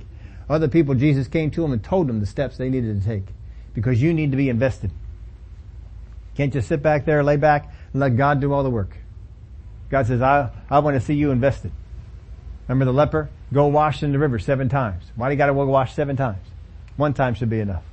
Other 0.48 0.68
people, 0.68 0.94
Jesus 0.94 1.26
came 1.26 1.50
to 1.52 1.62
them 1.62 1.72
and 1.72 1.82
told 1.82 2.06
them 2.06 2.20
the 2.20 2.26
steps 2.26 2.56
they 2.56 2.68
needed 2.68 3.00
to 3.00 3.06
take 3.06 3.24
because 3.74 4.00
you 4.00 4.14
need 4.14 4.30
to 4.30 4.36
be 4.36 4.48
invested. 4.48 4.90
Can't 6.36 6.52
just 6.52 6.68
sit 6.68 6.82
back 6.82 7.04
there, 7.04 7.24
lay 7.24 7.36
back, 7.36 7.72
and 7.92 8.00
let 8.00 8.16
God 8.16 8.40
do 8.40 8.52
all 8.52 8.62
the 8.62 8.70
work. 8.70 8.96
God 9.90 10.06
says, 10.06 10.22
I, 10.22 10.50
I 10.70 10.80
want 10.80 10.94
to 10.94 11.00
see 11.00 11.14
you 11.14 11.30
invested. 11.30 11.72
Remember 12.68 12.84
the 12.84 12.92
leper? 12.92 13.30
Go 13.52 13.66
wash 13.66 14.02
in 14.02 14.12
the 14.12 14.18
river 14.18 14.38
seven 14.38 14.68
times. 14.68 15.04
Why 15.16 15.28
do 15.28 15.34
you 15.34 15.38
gotta 15.38 15.52
go 15.52 15.64
wash 15.66 15.94
seven 15.94 16.16
times? 16.16 16.44
One 16.96 17.14
time 17.14 17.34
should 17.34 17.50
be 17.50 17.60
enough. 17.60 17.84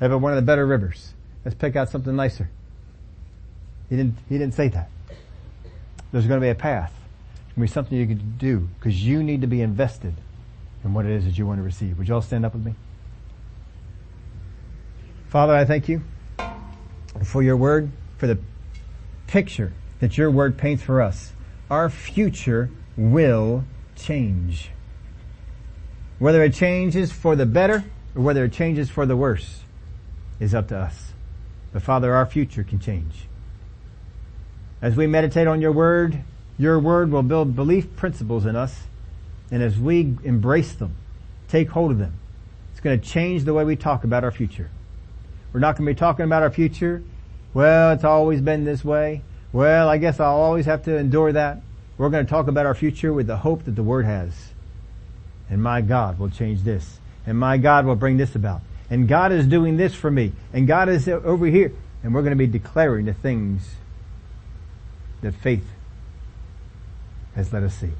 Have 0.00 0.12
one 0.20 0.32
of 0.32 0.36
the 0.36 0.42
better 0.42 0.66
rivers. 0.66 1.14
Let's 1.44 1.54
pick 1.54 1.76
out 1.76 1.88
something 1.88 2.14
nicer. 2.16 2.50
He 3.92 3.98
didn't, 3.98 4.16
he 4.26 4.38
didn't 4.38 4.54
say 4.54 4.68
that. 4.68 4.88
There's 6.12 6.26
going 6.26 6.40
to 6.40 6.42
be 6.42 6.48
a 6.48 6.54
path. 6.54 6.94
It's 6.94 7.56
going 7.56 7.66
to 7.66 7.70
be 7.70 7.74
something 7.74 7.98
you 7.98 8.06
can 8.06 8.38
do 8.38 8.70
because 8.78 9.04
you 9.04 9.22
need 9.22 9.42
to 9.42 9.46
be 9.46 9.60
invested 9.60 10.14
in 10.82 10.94
what 10.94 11.04
it 11.04 11.10
is 11.10 11.26
that 11.26 11.36
you 11.36 11.46
want 11.46 11.58
to 11.58 11.62
receive. 11.62 11.98
Would 11.98 12.08
you 12.08 12.14
all 12.14 12.22
stand 12.22 12.46
up 12.46 12.54
with 12.54 12.64
me? 12.64 12.74
Father, 15.28 15.54
I 15.54 15.66
thank 15.66 15.90
you 15.90 16.00
for 17.22 17.42
your 17.42 17.54
word, 17.54 17.90
for 18.16 18.26
the 18.26 18.38
picture 19.26 19.74
that 20.00 20.16
your 20.16 20.30
word 20.30 20.56
paints 20.56 20.82
for 20.82 21.02
us. 21.02 21.34
Our 21.68 21.90
future 21.90 22.70
will 22.96 23.64
change. 23.94 24.70
Whether 26.18 26.42
it 26.42 26.54
changes 26.54 27.12
for 27.12 27.36
the 27.36 27.44
better 27.44 27.84
or 28.14 28.22
whether 28.22 28.46
it 28.46 28.54
changes 28.54 28.88
for 28.88 29.04
the 29.04 29.18
worse 29.18 29.60
is 30.40 30.54
up 30.54 30.68
to 30.68 30.78
us. 30.78 31.12
But 31.74 31.82
Father, 31.82 32.14
our 32.14 32.24
future 32.24 32.64
can 32.64 32.78
change. 32.80 33.26
As 34.82 34.96
we 34.96 35.06
meditate 35.06 35.46
on 35.46 35.60
your 35.60 35.70
word, 35.70 36.24
your 36.58 36.78
word 36.80 37.12
will 37.12 37.22
build 37.22 37.54
belief 37.54 37.94
principles 37.94 38.44
in 38.44 38.56
us. 38.56 38.82
And 39.52 39.62
as 39.62 39.78
we 39.78 40.16
embrace 40.24 40.72
them, 40.72 40.96
take 41.48 41.70
hold 41.70 41.92
of 41.92 41.98
them, 41.98 42.14
it's 42.72 42.80
going 42.80 42.98
to 43.00 43.06
change 43.06 43.44
the 43.44 43.54
way 43.54 43.64
we 43.64 43.76
talk 43.76 44.02
about 44.02 44.24
our 44.24 44.32
future. 44.32 44.70
We're 45.52 45.60
not 45.60 45.76
going 45.76 45.86
to 45.86 45.92
be 45.92 45.98
talking 45.98 46.24
about 46.24 46.42
our 46.42 46.50
future. 46.50 47.02
Well, 47.54 47.92
it's 47.92 48.04
always 48.04 48.40
been 48.40 48.64
this 48.64 48.84
way. 48.84 49.22
Well, 49.52 49.88
I 49.88 49.98
guess 49.98 50.18
I'll 50.18 50.34
always 50.34 50.66
have 50.66 50.84
to 50.84 50.96
endure 50.96 51.32
that. 51.32 51.60
We're 51.98 52.08
going 52.08 52.24
to 52.24 52.30
talk 52.30 52.48
about 52.48 52.66
our 52.66 52.74
future 52.74 53.12
with 53.12 53.26
the 53.26 53.36
hope 53.36 53.64
that 53.66 53.76
the 53.76 53.82
Word 53.82 54.06
has. 54.06 54.32
And 55.48 55.62
my 55.62 55.82
God 55.82 56.18
will 56.18 56.30
change 56.30 56.62
this. 56.62 56.98
And 57.26 57.38
my 57.38 57.58
God 57.58 57.84
will 57.84 57.94
bring 57.94 58.16
this 58.16 58.34
about. 58.34 58.62
And 58.90 59.06
God 59.06 59.30
is 59.30 59.46
doing 59.46 59.76
this 59.76 59.94
for 59.94 60.10
me. 60.10 60.32
And 60.52 60.66
God 60.66 60.88
is 60.88 61.06
over 61.06 61.46
here. 61.46 61.72
And 62.02 62.14
we're 62.14 62.22
going 62.22 62.32
to 62.32 62.36
be 62.36 62.46
declaring 62.46 63.04
the 63.04 63.12
things 63.12 63.74
that 65.22 65.34
faith 65.34 65.66
has 67.34 67.52
let 67.52 67.62
us 67.62 67.74
see. 67.74 67.90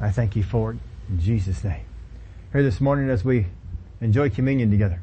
I 0.00 0.10
thank 0.10 0.34
you 0.34 0.42
for 0.42 0.72
it 0.72 0.78
in 1.08 1.20
Jesus' 1.20 1.62
name. 1.62 1.84
Here 2.52 2.62
this 2.62 2.80
morning 2.80 3.10
as 3.10 3.24
we 3.24 3.46
enjoy 4.00 4.30
communion 4.30 4.70
together. 4.70 5.00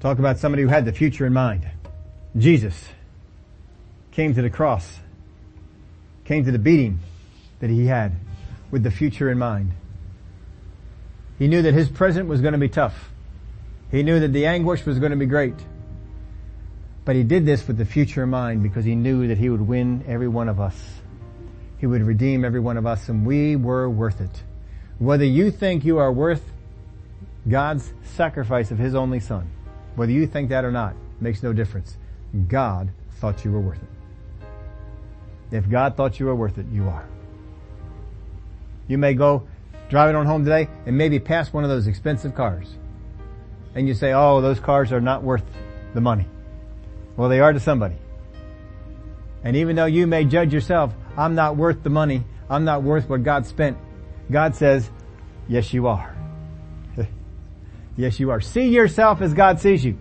Talk 0.00 0.18
about 0.18 0.38
somebody 0.38 0.62
who 0.62 0.68
had 0.68 0.84
the 0.84 0.92
future 0.92 1.24
in 1.24 1.32
mind. 1.32 1.66
Jesus 2.36 2.88
came 4.10 4.34
to 4.34 4.42
the 4.42 4.50
cross, 4.50 4.98
came 6.24 6.44
to 6.44 6.52
the 6.52 6.58
beating 6.58 6.98
that 7.60 7.70
he 7.70 7.86
had 7.86 8.12
with 8.70 8.82
the 8.82 8.90
future 8.90 9.30
in 9.30 9.38
mind. 9.38 9.72
He 11.38 11.48
knew 11.48 11.62
that 11.62 11.74
his 11.74 11.88
present 11.88 12.28
was 12.28 12.40
going 12.40 12.52
to 12.52 12.58
be 12.58 12.68
tough. 12.68 13.10
He 13.90 14.02
knew 14.02 14.20
that 14.20 14.32
the 14.32 14.46
anguish 14.46 14.84
was 14.84 14.98
going 14.98 15.10
to 15.10 15.16
be 15.16 15.26
great. 15.26 15.54
But 17.04 17.16
he 17.16 17.22
did 17.22 17.44
this 17.44 17.66
with 17.66 17.76
the 17.76 17.84
future 17.84 18.22
in 18.22 18.30
mind 18.30 18.62
because 18.62 18.84
he 18.84 18.94
knew 18.94 19.28
that 19.28 19.38
he 19.38 19.50
would 19.50 19.60
win 19.60 20.04
every 20.08 20.28
one 20.28 20.48
of 20.48 20.58
us. 20.58 20.74
He 21.78 21.86
would 21.86 22.02
redeem 22.02 22.44
every 22.44 22.60
one 22.60 22.76
of 22.76 22.86
us 22.86 23.08
and 23.08 23.26
we 23.26 23.56
were 23.56 23.88
worth 23.90 24.20
it. 24.20 24.42
Whether 24.98 25.24
you 25.24 25.50
think 25.50 25.84
you 25.84 25.98
are 25.98 26.10
worth 26.10 26.42
God's 27.48 27.92
sacrifice 28.16 28.70
of 28.70 28.78
his 28.78 28.94
only 28.94 29.20
son, 29.20 29.50
whether 29.96 30.12
you 30.12 30.26
think 30.26 30.48
that 30.48 30.64
or 30.64 30.72
not, 30.72 30.94
makes 31.20 31.42
no 31.42 31.52
difference. 31.52 31.96
God 32.48 32.90
thought 33.18 33.44
you 33.44 33.52
were 33.52 33.60
worth 33.60 33.82
it. 33.82 35.56
If 35.56 35.68
God 35.68 35.96
thought 35.96 36.18
you 36.18 36.26
were 36.26 36.34
worth 36.34 36.58
it, 36.58 36.66
you 36.72 36.88
are. 36.88 37.06
You 38.88 38.98
may 38.98 39.14
go 39.14 39.46
driving 39.88 40.16
on 40.16 40.26
home 40.26 40.44
today 40.44 40.68
and 40.86 40.96
maybe 40.96 41.18
pass 41.18 41.52
one 41.52 41.64
of 41.64 41.70
those 41.70 41.86
expensive 41.86 42.34
cars. 42.34 42.74
And 43.74 43.86
you 43.86 43.94
say, 43.94 44.12
oh, 44.12 44.40
those 44.40 44.58
cars 44.58 44.90
are 44.90 45.00
not 45.00 45.22
worth 45.22 45.44
the 45.92 46.00
money. 46.00 46.26
Well, 47.16 47.28
they 47.28 47.40
are 47.40 47.52
to 47.52 47.60
somebody. 47.60 47.96
And 49.42 49.56
even 49.56 49.76
though 49.76 49.84
you 49.86 50.06
may 50.06 50.24
judge 50.24 50.52
yourself, 50.52 50.92
I'm 51.16 51.34
not 51.34 51.56
worth 51.56 51.82
the 51.82 51.90
money, 51.90 52.24
I'm 52.48 52.64
not 52.64 52.82
worth 52.82 53.08
what 53.08 53.22
God 53.22 53.46
spent, 53.46 53.78
God 54.30 54.56
says, 54.56 54.90
yes 55.48 55.72
you 55.72 55.86
are. 55.86 56.16
Yes, 57.96 58.18
you 58.18 58.30
are. 58.30 58.40
See 58.40 58.70
yourself 58.70 59.20
as 59.20 59.34
God 59.34 59.60
sees 59.60 59.84
you. 59.84 59.98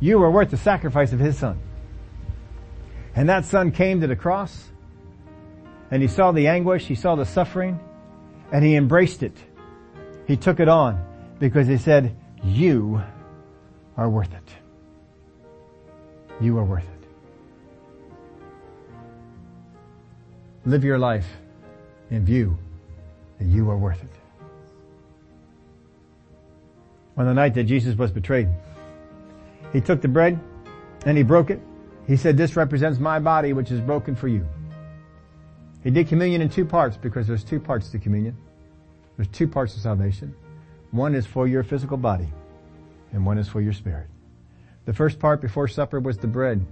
You 0.00 0.22
are 0.22 0.30
worth 0.30 0.50
the 0.50 0.56
sacrifice 0.56 1.12
of 1.12 1.20
His 1.20 1.36
Son. 1.36 1.60
And 3.14 3.28
that 3.28 3.44
Son 3.44 3.70
came 3.70 4.00
to 4.00 4.06
the 4.06 4.16
cross, 4.16 4.70
and 5.90 6.00
He 6.00 6.08
saw 6.08 6.32
the 6.32 6.46
anguish, 6.46 6.86
He 6.86 6.94
saw 6.94 7.14
the 7.14 7.26
suffering, 7.26 7.78
and 8.50 8.64
He 8.64 8.76
embraced 8.76 9.22
it. 9.22 9.36
He 10.26 10.38
took 10.38 10.58
it 10.58 10.68
on 10.68 11.04
because 11.38 11.66
He 11.66 11.76
said, 11.76 12.16
you 12.42 13.02
are 13.96 14.08
worth 14.08 14.32
it. 14.32 14.61
You 16.42 16.58
are 16.58 16.64
worth 16.64 16.84
it. 16.84 17.08
Live 20.66 20.84
your 20.84 20.98
life 20.98 21.26
in 22.10 22.24
view 22.24 22.58
that 23.38 23.46
you 23.46 23.70
are 23.70 23.78
worth 23.78 24.02
it 24.02 24.10
on 27.16 27.26
the 27.26 27.34
night 27.34 27.54
that 27.54 27.64
Jesus 27.64 27.96
was 27.96 28.10
betrayed. 28.10 28.48
He 29.72 29.80
took 29.80 30.00
the 30.00 30.08
bread 30.08 30.38
and 31.06 31.16
he 31.16 31.22
broke 31.22 31.50
it. 31.50 31.60
He 32.06 32.16
said, 32.16 32.36
this 32.36 32.56
represents 32.56 32.98
my 32.98 33.18
body 33.18 33.52
which 33.52 33.70
is 33.70 33.80
broken 33.80 34.16
for 34.16 34.28
you. 34.28 34.46
He 35.84 35.90
did 35.90 36.08
communion 36.08 36.42
in 36.42 36.48
two 36.48 36.64
parts 36.64 36.96
because 36.96 37.26
there's 37.26 37.44
two 37.44 37.60
parts 37.60 37.88
to 37.90 37.98
communion. 37.98 38.36
There's 39.16 39.28
two 39.28 39.46
parts 39.46 39.74
to 39.74 39.80
salvation. 39.80 40.34
One 40.90 41.14
is 41.14 41.26
for 41.26 41.46
your 41.46 41.62
physical 41.62 41.96
body 41.96 42.28
and 43.12 43.24
one 43.24 43.38
is 43.38 43.48
for 43.48 43.60
your 43.60 43.72
spirit. 43.72 44.08
The 44.84 44.92
first 44.92 45.18
part 45.18 45.40
before 45.40 45.68
supper 45.68 46.00
was 46.00 46.18
the 46.18 46.26
bread. 46.26 46.64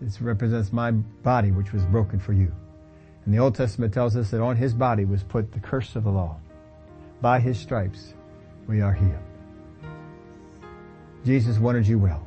This 0.00 0.20
represents 0.20 0.72
my 0.72 0.92
body 0.92 1.50
which 1.50 1.72
was 1.72 1.84
broken 1.86 2.20
for 2.20 2.32
you. 2.32 2.52
And 3.24 3.34
the 3.34 3.38
Old 3.38 3.54
Testament 3.54 3.92
tells 3.92 4.16
us 4.16 4.30
that 4.30 4.40
on 4.40 4.56
his 4.56 4.74
body 4.74 5.04
was 5.04 5.22
put 5.22 5.52
the 5.52 5.60
curse 5.60 5.96
of 5.96 6.04
the 6.04 6.10
law. 6.10 6.36
By 7.20 7.40
his 7.40 7.58
stripes 7.58 8.14
we 8.66 8.80
are 8.80 8.92
healed. 8.92 9.14
Jesus 11.24 11.58
wanted 11.58 11.86
you 11.86 11.98
well. 11.98 12.24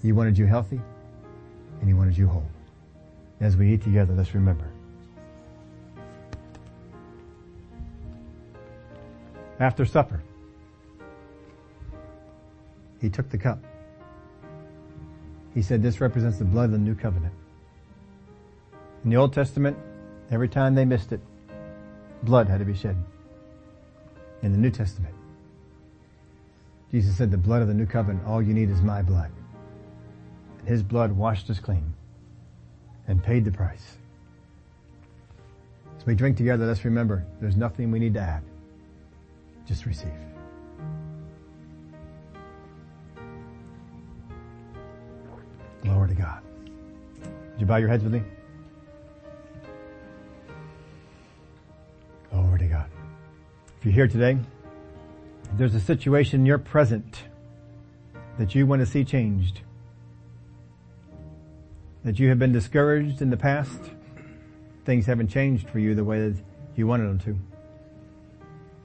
He 0.00 0.12
wanted 0.12 0.38
you 0.38 0.46
healthy 0.46 0.80
and 1.80 1.88
he 1.88 1.94
wanted 1.94 2.16
you 2.16 2.28
whole. 2.28 2.48
As 3.40 3.56
we 3.56 3.72
eat 3.72 3.82
together, 3.82 4.14
let's 4.14 4.34
remember. 4.34 4.70
After 9.58 9.84
supper, 9.84 10.22
he 13.00 13.10
took 13.10 13.28
the 13.28 13.38
cup. 13.38 13.62
He 15.54 15.62
said, 15.62 15.82
this 15.82 16.00
represents 16.00 16.38
the 16.38 16.44
blood 16.44 16.66
of 16.66 16.72
the 16.72 16.78
new 16.78 16.94
covenant. 16.94 17.34
In 19.04 19.10
the 19.10 19.16
Old 19.16 19.32
Testament, 19.32 19.76
every 20.30 20.48
time 20.48 20.74
they 20.74 20.84
missed 20.84 21.12
it, 21.12 21.20
blood 22.22 22.48
had 22.48 22.58
to 22.58 22.64
be 22.64 22.74
shed. 22.74 22.96
In 24.42 24.52
the 24.52 24.58
New 24.58 24.70
Testament, 24.70 25.14
Jesus 26.90 27.16
said, 27.16 27.30
the 27.30 27.38
blood 27.38 27.62
of 27.62 27.68
the 27.68 27.74
new 27.74 27.86
covenant, 27.86 28.26
all 28.26 28.42
you 28.42 28.54
need 28.54 28.70
is 28.70 28.80
my 28.82 29.02
blood. 29.02 29.30
And 30.58 30.68
his 30.68 30.82
blood 30.82 31.12
washed 31.12 31.48
us 31.50 31.58
clean 31.58 31.94
and 33.08 33.22
paid 33.22 33.44
the 33.44 33.52
price. 33.52 33.96
As 35.98 36.06
we 36.06 36.14
drink 36.14 36.36
together, 36.36 36.66
let's 36.66 36.84
remember 36.84 37.26
there's 37.40 37.56
nothing 37.56 37.90
we 37.90 37.98
need 37.98 38.14
to 38.14 38.20
add. 38.20 38.42
Just 39.66 39.84
receive. 39.84 40.29
Glory 45.90 46.08
to 46.10 46.14
God. 46.14 46.40
Would 47.50 47.60
you 47.60 47.66
bow 47.66 47.76
your 47.78 47.88
heads 47.88 48.04
with 48.04 48.12
me? 48.12 48.22
Glory 52.30 52.58
to 52.60 52.66
God. 52.66 52.90
If 53.78 53.84
you're 53.84 53.94
here 53.94 54.06
today, 54.06 54.38
there's 55.54 55.74
a 55.74 55.80
situation 55.80 56.40
in 56.40 56.46
your 56.46 56.58
present 56.58 57.24
that 58.38 58.54
you 58.54 58.68
want 58.68 58.80
to 58.80 58.86
see 58.86 59.04
changed, 59.04 59.62
that 62.04 62.20
you 62.20 62.28
have 62.28 62.38
been 62.38 62.52
discouraged 62.52 63.20
in 63.20 63.30
the 63.30 63.36
past, 63.36 63.80
things 64.84 65.06
haven't 65.06 65.28
changed 65.28 65.68
for 65.68 65.80
you 65.80 65.96
the 65.96 66.04
way 66.04 66.30
that 66.30 66.40
you 66.76 66.86
wanted 66.86 67.08
them 67.08 67.18
to. 67.18 67.36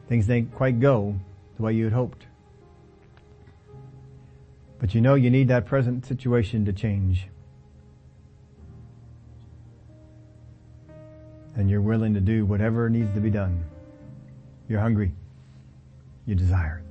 Things 0.10 0.26
didn't 0.26 0.56
quite 0.56 0.80
go 0.80 1.16
the 1.58 1.62
way 1.62 1.74
you 1.74 1.84
had 1.84 1.94
hoped. 1.94 2.25
But 4.80 4.94
you 4.94 5.02
know 5.02 5.16
you 5.16 5.30
need 5.30 5.48
that 5.48 5.66
present 5.66 6.06
situation 6.06 6.66
to 6.66 6.74
change. 6.74 7.28
And 11.56 11.70
you're 11.70 11.82
willing 11.82 12.14
to 12.14 12.20
do 12.20 12.46
whatever 12.46 12.90
needs 12.90 13.14
to 13.14 13.22
be 13.22 13.30
done. 13.30 13.64
You're 14.68 14.82
hungry. 14.82 15.14
You 16.26 16.36
desire. 16.36 16.82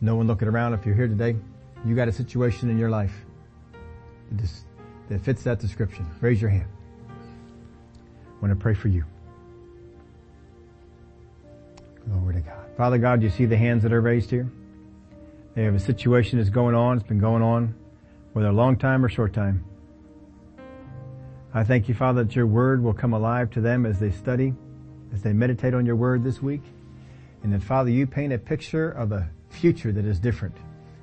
No 0.00 0.14
one 0.14 0.26
looking 0.26 0.48
around 0.48 0.74
if 0.74 0.84
you're 0.84 0.94
here 0.94 1.08
today. 1.08 1.36
You 1.84 1.94
got 1.94 2.08
a 2.08 2.12
situation 2.12 2.70
in 2.70 2.78
your 2.78 2.90
life 2.90 3.24
that, 5.08 5.20
fits 5.22 5.42
that 5.44 5.58
description. 5.58 6.06
Raise 6.20 6.40
your 6.40 6.50
hand. 6.50 6.68
I 7.08 8.40
want 8.42 8.52
to 8.52 8.56
pray 8.60 8.74
for 8.74 8.88
you. 8.88 9.04
Glory 12.06 12.34
to 12.34 12.40
God. 12.40 12.66
Father 12.76 12.98
God, 12.98 13.22
you 13.22 13.30
see 13.30 13.46
the 13.46 13.56
hands 13.56 13.82
that 13.82 13.92
are 13.92 14.00
raised 14.00 14.30
here? 14.30 14.48
They 15.58 15.64
have 15.64 15.74
a 15.74 15.80
situation 15.80 16.38
that's 16.38 16.50
going 16.50 16.76
on. 16.76 16.98
It's 16.98 17.08
been 17.08 17.18
going 17.18 17.42
on, 17.42 17.74
whether 18.32 18.46
a 18.46 18.52
long 18.52 18.76
time 18.76 19.04
or 19.04 19.08
short 19.08 19.32
time. 19.32 19.64
I 21.52 21.64
thank 21.64 21.88
you, 21.88 21.96
Father, 21.96 22.22
that 22.22 22.36
your 22.36 22.46
word 22.46 22.80
will 22.80 22.94
come 22.94 23.12
alive 23.12 23.50
to 23.50 23.60
them 23.60 23.84
as 23.84 23.98
they 23.98 24.12
study, 24.12 24.54
as 25.12 25.22
they 25.22 25.32
meditate 25.32 25.74
on 25.74 25.84
your 25.84 25.96
word 25.96 26.22
this 26.22 26.40
week. 26.40 26.62
And 27.42 27.52
that, 27.52 27.64
Father, 27.64 27.90
you 27.90 28.06
paint 28.06 28.32
a 28.32 28.38
picture 28.38 28.88
of 28.88 29.10
a 29.10 29.28
future 29.50 29.90
that 29.90 30.04
is 30.04 30.20
different. 30.20 30.54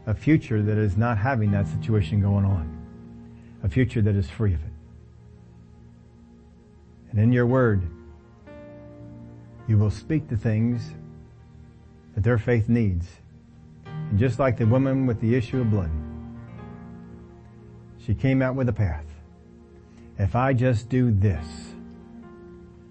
A 0.05 0.13
future 0.13 0.61
that 0.61 0.77
is 0.77 0.95
not 0.95 1.17
having 1.17 1.51
that 1.51 1.67
situation 1.67 2.21
going 2.21 2.45
on. 2.45 2.71
A 3.61 3.67
future 3.67 4.01
that 4.03 4.15
is 4.15 4.29
free 4.29 4.53
of 4.53 4.63
it. 4.63 4.71
And 7.11 7.19
in 7.19 7.33
your 7.33 7.45
word, 7.45 7.83
you 9.67 9.77
will 9.77 9.91
speak 9.91 10.29
the 10.29 10.37
things 10.37 10.93
that 12.13 12.23
their 12.23 12.37
faith 12.37 12.69
needs. 12.69 13.17
Just 14.15 14.39
like 14.39 14.57
the 14.57 14.65
woman 14.65 15.05
with 15.05 15.19
the 15.19 15.35
issue 15.35 15.61
of 15.61 15.69
blood, 15.71 15.91
she 17.97 18.13
came 18.13 18.41
out 18.41 18.55
with 18.55 18.69
a 18.69 18.73
path. 18.73 19.05
If 20.17 20.35
I 20.35 20.53
just 20.53 20.89
do 20.89 21.11
this, 21.11 21.45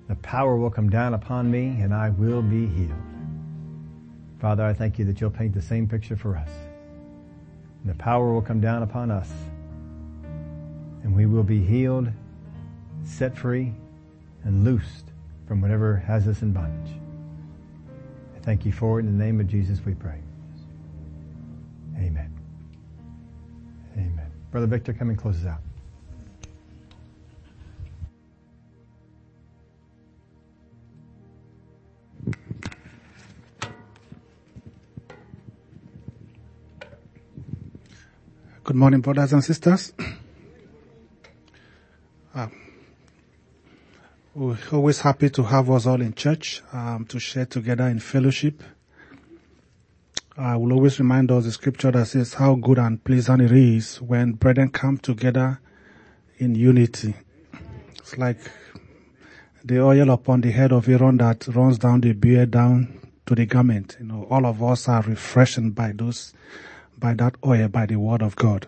the 0.08 0.16
power 0.16 0.56
will 0.56 0.70
come 0.70 0.90
down 0.90 1.14
upon 1.14 1.50
me 1.50 1.80
and 1.80 1.94
I 1.94 2.10
will 2.10 2.42
be 2.42 2.66
healed. 2.66 2.92
Father, 4.40 4.64
I 4.64 4.74
thank 4.74 4.98
you 4.98 5.04
that 5.06 5.20
you'll 5.20 5.30
paint 5.30 5.54
the 5.54 5.62
same 5.62 5.88
picture 5.88 6.16
for 6.16 6.36
us. 6.36 6.50
And 7.82 7.90
the 7.90 7.96
power 7.96 8.32
will 8.32 8.42
come 8.42 8.60
down 8.60 8.82
upon 8.82 9.10
us 9.10 9.30
and 11.04 11.14
we 11.14 11.26
will 11.26 11.42
be 11.42 11.64
healed, 11.64 12.08
set 13.04 13.36
free, 13.36 13.72
and 14.42 14.64
loosed 14.64 15.04
from 15.46 15.60
whatever 15.60 15.96
has 15.96 16.26
us 16.26 16.42
in 16.42 16.52
bondage. 16.52 16.94
I 18.36 18.40
thank 18.40 18.66
you 18.66 18.72
for 18.72 18.98
it. 18.98 19.04
In 19.04 19.16
the 19.16 19.24
name 19.24 19.40
of 19.40 19.46
Jesus 19.46 19.80
we 19.84 19.94
pray. 19.94 20.23
Amen. 21.96 22.38
Amen. 23.96 24.30
Brother 24.50 24.66
Victor, 24.66 24.92
come 24.92 25.10
and 25.10 25.18
close 25.18 25.44
us 25.44 25.46
out. 25.46 25.60
Good 38.64 38.76
morning, 38.76 39.02
brothers 39.02 39.32
and 39.34 39.44
sisters. 39.44 39.92
Uh, 42.34 42.48
we're 44.34 44.56
always 44.72 44.98
happy 45.00 45.28
to 45.30 45.42
have 45.42 45.70
us 45.70 45.86
all 45.86 46.00
in 46.00 46.14
church 46.14 46.62
um, 46.72 47.04
to 47.04 47.20
share 47.20 47.46
together 47.46 47.86
in 47.86 48.00
fellowship. 48.00 48.62
I 50.36 50.56
will 50.56 50.72
always 50.72 50.98
remind 50.98 51.30
us 51.30 51.44
the 51.44 51.52
scripture 51.52 51.92
that 51.92 52.06
says 52.06 52.34
how 52.34 52.56
good 52.56 52.76
and 52.76 53.02
pleasant 53.04 53.40
it 53.40 53.52
is 53.52 54.02
when 54.02 54.32
brethren 54.32 54.68
come 54.68 54.98
together 54.98 55.60
in 56.38 56.56
unity. 56.56 57.14
It's 57.98 58.18
like 58.18 58.38
the 59.64 59.80
oil 59.80 60.10
upon 60.10 60.40
the 60.40 60.50
head 60.50 60.72
of 60.72 60.88
Aaron 60.88 61.18
that 61.18 61.46
runs 61.46 61.78
down 61.78 62.00
the 62.00 62.14
beard 62.14 62.50
down 62.50 62.98
to 63.26 63.36
the 63.36 63.46
garment. 63.46 63.96
You 64.00 64.06
know, 64.06 64.26
all 64.28 64.44
of 64.44 64.60
us 64.60 64.88
are 64.88 65.02
refreshed 65.02 65.72
by 65.72 65.92
those 65.92 66.34
by 66.98 67.14
that 67.14 67.36
oil, 67.46 67.68
by 67.68 67.86
the 67.86 67.96
word 67.96 68.20
of 68.20 68.34
God. 68.34 68.66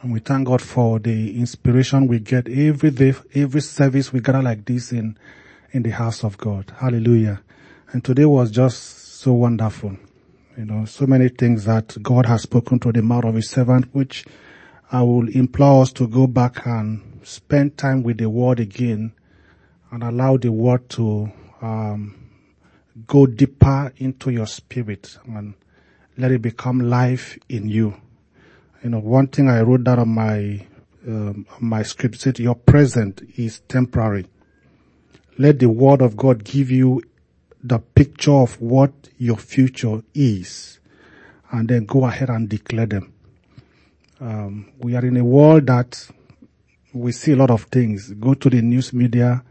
And 0.00 0.10
we 0.10 0.20
thank 0.20 0.48
God 0.48 0.62
for 0.62 0.98
the 0.98 1.38
inspiration 1.38 2.08
we 2.08 2.18
get 2.18 2.48
every 2.48 2.92
day, 2.92 3.12
every 3.34 3.60
service 3.60 4.10
we 4.10 4.20
gather 4.20 4.42
like 4.42 4.64
this 4.64 4.90
in, 4.90 5.18
in 5.72 5.82
the 5.82 5.90
house 5.90 6.24
of 6.24 6.38
God. 6.38 6.72
Hallelujah. 6.78 7.42
And 7.92 8.02
today 8.02 8.24
was 8.24 8.50
just 8.50 9.18
so 9.18 9.34
wonderful. 9.34 9.98
You 10.56 10.66
know, 10.66 10.84
so 10.84 11.06
many 11.06 11.28
things 11.28 11.64
that 11.64 11.96
God 12.02 12.26
has 12.26 12.42
spoken 12.42 12.78
to 12.80 12.92
the 12.92 13.00
mouth 13.00 13.24
of 13.24 13.34
his 13.36 13.48
servant, 13.48 13.86
which 13.94 14.26
I 14.90 15.00
will 15.02 15.28
implore 15.28 15.80
us 15.82 15.92
to 15.94 16.06
go 16.06 16.26
back 16.26 16.66
and 16.66 17.20
spend 17.22 17.78
time 17.78 18.02
with 18.02 18.18
the 18.18 18.28
word 18.28 18.60
again 18.60 19.12
and 19.90 20.02
allow 20.02 20.36
the 20.36 20.52
word 20.52 20.90
to, 20.90 21.32
um, 21.62 22.22
go 23.06 23.26
deeper 23.26 23.92
into 23.96 24.30
your 24.30 24.46
spirit 24.46 25.16
and 25.26 25.54
let 26.18 26.30
it 26.30 26.42
become 26.42 26.80
life 26.80 27.38
in 27.48 27.68
you. 27.68 27.94
You 28.84 28.90
know, 28.90 28.98
one 28.98 29.28
thing 29.28 29.48
I 29.48 29.62
wrote 29.62 29.84
down 29.84 30.00
on 30.00 30.08
my 30.08 30.66
um, 31.06 31.46
my 31.60 31.82
script 31.82 32.20
said, 32.20 32.38
"Your 32.38 32.54
present 32.54 33.22
is 33.36 33.60
temporary." 33.68 34.26
Let 35.38 35.58
the 35.58 35.68
word 35.68 36.02
of 36.02 36.16
God 36.16 36.44
give 36.44 36.70
you 36.70 37.02
the 37.62 37.78
picture 37.78 38.32
of 38.32 38.60
what 38.60 38.92
your 39.18 39.36
future 39.36 40.02
is, 40.14 40.80
and 41.50 41.68
then 41.68 41.86
go 41.86 42.04
ahead 42.04 42.28
and 42.28 42.48
declare 42.48 42.86
them. 42.86 43.12
Um, 44.20 44.72
we 44.78 44.94
are 44.96 45.04
in 45.04 45.16
a 45.16 45.24
world 45.24 45.66
that 45.66 46.08
we 46.92 47.12
see 47.12 47.32
a 47.32 47.36
lot 47.36 47.50
of 47.50 47.64
things. 47.64 48.10
Go 48.12 48.34
to 48.34 48.50
the 48.50 48.62
news 48.62 48.92
media, 48.92 49.42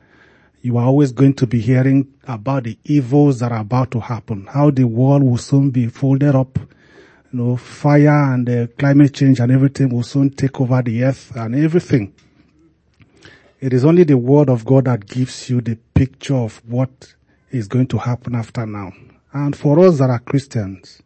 you 0.61 0.77
are 0.77 0.85
always 0.85 1.11
going 1.11 1.33
to 1.33 1.47
be 1.47 1.59
hearing 1.59 2.07
about 2.27 2.65
the 2.65 2.77
evils 2.83 3.39
that 3.39 3.51
are 3.51 3.61
about 3.61 3.91
to 3.91 3.99
happen, 3.99 4.45
how 4.47 4.69
the 4.69 4.83
world 4.83 5.23
will 5.23 5.37
soon 5.37 5.71
be 5.71 5.87
folded 5.87 6.35
up, 6.35 6.59
you 6.59 7.39
know, 7.39 7.57
fire 7.57 8.33
and 8.33 8.47
uh, 8.49 8.67
climate 8.77 9.13
change 9.13 9.39
and 9.39 9.51
everything 9.51 9.89
will 9.89 10.03
soon 10.03 10.29
take 10.29 10.61
over 10.61 10.81
the 10.81 11.03
earth 11.03 11.31
and 11.35 11.55
everything. 11.55 12.13
It 13.59 13.73
is 13.73 13.85
only 13.85 14.03
the 14.03 14.17
word 14.17 14.49
of 14.49 14.65
God 14.65 14.85
that 14.85 15.05
gives 15.05 15.49
you 15.49 15.61
the 15.61 15.77
picture 15.93 16.35
of 16.35 16.61
what 16.67 17.15
is 17.51 17.67
going 17.67 17.87
to 17.87 17.97
happen 17.97 18.35
after 18.35 18.65
now. 18.65 18.91
And 19.33 19.55
for 19.55 19.79
us 19.85 19.99
that 19.99 20.09
are 20.09 20.19
Christians, 20.19 21.01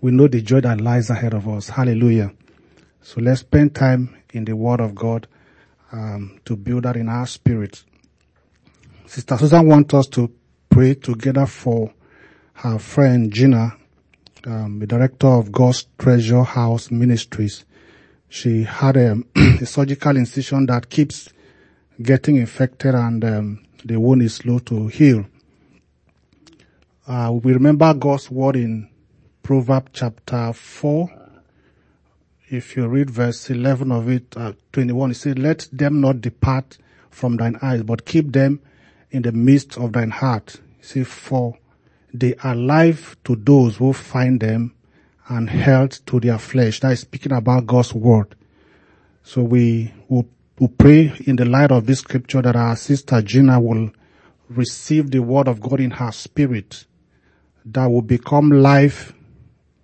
we 0.00 0.10
know 0.10 0.28
the 0.28 0.42
joy 0.42 0.60
that 0.60 0.80
lies 0.80 1.10
ahead 1.10 1.34
of 1.34 1.48
us. 1.48 1.68
Hallelujah. 1.68 2.32
So 3.02 3.20
let's 3.20 3.40
spend 3.40 3.74
time 3.74 4.16
in 4.32 4.44
the 4.44 4.56
word 4.56 4.80
of 4.80 4.94
God 4.94 5.28
um, 5.92 6.40
to 6.44 6.56
build 6.56 6.84
that 6.84 6.96
in 6.96 7.08
our 7.08 7.26
spirit. 7.26 7.84
Sister 9.06 9.36
Susan 9.36 9.66
wants 9.66 9.94
us 9.94 10.06
to 10.08 10.32
pray 10.70 10.94
together 10.94 11.46
for 11.46 11.92
her 12.54 12.78
friend 12.78 13.32
Gina, 13.32 13.76
um, 14.46 14.78
the 14.78 14.86
director 14.86 15.26
of 15.26 15.52
God's 15.52 15.86
Treasure 15.98 16.42
House 16.42 16.90
Ministries. 16.90 17.64
She 18.28 18.64
had 18.64 18.96
a, 18.96 19.16
a 19.36 19.66
surgical 19.66 20.16
incision 20.16 20.66
that 20.66 20.88
keeps 20.88 21.28
getting 22.00 22.36
infected 22.36 22.94
and 22.94 23.24
um, 23.24 23.64
the 23.84 24.00
wound 24.00 24.22
is 24.22 24.36
slow 24.36 24.58
to 24.60 24.86
heal. 24.88 25.26
Uh, 27.04 27.36
we 27.42 27.52
remember 27.52 27.92
God's 27.94 28.30
word 28.30 28.54
in 28.54 28.88
Proverbs 29.42 29.90
chapter 29.92 30.52
4. 30.52 31.10
If 32.48 32.76
you 32.76 32.86
read 32.86 33.10
verse 33.10 33.50
11 33.50 33.90
of 33.90 34.08
it, 34.08 34.36
uh, 34.36 34.52
21, 34.72 35.10
it 35.10 35.14
says, 35.14 35.36
let 35.36 35.68
them 35.72 36.00
not 36.00 36.20
depart 36.20 36.78
from 37.10 37.38
thine 37.38 37.58
eyes, 37.60 37.82
but 37.82 38.06
keep 38.06 38.30
them 38.30 38.60
in 39.10 39.22
the 39.22 39.32
midst 39.32 39.76
of 39.78 39.94
thine 39.94 40.10
heart. 40.10 40.60
See, 40.80 41.02
for 41.02 41.58
they 42.14 42.36
are 42.36 42.54
life 42.54 43.16
to 43.24 43.34
those 43.34 43.78
who 43.78 43.92
find 43.92 44.38
them 44.38 44.72
and 45.28 45.50
health 45.50 46.06
to 46.06 46.20
their 46.20 46.38
flesh. 46.38 46.78
That 46.80 46.92
is 46.92 47.00
speaking 47.00 47.32
about 47.32 47.66
God's 47.66 47.92
word. 47.92 48.36
So 49.24 49.42
we 49.42 49.92
will 50.08 50.28
we 50.60 50.68
pray 50.68 51.12
in 51.26 51.34
the 51.34 51.46
light 51.46 51.72
of 51.72 51.86
this 51.86 51.98
scripture 52.00 52.42
that 52.42 52.54
our 52.54 52.76
sister 52.76 53.20
Gina 53.22 53.58
will 53.58 53.90
receive 54.48 55.10
the 55.10 55.18
word 55.20 55.48
of 55.48 55.60
God 55.60 55.80
in 55.80 55.90
her 55.92 56.12
spirit 56.12 56.84
that 57.66 57.86
will 57.86 58.02
become 58.02 58.50
life 58.50 59.12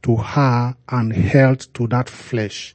to 0.03 0.17
her 0.17 0.77
and 0.89 1.13
health 1.13 1.73
to 1.75 1.87
that 1.89 2.09
flesh 2.09 2.75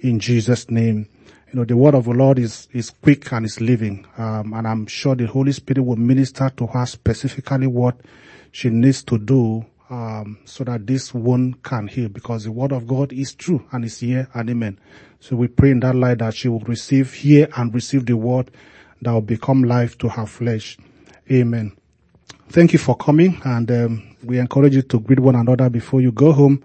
in 0.00 0.18
Jesus 0.18 0.70
name. 0.70 1.08
You 1.52 1.60
know, 1.60 1.64
the 1.64 1.76
word 1.76 1.94
of 1.94 2.06
the 2.06 2.10
Lord 2.10 2.38
is, 2.38 2.68
is 2.72 2.90
quick 2.90 3.32
and 3.32 3.46
is 3.46 3.60
living. 3.60 4.06
Um, 4.18 4.52
and 4.54 4.66
I'm 4.66 4.86
sure 4.86 5.14
the 5.14 5.26
Holy 5.26 5.52
Spirit 5.52 5.84
will 5.84 5.96
minister 5.96 6.50
to 6.56 6.66
her 6.66 6.84
specifically 6.84 7.66
what 7.66 8.00
she 8.50 8.70
needs 8.70 9.02
to 9.04 9.18
do, 9.18 9.64
um, 9.90 10.38
so 10.44 10.64
that 10.64 10.86
this 10.86 11.14
wound 11.14 11.62
can 11.62 11.86
heal 11.86 12.08
because 12.08 12.44
the 12.44 12.52
word 12.52 12.72
of 12.72 12.86
God 12.86 13.12
is 13.12 13.34
true 13.34 13.64
and 13.72 13.84
is 13.84 14.00
here 14.00 14.28
and 14.34 14.50
amen. 14.50 14.78
So 15.20 15.36
we 15.36 15.48
pray 15.48 15.70
in 15.70 15.80
that 15.80 15.94
light 15.94 16.18
that 16.18 16.34
she 16.34 16.48
will 16.48 16.60
receive, 16.60 17.12
hear 17.12 17.48
and 17.56 17.72
receive 17.72 18.06
the 18.06 18.16
word 18.16 18.50
that 19.02 19.12
will 19.12 19.20
become 19.20 19.62
life 19.64 19.96
to 19.98 20.08
her 20.08 20.26
flesh. 20.26 20.76
Amen. 21.30 21.76
Thank 22.48 22.72
you 22.72 22.78
for 22.78 22.96
coming 22.96 23.40
and 23.44 23.70
um, 23.70 24.13
we 24.24 24.38
encourage 24.38 24.74
you 24.74 24.82
to 24.82 25.00
greet 25.00 25.20
one 25.20 25.34
another 25.34 25.68
before 25.70 26.00
you 26.00 26.12
go 26.12 26.32
home 26.32 26.64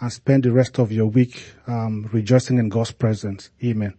and 0.00 0.12
spend 0.12 0.44
the 0.44 0.52
rest 0.52 0.78
of 0.78 0.92
your 0.92 1.06
week 1.06 1.42
um, 1.66 2.08
rejoicing 2.12 2.58
in 2.58 2.68
God's 2.68 2.92
presence. 2.92 3.50
Amen. 3.62 3.94